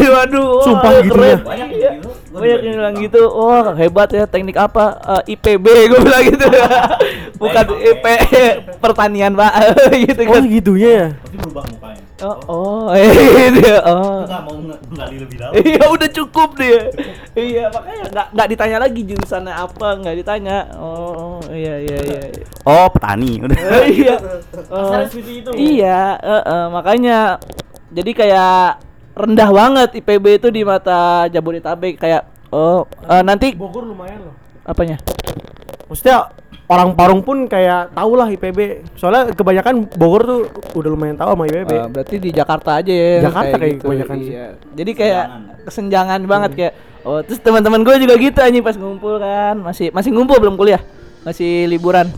Bandung 0.09 0.47
Wah, 0.55 0.63
Sumpah 0.63 0.91
gitu 1.03 1.13
keren. 1.13 1.29
ya? 1.29 1.37
Banyak 1.43 1.69
Iya. 1.73 1.91
Yang 2.29 2.59
gitu. 2.59 2.75
bilang 2.75 2.95
gitu 2.99 3.23
oh 3.25 3.73
hebat 3.73 4.09
ya 4.11 4.25
teknik 4.25 4.57
apa 4.57 4.85
Eh, 5.21 5.33
IPB 5.33 5.63
gua 5.91 6.01
bilang 6.01 6.25
gitu 6.25 6.47
bukan 7.41 7.65
IP 7.79 8.05
pertanian 8.83 9.33
pak 9.33 9.53
gitu 9.95 10.21
Oh 10.21 10.33
kan 10.33 10.43
segitunya 10.43 10.91
ya. 10.91 11.07
Pasti 11.17 11.37
berubah 11.37 11.65
mukanya. 11.67 12.03
oh 12.19 12.37
oh 12.47 12.85
gitu 12.97 13.77
oh 13.85 14.25
Enggak 14.25 14.41
mau 14.43 14.57
nge- 14.57 14.81
menggali 14.89 15.17
lebih 15.21 15.37
dalam. 15.37 15.53
Iya 15.55 15.85
udah 15.87 16.09
cukup 16.11 16.49
dia. 16.57 16.81
iya 17.35 17.65
makanya 17.69 18.03
nggak 18.09 18.27
nggak 18.33 18.49
ditanya 18.49 18.77
lagi 18.81 19.01
jurusannya 19.05 19.53
apa 19.53 19.89
nggak 20.01 20.17
ditanya. 20.17 20.57
Oh 20.75 21.39
iya 21.49 21.77
iya 21.79 21.99
iya. 22.01 22.21
oh 22.63 22.89
petani 22.89 23.39
udah 23.39 23.57
Eh, 23.57 23.85
iya. 23.93 24.17
Oh, 24.67 24.97
iya. 25.55 26.01
eh, 26.17 26.43
eh, 26.43 26.65
makanya 26.71 27.37
jadi 27.93 28.11
kayak 28.13 28.86
rendah 29.17 29.49
banget 29.49 29.89
IPB 29.97 30.45
itu 30.45 30.49
di 30.53 30.61
mata 30.61 31.25
Jabodetabek 31.33 31.97
kayak 31.97 32.29
oh 32.53 32.85
eh, 33.09 33.25
nanti 33.25 33.57
Bogor 33.57 33.89
lumayan 33.89 34.29
loh. 34.29 34.37
apanya? 34.69 35.01
Maksudnya 35.89 36.29
orang 36.69 36.93
Parung 36.99 37.23
pun 37.25 37.49
kayak 37.49 37.97
tau 37.97 38.13
lah 38.13 38.29
IPB. 38.29 38.85
Soalnya 38.99 39.33
kebanyakan 39.33 39.89
Bogor 39.97 40.23
tuh 40.27 40.41
udah 40.77 40.91
lumayan 40.93 41.17
tahu 41.17 41.33
sama 41.33 41.45
IPB. 41.49 41.73
Eh, 41.73 41.89
berarti 41.89 42.15
di 42.21 42.31
Jakarta 42.35 42.83
aja 42.83 42.93
ya. 42.93 43.25
Jakarta 43.25 43.55
kayak 43.57 43.77
kebanyakan 43.81 44.17
sih. 44.21 44.33
Iya. 44.37 44.47
Jadi 44.77 44.93
kayak 44.93 45.25
kesenjangan 45.65 46.21
banget 46.29 46.51
kayak 46.53 46.73
oh 47.07 47.23
terus 47.23 47.39
teman-teman 47.39 47.87
gue 47.87 47.95
juga 48.03 48.15
gitu 48.19 48.39
anjing 48.43 48.67
pas 48.67 48.75
ngumpul 48.75 49.23
kan 49.23 49.55
masih 49.63 49.95
masih 49.95 50.11
ngumpul 50.11 50.43
belum 50.43 50.59
kuliah 50.59 50.83
masih 51.23 51.71
liburan 51.71 52.11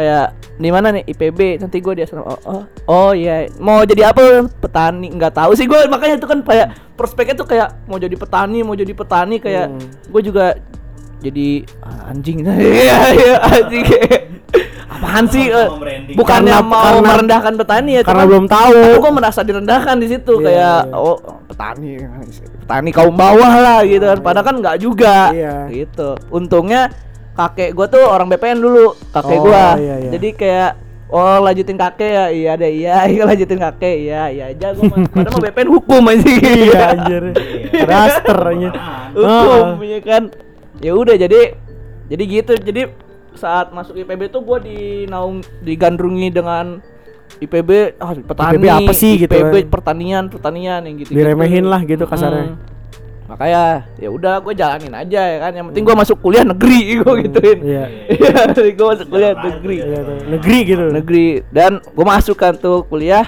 kayak 0.00 0.26
di 0.56 0.68
mana 0.68 0.88
nih? 0.90 1.04
IPB 1.06 1.38
nanti 1.58 1.76
gue 1.78 1.92
di 1.92 2.02
asrama. 2.02 2.24
Oh, 2.26 2.40
oh. 2.42 2.62
Oh 2.86 3.10
iya. 3.12 3.44
Mau 3.56 3.84
jadi 3.84 4.08
apa? 4.08 4.48
Petani. 4.50 5.08
Nggak 5.10 5.36
tahu 5.36 5.52
sih 5.52 5.64
gue 5.64 5.76
makanya 5.86 6.16
itu 6.16 6.24
kan 6.24 6.40
kayak 6.40 6.72
prospeknya 6.94 7.34
tuh 7.34 7.44
kayak 7.44 7.84
mau 7.84 7.96
jadi 7.96 8.12
petani 8.14 8.60
mau 8.60 8.72
jadi 8.72 8.90
petani 8.90 9.36
kayak 9.36 9.68
Hmm. 9.68 9.80
gue 10.08 10.22
juga 10.22 10.56
jadi 11.20 11.48
ah, 11.78 12.08
anjing. 12.08 12.40
Iya 12.48 12.96
iya 13.12 13.34
anjing. 13.38 13.84
Apaan 14.90 15.24
sih? 15.26 15.46
Eh, 15.46 15.66
Mau 15.66 15.78
branding. 15.78 16.16
bukannya 16.18 16.50
Karena- 16.50 16.66
mau 16.66 16.82
karena- 16.82 17.08
merendahkan 17.14 17.54
petani 17.56 17.90
ya 17.92 18.02
karena 18.02 18.16
cuman- 18.18 18.28
belum 18.28 18.46
tahu. 18.48 18.80
gue 18.98 19.12
merasa 19.12 19.40
direndahkan 19.40 19.96
di 19.96 20.06
situ. 20.08 20.32
Iya, 20.36 20.44
kayak 20.44 20.78
iya. 20.82 20.96
oh 20.98 21.16
petani 21.46 21.90
petani 22.60 22.90
kaum 22.90 23.14
bawah 23.14 23.52
lah 23.54 23.80
gitu 23.82 24.02
kan. 24.02 24.18
Padahal 24.18 24.44
kan 24.44 24.56
nggak 24.58 24.76
juga. 24.78 25.30
Iya. 25.30 25.56
gitu. 25.70 26.18
Untungnya 26.28 26.90
kakek 27.32 27.70
gue 27.72 27.86
tuh 27.88 28.02
orang 28.02 28.26
BPN 28.26 28.58
dulu 28.58 28.92
kakek 29.10 29.38
Oh, 29.38 29.44
gua. 29.46 29.74
iya, 29.76 29.94
iya. 29.98 30.10
jadi 30.12 30.28
kayak 30.34 30.70
oh 31.08 31.38
lanjutin 31.40 31.74
kakek 31.74 32.10
ya? 32.10 32.24
Iya 32.28 32.52
deh 32.54 32.70
iya 32.70 32.96
iya 33.12 33.22
lanjutin 33.24 33.58
kakek. 33.58 33.96
Iya 34.00 34.22
iya 34.28 34.44
aja 34.50 34.66
gue 34.72 34.86
padahal 34.86 35.30
mau 35.30 35.40
BPN 35.40 35.68
hukum 35.68 36.02
aja 36.06 36.28
Iya 36.60 36.80
anjir. 36.92 37.22
Raster 37.90 38.38
anjir. 38.38 38.72
hukum 39.14 39.78
ya 39.82 39.98
kan? 40.00 40.22
Ya 40.78 40.92
udah 40.92 41.14
jadi 41.14 41.40
jadi 42.06 42.22
gitu. 42.26 42.52
Jadi 42.56 42.82
saat 43.32 43.70
masuk 43.70 43.94
IPB 43.96 44.26
tuh 44.28 44.42
gua 44.42 44.58
dinaung 44.58 45.38
digandrungi 45.62 46.28
dengan 46.28 46.82
IPB 47.38 47.94
ah 47.96 48.10
petani 48.12 48.58
IPB 48.58 48.66
apa 48.68 48.92
sih 48.92 49.12
gitu 49.16 49.30
IPB 49.30 49.54
kan? 49.54 49.66
pertanian 49.70 50.24
pertanian 50.26 50.82
yang 50.82 50.98
gitu 50.98 51.14
Diremehin 51.14 51.64
lah 51.64 51.80
gitu 51.82 52.04
kasarnya. 52.04 52.58
Makanya 53.30 53.86
ya 53.94 54.10
udah 54.10 54.42
gue 54.42 54.58
jalanin 54.58 54.90
aja 54.90 55.22
ya 55.22 55.38
kan 55.38 55.54
yang 55.54 55.66
penting 55.70 55.86
gua 55.86 55.94
masuk 55.94 56.18
kuliah 56.18 56.42
negeri 56.42 56.78
gue 56.98 57.14
gituin 57.24 57.58
Iya. 57.62 57.84
iya 58.18 58.42
gue 58.74 58.86
masuk 58.90 59.06
kuliah 59.06 59.32
negeri 59.32 59.76
Iya. 59.78 60.00
Negeri 60.26 60.58
gitu. 60.66 60.84
negeri 60.90 61.26
dan 61.54 61.78
gue 61.78 62.02
masuk 62.04 62.34
kan 62.34 62.58
tuh 62.58 62.82
kuliah 62.84 63.22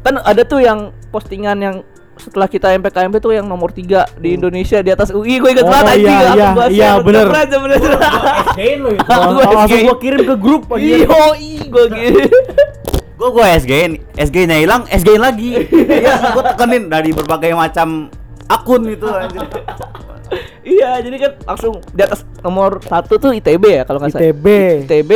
kan 0.00 0.16
ada 0.16 0.42
tuh 0.42 0.64
yang 0.64 0.88
postingan 1.12 1.60
yang 1.60 1.76
setelah 2.14 2.46
kita 2.46 2.70
MPKMP 2.72 3.18
tuh 3.18 3.34
yang 3.34 3.44
nomor 3.44 3.68
3 3.68 4.16
di 4.16 4.38
Indonesia 4.38 4.78
di 4.80 4.88
atas 4.88 5.10
UI 5.10 5.42
gue 5.42 5.50
inget 5.50 5.66
Oh, 5.66 5.68
banget 5.68 5.98
iya, 5.98 6.14
anjing, 6.14 6.18
iya, 6.38 6.48
iya, 6.70 6.88
share, 6.94 7.02
bener. 7.02 7.26
lo 7.26 8.88
itu. 8.94 9.02
Aku 9.02 9.38
Langsung 9.42 9.80
gua 9.82 9.96
kirim 9.98 10.20
ke 10.22 10.34
grup 10.38 10.62
anjir. 10.70 11.04
Iyo, 11.04 11.20
gue 11.68 11.84
gitu. 11.90 12.22
gua 13.14 13.28
gua 13.30 13.46
SG-in 13.54 13.98
SG-nya 14.14 14.56
hilang 14.58 14.86
SG-in 14.86 15.18
lagi 15.18 15.66
iya 15.70 16.34
gua 16.34 16.54
tekenin 16.54 16.86
dari 16.86 17.10
berbagai 17.10 17.50
macam 17.50 18.06
akun 18.54 18.82
itu 18.86 19.06
anjir 19.06 19.42
Iya, 20.64 20.96
jadi 20.98 21.16
kan 21.20 21.32
langsung 21.44 21.74
di 21.92 22.00
atas 22.00 22.24
nomor 22.40 22.80
satu 22.80 23.20
tuh 23.20 23.30
ITB 23.30 23.64
ya 23.70 23.82
kalau 23.84 24.00
nggak 24.00 24.10
salah. 24.10 24.24
ITB. 24.24 24.46
ITB, 24.82 25.10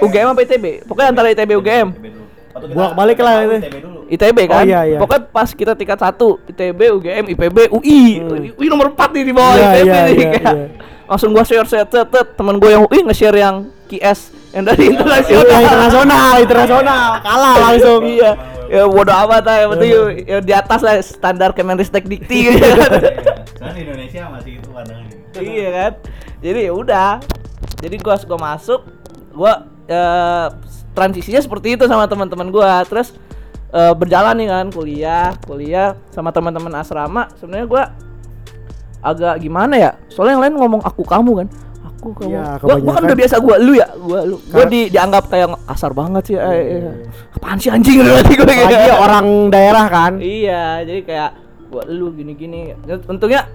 UGM 0.00 0.32
apa 0.32 0.40
ITB? 0.42 0.64
Pokoknya 0.82 1.08
antara 1.12 1.28
ITB 1.30 1.50
UGM. 1.54 1.88
Bolak 2.72 2.92
balik 2.96 3.18
lah 3.20 3.44
itu. 3.44 3.56
ITB 4.10 4.38
kan? 4.46 4.64
Oh, 4.64 4.66
iya, 4.66 4.80
iya. 4.86 4.98
Pokoknya 4.98 5.22
pas 5.28 5.48
kita 5.52 5.76
tingkat 5.76 6.00
satu 6.00 6.40
ITB, 6.46 6.80
UGM, 6.96 7.24
IPB, 7.30 7.58
UI. 7.70 8.00
UI 8.56 8.66
nomor 8.66 8.90
4 8.90 9.12
nih 9.12 9.22
di 9.22 9.32
bawah 9.32 9.54
Iya, 9.54 9.68
ITB 9.70 9.84
iya, 9.84 10.00
nih. 10.00 10.16
iya, 10.16 10.28
kayak. 10.32 10.42
iya. 10.42 10.66
Langsung 11.04 11.30
gua 11.30 11.44
share 11.44 11.68
share 11.68 11.84
share, 11.84 12.08
share. 12.08 12.28
teman 12.34 12.56
gua 12.56 12.70
yang 12.72 12.82
UI 12.82 12.98
nge-share 13.04 13.36
yang 13.36 13.56
QS 13.84 14.20
yang 14.50 14.64
dari 14.64 14.82
Iya, 14.82 14.90
internasional. 14.96 15.60
internasional, 15.60 16.32
internasional. 16.40 17.06
Kalah 17.20 17.54
langsung. 17.60 18.00
iya. 18.08 18.32
Ya 18.70 18.84
bodo 18.88 19.12
amat 19.12 19.42
lah, 19.44 19.56
yang 19.60 19.70
penting 19.76 19.90
ya, 20.24 20.38
di 20.40 20.52
atas 20.52 20.80
lah 20.80 20.94
standar 21.00 21.50
Kemenristek 21.52 22.04
Dikti 22.08 22.52
gitu 22.52 22.58
kan. 22.80 22.90
Soalnya 23.58 23.74
di 23.74 23.82
Indonesia 23.84 24.20
masih 24.30 24.52
itu 24.60 24.68
pandangan 24.72 25.06
iya 25.40 25.68
kan? 25.72 25.92
Jadi 26.40 26.58
ya 26.64 26.72
udah. 26.72 27.12
Jadi 27.80 27.96
gua 28.00 28.16
gua 28.24 28.38
masuk 28.40 28.80
gua 29.34 29.52
eh, 29.88 30.46
transisinya 30.94 31.40
seperti 31.42 31.74
itu 31.76 31.84
sama 31.90 32.06
teman-teman 32.06 32.48
gua. 32.48 32.84
Terus 32.86 33.12
eh, 33.72 33.94
berjalan 33.96 34.38
nih 34.38 34.48
kan 34.48 34.66
kuliah 34.70 35.28
kuliah 35.44 35.98
sama 36.14 36.30
teman-teman 36.30 36.72
asrama. 36.78 37.28
Sebenarnya 37.40 37.66
gua 37.66 37.84
agak 39.04 39.42
gimana 39.42 39.74
ya? 39.76 39.90
Soalnya 40.08 40.38
yang 40.38 40.44
lain 40.48 40.54
ngomong 40.60 40.82
aku 40.84 41.04
kamu 41.04 41.44
kan 41.44 41.48
aku 42.04 42.12
kamu 42.14 42.28
Iya, 42.28 42.44
gua, 42.60 42.74
gua 42.76 42.92
kan 42.92 43.02
udah 43.02 43.18
biasa 43.18 43.36
gua 43.40 43.56
lu 43.56 43.72
ya 43.72 43.88
gua 43.96 44.20
lu 44.22 44.36
gua 44.44 44.60
Kar- 44.60 44.70
di, 44.70 44.80
dianggap 44.86 45.24
kayak 45.26 45.48
kasar 45.64 45.90
banget 45.90 46.22
sih 46.24 46.36
eh, 46.36 46.44
eh. 46.44 46.92
apaan 47.32 47.56
sih 47.56 47.72
anjing 47.72 47.96
berarti 47.98 48.32
gua 48.38 48.46
kayak 48.46 48.66
Lagi 48.66 48.92
orang 48.92 49.26
daerah 49.48 49.86
kan. 49.88 50.12
Iya, 50.20 50.84
jadi 50.84 51.00
kayak 51.02 51.30
gua 51.66 51.82
lu 51.86 52.12
gini-gini. 52.12 52.76
Ya, 52.84 53.00
Untungnya 53.02 53.48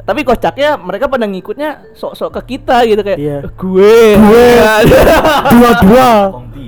tapi 0.00 0.22
kocaknya 0.22 0.78
mereka 0.78 1.10
pada 1.10 1.26
ngikutnya 1.26 1.90
sok-sok 1.92 2.30
ke 2.32 2.54
kita 2.54 2.86
gitu 2.86 3.02
kayak 3.02 3.18
Iya. 3.18 3.38
gue 3.50 3.94
Gue. 4.14 4.46
Dua-dua. 5.52 6.10
Kompi. 6.32 6.66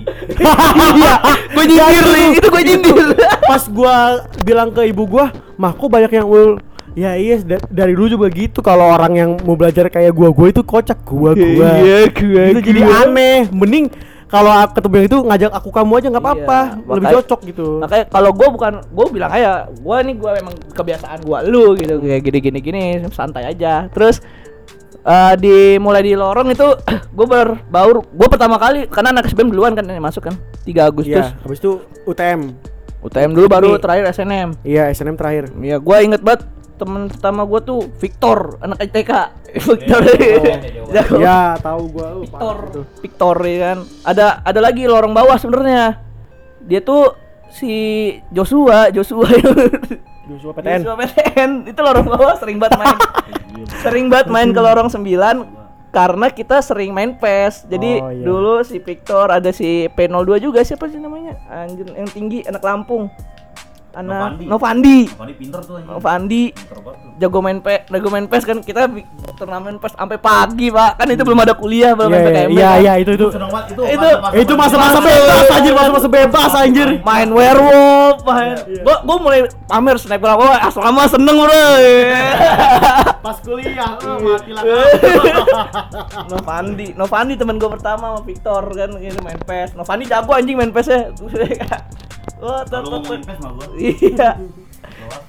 iya 0.92 1.14
gue 1.48 1.64
nyindir 1.64 2.04
nih 2.08 2.26
itu 2.34 2.48
gue 2.48 2.62
nyindir 2.64 3.06
Pas 3.40 3.62
gua 3.68 3.96
bilang 4.42 4.68
ke 4.68 4.82
ibu 4.84 5.06
gua, 5.06 5.30
"Mah, 5.54 5.70
kok 5.70 5.86
banyak 5.86 6.10
yang 6.10 6.26
ul 6.26 6.58
Ya 6.92 7.14
iya 7.14 7.36
da- 7.38 7.66
dari 7.66 7.92
dulu 7.92 8.08
juga 8.10 8.26
gitu 8.28 8.58
kalau 8.58 8.88
orang 8.88 9.12
yang 9.12 9.30
mau 9.42 9.54
belajar 9.54 9.86
kayak 9.86 10.10
gua 10.10 10.28
gua 10.28 10.48
itu 10.48 10.60
kocak 10.60 11.02
gua 11.02 11.32
gua. 11.32 11.70
Iya, 11.78 12.08
gua, 12.08 12.42
Itu 12.50 12.60
jadi 12.62 12.80
gua. 12.80 12.94
aneh. 13.04 13.38
Mending 13.48 13.86
kalau 14.26 14.52
ketemu 14.68 14.94
yang 14.94 15.06
itu 15.06 15.18
ngajak 15.22 15.50
aku 15.54 15.68
kamu 15.70 15.92
aja 15.94 16.06
nggak 16.10 16.20
apa-apa, 16.22 16.60
Iya, 16.60 16.76
lebih 16.76 16.92
makanya- 17.00 17.16
cocok 17.18 17.40
gitu. 17.44 17.66
makanya 17.80 18.04
kalau 18.06 18.30
gue 18.30 18.48
bukan 18.50 18.72
gue 18.84 19.06
bilang 19.08 19.30
aja 19.30 19.50
gue 19.66 19.96
nih 20.04 20.14
gue 20.14 20.30
emang 20.36 20.54
kebiasaan 20.68 21.18
gue 21.18 21.38
lu 21.48 21.64
gitu 21.74 21.94
kayak 21.98 22.22
gini 22.22 22.38
gini 22.38 22.58
gini 22.60 22.82
santai 23.08 23.48
aja 23.48 23.88
terus 23.88 24.20
eh 25.00 25.34
di 25.40 25.56
mulai 25.78 26.04
di 26.04 26.12
lorong 26.12 26.44
itu 26.46 26.66
gue 27.16 27.26
berbaur 27.26 28.04
gue 28.04 28.28
pertama 28.28 28.60
kali 28.60 28.84
karena 28.86 29.16
anak 29.16 29.32
SBM 29.32 29.48
duluan 29.48 29.72
kan 29.72 29.88
yang 29.88 29.96
masuk 29.98 30.20
kan 30.22 30.36
3 30.60 30.76
Agustus 30.84 31.24
Iya, 31.24 31.32
habis 31.38 31.58
itu 31.58 31.80
UTM. 32.04 32.52
UTM 33.00 33.30
dulu 33.32 33.46
baru 33.48 33.70
Ini. 33.70 33.80
terakhir 33.80 34.04
SNM 34.12 34.48
Iya, 34.60 34.90
SNM 34.90 35.16
terakhir. 35.16 35.48
Iya, 35.56 35.80
gua 35.80 36.02
inget 36.02 36.20
banget 36.20 36.44
teman 36.78 37.10
pertama 37.10 37.42
gua 37.42 37.58
tuh 37.58 37.90
Victor, 37.98 38.56
anak 38.62 38.78
ITK. 38.86 39.12
Victor. 39.58 40.00
Jago. 40.94 41.16
Ya, 41.24 41.58
tahu 41.58 41.90
gua 41.90 42.06
lu. 42.14 42.22
Victor. 42.24 42.56
Victor 43.02 43.36
ya 43.42 43.56
kan. 43.60 43.78
Ada 44.06 44.26
ada 44.46 44.60
lagi 44.62 44.86
lorong 44.86 45.10
bawah 45.10 45.34
sebenarnya. 45.36 45.98
Dia 46.62 46.80
tuh 46.80 47.12
si 47.50 47.72
Joshua, 48.30 48.88
Joshua 48.88 49.26
Joshua 50.28 50.52
PTN. 50.52 50.80
Joshua 50.84 50.96
PTN 51.00 51.50
itu 51.66 51.80
lorong 51.80 52.06
bawah 52.06 52.34
sering 52.36 52.60
banget 52.60 52.78
main. 52.78 52.98
sering 53.80 54.06
banget 54.12 54.28
main 54.28 54.48
ke 54.52 54.60
lorong 54.60 54.88
9 54.88 55.00
karena 55.88 56.26
kita 56.28 56.60
sering 56.60 56.92
main 56.92 57.16
PES. 57.16 57.64
Jadi 57.66 57.90
Oh, 57.98 58.12
iya. 58.12 58.24
dulu 58.24 58.54
si 58.60 58.76
Victor 58.78 59.32
ada 59.32 59.48
si 59.50 59.88
P02 59.88 60.36
juga 60.38 60.60
siapa 60.60 60.84
sih 60.86 61.00
namanya? 61.00 61.40
Anjir 61.48 61.88
yang 61.88 62.08
tinggi 62.08 62.44
anak 62.44 62.60
Lampung. 62.60 63.08
Anak 63.98 64.14
Novandi. 64.38 64.44
Novandi. 64.46 64.98
Novandi 65.10 65.34
pinter 65.34 65.60
tuh 65.60 65.74
anjing. 65.74 65.90
Novandi 65.90 66.42
Pinter 66.48 66.78
banget 66.78 66.98
tuh. 67.02 67.10
jago 67.18 67.38
main 67.42 67.58
PES, 67.58 67.80
jago 67.90 68.08
main 68.08 68.26
PES 68.26 68.44
kan 68.44 68.58
kita 68.62 68.80
turnamen 69.34 69.74
PES 69.76 69.92
sampai 69.92 70.18
pagi, 70.18 70.70
Pak. 70.70 70.90
Kan 70.94 71.06
itu 71.10 71.22
belum 71.22 71.40
ada 71.40 71.52
kuliah, 71.52 71.92
belum 71.92 72.06
Iya, 72.06 72.14
ada 72.14 72.22
iya, 72.22 72.30
PKM. 72.30 72.48
iya, 72.48 72.68
kan. 72.68 72.78
iya, 72.78 72.92
itu 72.96 73.10
itu. 73.12 73.26
Itu. 73.28 73.82
Itu- 73.84 74.16
Itu 74.38 74.52
masa-masa 74.54 74.98
bebas 75.00 75.46
anjir, 75.50 75.72
masa-masa 75.74 76.06
bebas 76.08 76.52
anjir. 76.54 76.88
main 77.02 77.28
werewolf, 77.28 78.22
main. 78.22 78.54
Gua 78.80 78.96
gua 79.02 79.16
mulai 79.18 79.38
pamer 79.66 79.96
sniper 79.98 80.30
apa, 80.30 80.46
asrama 80.62 81.02
seneng 81.04 81.34
bro. 81.34 81.50
Pas 83.18 83.36
kuliah, 83.40 83.98
oh, 83.98 84.14
mati 84.22 84.50
lah. 84.52 84.62
Novandi, 86.30 86.86
Novandi 86.94 87.34
teman 87.34 87.58
gue 87.58 87.66
pertama 87.68 88.14
sama 88.14 88.20
Victor 88.22 88.62
kan 88.70 88.90
gitu 88.96 89.18
main 89.20 89.38
PES. 89.38 89.74
Novandi 89.74 90.06
jago 90.06 90.32
anjing 90.32 90.54
main 90.54 90.70
PES 90.70 90.86
ya. 90.86 91.00
Wah, 92.38 92.62
tet- 92.62 92.82
Kalau 92.82 92.98
mah 92.98 93.52
gua. 93.52 93.66
Iya. 93.74 94.30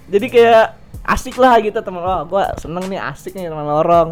Jadi 0.09 0.25
kayak 0.27 0.65
asik 1.03 1.35
lah 1.35 1.57
gitu 1.57 1.79
temen 1.79 2.01
Wah, 2.01 2.21
gua 2.23 2.53
seneng 2.55 2.85
nih 2.85 2.99
asik 2.99 3.33
nih 3.33 3.47
teman 3.47 3.65
lorong. 3.65 4.09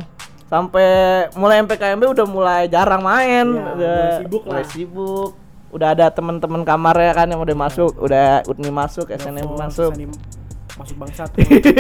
Sampai 0.48 0.88
mulai 1.36 1.60
MPKMB 1.60 2.04
udah 2.08 2.24
mulai 2.26 2.62
jarang 2.66 3.04
main, 3.04 3.48
Iya, 3.52 3.68
udah 3.68 3.96
mulai 4.00 4.18
sibuk 4.18 4.44
mulai 4.44 4.64
lah. 4.64 4.70
sibuk. 4.72 5.32
Udah 5.68 5.88
ada 5.92 6.08
teman-teman 6.08 6.64
kamarnya 6.64 7.12
kan 7.12 7.28
yang 7.28 7.44
udah 7.44 7.52
masuk, 7.54 7.92
udah 8.00 8.40
UNMI 8.48 8.72
masuk, 8.72 9.12
SNM 9.12 9.44
Telepon, 9.44 9.60
masuk. 9.60 9.92
ini 9.94 10.08
Masuk 10.78 10.96
bangsat. 10.96 11.30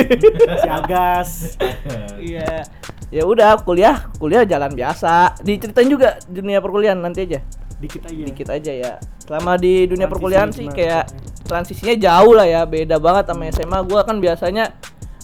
si 0.61 0.67
Agas. 0.67 1.29
Iya. 2.19 2.67
Ya 3.07 3.23
udah 3.23 3.55
kuliah, 3.57 4.11
kuliah 4.17 4.43
jalan 4.43 4.75
biasa. 4.75 5.39
Diceritain 5.39 5.87
juga 5.87 6.19
dunia 6.27 6.59
perkuliahan 6.59 6.99
nanti 6.99 7.23
aja. 7.23 7.39
Dikit 7.77 8.01
aja. 8.03 8.23
Dikit 8.23 8.47
aja 8.49 8.71
ya. 8.73 8.93
Selama 9.21 9.53
di 9.55 9.85
dunia 9.85 10.05
Transisi 10.05 10.11
perkuliahan 10.11 10.49
sih 10.49 10.67
kayak 10.67 11.03
transisinya 11.43 11.95
jauh 11.95 12.33
lah 12.33 12.43
ya, 12.43 12.61
beda 12.63 12.97
banget 12.97 13.23
sama 13.27 13.43
SMA. 13.47 13.79
Gua 13.83 14.01
kan 14.01 14.17
biasanya 14.17 14.73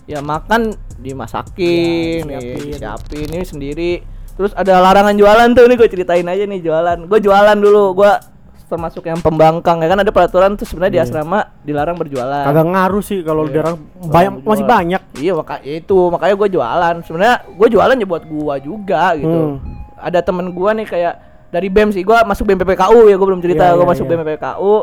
ya 0.04 0.20
makan 0.20 0.76
dimasakin, 1.00 2.24
Ya, 2.24 2.38
nih, 2.40 2.56
disiapin. 2.56 2.68
disiapin 2.70 3.28
ini 3.30 3.44
sendiri. 3.44 3.94
Terus 4.34 4.52
ada 4.52 4.82
larangan 4.82 5.14
jualan 5.14 5.50
tuh 5.54 5.64
nih 5.64 5.78
gue 5.78 5.88
ceritain 5.88 6.26
aja 6.26 6.44
nih 6.44 6.60
jualan. 6.60 7.06
Gue 7.06 7.20
jualan 7.20 7.54
dulu, 7.56 7.94
gua 7.94 8.18
termasuk 8.64 9.06
yang 9.06 9.22
pembangkang 9.22 9.78
ya 9.80 9.88
kan 9.88 10.02
ada 10.02 10.10
peraturan 10.10 10.58
tuh 10.58 10.66
sebenarnya 10.66 10.90
di 10.90 11.00
Iya. 11.00 11.06
asrama 11.06 11.40
dilarang 11.62 11.94
berjualan. 11.94 12.42
Kagak 12.44 12.66
ngaruh 12.66 13.04
sih 13.04 13.22
kalau 13.22 13.46
Iya. 13.46 13.54
jarang 13.54 13.76
banyak 14.02 14.34
Jualan. 14.36 14.50
masih 14.50 14.66
banyak. 14.66 15.02
Iya 15.16 15.32
maka 15.34 15.56
ya 15.62 15.74
itu 15.78 15.98
makanya 16.10 16.34
gue 16.36 16.50
jualan. 16.50 16.96
Sebenarnya 17.04 17.36
gue 17.48 17.68
jualan 17.70 17.94
ya 17.94 18.08
buat 18.08 18.24
gua 18.26 18.56
juga 18.58 19.14
gitu. 19.14 19.30
Hmm. 19.30 19.62
Ada 19.96 20.20
temen 20.20 20.50
gua 20.52 20.74
nih 20.74 20.90
kayak 20.90 21.14
dari 21.54 21.70
BEM 21.70 21.94
sih 21.94 22.02
gua 22.02 22.26
masuk 22.26 22.50
BEM 22.50 22.66
PPKU 22.66 23.14
ya 23.14 23.16
gue 23.16 23.28
belum 23.30 23.42
cerita 23.46 23.70
Iya, 23.70 23.78
gua 23.78 23.86
iya, 23.86 23.92
masuk 23.94 24.06
iya. 24.10 24.12
BEM 24.18 24.22
PPKU 24.26 24.74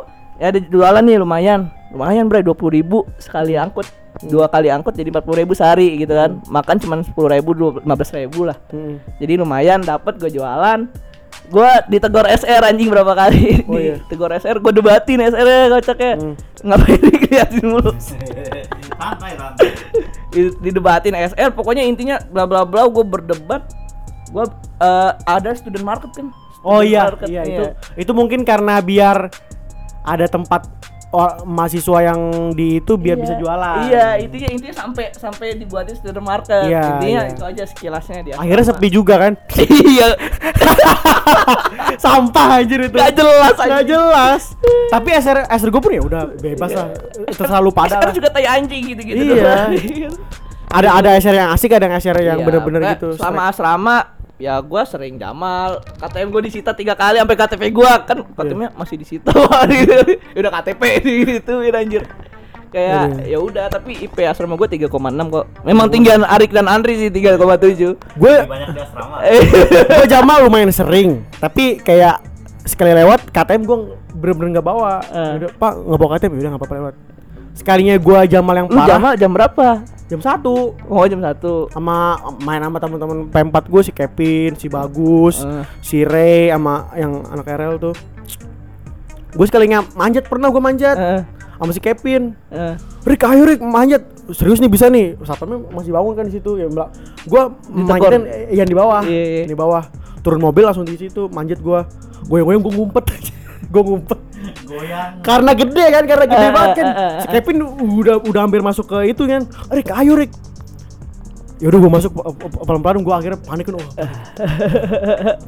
ya 0.40 0.47
ada 0.55 0.59
jualan 0.62 1.02
nih 1.05 1.18
lumayan. 1.18 1.60
Lumayan 1.90 2.30
bre 2.30 2.47
dua 2.47 2.55
puluh 2.55 2.78
ribu 2.78 3.02
sekali 3.18 3.59
angkut. 3.59 3.84
Dua 4.22 4.47
kali 4.47 4.70
angkut 4.70 4.94
jadi 4.94 5.10
empat 5.10 5.26
puluh 5.26 5.42
ribu 5.42 5.52
sehari 5.59 5.98
gitu 5.98 6.14
kan. 6.14 6.38
Makan 6.47 6.76
cuma 6.78 6.94
sepuluh 7.02 7.28
ribu 7.34 7.52
lima 7.82 7.94
belas 7.98 8.10
ribu 8.14 8.47
lah. 8.47 8.56
Hmm. 8.70 9.02
jadi 9.18 9.42
lumayan 9.42 9.82
dapat 9.82 10.16
gue 10.22 10.30
jualan. 10.30 10.86
Gue 11.51 11.70
ditegur 11.90 12.30
SR 12.30 12.62
anjing 12.62 12.86
berapa 12.94 13.10
kali. 13.10 13.66
Oh, 13.66 13.74
iya. 13.82 13.98
ditegur 14.06 14.30
SR 14.30 14.62
gue 14.62 14.72
debatin 14.72 15.18
SR 15.18 15.47
nya 15.47 15.68
kocaknya. 15.74 16.12
Hmm. 16.16 16.34
ngapain 16.62 17.01
diliatin 17.10 17.64
mulu? 17.66 17.90
Santai, 19.01 19.32
santai. 19.32 19.72
di, 20.28 20.52
didebatin 20.60 21.16
SR 21.16 21.56
pokoknya 21.56 21.82
intinya 21.88 22.20
bla 22.30 22.47
bla 22.47 22.62
bla 22.62 22.86
gue 22.86 23.02
berdebat. 23.02 23.66
Gue 24.30 24.47
eh, 24.78 25.12
ada 25.26 25.51
student 25.59 25.82
market 25.82 26.14
kan 26.14 26.30
Oh 26.62 26.81
iya, 26.81 27.07
market, 27.07 27.27
iya 27.27 27.43
itu 27.43 27.65
itu 27.97 28.12
mungkin 28.12 28.43
karena 28.43 28.78
biar 28.78 29.32
ada 30.03 30.27
tempat 30.27 30.69
or- 31.11 31.43
mahasiswa 31.43 31.99
yang 32.05 32.20
di 32.51 32.78
itu 32.78 32.95
biar 32.95 33.16
Iya. 33.16 33.23
bisa 33.23 33.35
jualan. 33.35 33.77
iya 33.85 34.07
intinya 34.16 34.49
intinya 34.49 34.74
sampai 34.77 35.05
sampai 35.11 35.47
dibuatin 35.55 35.95
student 35.95 36.23
market 36.23 36.65
Iya, 36.65 36.85
intinya 36.95 37.23
iya. 37.23 37.32
itu 37.32 37.43
aja 37.43 37.62
sekilasnya 37.66 38.19
dia 38.23 38.35
Akhirnya 38.37 38.65
sepi 38.66 38.89
juga 38.89 39.15
kan? 39.19 39.32
iya 39.91 40.09
Sampah 41.99 42.47
anjir 42.57 42.81
itu. 42.82 42.95
Gak 42.95 43.12
jelas 43.12 43.55
Gak 43.55 43.66
anjing. 43.66 43.89
jelas. 43.91 44.43
Tapi 44.89 45.09
SR 45.12 45.39
SR 45.47 45.69
gue 45.69 45.82
pun 45.82 45.93
ya 45.93 46.03
udah 46.03 46.23
bebas 46.35 46.70
lah. 46.70 46.89
Terserah 47.27 47.61
lu 47.61 47.70
pada. 47.70 47.93
SR 47.93 48.03
lah. 48.03 48.15
juga 48.15 48.28
tai 48.31 48.47
anjing 48.47 48.82
gitu 48.87 49.01
gitu 49.03 49.23
Iya. 49.35 50.09
Ada 50.70 50.89
ada 50.95 51.11
SR 51.16 51.35
yang 51.35 51.51
asik, 51.51 51.70
ada 51.73 51.85
yang 51.85 51.97
SR 51.97 52.16
yang 52.20 52.39
Iya, 52.39 52.47
bener-bener 52.47 52.81
pokoknya 52.81 52.97
gitu. 52.97 53.09
Selama 53.19 53.43
asrama 53.51 53.97
ya 54.41 54.57
gua 54.59 54.83
sering 54.83 55.15
jamal. 55.15 55.79
KTM 56.01 56.33
gua 56.33 56.41
disita 56.41 56.73
tiga 56.73 56.97
kali 56.97 57.21
sampai 57.21 57.37
KTP 57.37 57.62
gua. 57.71 58.01
Kan 58.03 58.25
Iya. 58.25 58.35
KTP-nya 58.35 58.69
masih 58.75 58.97
disita 58.97 59.31
gitu. 59.71 59.95
udah 60.35 60.51
KTP 60.57 60.83
gitu 61.05 61.55
anjir. 61.77 62.03
Kayak 62.71 63.27
ya 63.27 63.37
udah 63.37 63.67
tapi 63.67 63.99
IP 63.99 64.15
asrama 64.23 64.55
gua 64.55 64.65
3,6 64.65 64.89
kok. 65.29 65.45
Memang 65.62 65.87
tinggian 65.87 66.23
Arik 66.23 66.51
dan 66.51 66.67
Andri 66.67 66.97
sih 66.97 67.11
3,7 67.11 67.37
gue 68.17 68.35
banyak 68.41 68.69
di 68.73 68.81
asrama. 68.81 69.21
Eh. 69.27 69.43
gue 69.85 70.07
Jamal 70.07 70.41
lumayan 70.41 70.71
sering 70.71 71.27
tapi 71.37 71.77
kayak 71.77 72.23
sekali 72.62 72.95
lewat 72.95 73.29
KTM 73.29 73.62
gue 73.62 73.79
bener-bener 74.15 74.49
nggak 74.57 74.67
bawa. 74.67 75.03
Eh. 75.05 75.33
Udah, 75.37 75.51
pak 75.53 75.73
nggak 75.77 75.99
bawa 75.99 76.11
KTM 76.15 76.33
udah 76.33 76.49
nggak 76.49 76.62
apa-apa 76.62 76.77
lewat. 76.79 76.95
Sekalinya 77.51 77.95
gue 77.99 78.19
Jamal 78.31 78.55
yang 78.55 78.67
lu 78.67 78.79
parah. 78.79 78.89
jamal 78.89 79.12
jam 79.19 79.31
berapa 79.35 79.67
jam 80.11 80.19
satu. 80.19 80.74
Oh 80.91 81.05
jam 81.07 81.23
satu. 81.23 81.70
Sama 81.70 82.19
main 82.43 82.59
sama 82.59 82.82
teman-teman 82.82 83.31
P4 83.31 83.65
gue 83.70 83.82
si 83.87 83.93
Kevin 83.95 84.59
si 84.59 84.66
Bagus 84.66 85.47
Eh. 85.47 85.65
si 85.81 86.03
Ray 86.03 86.51
sama 86.51 86.91
yang 86.99 87.23
anak 87.31 87.47
RL 87.47 87.78
tuh. 87.78 87.95
Gue 89.31 89.47
sekalinya 89.47 89.87
manjat 89.95 90.27
pernah 90.27 90.51
gue 90.51 90.59
manjat. 90.59 90.97
Eh, 90.99 91.23
sama 91.55 91.70
si 91.70 91.78
Kevin. 91.78 92.35
Eh. 92.51 92.74
Rick 93.07 93.23
ayo 93.23 93.47
Rick 93.47 93.62
manjat. 93.62 94.03
Serius 94.35 94.59
nih 94.59 94.70
bisa 94.70 94.91
nih. 94.91 95.15
Satpamnya 95.23 95.62
masih 95.70 95.95
bangun 95.95 96.15
kan 96.19 96.24
di 96.27 96.35
situ 96.35 96.59
ya 96.59 96.66
mbak. 96.66 96.89
Gua 97.31 97.55
manjatin 97.70 98.27
yang 98.51 98.66
di 98.66 98.74
bawah. 98.74 99.03
Iya, 99.07 99.23
iya. 99.27 99.45
di 99.47 99.55
bawah. 99.55 99.87
Turun 100.23 100.43
mobil 100.43 100.66
langsung 100.66 100.87
di 100.87 100.99
situ 100.99 101.31
manjat 101.31 101.62
gua. 101.62 101.87
Goyang-goyang 102.27 102.62
gua 102.62 102.73
ngumpet. 102.74 103.05
Gua 103.70 103.87
ngumpet 103.87 104.19
Goyang. 104.62 105.21
karena 105.21 105.53
gede 105.53 105.85
kan 105.91 106.05
karena 106.05 106.25
gede 106.27 106.43
Eh, 106.43 106.51
banget 106.51 106.71
kan 106.75 106.87
eh, 106.89 107.12
si 107.19 107.27
Kevin 107.29 107.57
udah 107.95 108.17
udah 108.21 108.41
hampir 108.41 108.61
masuk 108.61 108.87
ke 108.87 109.09
itu 109.09 109.23
kan 109.25 109.43
Rick 109.69 109.91
ayo 109.91 110.15
Rick 110.15 110.33
Yaudah 111.61 111.77
gua 111.79 111.93
masuk 111.93 112.09
pe- 112.11 112.25
pe- 112.41 112.65
pelan-pelan 112.65 113.03
gua 113.03 113.21
akhirnya 113.21 113.37
panik 113.39 113.69
kan 113.69 113.77
wah. 113.77 113.89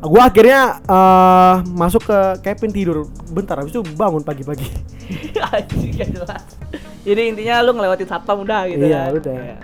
gua 0.03 0.23
akhirnya 0.25 0.61
eh, 0.79 1.55
masuk 1.67 2.03
ke 2.05 2.19
Kevin 2.43 2.69
tidur 2.71 2.97
bentar 3.27 3.57
habis 3.57 3.73
itu 3.73 3.81
bangun 3.89 4.21
pagi-pagi 4.21 4.69
Anjing 5.47 5.93
gak 5.95 6.09
jelas. 6.11 6.43
Jadi 7.03 7.23
intinya 7.27 7.61
lu 7.61 7.73
ngelewatin 7.73 8.05
satpam 8.07 8.41
udah 8.41 8.65
gitu 8.67 8.81
Iya, 8.83 9.03
kan. 9.03 9.19
udah. 9.19 9.35
Iya. 9.35 9.57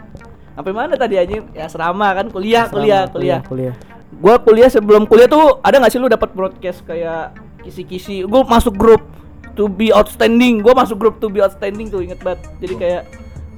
Sampai 0.51 0.73
mana 0.73 0.93
tadi 0.95 1.15
anjing? 1.17 1.45
Ya 1.53 1.65
asrama 1.65 2.09
kan 2.11 2.27
kuliah, 2.29 2.65
Selama 2.65 2.75
kuliah, 2.75 3.03
kuliah. 3.07 3.41
kuliah 3.43 3.75
Gua 4.11 4.35
kuliah 4.39 4.67
sebelum 4.67 5.05
kuliah 5.05 5.25
tuh 5.27 5.61
ada 5.61 5.77
nggak 5.77 5.89
sih 5.89 6.01
lu 6.01 6.09
dapat 6.09 6.33
broadcast 6.33 6.81
kayak 6.83 7.37
kisi-kisi? 7.69 8.25
Gua 8.25 8.43
masuk 8.43 8.75
grup 8.75 9.05
to 9.53 9.67
be 9.67 9.91
outstanding. 9.91 10.59
Gua 10.59 10.73
masuk 10.73 10.97
grup 10.97 11.15
to 11.19 11.29
be 11.29 11.39
outstanding 11.39 11.87
tuh 11.87 12.01
inget 12.01 12.19
banget. 12.19 12.41
Jadi 12.59 12.75
kayak 12.75 13.03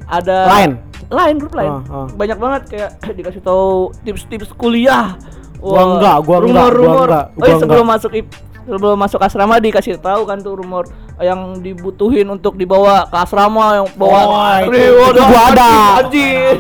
ada 0.05 0.39
Lain? 0.49 0.73
lain 1.09 1.35
grup 1.37 1.55
lain. 1.55 1.71
Oh, 1.71 1.83
oh. 1.97 2.07
Banyak 2.11 2.37
banget 2.37 2.63
kayak 2.69 2.91
dikasih 3.17 3.41
tahu 3.41 3.95
tips-tips 4.03 4.51
kuliah. 4.53 5.15
Gua 5.57 5.95
enggak, 5.95 6.17
gua 6.21 6.37
enggak, 6.41 6.51
gua 6.51 6.67
rumor-rumor. 6.67 7.07
enggak, 7.07 7.27
Oh, 7.31 7.39
iya, 7.39 7.47
gua 7.49 7.61
sebelum 7.61 7.87
masuk 7.87 8.13
IP 8.13 8.29
sebelum 8.61 8.95
masuk 8.95 9.19
asrama 9.19 9.57
dikasih 9.57 9.99
tahu 9.99 10.23
kan 10.25 10.39
tuh 10.39 10.55
rumor 10.55 10.85
yang 11.19 11.59
dibutuhin 11.59 12.29
untuk 12.29 12.55
dibawa 12.55 13.03
ke 13.05 13.17
asrama 13.19 13.65
yang 13.75 13.89
bawa 13.93 14.21
Oh, 14.21 14.31
itu- 14.63 14.71
Reward 14.71 15.13
itu 15.13 15.23
gua 15.23 15.43
ada. 15.49 15.73
anjing 15.99 16.57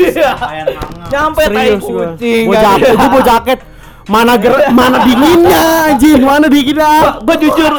iya 0.00 0.32
nyampe 1.04 1.42
tai 1.44 1.76
gua. 1.76 2.14
kucing 2.14 2.44
Gua 2.46 2.56
jaket, 2.58 2.94
gua 2.96 3.22
jaket. 3.22 3.58
Mana 4.02 4.34
ger 4.34 4.50
mana 4.70 4.98
dinginnya 5.00 5.62
anjing, 5.88 6.20
mana 6.20 6.46
dinginnya. 6.46 7.22
gua 7.22 7.36
jujur 7.36 7.72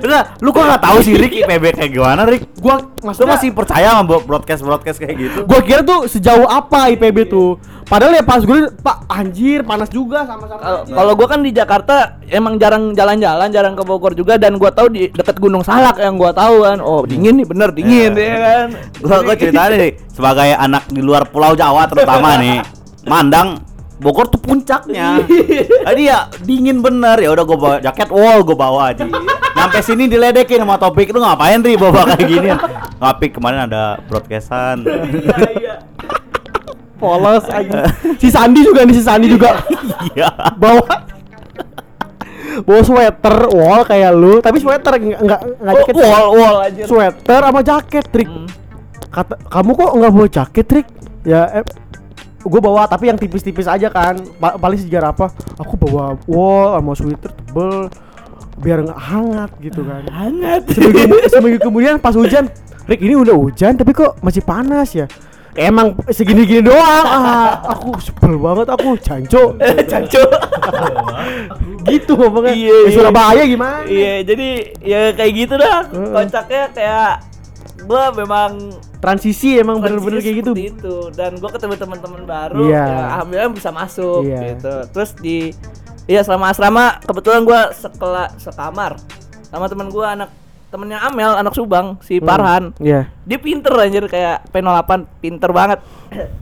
Udah, 0.00 0.22
lu 0.38 0.50
kok 0.50 0.64
nggak 0.64 0.82
tahu 0.82 0.98
sih 1.00 1.14
Rick 1.14 1.32
IPB 1.36 1.64
kayak 1.72 1.90
gimana 1.92 2.24
Rick? 2.24 2.48
Gua 2.58 2.80
Lu 3.00 3.24
masih 3.24 3.52
percaya 3.52 3.94
sama 3.94 4.18
broadcast 4.18 4.60
broadcast 4.60 4.98
kayak 4.98 5.16
gitu? 5.16 5.38
gua 5.44 5.60
kira 5.60 5.80
tuh 5.80 6.04
sejauh 6.06 6.44
apa 6.44 6.90
IPB 6.90 7.26
tuh. 7.26 7.56
Padahal 7.84 8.14
ya 8.14 8.22
pas 8.22 8.38
gue 8.38 8.70
Pak 8.76 9.06
anjir 9.08 9.62
panas 9.62 9.90
juga 9.90 10.22
sama-sama. 10.22 10.58
Kalau- 10.58 10.84
kalau 10.86 11.12
gua 11.14 11.28
kan 11.28 11.40
di 11.40 11.50
Jakarta 11.50 11.94
emang 12.26 12.54
jarang 12.56 12.90
jalan-jalan, 12.92 13.50
jarang 13.50 13.74
ke 13.74 13.82
Bogor 13.82 14.12
juga 14.12 14.34
dan 14.36 14.56
gua 14.56 14.70
tahu 14.70 14.88
di 14.88 15.06
dekat 15.08 15.36
Gunung 15.36 15.62
Salak 15.62 15.98
yang 15.98 16.14
gua 16.14 16.30
tahu 16.30 16.62
kan. 16.62 16.78
Oh, 16.78 17.02
dingin 17.02 17.36
nih, 17.36 17.46
bener 17.46 17.70
dingin 17.70 18.14
ya 18.14 18.36
kan. 18.38 18.66
Gua 18.98 19.22
gua 19.22 19.34
ceritain 19.34 19.74
nih 19.76 19.92
sebagai 20.08 20.50
anak 20.52 20.86
di 20.88 20.98
luar 20.98 21.26
Pulau 21.26 21.54
Jawa 21.54 21.86
terutama 21.86 22.34
nih. 22.36 22.58
Mandang 23.10 23.69
Bogor 24.00 24.32
tuh 24.32 24.40
puncaknya. 24.40 25.20
Tadi 25.86 26.02
ya 26.08 26.32
dingin 26.40 26.80
bener. 26.80 27.20
Ya 27.20 27.36
udah 27.36 27.44
gua 27.44 27.58
bawa 27.60 27.76
jaket 27.84 28.08
wall 28.08 28.40
gua 28.40 28.56
bawa 28.56 28.80
aja. 28.96 29.04
Nyampe 29.52 29.78
sini 29.84 30.08
diledekin 30.08 30.64
sama 30.64 30.80
topik. 30.80 31.12
Lu 31.12 31.20
ngapain 31.20 31.60
Ri 31.60 31.76
bawa 31.76 32.08
kayak 32.16 32.24
gini. 32.24 32.48
ngapik 32.96 33.36
kemarin 33.36 33.68
ada 33.68 34.00
broadcastan. 34.08 34.82
Iya 35.20 35.48
iya. 35.60 35.74
Polos 36.96 37.44
aja. 37.60 37.92
si 38.16 38.28
Sandi 38.32 38.64
juga 38.64 38.88
nih 38.88 38.96
si 38.96 39.04
Sandi 39.04 39.28
juga. 39.28 39.60
Iya. 40.16 40.32
Bawa. 40.56 40.84
Bawa 42.64 42.80
sweater 42.82 43.36
wall 43.52 43.80
kayak 43.84 44.10
lu. 44.16 44.40
Tapi 44.40 44.58
sweater 44.64 44.96
nggak 44.96 45.20
nggak 45.20 45.40
nggak 45.60 45.74
oh, 45.76 45.78
jaket 45.84 45.96
wall 46.00 46.26
wall 46.40 46.56
aja 46.64 46.82
sweater 46.88 47.40
sama 47.44 47.60
jaket 47.60 48.04
trik. 48.08 48.28
Hmm. 48.32 48.48
kata 49.10 49.34
kamu 49.50 49.70
kok 49.74 49.92
nggak 49.92 50.12
bawa 50.12 50.28
jaket 50.28 50.64
trik? 50.68 50.86
Ya 51.26 51.40
eh, 51.60 51.64
gue 52.40 52.60
bawa 52.60 52.88
tapi 52.88 53.08
yang 53.08 53.18
tipis-tipis 53.20 53.64
aja 53.64 53.88
kan. 53.88 54.16
Pa- 54.36 54.56
paling 54.56 54.80
sejarah 54.80 55.12
apa? 55.12 55.28
Aku 55.56 55.76
bawa 55.76 56.16
wall 56.24 56.76
sama 56.76 56.92
sweater 56.94 57.30
tebel 57.30 57.88
biar 58.60 58.84
nggak 58.84 59.00
hangat 59.00 59.50
gitu 59.60 59.80
kan. 59.84 60.02
Hangat. 60.08 60.62
Seminggu, 60.70 61.16
seminggu 61.28 61.58
kemudian 61.60 61.96
pas 61.96 62.12
hujan 62.12 62.48
Rick 62.84 63.00
ini 63.00 63.14
udah 63.14 63.36
hujan 63.36 63.76
tapi 63.76 63.92
kok 63.92 64.18
masih 64.20 64.42
panas 64.42 64.90
ya? 64.92 65.06
Emang 65.52 65.98
segini-gini 66.06 66.62
doang. 66.62 67.06
Ah, 67.06 67.74
aku 67.74 67.98
sebel 67.98 68.38
banget 68.38 68.70
aku 68.70 68.94
janco 69.02 69.58
Canco. 69.86 70.22
gitu 71.90 72.12
ngomongnya. 72.14 72.54
Iya, 72.54 72.76
Di 72.86 72.90
iya. 72.90 72.94
Surabaya 72.94 73.42
gimana? 73.44 73.82
Iya, 73.84 74.14
jadi 74.22 74.48
ya 74.78 75.00
kayak 75.10 75.32
gitu 75.34 75.54
dah. 75.58 75.80
Kocaknya 75.90 76.62
kayak 76.70 77.10
gua 77.84 78.10
memang 78.10 78.72
transisi 78.98 79.56
emang 79.56 79.80
bener-bener 79.80 80.20
kayak 80.20 80.36
gitu 80.44 80.52
itu 80.56 80.96
dan 81.12 81.36
gua 81.36 81.50
ketemu 81.50 81.76
teman-teman 81.76 82.22
baru 82.24 82.66
Iya. 82.66 82.84
ya 82.84 83.04
alhamdulillah 83.16 83.52
bisa 83.52 83.70
masuk 83.70 84.22
Iya. 84.24 84.40
gitu. 84.54 84.74
Terus 84.92 85.10
di 85.16 85.38
Iya 86.04 86.26
selama 86.26 86.50
asrama 86.50 86.98
kebetulan 87.00 87.46
gua 87.46 87.70
sekela 87.70 88.34
sekamar 88.34 88.98
sama 89.46 89.70
teman 89.70 89.88
gua 89.88 90.18
anak 90.18 90.30
temennya 90.70 91.02
Amel 91.02 91.34
anak 91.34 91.50
Subang 91.50 91.98
si 91.98 92.22
Parhan 92.22 92.70
Iya. 92.78 93.10
Dia 93.26 93.38
pinter 93.38 93.74
anjir 93.74 94.06
kayak 94.06 94.46
P08 94.48 94.90
pinter 95.18 95.50
banget. 95.50 95.82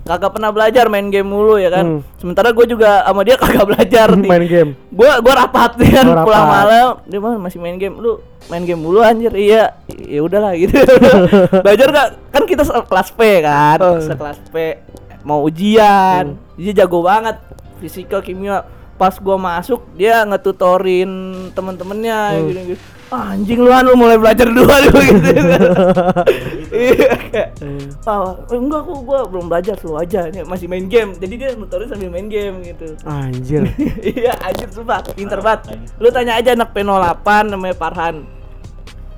Kagak 0.04 0.30
pernah 0.30 0.48
belajar 0.48 0.84
main 0.86 1.08
game 1.08 1.24
mulu 1.24 1.56
ya 1.56 1.68
kan? 1.68 1.84
Hmm. 1.84 2.00
sementara 2.16 2.52
gue 2.52 2.64
juga 2.64 3.02
sama 3.02 3.24
dia 3.24 3.36
kagak 3.42 3.64
belajar 3.64 4.08
nih. 4.20 4.28
Main 4.28 4.44
game. 4.44 4.70
Gua 4.88 5.16
gua 5.18 5.34
rapat 5.38 5.76
nih 5.76 5.90
kan 5.90 6.06
rapat. 6.06 6.24
pulang 6.24 6.44
malam. 6.46 6.88
Dia 7.04 7.18
mah 7.18 7.34
masih 7.38 7.58
main 7.58 7.76
game. 7.76 7.96
Lu 7.96 8.20
main 8.46 8.62
game 8.62 8.78
mulu 8.78 9.00
anjir. 9.00 9.32
Iya 9.32 9.72
ya 9.88 10.20
udahlah 10.20 10.52
gitu. 10.54 10.76
Belajar 11.64 11.86
gak 11.88 12.08
kan 12.28 12.42
kita 12.44 12.62
kelas 12.64 13.08
P 13.10 13.20
kan? 13.40 13.78
Oh. 13.80 13.96
sekelas 13.98 14.38
P. 14.48 14.56
Mau 15.20 15.40
ujian. 15.42 16.36
Dia 16.54 16.72
jago 16.74 17.00
banget 17.00 17.40
fisika 17.78 18.20
kimia. 18.20 18.64
Pas 18.94 19.14
gua 19.16 19.38
masuk 19.38 19.88
dia 19.94 20.20
ngetutorin 20.22 21.08
temen-temennya 21.52 22.18
Hmm. 22.34 22.46
gitu, 22.46 22.60
gitu. 22.72 22.84
Ah, 23.08 23.32
anjing 23.32 23.56
lu 23.56 23.72
an 23.72 23.88
lu 23.88 23.96
mulai 23.96 24.20
belajar 24.20 24.52
duluan 24.52 24.84
lu 24.84 25.00
gitu. 25.00 25.30
Iya 26.68 27.10
kayak 27.32 27.48
ah, 28.04 28.36
enggak 28.52 28.80
aku 28.84 28.92
gua 29.02 29.24
belum 29.24 29.48
belajar 29.48 29.74
lu 29.80 29.96
aja 29.96 30.28
Ini 30.28 30.44
masih 30.44 30.68
main 30.68 30.84
game. 30.86 31.16
Jadi 31.16 31.34
dia 31.40 31.48
nutorin 31.56 31.88
sambil 31.88 32.12
main 32.12 32.28
game 32.28 32.60
gitu. 32.60 32.92
Anjir. 33.08 33.64
Iya 34.12 34.36
anjir 34.44 34.68
sumpah 34.68 35.00
pinter 35.16 35.40
banget. 35.40 35.80
Lu 35.96 36.12
tanya 36.12 36.36
aja 36.36 36.52
anak 36.52 36.76
P08 36.76 37.24
namanya 37.48 37.74
Farhan. 37.74 38.28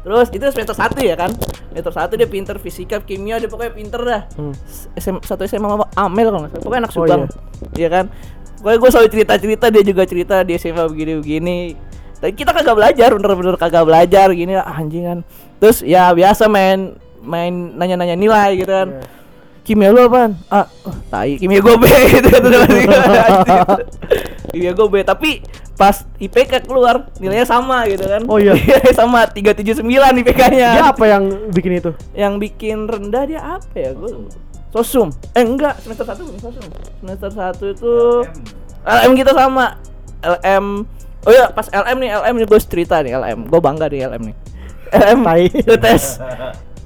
Terus 0.01 0.33
itu 0.33 0.47
semester 0.49 0.73
1 0.73 0.97
ya 1.03 1.19
kan? 1.19 1.35
Semester 1.69 1.93
1 1.93 2.15
dia 2.17 2.29
pinter 2.31 2.57
fisika 2.57 3.03
kimia 3.03 3.37
dia 3.37 3.51
pokoknya 3.51 3.75
pinter 3.75 4.01
dah. 4.01 4.23
Hmm. 4.39 4.55
SM, 4.97 5.21
satu 5.21 5.45
SMA 5.45 5.67
sama 5.67 5.85
Amel 5.93 6.31
kalau 6.31 6.41
nggak 6.47 6.51
salah. 6.55 6.63
Pokoknya 6.63 6.81
anak 6.87 6.93
Oh, 6.95 6.97
Subang. 7.05 7.23
iya. 7.75 7.89
Kan? 7.91 8.07
Pokoknya 8.63 8.79
gue 8.79 8.91
selalu 8.95 9.09
cerita-cerita 9.11 9.67
dia 9.69 9.83
juga 9.85 10.03
cerita 10.07 10.37
di 10.41 10.53
SMA 10.57 10.85
begini-begini 10.87 11.57
tapi 12.21 12.33
kita 12.37 12.53
kagak 12.53 12.77
belajar 12.77 13.09
bener-bener 13.17 13.57
kagak 13.57 13.85
belajar 13.89 14.29
gini 14.31 14.55
ah, 14.61 14.69
anjingan 14.77 15.25
terus 15.57 15.81
ya 15.81 16.13
biasa 16.13 16.47
main 16.47 16.95
main 17.21 17.53
nanya-nanya 17.77 18.17
nilai 18.17 18.61
gitu 18.61 18.73
kan 18.73 18.89
Iya. 18.91 19.05
kimia 19.77 19.93
lu 19.93 20.03
apaan? 20.09 20.35
Ah, 20.51 20.67
oh, 20.83 20.97
tai, 21.13 21.37
kimia 21.37 21.61
gue 21.63 21.77
B 21.79 21.85
gitu 22.17 22.27
kata 22.27 22.49
teman 22.49 22.71
gua. 22.91 23.01
kimia 24.51 24.73
gue 24.73 24.87
B, 24.89 24.95
tapi 25.05 25.31
pas 25.79 26.03
IPK 26.19 26.67
keluar 26.67 27.07
nilainya 27.23 27.47
sama 27.47 27.87
gitu 27.87 28.03
kan. 28.03 28.25
Oh 28.27 28.41
iya. 28.41 28.57
sama 28.99 29.29
379 29.31 29.85
IPK-nya. 29.87 30.69
dia 30.75 30.85
apa 30.91 31.05
yang 31.07 31.53
bikin 31.55 31.79
itu 31.79 31.93
Yang 32.17 32.35
bikin 32.51 32.89
rendah 32.89 33.25
dia 33.31 33.41
apa 33.61 33.77
ya? 33.79 33.95
Gue 33.95 34.27
Sosum. 34.71 35.11
Eh 35.35 35.45
enggak, 35.45 35.79
semester 35.83 36.07
1 36.09 36.19
bukan 36.19 36.41
Sosum. 36.41 36.67
Semester 37.05 37.31
1 37.31 37.75
itu 37.75 37.95
LM 38.81 39.13
kita 39.19 39.33
sama. 39.37 39.77
LM 40.21 40.67
Oh 41.29 41.33
iya, 41.33 41.53
pas 41.53 41.69
LM 41.69 41.97
nih, 42.01 42.11
LM 42.17 42.35
nih 42.41 42.47
gue 42.49 42.61
cerita 42.65 43.05
nih 43.05 43.13
LM. 43.13 43.39
Gue 43.53 43.61
bangga 43.61 43.93
nih. 43.93 44.09
LM 44.09 44.23
nih. 44.33 44.37
LM. 44.91 45.21
UTS 45.69 46.05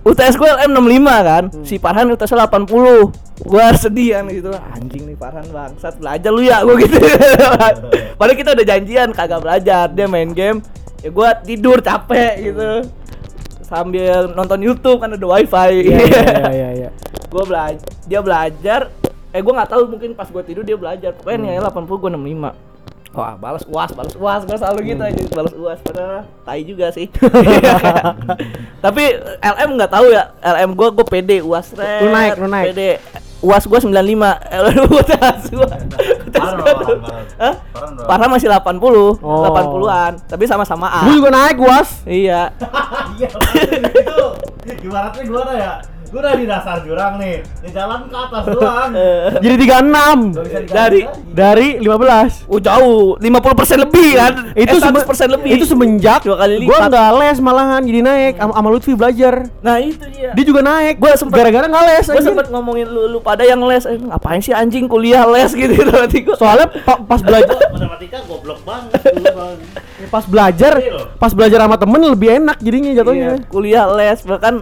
UTS 0.05 0.35
gue 0.37 0.45
LM 0.45 0.71
65 0.77 1.31
kan? 1.31 1.45
Si 1.65 1.81
Farhan 1.81 2.13
UTS 2.13 2.37
80 2.37 3.25
Gue 3.41 3.65
sedih 3.81 4.21
kan 4.21 4.25
gitu. 4.29 4.51
Anjing 4.53 5.03
nih 5.09 5.17
Farhan 5.17 5.47
bangsat. 5.49 5.97
Belajar 5.97 6.31
lu 6.31 6.43
ya 6.45 6.61
gue 6.61 6.77
gitu. 6.85 6.99
Padahal 8.19 8.37
kita 8.37 8.53
udah 8.53 8.67
janjian 8.69 9.09
Kagak 9.17 9.41
belajar. 9.41 9.89
Dia 9.91 10.07
main 10.11 10.31
game. 10.37 10.61
Ya 11.01 11.09
gue 11.09 11.29
tidur 11.49 11.81
capek 11.81 12.35
gitu. 12.43 12.91
Sambil 13.65 14.29
nonton 14.37 14.61
Youtube 14.61 15.01
kan 15.01 15.17
ada 15.17 15.27
wifi. 15.27 15.89
Iya 15.89 15.99
iya 16.05 16.51
iya 16.53 16.69
iya 16.85 16.91
Gue 17.33 17.45
belajar 17.47 17.89
Dia 18.05 18.21
belajar. 18.21 18.81
Eh 19.35 19.41
gue 19.43 19.53
gak 19.57 19.71
tahu 19.73 19.83
mungkin 19.91 20.15
pas 20.15 20.29
gue 20.29 20.43
tidur 20.45 20.63
dia 20.63 20.77
belajar. 20.77 21.17
Pokoknya 21.17 21.59
nilai 21.59 21.65
80 21.65 21.87
gue 21.87 22.11
65 22.13 22.74
Wah, 23.15 23.39
balas 23.39 23.63
uas, 23.65 23.91
balas 23.91 24.15
uas, 24.15 24.43
gue 24.43 24.57
selalu 24.59 24.79
gitu 24.85 25.03
aja, 25.03 25.23
balas 25.31 25.55
uas, 25.55 25.79
padahal 25.81 26.27
tai 26.43 26.61
juga 26.63 26.91
sih. 26.91 27.07
Tapi 28.85 29.03
LM 29.39 29.71
nggak 29.73 29.87
tahu 29.89 30.11
ya, 30.11 30.35
LM 30.37 30.75
gue 30.75 30.89
gue 30.93 31.07
pede 31.07 31.39
uas 31.41 31.71
red, 31.73 32.03
Lu 32.03 32.11
naik, 32.11 32.35
lu 32.37 32.51
naik. 32.51 32.75
Pede, 32.75 32.99
uas 33.39 33.63
gue 33.63 33.79
95, 33.79 33.95
LM 34.51 34.83
uas 34.91 35.09
gue, 35.47 35.69
Parah, 36.35 36.59
parah, 36.59 36.99
parah. 36.99 37.25
Hah? 37.39 37.55
Parah, 38.05 38.27
masih 38.27 38.51
80, 38.51 39.23
Oh. 39.23 39.47
80-an, 39.47 40.13
tapi 40.27 40.45
sama-sama 40.45 40.91
A. 40.91 41.07
gue 41.07 41.15
juga 41.15 41.31
naik 41.31 41.57
was 41.57 42.03
Iya, 42.03 42.51
Iya, 43.15 43.31
ibaratnya 44.83 45.23
gimana 45.23 45.53
ya? 45.55 45.73
Gue 46.15 46.23
udah 46.23 46.39
di 46.39 46.47
dasar 46.47 46.79
jurang 46.81 47.19
nih, 47.19 47.43
di 47.59 47.69
jalan 47.69 48.07
ke 48.07 48.15
atas 48.15 48.45
doang. 48.47 48.91
Jadi 49.45 49.55
36 49.59 49.67
Gak 49.67 50.45
bisa 50.47 50.59
diganti 50.61 50.71
Dari- 50.71 51.03
lagi. 51.03 51.21
dari 51.35 51.69
15 51.77 52.47
oh 52.47 52.61
jauh, 52.61 53.19
50% 53.19 53.83
lebih 53.83 54.09
kan? 54.15 54.33
itu 54.55 54.71
Eh, 54.73 54.83
100% 54.95 55.03
lebih. 55.29 55.49
itu 55.51 55.65
semenjak 55.65 56.23
dua 56.23 56.39
kali 56.39 56.55
gue 56.57 56.71
lipat. 56.71 56.87
nggak 56.87 57.09
les 57.19 57.39
malahan 57.41 57.83
jadi 57.83 58.01
naik. 58.01 58.33
Sama 58.37 58.53
sama 58.55 58.69
Lutfi 58.71 58.93
belajar. 58.93 59.35
Nah 59.59 59.77
itu 59.77 59.99
dia. 60.09 60.31
dia 60.31 60.45
juga 60.45 60.63
naik. 60.63 60.95
Gua 60.97 61.11
sempet- 61.13 61.35
gara-gara 61.35 61.67
nggak 61.67 61.85
les 61.89 62.07
gue 62.07 62.23
sempet 62.23 62.47
ngomongin 62.49 62.87
lu, 62.87 63.03
lu 63.09 63.19
pada 63.19 63.43
yang 63.43 63.59
les. 63.61 63.83
Eh, 63.83 63.99
ngapain 63.99 64.39
sih 64.39 64.55
anjing 64.55 64.87
kuliah 64.87 65.27
les 65.27 65.51
gitu? 65.51 65.75
Nanti 65.91 66.23
gue 66.23 66.37
soalnya 66.37 66.71
pa- 66.79 67.01
pas 67.01 67.19
belajar 67.19 67.59
Matematika 67.67 68.23
goblok 68.25 68.63
banget 68.63 69.03
pas 70.15 70.25
belajar 70.25 70.73
Iya. 70.77 71.11
pas 71.17 71.33
belajar 71.33 71.59
sama 71.59 71.75
temen 71.75 71.99
lebih 72.05 72.29
enak 72.37 72.61
jadinya 72.61 72.91
jatuhnya. 72.93 73.31
Iya, 73.35 73.49
kuliah 73.49 73.85
les. 73.91 74.23
Bahkan 74.23 74.55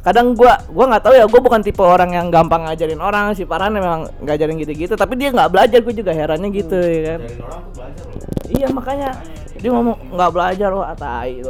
kadang 0.00 0.32
gua 0.32 0.56
gua 0.66 0.88
nggak 0.88 1.02
tahu 1.02 1.12
ya 1.12 1.24
gua 1.24 1.40
bukan 1.40 1.60
tipe 1.60 1.78
orang 1.78 2.10
yang 2.10 2.26
gampang 2.28 2.64
ngajarin 2.64 2.98
orang 2.98 3.32
si 3.32 3.44
Farhan 3.44 3.68
memang 3.70 4.08
ngajarin 4.20 4.56
gitu-gitu 4.56 4.94
tapi 4.94 5.14
dia 5.14 5.28
nggak 5.28 5.48
belajar 5.48 5.78
gue 5.78 5.92
juga 5.92 6.10
herannya 6.10 6.48
gitu 6.50 6.72
ya 6.74 7.00
kan 7.06 7.20
orang 7.20 7.62
tuh 7.62 7.72
belajar 7.74 8.04
loh. 8.06 8.48
iya 8.48 8.66
makanya 8.68 9.10
dia 9.54 9.70
ngomong 9.70 9.96
nggak 10.10 10.30
belajar 10.30 10.68
loh 10.70 10.84
atai 10.84 11.44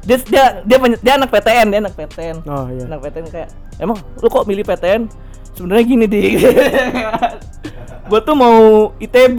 dia 0.00 0.16
dia 0.22 0.44
dia, 0.62 0.78
penye- 0.78 1.02
dia 1.02 1.12
anak 1.14 1.28
PTN 1.28 1.66
dia 1.68 1.80
anak 1.82 1.94
PTN 1.94 2.36
oh 2.46 2.66
iya 2.68 2.84
anak 2.86 3.00
PTN 3.02 3.26
kayak 3.28 3.48
emang 3.76 3.98
lu 4.16 4.26
kok 4.28 4.46
milih 4.46 4.62
PTN 4.62 5.02
sebenarnya 5.52 5.84
gini 5.84 6.04
deh 6.06 6.24
gua 8.08 8.20
tuh 8.20 8.34
mau 8.34 8.58
ITB 8.96 9.38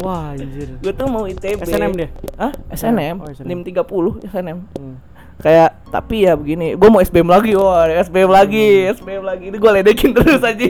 wah 0.00 0.32
anjir 0.32 0.68
gue 0.76 0.92
tuh 0.92 1.06
mau 1.06 1.24
ITB 1.24 1.60
SNM 1.60 1.92
dia? 1.92 2.08
Hah? 2.36 2.52
SNM? 2.72 3.16
Oh, 3.20 3.28
SNM. 3.28 3.48
NIM 3.48 3.60
30 3.64 4.28
SNM 4.28 4.58
Hmm. 4.76 4.96
Kayak, 5.40 5.80
tapi 5.88 6.28
ya 6.28 6.36
begini, 6.36 6.76
gue 6.76 6.88
mau 6.92 7.00
SBM 7.00 7.28
lagi, 7.32 7.56
wah 7.56 7.88
SBM 7.88 8.30
lagi, 8.30 8.92
SBM 8.92 9.24
lagi. 9.24 9.44
Ini 9.48 9.56
gue 9.56 9.70
ledekin 9.72 10.12
terus 10.16 10.44
aja 10.44 10.66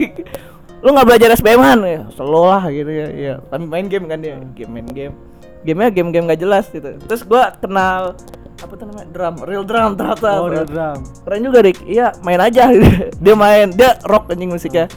Lu 0.81 0.97
gak 0.97 1.07
belajar 1.11 1.29
SBM-an? 1.37 1.79
Ya, 1.85 2.03
slow 2.17 2.49
lah 2.49 2.65
gitu 2.73 2.89
ya, 2.89 3.09
ya. 3.13 3.35
Tapi 3.53 3.69
main 3.69 3.91
game 3.91 4.09
kan 4.09 4.19
dia, 4.23 4.41
game 4.57 4.73
main 4.73 4.89
game. 4.89 5.15
Gamenya 5.61 5.93
game-game 5.93 6.25
gak 6.25 6.41
jelas 6.41 6.65
gitu. 6.73 6.97
Terus 7.05 7.21
gue 7.21 7.43
kenal, 7.61 8.17
apa 8.65 8.73
tuh 8.77 8.89
namanya, 8.89 9.09
drum, 9.13 9.35
real 9.45 9.65
drum 9.65 9.93
ternyata. 9.93 10.41
Oh 10.41 10.49
real 10.49 10.65
drum. 10.65 11.05
Keren 11.25 11.41
juga 11.45 11.59
Rik, 11.61 11.85
iya 11.85 12.17
main 12.25 12.41
aja. 12.41 12.73
Dia 13.25 13.35
main, 13.37 13.77
dia 13.77 14.01
rock 14.09 14.33
anjing 14.33 14.49
musiknya. 14.49 14.89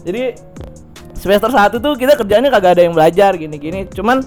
Jadi 0.00 0.32
semester 1.12 1.52
1 1.52 1.76
tuh 1.76 1.92
kita 2.00 2.16
kerjanya 2.16 2.48
kagak 2.48 2.80
ada 2.80 2.82
yang 2.88 2.96
belajar 2.96 3.36
gini-gini. 3.36 3.84
Cuman 3.92 4.24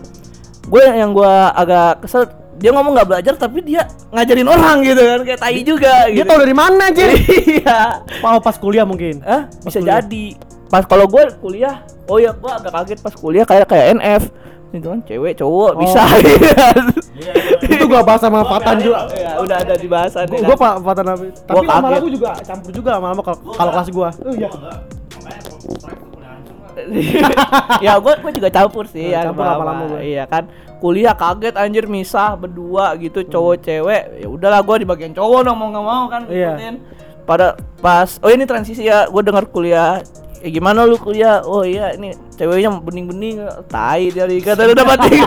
gue 0.70 0.84
yang 0.86 1.18
gue 1.18 1.34
agak 1.58 2.06
kesel 2.06 2.30
dia 2.62 2.70
ngomong 2.70 2.94
nggak 2.94 3.10
belajar 3.10 3.34
tapi 3.36 3.60
dia 3.60 3.90
ngajarin 4.10 4.46
orang 4.46 4.86
gitu 4.86 5.02
kan 5.02 5.20
kayak 5.26 5.40
tai 5.42 5.60
juga 5.62 6.06
dia 6.06 6.22
gitu. 6.22 6.30
tau 6.30 6.40
dari 6.40 6.54
mana 6.54 6.84
anjir 6.88 7.10
iya. 7.58 8.06
oh 8.22 8.38
pas 8.38 8.56
kuliah 8.56 8.86
mungkin 8.86 9.18
Hah? 9.26 9.50
Bisa 9.66 9.82
kuliah. 9.82 9.98
jadi. 10.00 10.26
Pas 10.70 10.86
kalau 10.86 11.04
gue 11.04 11.20
kuliah, 11.38 11.84
oh 12.06 12.16
ya 12.16 12.32
gue 12.32 12.48
agak 12.48 12.72
kaget 12.72 13.00
pas 13.02 13.12
kuliah 13.12 13.44
kayak 13.44 13.68
kayak 13.68 13.98
NF. 13.98 14.24
Itu 14.72 14.88
kan 14.88 15.04
cewek 15.04 15.36
cowok 15.36 15.72
Oh. 15.76 15.80
bisa. 15.84 16.00
Ya 16.00 16.16
Iya, 17.12 17.34
iya. 17.60 17.76
Itu 17.76 17.86
gua 17.86 18.02
bahas 18.02 18.18
sama 18.18 18.42
Fatan 18.42 18.80
juga. 18.80 19.04
ya 19.12 19.36
udah 19.38 19.58
ada 19.60 19.76
di 19.76 19.86
bahasan 19.86 20.26
Gua, 20.26 20.40
ya 20.40 20.48
gua? 20.48 20.56
Pak 20.56 20.74
Fatan 20.82 21.06
tapi 21.06 21.28
Gua 21.44 21.62
lama-lama 21.62 22.00
gua 22.00 22.10
juga 22.10 22.30
campur 22.42 22.72
juga 22.72 22.90
lama-lama 22.96 23.22
kalau 23.22 23.72
kelas 23.76 23.90
gua. 23.92 24.10
Oh 24.24 24.32
iya. 24.32 24.50
ya 27.86 27.94
gue 27.98 28.14
gue 28.18 28.32
juga 28.38 28.50
campur 28.50 28.86
sih 28.88 29.12
ya 29.12 29.30
campur 29.30 29.46
lama-lama 29.46 30.00
iya 30.02 30.26
kan. 30.26 30.48
Kuliah 30.82 31.14
kaget 31.14 31.54
anjir 31.62 31.86
misah 31.86 32.34
berdua 32.34 32.98
gitu 32.98 33.22
cowok 33.22 33.62
cewek. 33.62 34.04
Ya 34.22 34.28
udahlah 34.28 34.66
gue 34.66 34.82
di 34.82 34.88
bagian 34.90 35.14
cowok 35.14 35.46
dong 35.46 35.58
mau 35.62 35.70
nggak 35.70 35.86
mau 35.86 36.04
kan 36.10 36.22
Iya. 36.26 36.58
pada 37.22 37.54
pas 37.78 38.18
oh 38.26 38.34
ini 38.34 38.50
transisi 38.50 38.90
ya 38.90 39.06
gue 39.06 39.22
dengar 39.22 39.46
kuliah. 39.46 40.02
Ya 40.42 40.50
gimana 40.50 40.90
lu 40.90 40.98
kuliah? 40.98 41.46
Oh 41.46 41.62
iya 41.62 41.94
ini 41.94 42.18
ceweknya 42.42 42.74
bening-bening 42.74 43.38
tai 43.70 44.10
dari 44.10 44.42
kata 44.42 44.66
udah 44.68 44.82
mati 44.84 45.14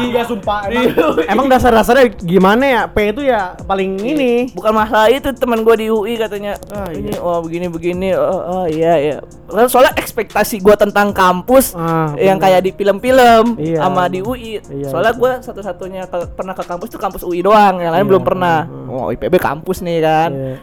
Iya 0.00 0.22
sumpah. 0.22 0.70
Emang, 0.70 0.86
emang 1.26 1.46
dasar-dasarnya 1.48 2.14
gimana 2.16 2.62
ya? 2.62 2.82
P 2.86 3.10
itu 3.10 3.22
ya 3.24 3.58
paling 3.60 3.98
ini. 3.98 4.54
bukan 4.54 4.70
masalah 4.72 5.10
itu 5.10 5.26
teman 5.32 5.60
gue 5.60 5.74
di 5.76 5.86
UI 5.88 6.14
katanya. 6.14 6.54
Ah, 6.70 6.86
ini 6.88 7.18
oh 7.18 7.42
begini 7.42 7.66
begini 7.66 8.14
oh, 8.14 8.62
oh 8.62 8.66
iya 8.66 8.94
iya. 8.96 9.16
Soalnya 9.66 9.96
ekspektasi 9.96 10.60
gue 10.60 10.76
tentang 10.76 11.10
kampus 11.10 11.74
Ah, 11.74 12.14
yang 12.14 12.38
bener. 12.38 12.46
kayak 12.46 12.60
di 12.62 12.70
film-film 12.70 13.58
Iya. 13.58 13.82
sama 13.82 14.06
di 14.06 14.20
UI 14.20 14.60
Iya, 14.60 14.86
soalnya 14.86 15.12
gue 15.12 15.32
satu-satunya 15.42 16.02
ke- 16.06 16.30
pernah 16.32 16.52
ke 16.52 16.62
kampus 16.62 16.88
tuh 16.88 17.00
kampus 17.00 17.22
UI 17.22 17.42
doang 17.42 17.80
yang 17.80 17.90
lain 17.90 18.04
Iya, 18.04 18.08
belum 18.08 18.22
pernah. 18.22 18.58
hmm. 18.62 18.86
oh 18.88 19.06
IPB 19.10 19.34
kampus 19.36 19.80
nih 19.80 19.98
kan. 19.98 20.30
Iya. 20.30 20.54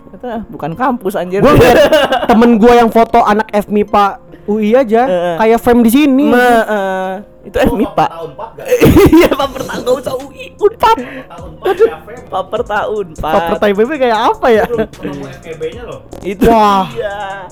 Bukan 0.47 0.71
kampus 0.73 1.13
anjir. 1.13 1.41
Gua 1.41 1.51
temen 2.29 2.55
gua 2.55 2.73
yang 2.77 2.87
foto 2.87 3.19
anak 3.19 3.51
FMIPA 3.51 4.05
UI 4.45 4.71
aja 4.71 5.01
Eh. 5.25 5.37
kayak 5.37 5.57
frame 5.57 5.81
di 5.81 5.89
sini. 5.89 6.25
Ma, 6.27 6.37
eh, 6.61 7.13
itu 7.43 7.55
eh 7.55 7.67
MIPA 7.67 8.05
Tahun 8.07 8.29
4 8.31 8.57
gak? 8.57 8.65
iya 9.11 9.29
paper 9.31 9.61
tahun 9.63 9.79
gak 9.79 9.95
usah 9.99 10.13
UI 10.17 10.43
unpad 10.55 10.97
Tahun 10.97 11.49
4 11.55 11.77
ya, 11.77 11.95
Feb. 11.99 12.19
paper 12.25 12.61
tahun 12.65 13.05
Paper 13.15 13.53
Pak 13.55 13.67
IPB 13.67 13.91
kayak 13.99 14.19
apa 14.27 14.47
ya? 14.49 14.63
Belum 14.65 14.87
ketemu 14.87 15.23
FKB-nya 15.31 15.83
loh. 15.83 15.99
itu 16.21 16.43
Wah. 16.43 16.85
Unpad. 16.85 17.49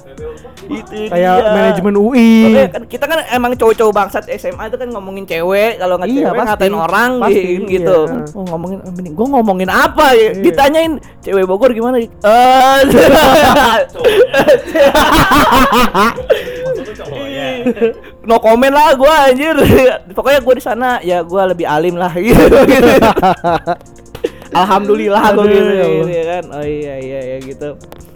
itu 0.65 0.95
Kayak 1.05 1.33
dia. 1.35 1.51
manajemen 1.51 1.93
UI. 1.95 2.31
Makanya 2.47 2.71
kan 2.71 2.83
kita 2.87 3.05
kan 3.05 3.19
emang 3.29 3.51
cowok-cowok 3.53 3.93
bangsat 3.93 4.23
SMA 4.33 4.63
itu 4.65 4.75
kan 4.75 4.89
ngomongin 4.89 5.23
cewek 5.23 5.71
kalau 5.77 5.95
nggak 5.95 6.09
Iya, 6.09 6.15
cewek 6.23 6.33
pasti. 6.33 6.47
ngatain 6.49 6.75
orang 6.75 7.11
Pasti, 7.19 7.41
gitu, 7.43 7.65
gitu. 7.69 7.97
iya. 8.03 8.33
Oh 8.33 8.43
ngomongin 8.47 8.77
gue 9.07 9.27
ngomongin 9.29 9.69
apa 9.69 10.05
ya? 10.11 10.31
Iya. 10.31 10.41
Ditanyain 10.41 10.93
cewek 11.19 11.43
Bogor 11.45 11.69
gimana? 11.69 12.01
Eh. 12.01 12.09
no 18.27 18.37
comment 18.37 18.73
lah 18.73 18.93
gue 18.93 19.13
anjir. 19.31 19.55
Pokoknya 20.17 20.39
gue 20.39 20.53
di 20.57 20.63
sana 20.63 20.89
ya 20.99 21.21
gue 21.21 21.41
lebih 21.47 21.65
alim 21.65 21.95
lah 21.95 22.13
gitu. 22.21 22.39
gitu. 22.65 22.89
Alhamdulillah 24.53 25.23
gue 25.33 25.45
gitu, 25.49 25.71
ya 25.73 25.85
gitu 25.89 26.09
ya 26.09 26.23
kan. 26.29 26.43
Oh 26.53 26.65
iya 26.65 26.95
iya 27.01 27.19
ya 27.33 27.37
gitu. 27.41 27.69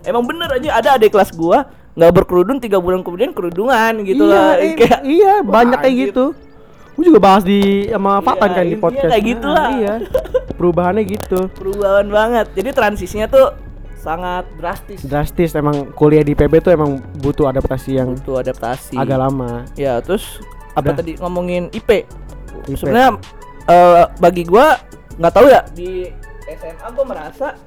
Emang 0.06 0.24
bener 0.24 0.49
aja 0.53 0.69
ada 0.78 0.90
adik 0.95 1.11
kelas 1.11 1.34
gua 1.34 1.68
nggak 1.98 2.14
berkerudung 2.14 2.61
tiga 2.61 2.78
bulan 2.78 3.02
kemudian 3.02 3.34
kerudungan 3.34 4.06
gitu 4.06 4.30
iya, 4.30 4.38
lah. 4.38 4.52
eh, 4.61 4.78
Kayak 4.78 5.02
iya, 5.02 5.34
banyak 5.41 5.80
kayak 5.82 5.95
gitu. 6.10 6.26
Gue 6.94 7.03
juga 7.10 7.19
bahas 7.22 7.41
di 7.41 7.90
sama 7.90 8.22
Fatan 8.22 8.49
Iya, 8.49 8.57
kan 8.57 8.65
di 8.65 8.78
podcast. 8.78 9.11
kayak 9.14 9.26
gitu 9.26 9.48
lah. 9.49 9.68
iya. 9.74 9.94
Perubahannya 10.57 11.03
gitu. 11.06 11.40
perubahan 11.57 12.06
banget. 12.10 12.45
Jadi 12.53 12.69
transisinya 12.74 13.26
tuh 13.26 13.53
sangat 14.08 14.48
drastis. 14.56 15.00
Drastis 15.04 15.52
emang 15.52 15.92
kuliah 15.92 16.24
di 16.24 16.32
PB 16.32 16.64
tuh 16.64 16.72
emang 16.72 17.04
butuh 17.20 17.52
adaptasi 17.52 18.00
yang 18.00 18.16
Butuh 18.24 18.40
adaptasi. 18.40 18.96
agak 18.96 19.20
lama. 19.20 19.68
Ya, 19.76 20.00
terus 20.00 20.40
apa 20.72 20.96
Udah. 20.96 21.04
tadi 21.04 21.20
ngomongin 21.20 21.68
IP? 21.76 22.08
IP. 22.64 22.80
Sebenarnya 22.80 23.20
eh, 23.68 24.04
bagi 24.24 24.48
gua 24.48 24.80
nggak 25.20 25.34
tahu 25.34 25.48
ya 25.52 25.62
di 25.76 26.08
SMA 26.48 26.88
gua 26.96 27.06
merasa 27.06 27.60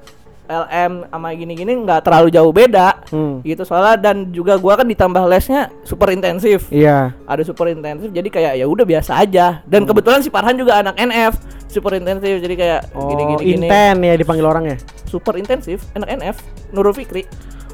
LM 0.51 0.91
sama 1.07 1.31
gini-gini 1.31 1.71
nggak 1.77 2.03
terlalu 2.03 2.27
jauh 2.29 2.51
beda 2.51 3.07
Hmm. 3.07 3.39
gitu 3.41 3.63
soalnya 3.63 3.95
dan 4.01 4.29
juga 4.29 4.55
gua 4.55 4.75
kan 4.75 4.85
ditambah 4.85 5.23
lesnya 5.25 5.71
super 5.81 6.09
intensif 6.09 6.67
Iya. 6.67 7.15
ada 7.23 7.41
super 7.41 7.67
intensif 7.67 8.09
jadi 8.09 8.27
kayak 8.27 8.53
ya 8.55 8.65
udah 8.65 8.83
biasa 8.83 9.17
aja 9.17 9.63
dan 9.63 9.83
kebetulan 9.83 10.19
si 10.19 10.27
Farhan 10.27 10.53
juga 10.53 10.77
anak 10.77 10.95
NF 10.95 11.33
super 11.65 11.93
intensif 11.93 12.37
jadi 12.37 12.55
kayak 12.55 12.79
Oh, 12.91 13.07
gini 13.07 13.23
gini 13.25 13.41
gini 13.41 13.65
inten 13.65 13.95
ya 14.01 14.13
dipanggil 14.13 14.43
orang 14.43 14.67
ya. 14.67 14.77
super 15.03 15.35
intensif 15.35 15.87
anak 15.93 16.11
NF 16.13 16.35
Nurul 16.69 16.91
Fikri 16.91 17.23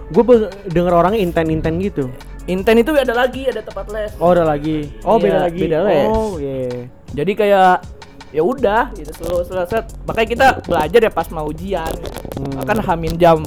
Gue 0.08 0.24
denger 0.66 0.96
orangnya 0.96 1.20
inten-inten 1.20 1.84
gitu. 1.84 2.08
Inten 2.48 2.80
itu 2.80 2.96
ada 2.96 3.12
lagi, 3.12 3.44
ada 3.44 3.60
tempat 3.60 3.92
les. 3.92 4.16
Oh, 4.16 4.32
ada 4.32 4.48
lagi. 4.48 4.88
Oh, 5.04 5.20
Iya, 5.20 5.24
beda 5.28 5.40
lagi. 5.44 5.60
beda 5.60 5.80
les. 5.84 6.08
Oh, 6.08 6.40
iya. 6.40 6.88
Jadi 7.12 7.32
kayak 7.36 7.84
ya 8.32 8.42
udah 8.44 8.92
gitu 8.96 9.12
selesai. 9.46 9.88
Makanya 10.04 10.28
kita 10.28 10.48
belajar 10.68 11.00
ya 11.00 11.12
pas 11.12 11.28
mau 11.32 11.48
ujian. 11.48 11.94
Hmm. 12.38 12.64
Kan 12.64 12.78
hamin 12.84 13.16
jam. 13.16 13.44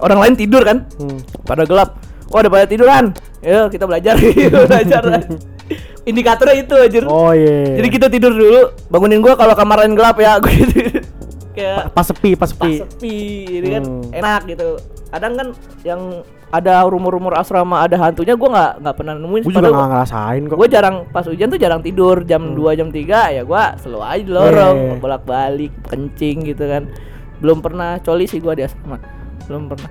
Orang 0.00 0.22
lain 0.22 0.34
tidur 0.38 0.62
kan? 0.64 0.88
Hmm. 0.98 1.18
Pada 1.44 1.66
gelap. 1.68 1.98
Oh, 2.32 2.40
ada 2.40 2.48
pada 2.48 2.64
tiduran. 2.64 3.12
Ya, 3.44 3.68
kita 3.68 3.84
belajar. 3.84 4.16
belajar. 4.72 5.02
Indikatornya 6.08 6.56
itu 6.64 6.74
aja. 6.74 6.98
Oh, 7.06 7.30
iya. 7.30 7.78
Jadi 7.78 7.88
kita 7.92 8.06
tidur 8.10 8.32
dulu, 8.34 8.74
bangunin 8.90 9.22
gua 9.22 9.38
kalau 9.38 9.54
kamar 9.54 9.84
lain 9.86 9.94
gelap 9.94 10.16
ya. 10.18 10.38
Gua 10.42 10.50
gitu. 10.50 10.98
Kayak 11.52 11.92
pas 11.92 12.08
sepi, 12.08 12.32
pas 12.32 12.48
pas 12.48 12.64
sepi. 12.64 12.80
sepi, 12.80 13.16
ini 13.60 13.68
kan 13.76 13.84
Hmm. 13.84 14.08
enak 14.08 14.42
gitu. 14.48 14.68
Kadang 15.12 15.32
kan 15.36 15.48
yang 15.84 16.00
ada 16.52 16.84
rumor-rumor 16.84 17.32
asrama 17.32 17.80
ada 17.80 17.96
hantunya 17.96 18.36
gua 18.36 18.48
nggak 18.52 18.72
nggak 18.78 18.94
pernah 18.94 19.14
nemuin 19.16 19.42
Gue 19.42 19.50
juga 19.50 19.60
Padahal 19.64 19.74
gak 19.74 19.88
ngerasain 19.88 20.42
kok. 20.44 20.56
gue 20.60 20.68
jarang 20.68 20.96
pas 21.08 21.24
hujan 21.24 21.48
tuh 21.48 21.56
jarang 21.56 21.80
tidur 21.80 22.16
jam 22.22 22.42
2 22.52 22.76
jam 22.76 22.88
3 22.88 23.00
ya 23.32 23.42
gua 23.42 23.72
selalu 23.76 24.00
aja 24.02 24.22
di 24.22 24.30
lorong 24.30 24.76
Iya, 24.76 24.84
iya, 24.84 24.92
iya. 24.92 25.00
bolak 25.00 25.22
balik 25.24 25.72
kencing 25.86 26.36
gitu 26.44 26.64
kan 26.64 26.82
belum 27.40 27.58
pernah 27.58 27.96
coli 27.98 28.28
sih 28.28 28.38
gua 28.38 28.52
di 28.52 28.62
asrama 28.62 29.00
belum 29.48 29.66
pernah 29.66 29.90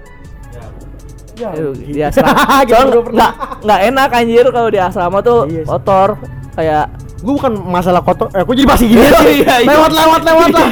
Ya, 1.33 1.49
Aduh, 1.49 1.73
gitu. 1.73 1.97
di 1.97 2.01
asrama 2.05 2.61
Gitu 2.69 2.99
nggak 3.09 3.31
nggak 3.65 3.79
enak 3.89 4.09
anjir 4.13 4.45
kalau 4.47 4.69
di 4.69 4.77
asrama 4.77 5.17
tuh 5.19 5.49
Iya 5.49 5.65
sih. 5.65 5.67
kotor 5.67 6.09
kayak 6.53 6.85
Gue 7.21 7.37
bukan 7.37 7.53
masalah 7.53 8.01
kotor. 8.01 8.33
Eh, 8.33 8.41
gue 8.41 8.55
jadi 8.57 8.65
masih 8.65 8.87
gini 8.89 9.05
sih. 9.05 9.45
Iya, 9.45 9.61
iya. 9.61 9.69
Lewat, 9.69 9.93
lewat, 9.93 10.21
lewat 10.25 10.49
lah. 10.51 10.69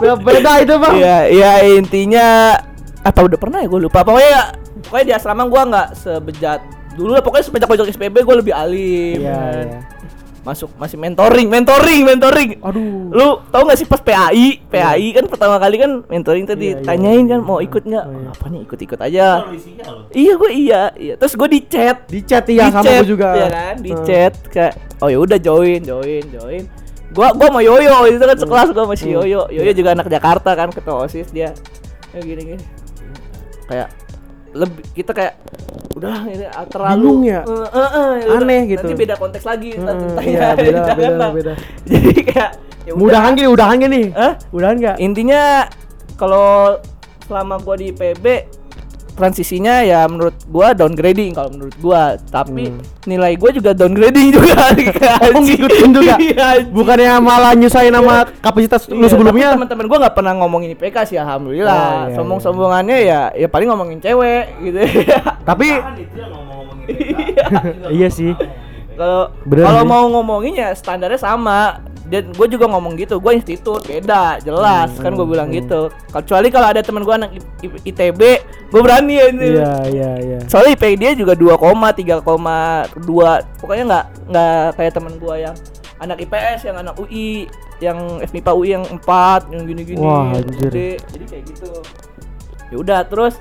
Beda, 0.00 0.14
beda 0.32 0.52
itu 0.64 0.74
bang. 0.74 0.94
Iya, 0.96 1.16
iya 1.28 1.50
intinya 1.76 2.56
apa 2.98 3.20
udah 3.20 3.36
pernah 3.36 3.60
ya 3.60 3.68
gue 3.68 3.76
lupa. 3.78 4.00
Pokoknya 4.00 4.48
pokoknya 4.88 5.06
di 5.06 5.14
asrama 5.14 5.44
gua 5.44 5.62
nggak 5.64 5.88
sebejat 5.94 6.60
dulu 6.98 7.14
lah. 7.14 7.22
Pokoknya 7.22 7.44
semenjak 7.46 7.70
pojok 7.70 7.86
SPB 7.88 8.16
gue 8.26 8.36
lebih 8.42 8.50
alim. 8.52 9.22
Iya, 9.22 9.30
kan. 9.30 9.66
iya. 9.70 9.80
Masuk 10.38 10.72
masih 10.80 10.96
mentoring, 10.96 11.46
mentoring, 11.46 12.02
mentoring. 12.02 12.50
Aduh. 12.58 13.12
Lu 13.12 13.28
tau 13.52 13.68
gak 13.68 13.76
sih 13.76 13.84
pas 13.84 14.00
PAI? 14.00 14.64
PAI 14.64 15.12
kan 15.12 15.28
pertama 15.28 15.60
kali 15.60 15.76
kan 15.76 16.02
mentoring 16.08 16.48
tadi 16.48 16.72
Iya, 16.72 16.80
iya, 16.80 16.86
tanyain 16.88 17.22
iya. 17.22 17.36
kan 17.36 17.40
mau 17.44 17.60
ikut 17.60 17.84
nggak? 17.84 18.04
Oh, 18.08 18.16
iya. 18.16 18.28
Apa 18.32 18.46
nih 18.48 18.60
ikut-ikut 18.64 18.98
aja. 18.98 19.26
Kalau 19.44 19.52
isinya 19.52 19.84
loh. 19.92 20.04
Iya 20.08 20.32
gue 20.34 20.50
iya, 20.56 20.82
iya. 20.96 21.14
Terus 21.20 21.34
gue 21.36 21.48
di 21.52 21.60
chat. 21.68 21.96
Di 22.08 22.20
chat 22.24 22.44
iya 22.48 22.64
Di 22.66 22.72
sama 22.72 22.84
chat, 22.88 23.00
gue 23.04 23.08
juga. 23.12 23.28
Iya 23.36 23.48
kan, 23.52 23.74
di 23.78 23.90
Hmm. 23.92 24.04
chat 24.08 24.34
kayak 24.48 24.72
oh 24.98 25.08
ya 25.12 25.18
udah 25.20 25.38
join, 25.38 25.80
join, 25.84 26.24
join. 26.32 26.64
Gua 27.08 27.32
gua 27.32 27.48
mau 27.48 27.62
Yoyo 27.64 28.04
itu 28.04 28.20
kan 28.20 28.36
sekelas 28.36 28.68
gua 28.72 28.84
masih 28.88 29.04
Hmm. 29.08 29.16
Yoyo. 29.20 29.40
Yoyo 29.52 29.72
juga 29.76 29.92
anak 29.96 30.08
Jakarta 30.08 30.50
kan 30.52 30.68
ketua 30.72 31.04
OSIS 31.04 31.28
dia. 31.28 31.52
Ya 32.16 32.20
gini 32.24 32.56
gini. 32.56 32.64
Kayak 33.68 33.92
lebih 34.58 34.82
kita 34.92 35.14
kayak 35.14 35.34
udah 35.94 36.26
ini 36.26 36.46
ah, 36.46 36.66
terlalu 36.66 36.98
Bingung 36.98 37.22
ya? 37.22 37.40
Eh, 37.42 37.66
ya 38.18 38.26
udah. 38.28 38.42
Aneh 38.42 38.60
gitu. 38.66 38.86
Nanti 38.86 38.94
beda 38.98 39.14
konteks 39.14 39.44
lagi 39.44 39.70
Hmm, 39.74 39.86
ceritanya. 39.86 40.26
iya, 40.26 40.48
beda, 40.54 40.80
beda, 40.94 41.14
lah. 41.14 41.30
beda. 41.32 41.52
Jadi 41.90 42.12
kayak 42.26 42.50
ya 42.84 42.90
udah. 42.92 43.00
Mudahan 43.00 43.30
gini, 43.34 43.48
udahan 43.48 43.76
gini. 43.78 44.02
Hah? 44.12 44.32
Udahan 44.50 44.76
nggak? 44.76 44.96
Intinya 44.98 45.42
kalau 46.14 46.78
selama 47.24 47.54
gua 47.58 47.76
di 47.76 47.90
PB 47.90 48.24
transisinya 49.18 49.82
ya 49.82 50.06
menurut 50.06 50.38
gua 50.46 50.70
downgrading 50.70 51.34
kalau 51.34 51.50
menurut 51.50 51.74
gua 51.76 52.14
tapi 52.24 52.70
Hmm. 52.70 52.78
nilai 53.04 53.34
gua 53.34 53.50
juga 53.50 53.70
downgrading 53.72 54.30
juga 54.38 54.70
Oh, 55.18 55.42
ngikutin 55.42 55.90
juga. 55.90 56.14
Iya. 56.22 56.62
Bukannya 56.64 57.18
malah 57.18 57.52
nyusahin 57.52 57.90
sama 57.90 58.30
kapasitas 58.38 58.86
lu 58.86 59.02
Iya, 59.02 59.10
sebelumnya. 59.10 59.46
tapi 59.50 59.56
teman-teman 59.58 59.86
gua 59.86 59.98
nggak 60.00 60.14
pernah 60.14 60.32
ngomongin 60.36 60.70
IPK 60.72 60.96
sih 61.04 61.18
alhamdulillah 61.18 61.74
Oh, 61.74 62.06
iya, 62.06 62.14
sombong-sombongannya 62.14 62.96
ya 63.00 63.20
ya 63.34 63.46
paling 63.46 63.66
ngomongin 63.66 63.98
cewek 63.98 64.44
gitu 64.62 64.78
Tapi 65.48 65.66
Kan 65.74 65.94
PK. 66.86 67.90
Iya 67.90 68.08
sih. 68.08 68.32
kalau 68.96 69.82
mau 69.84 70.04
ngomongin 70.08 70.54
ya 70.56 70.70
standarnya 70.72 71.16
sama 71.16 71.78
dan 72.08 72.32
gue 72.32 72.46
juga 72.48 72.64
ngomong 72.66 72.96
gitu 72.96 73.20
gue 73.20 73.32
institut 73.36 73.84
beda 73.84 74.40
jelas 74.40 74.88
Hmm, 74.96 75.02
kan 75.04 75.12
gue 75.12 75.26
bilang 75.28 75.48
hmm. 75.52 75.58
gitu 75.60 75.80
kecuali 76.08 76.48
kalau 76.48 76.72
ada 76.72 76.80
teman 76.80 77.04
gue 77.04 77.14
anak 77.14 77.30
ITB 77.84 78.20
gue 78.72 78.80
berani 78.80 79.14
ya 79.20 79.26
ini 79.28 79.48
Iya, 79.60 79.74
iya, 79.92 80.10
iya. 80.18 80.38
soalnya 80.48 80.72
IP 80.76 80.84
dia 80.96 81.12
juga 81.12 81.36
2, 81.36 81.52
3,2 81.56 82.24
pokoknya 83.60 83.84
nggak 83.84 84.04
nggak 84.28 84.60
kayak 84.76 84.92
teman 84.92 85.14
gua 85.16 85.34
yang 85.36 85.54
anak 85.98 86.18
IPS 86.22 86.60
yang 86.68 86.76
anak 86.80 86.94
UI 86.96 87.48
yang 87.78 87.98
FMIPA 88.22 88.52
UI 88.54 88.68
yang 88.74 88.84
4 88.86 89.54
yang 89.54 89.62
gini-gini 89.66 90.02
Wah, 90.02 90.34
anjir. 90.34 90.70
gede. 90.70 90.90
jadi 91.14 91.24
kayak 91.30 91.44
gitu 91.54 91.70
ya 92.68 92.76
udah 92.76 93.00
terus 93.06 93.34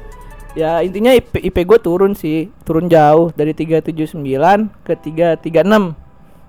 ya 0.58 0.82
intinya 0.82 1.14
IP, 1.14 1.38
IP 1.42 1.58
gue 1.68 1.80
turun 1.82 2.18
sih 2.18 2.50
turun 2.66 2.90
jauh 2.90 3.30
dari 3.38 3.54
379 3.54 4.18
ke 4.82 4.94
336 4.98 6.07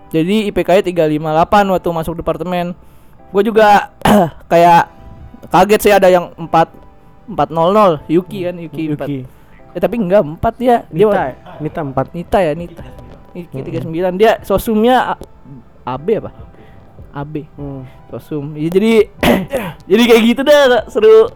jadi 0.08 0.48
IPK 0.48 0.68
nya 0.70 0.82
358 1.44 1.72
waktu 1.72 1.88
masuk 1.92 2.14
departemen. 2.16 2.72
Gue 3.28 3.42
juga 3.42 3.92
kayak 4.52 4.88
kaget 5.48 5.80
sih 5.80 5.92
ada 5.92 6.08
yang 6.08 6.32
empat 6.34 6.72
empat 7.28 7.48
nol 7.48 7.70
nol. 7.70 7.92
Yuki 8.08 8.48
kan 8.48 8.56
Yuki 8.56 8.82
empat. 8.92 9.08
Yuki. 9.08 9.18
eh 9.68 9.80
tapi 9.80 10.00
enggak 10.00 10.24
empat 10.24 10.54
dia. 10.56 10.76
Dia 10.88 11.06
Nita, 11.06 11.22
ya? 11.22 11.34
Nita 11.60 11.80
4 11.84 12.16
Nita 12.16 12.38
ya 12.40 12.52
Nita. 12.52 12.84
Yuki 13.36 13.56
tiga 13.62 13.78
sembilan. 13.80 14.12
Dia 14.16 14.40
sosumnya 14.40 15.12
A- 15.12 15.20
AB 15.86 16.06
apa? 16.18 16.30
AB 17.12 17.34
Hmm. 17.52 17.82
sosum. 18.08 18.56
Ya, 18.56 18.68
jadi 18.68 19.12
jadi 19.90 20.02
kayak 20.04 20.22
gitu 20.26 20.40
dah 20.40 20.88
seru. 20.88 21.28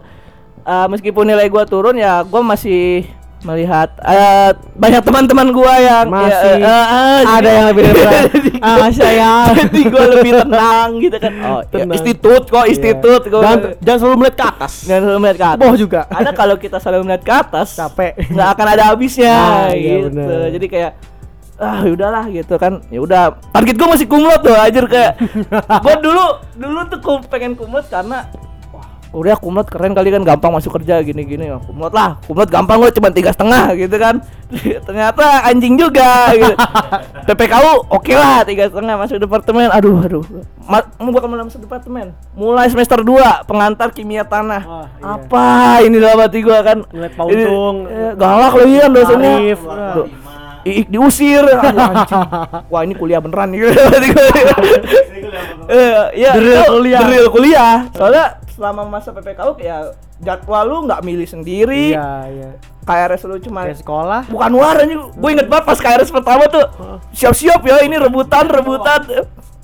Eh, 0.62 0.86
meskipun 0.88 1.26
nilai 1.26 1.50
gua 1.50 1.66
turun 1.66 1.98
ya 1.98 2.22
gua 2.22 2.40
masih 2.40 3.04
melihat 3.42 3.90
eh, 4.00 4.50
banyak 4.72 5.02
teman-teman 5.02 5.50
gua 5.50 5.74
yang 5.76 6.06
Masih 6.06 6.56
ya, 6.56 6.62
eh, 6.62 6.86
eh, 6.86 7.20
ada 7.26 7.50
yang 7.50 7.66
lebih 7.70 7.82
berat. 7.90 8.24
ah, 8.58 8.88
saya. 8.88 9.32
jadi 9.58 9.80
gua 9.86 10.04
lebih 10.08 10.32
tenang 10.38 10.88
gitu 10.96 11.16
kan 11.16 11.32
oh 11.36 11.60
ya, 11.60 11.66
Tenang. 11.68 11.92
institut 11.92 12.42
kok 12.46 12.66
institut 12.66 13.22
gua 13.26 13.40
Dan 13.42 13.58
jangan 13.78 13.98
selalu 13.98 14.16
melihat 14.16 14.36
ke 14.36 14.44
atas. 14.46 14.72
Jangan 14.84 15.02
selalu 15.02 15.18
melihat 15.18 15.36
ke 15.36 15.46
atas. 15.48 15.60
Bawah 15.60 15.76
juga. 15.76 16.00
Karena 16.06 16.32
kalau 16.32 16.56
kita 16.56 16.76
selalu 16.78 17.02
melihat 17.04 17.22
ke 17.22 17.34
atas, 17.34 17.68
Capek. 17.74 18.12
nggak 18.30 18.48
akan 18.48 18.66
ada 18.68 18.82
habisnya 18.88 19.34
Ah, 19.34 19.68
iya 19.70 19.94
gitu. 20.00 20.06
bener. 20.08 20.50
Jadi 20.52 20.66
kayak 20.68 20.92
ah 21.58 21.82
udahlah 21.84 22.24
gitu 22.26 22.54
kan. 22.56 22.72
Ya 22.88 22.98
udah, 22.98 23.22
target 23.50 23.74
gue 23.74 23.88
masih 23.88 24.06
kumlot 24.06 24.40
tuh 24.40 24.54
ajar 24.54 24.84
kayak. 24.84 25.12
gue 25.84 25.94
dulu 25.98 26.26
dulu 26.54 26.80
tuh 26.86 26.98
pengen 27.26 27.54
kumlot 27.54 27.86
karena 27.86 28.26
udah 29.12 29.36
kumlot 29.36 29.68
keren 29.68 29.92
kali 29.92 30.08
kan 30.08 30.24
gampang 30.24 30.50
masuk 30.56 30.80
kerja 30.80 31.04
gini-gini. 31.04 31.52
Ya 31.52 31.60
kumlot 31.60 31.92
lah 31.92 32.16
kumlot 32.24 32.48
gampang 32.48 32.80
gue 32.80 32.90
cuma 32.96 33.12
tiga 33.12 33.30
setengah 33.30 33.76
gitu 33.76 33.96
kan. 34.00 34.24
Ternyata 34.88 35.46
anjing 35.48 35.76
juga 35.76 36.32
gitu. 36.32 36.54
PPKU 37.28 37.92
oke 37.92 38.12
lah 38.16 38.40
tiga 38.48 38.72
setengah 38.72 38.96
masuk 38.96 39.20
departemen. 39.20 39.68
Aduh 39.68 40.00
aduh. 40.00 40.24
Ma 40.64 40.80
mau 40.96 41.12
bukan 41.12 41.28
mulai 41.28 41.44
masuk 41.44 41.60
departemen? 41.64 42.16
Mulai 42.32 42.72
semester 42.72 43.04
2 43.04 43.44
pengantar 43.44 43.92
kimia 43.92 44.24
tanah. 44.24 44.62
Wah, 44.64 44.86
iya. 44.88 45.04
apa 45.20 45.46
ini 45.84 45.96
dalam 46.00 46.18
hati 46.20 46.38
gua 46.40 46.64
kan? 46.64 46.78
Ngeliat. 46.88 47.12
Ini, 47.12 47.44
eh, 47.92 48.12
galak 48.16 48.54
lagi 48.56 48.74
kan 48.80 48.90
dosennya. 48.90 49.34
Iik 50.62 50.86
diusir. 50.94 51.42
Wah 52.72 52.82
ini 52.86 52.94
kuliah 52.94 53.18
beneran 53.18 53.50
nih. 53.50 53.66
Eh, 55.72 56.04
ya 56.18 56.30
Drill 56.36 56.54
itu 56.54 56.70
kuliah. 56.70 57.00
drill 57.02 57.28
kuliah. 57.32 57.76
Soalnya 57.96 58.41
selama 58.52 58.84
masa 58.84 59.10
PPKU 59.10 59.56
ya 59.58 59.90
jadwal 60.18 60.64
lu 60.64 60.78
nggak 60.86 61.02
milih 61.02 61.24
sendiri. 61.24 61.92
Iya, 61.92 62.10
iya. 62.28 62.50
KRS 62.82 63.24
lu 63.24 63.38
cuma 63.38 63.64
Kayak 63.64 63.80
sekolah. 63.80 64.22
bukan 64.26 64.52
war 64.52 64.76
anjing. 64.76 65.00
Gue 65.12 65.30
inget 65.32 65.46
banget 65.46 65.64
pas 65.64 65.78
KRS 65.78 66.10
pertama 66.10 66.44
tuh. 66.46 66.66
Siap-siap 67.10 67.62
ya 67.62 67.80
ini 67.80 67.96
rebutan 67.96 68.46
rebutan. 68.46 69.02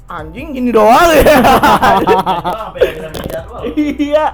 Anjing 0.09 0.56
gini 0.56 0.73
doang. 0.73 1.10
Ya 3.28 3.43
iya 3.77 4.27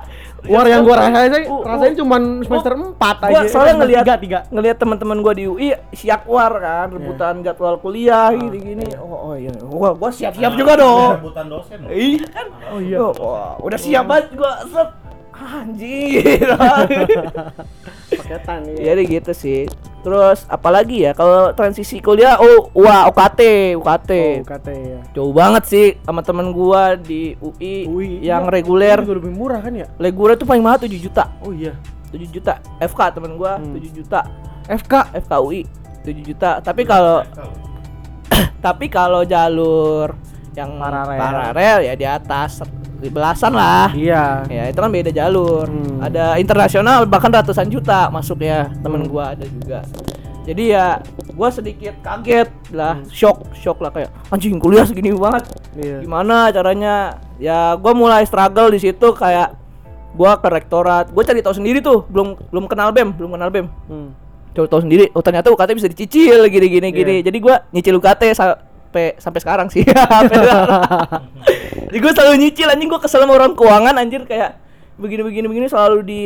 War 0.45 0.67
yang 0.67 0.83
gua 0.83 0.97
rasain 0.99 1.31
sih, 1.31 1.45
Uh, 1.45 1.63
rasain 1.63 1.93
cuman 1.95 2.23
semester 2.41 2.73
4 2.75 3.01
aja. 3.19 3.31
gua 3.31 3.41
soalnya 3.47 3.75
ngelihat 3.79 4.05
tiga, 4.05 4.17
tiga. 4.17 4.39
ngelihat 4.49 4.77
teman-teman 4.77 5.19
gua 5.19 5.33
di 5.33 5.45
UI 5.45 5.69
siap 5.91 6.25
war 6.25 6.53
kan 6.55 6.89
rebutan 6.91 7.41
jadwal 7.41 7.77
kuliah 7.77 8.29
gini-gini 8.31 8.85
oh, 8.97 9.33
oh 9.33 9.35
iya 9.35 9.49
gua 9.59 9.93
gua 9.93 10.09
siap-siap 10.09 10.53
juga 10.53 10.77
dong 10.77 11.11
Rebutan 11.19 11.47
dosen. 11.49 11.79
iya 11.89 12.25
kan 12.29 12.47
Oh 12.67 12.79
iya. 12.79 12.99
wah, 13.01 13.57
udah 13.59 13.79
siap 13.79 14.05
banget 14.05 14.35
gua 14.35 14.53
set 14.65 14.89
anjing 15.35 16.23
Paketan 18.15 18.61
ya. 18.71 18.95
Jadi 18.95 19.03
gitu 19.11 19.33
sih. 19.35 19.67
Terus 20.05 20.45
apalagi 20.47 21.09
ya 21.09 21.13
kalau 21.17 21.51
transisi 21.57 21.99
kuliah 21.99 22.39
oh 22.39 22.71
wah 22.77 23.09
UKT, 23.11 23.75
UKT. 23.81 24.11
Oh, 24.45 24.47
kata 24.47 24.71
ya. 24.71 25.01
Jauh 25.17 25.33
banget 25.35 25.65
sih 25.67 25.87
sama 26.05 26.21
temen 26.21 26.53
gua 26.55 26.95
di 26.95 27.35
UI, 27.41 27.89
Ui, 27.89 28.23
yang 28.23 28.47
iya. 28.47 28.53
reguler. 28.53 28.99
Juga 29.03 29.17
lebih 29.19 29.33
murah 29.35 29.61
kan 29.65 29.73
ya? 29.75 29.87
Reguler 29.99 30.37
tuh 30.39 30.47
paling 30.47 30.63
mahal 30.63 30.79
7 30.79 30.93
juta. 31.01 31.33
Oh 31.43 31.51
iya. 31.51 31.75
7 32.13 32.21
juta. 32.31 32.61
FK 32.79 33.01
temen 33.19 33.35
gua 33.35 33.59
Hmm. 33.59 33.75
7 33.75 33.91
juta. 33.91 34.21
FK. 34.69 34.95
FK 35.25 35.33
UI 35.41 35.63
7 36.05 36.21
juta. 36.21 36.51
Tapi 36.61 36.83
kalau 36.85 37.25
tapi 38.67 38.87
kalau 38.93 39.25
jalur 39.25 40.13
yang 40.55 40.71
Paralel. 40.79 41.19
paralel 41.19 41.77
ya 41.83 41.95
di 41.95 42.07
atas 42.07 42.63
belasan 43.05 43.53
lah. 43.53 43.93
Iya. 43.93 44.49
Ya 44.49 44.65
itu 44.73 44.79
kan 44.81 44.89
beda 44.89 45.13
jalur. 45.13 45.69
Hmm. 45.69 46.01
Ada 46.01 46.41
internasional 46.41 47.05
bahkan 47.05 47.29
ratusan 47.29 47.69
juta 47.69 48.09
masuk 48.09 48.41
ya 48.41 48.73
temen 48.81 49.05
Hmm. 49.05 49.13
gua 49.13 49.37
ada 49.37 49.45
juga. 49.45 49.85
Jadi 50.45 50.73
ya 50.73 51.01
gua 51.33 51.49
sedikit 51.49 51.97
kaget 52.01 52.49
lah, 52.73 53.01
shock, 53.09 53.45
shock 53.57 53.81
lah 53.81 53.93
kayak 53.93 54.09
anjing 54.29 54.57
kuliah 54.57 54.85
segini 54.89 55.13
banget. 55.13 55.45
Iya. 55.77 56.01
Gimana 56.01 56.49
caranya? 56.49 57.21
Ya 57.37 57.77
gua 57.77 57.93
mulai 57.93 58.25
struggle 58.25 58.73
di 58.73 58.81
situ 58.81 59.09
kayak 59.13 59.53
gua 60.17 60.41
ke 60.41 60.49
rektorat. 60.49 61.13
Gua 61.13 61.25
cari 61.25 61.45
tahu 61.45 61.57
sendiri 61.57 61.85
tuh, 61.85 62.09
belum 62.09 62.41
belum 62.49 62.65
kenal 62.69 62.89
BEM, 62.89 63.17
belum 63.21 63.37
kenal 63.37 63.49
BEM. 63.53 63.67
Hmm. 63.89 64.09
Coba 64.55 64.71
tahu 64.71 64.81
sendiri, 64.87 65.11
oh 65.13 65.21
ternyata 65.21 65.51
UKT 65.51 65.71
bisa 65.75 65.89
dicicil 65.91 66.41
gini 66.47 66.67
gini 66.73 66.89
gini. 66.89 67.15
Iya. 67.21 67.29
Jadi 67.29 67.39
gua 67.43 67.65
nyicil 67.69 67.99
UKT 68.01 68.23
sampai 68.95 69.19
sampai 69.19 69.41
sekarang 69.43 69.67
sih. 69.67 69.83
Jadi 71.85 71.99
gue 72.01 72.13
selalu 72.15 72.35
nyicil 72.39 72.71
anjing 72.71 72.87
gue 72.87 73.01
kesel 73.03 73.21
sama 73.21 73.35
orang 73.35 73.53
keuangan 73.53 73.99
anjir 73.99 74.23
kayak 74.23 74.63
begini 74.95 75.27
begini 75.27 75.47
begini 75.49 75.67
selalu 75.67 75.99
di 76.01 76.23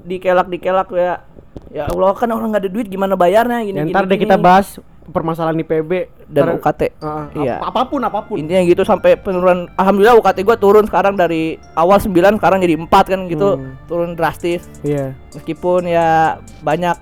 dikelak 0.00 0.46
dikelak 0.46 0.86
ya. 0.94 1.26
Ya 1.66 1.90
Allah 1.90 2.14
kan 2.14 2.30
orang 2.30 2.54
nggak 2.54 2.62
ada 2.62 2.70
duit 2.70 2.86
gimana 2.86 3.18
bayarnya 3.18 3.58
gini 3.60 3.74
Ya, 3.74 3.82
gini. 3.82 3.90
ntar 3.90 4.06
deh 4.06 4.14
kita 4.16 4.38
bahas 4.38 4.78
permasalahan 5.04 5.58
IPB 5.58 5.90
dan 6.24 6.46
Ntar- 6.46 6.56
UKT. 6.56 6.80
Heeh, 6.96 7.24
Iya. 7.36 7.54
ap- 7.58 7.74
apa 7.74 7.82
pun 7.86 8.00
apa 8.00 8.22
pun. 8.22 8.38
Intinya 8.38 8.62
gitu 8.62 8.82
sampai 8.82 9.14
penurunan 9.16 9.66
alhamdulillah 9.72 10.14
UKT 10.16 10.38
gua 10.42 10.56
turun 10.56 10.86
sekarang 10.86 11.14
dari 11.14 11.58
awal 11.74 11.98
9 11.98 12.14
sekarang 12.38 12.58
jadi 12.60 12.78
4 12.78 12.86
kan 13.08 13.20
gitu. 13.26 13.58
Hmm. 13.58 13.74
Turun 13.84 14.14
drastis. 14.14 14.62
Iya. 14.80 15.18
Meskipun 15.32 15.86
ya 15.86 16.38
banyak 16.60 16.94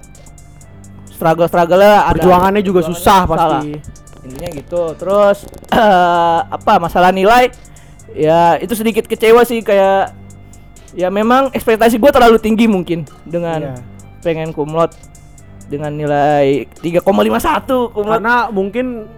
struggle-struggle 1.11 1.79
lah 1.79 1.97
ada. 2.05 2.17
Perjuangannya 2.17 2.63
juga 2.63 2.81
susah 2.83 3.25
Salah. 3.27 3.63
Intinya 4.25 4.49
gitu. 4.51 4.83
Terus 4.97 5.45
eh, 5.73 6.41
apa 6.49 6.77
masalah 6.77 7.09
nilai? 7.09 7.49
Ya 8.15 8.57
itu 8.59 8.73
sedikit 8.73 9.05
kecewa 9.05 9.43
sih 9.43 9.61
kayak 9.61 10.15
ya 10.95 11.11
memang 11.11 11.51
ekspektasi 11.51 11.99
gue 11.99 12.09
terlalu 12.09 12.39
tinggi 12.39 12.71
mungkin 12.71 13.03
dengan 13.27 13.61
Iya. 13.61 13.75
pengen 14.23 14.55
kumlot 14.55 14.95
dengan 15.67 15.91
nilai 15.91 16.71
3,51 16.79 17.91
kumlot 17.91 18.23
Karena 18.23 18.47
mungkin 18.49 19.11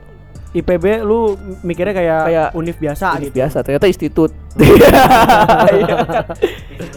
IPB 0.57 1.05
lu 1.05 1.37
mikirnya 1.61 1.93
kayak, 1.93 2.23
Kayak 2.33 2.49
univ 2.57 2.77
biasa 2.81 3.21
Ini 3.21 3.29
gitu. 3.29 3.37
biasa 3.37 3.57
ternyata 3.61 3.85
institut 3.85 4.33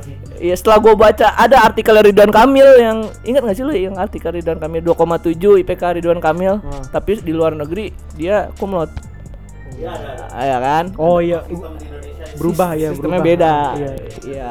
Iya? 0.00 0.16
Iya 0.40 0.54
setelah 0.54 0.78
gue 0.78 0.94
baca 0.94 1.26
ada 1.32 1.56
artikel 1.60 1.94
Ridwan 1.94 2.28
Kamil 2.28 2.68
yang 2.76 2.98
ingat 3.22 3.42
gak 3.42 3.54
sih 3.54 3.62
lu 3.62 3.72
yang 3.72 3.94
artikel 3.94 4.30
Ridwan 4.30 4.56
Kamil 4.56 4.82
2,7 4.82 5.34
IPK 5.58 5.82
Ridwan 5.96 6.18
Kamil 6.18 6.58
Hmm. 6.58 6.82
tapi 6.88 7.18
di 7.18 7.30
luar 7.30 7.52
negeri 7.52 7.88
dia 8.12 8.50
kumlot 8.54 8.90
Iya 9.72 9.90
ada. 9.90 10.10
Ah, 10.28 10.44
ya 10.44 10.58
kan 10.58 10.84
Oh 10.96 11.18
iya, 11.18 11.38
berubah 12.34 12.74
ya, 12.74 12.90
sistemnya 12.90 13.18
berubah. 13.18 13.30
beda 13.30 13.54
Iya. 13.74 13.90
iya 14.24 14.50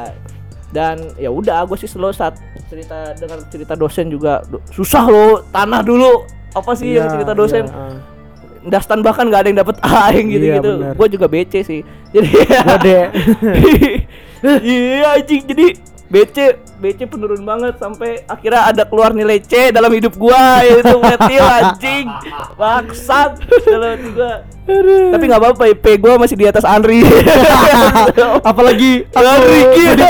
dan 0.68 1.00
ya 1.16 1.30
udah 1.30 1.64
gue 1.64 1.78
sih 1.78 1.88
selalu 1.88 2.12
saat 2.12 2.36
cerita 2.66 3.12
dengar 3.14 3.40
cerita 3.48 3.74
dosen 3.74 4.08
juga 4.08 4.44
susah 4.70 5.04
loh 5.06 5.32
tanah 5.48 5.80
dulu 5.80 6.24
apa 6.50 6.72
sih 6.74 6.92
yang 6.94 7.08
Iya, 7.08 7.14
cerita 7.14 7.34
dosen 7.34 7.64
iya, 7.66 7.72
ah. 7.74 7.96
Dastan 8.68 9.00
bahkan 9.00 9.28
gak 9.28 9.44
ada 9.44 9.50
yang 9.50 9.60
dapet 9.60 9.76
A 9.82 10.12
yang 10.12 10.28
gitu 10.28 10.46
Iya, 10.46 10.56
gitu 10.60 10.72
benar. 10.78 10.94
gue 10.94 11.08
juga 11.10 11.26
BC 11.26 11.54
sih. 11.62 11.82
Jadi 12.10 12.30
Gede. 12.48 13.00
iya 14.64 15.16
anjing. 15.16 15.44
Jadi 15.44 15.66
BC 16.08 16.38
BC 16.78 17.00
penurun 17.06 17.44
banget 17.44 17.76
sampai 17.76 18.24
akhirnya 18.24 18.64
ada 18.66 18.84
keluar 18.84 19.12
nilai 19.12 19.40
C 19.40 19.70
dalam 19.70 19.92
hidup 19.92 20.16
gua 20.16 20.64
yaitu 20.64 20.96
metil 20.96 21.44
anjing. 21.44 22.08
Bangsat. 22.56 23.44
Dalam 23.66 23.98
hidup 23.98 24.14
gua. 24.16 24.34
Tapi 25.12 25.24
nggak 25.26 25.42
apa-apa 25.42 25.64
IP 25.68 25.86
gua 25.98 26.16
masih 26.16 26.36
di 26.36 26.46
atas 26.46 26.64
Andri. 26.64 27.04
Apalagi 28.50 29.04
Andri 29.12 29.62
gitu 29.74 30.06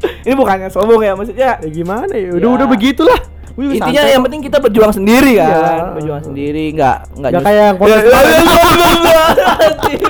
ini 0.00 0.32
bukannya 0.32 0.68
sombong 0.68 1.00
ya 1.00 1.12
maksudnya? 1.12 1.60
Ya 1.60 1.68
gimana 1.68 2.12
ya? 2.12 2.32
Udah 2.32 2.48
Ya. 2.48 2.56
udah 2.56 2.66
begitulah. 2.68 3.20
Intinya 3.62 3.84
santai. 3.98 4.12
yang 4.12 4.22
penting 4.22 4.42
kita 4.42 4.58
berjuang 4.58 4.92
sendiri 4.92 5.32
kan 5.34 5.50
Iya. 5.50 5.84
berjuang 5.92 6.22
sendiri 6.22 6.64
nggak 6.72 6.96
nggak 7.14 7.30
nyus- 7.30 7.44
kayak 7.44 7.60
yang 7.60 7.68
Ya, 7.70 7.80
podcast 7.80 8.00
ya, 8.00 8.10
kemarin. 8.10 8.30
ya, 8.30 8.40
ya, 8.40 8.90
ya, 9.04 9.24
anjing. 9.60 10.00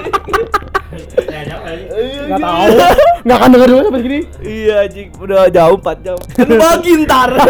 Eh, 0.90 1.42
siapa 1.44 1.66
ya? 1.68 1.78
Nggak 2.26 2.40
tahu. 2.40 2.62
Nggak 3.20 3.36
akan 3.36 3.48
denger 3.50 3.68
dulu 3.68 3.80
sampai 3.84 4.00
segini. 4.00 4.20
Iya 4.40 4.74
anjing 4.82 5.08
udah 5.16 5.40
jauh 5.48 5.76
4 5.76 5.96
jam 6.00 6.16
Kan 6.30 6.48
bagi 6.50 6.92
ntar. 7.00 7.30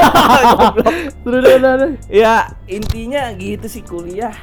Ya 2.12 2.34
intinya 2.66 3.22
gitu 3.34 3.66
sih 3.66 3.82
kuliah 3.82 4.34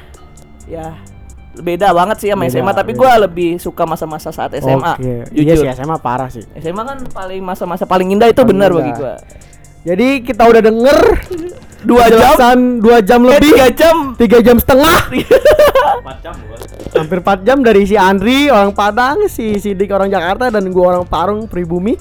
Ya 0.64 0.94
beda 1.54 1.90
banget 1.90 2.16
sih 2.18 2.28
sama 2.28 2.44
Beda, 2.44 2.54
SMA 2.56 2.72
Tapi 2.72 2.92
gua 2.94 3.18
lebih 3.18 3.58
suka 3.58 3.82
masa-masa 3.82 4.30
saat 4.30 4.54
SMA 4.54 4.94
Oke. 4.94 5.26
Jujur 5.32 5.42
Iya 5.64 5.74
sih 5.74 5.82
SMA 5.82 5.96
parah 5.98 6.28
sih. 6.28 6.44
SMA 6.54 6.82
kan 6.82 6.98
paling 7.08 7.40
masa-masa 7.40 7.82
paling 7.82 8.08
indah 8.08 8.26
itu 8.26 8.36
Paling 8.36 8.48
benar 8.48 8.70
bagi 8.70 8.92
gua 8.94 9.14
Jadi 9.88 10.08
kita 10.20 10.42
udah 10.44 10.60
denger 10.60 10.98
Dua 11.78 12.04
jam 12.10 12.82
dua 12.82 12.98
jam 12.98 13.22
Eh, 13.22 13.28
lebih, 13.32 13.54
Tiga 13.54 13.66
jam 13.70 13.96
tiga 14.14 14.38
jam 14.42 14.56
setengah. 14.58 14.98
4 15.08 15.14
jam 16.20 16.34
gua. 16.42 16.58
Hampir 16.92 17.18
4 17.20 17.46
jam 17.46 17.58
dari 17.60 17.82
si 17.84 17.94
Andri 17.94 18.50
orang 18.50 18.72
Padang, 18.72 19.24
si 19.26 19.56
Sidik 19.56 19.88
orang 19.88 20.10
Jakarta 20.10 20.50
dan 20.50 20.66
gua 20.68 20.92
orang 20.92 21.04
Parung 21.04 21.46
pribumi 21.46 21.94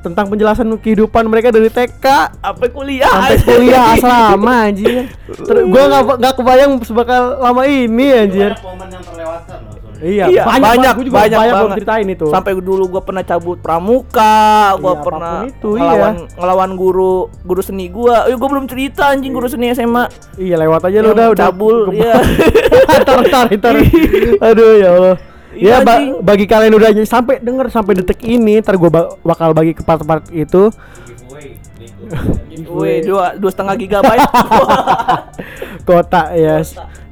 tentang 0.00 0.28
penjelasan 0.28 0.68
kehidupan 0.76 1.24
mereka 1.24 1.48
dari 1.48 1.66
TK 1.66 2.04
Apa 2.36 2.68
kuliah? 2.68 3.08
sampai 3.08 3.38
kuliah 3.40 3.82
asrama 3.96 4.54
anjir. 4.68 5.08
Ter- 5.24 5.64
gua 5.64 5.82
nggak 5.88 6.02
nggak 6.20 6.34
kebayang 6.36 6.72
sebakal 6.84 7.22
lama 7.40 7.62
ini 7.64 8.06
anjir. 8.12 8.52
Banyak 8.52 8.60
momen 8.62 8.88
yang 8.92 9.02
terlewatkan 9.02 9.58
loh. 9.64 9.72
Iya, 9.98 10.24
Iya, 10.26 10.42
banyak, 10.42 10.48
banyak, 10.48 10.64
banyak, 10.64 10.92
gua 10.92 11.04
juga 11.04 11.16
banyak 11.16 11.38
banyak, 11.38 11.54
banget. 11.54 11.76
ceritain 11.76 12.08
itu. 12.08 12.26
Sampai 12.28 12.52
dulu 12.54 12.84
gua 12.88 13.02
pernah 13.02 13.22
cabut 13.22 13.58
pramuka, 13.58 14.36
gua 14.76 14.92
Iya, 14.92 15.02
pernah 15.02 15.36
itu, 15.44 15.68
ngelawan 15.72 16.14
ngelawan 16.34 16.70
guru 16.74 17.14
guru 17.40 17.60
seni 17.60 17.86
gua. 17.86 18.26
Eh 18.26 18.34
gua 18.34 18.48
belum 18.50 18.66
cerita 18.66 19.08
anjing 19.08 19.30
guru 19.30 19.46
seni 19.46 19.70
SMA. 19.70 20.10
Iya 20.34 20.56
lewat 20.58 20.88
aja 20.88 20.98
Yang 20.98 21.04
lu 21.04 21.10
udah 21.12 21.26
udah 21.30 21.44
cabul, 21.46 21.76
iya. 21.92 22.14
Ntar 23.04 23.18
ntar 23.24 23.46
ntar. 23.52 23.74
Aduh 24.50 24.72
ya 24.74 24.90
Allah. 24.92 25.16
Iya, 25.54 25.70
Ya 25.70 25.86
ba- 25.86 26.18
bagi 26.20 26.50
kalian 26.50 26.74
udah 26.74 26.90
sampai 27.06 27.38
denger 27.38 27.70
sampai 27.70 27.94
detik 27.94 28.18
ini, 28.20 28.58
ntar 28.58 28.74
gue 28.74 28.90
bakal 29.22 29.54
bagi 29.54 29.70
ke 29.70 29.86
part-part 29.86 30.26
itu. 30.28 30.74
Weh, 32.70 33.02
dua 33.08 33.34
dua 33.34 33.50
setengah 33.50 33.74
gigabyte. 33.76 34.24
Kota 35.88 36.32
ya. 36.32 36.64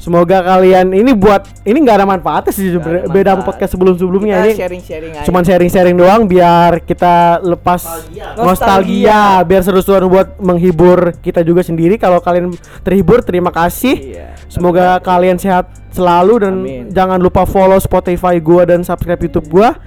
Semoga 0.03 0.43
kalian 0.43 0.91
ini 0.91 1.15
buat 1.15 1.47
ini 1.63 1.79
nggak 1.79 1.97
ada 2.03 2.07
manfaatnya 2.09 2.51
sih 2.51 2.75
ada 2.75 3.07
beda 3.07 3.39
sama 3.39 3.47
podcast 3.47 3.71
sebelum-sebelumnya 3.71 4.35
Kita 4.35 4.47
ini. 4.51 4.55
sharing-sharing 4.59 5.13
aja. 5.15 5.25
Cuman 5.31 5.43
sharing-sharing 5.47 5.95
doang 5.95 6.27
biar 6.27 6.83
kita 6.83 7.39
lepas 7.39 8.11
Nostalgia. 8.11 8.35
nostalgia, 8.35 9.21
biar 9.47 9.63
seru-seruan 9.63 10.11
buat 10.11 10.29
menghibur 10.43 11.15
kita 11.23 11.47
juga 11.47 11.63
sendiri. 11.63 12.03
Kalau 12.03 12.19
kalian 12.19 12.51
terhibur, 12.83 13.23
terima 13.23 13.55
kasih. 13.55 13.95
Iya. 14.19 14.27
Semoga 14.51 14.99
kalian 14.99 15.39
sehat 15.39 15.71
selalu 15.95 16.35
dan 16.43 16.55
Amin. 16.67 16.85
jangan 16.91 17.23
lupa 17.23 17.47
follow 17.47 17.79
Spotify 17.79 18.43
gua 18.43 18.67
dan 18.67 18.83
subscribe 18.83 19.23
YouTube 19.23 19.47
gua. 19.55 19.79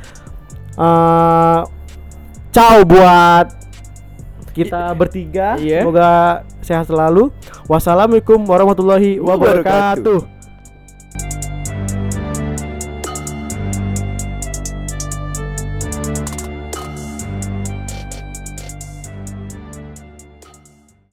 Eh 0.80 1.60
ciao 2.56 2.88
buat 2.88 3.65
kita 4.56 4.95
bertiga. 4.95 5.60
Iya. 5.60 5.84
Semoga 5.84 6.10
sehat 6.64 6.88
selalu. 6.88 7.30
Wassalamualaikum 7.68 8.40
warahmatullahi 8.48 9.19
Wabarakatuh. 9.19 10.15
wabarakatuh. 10.15 10.35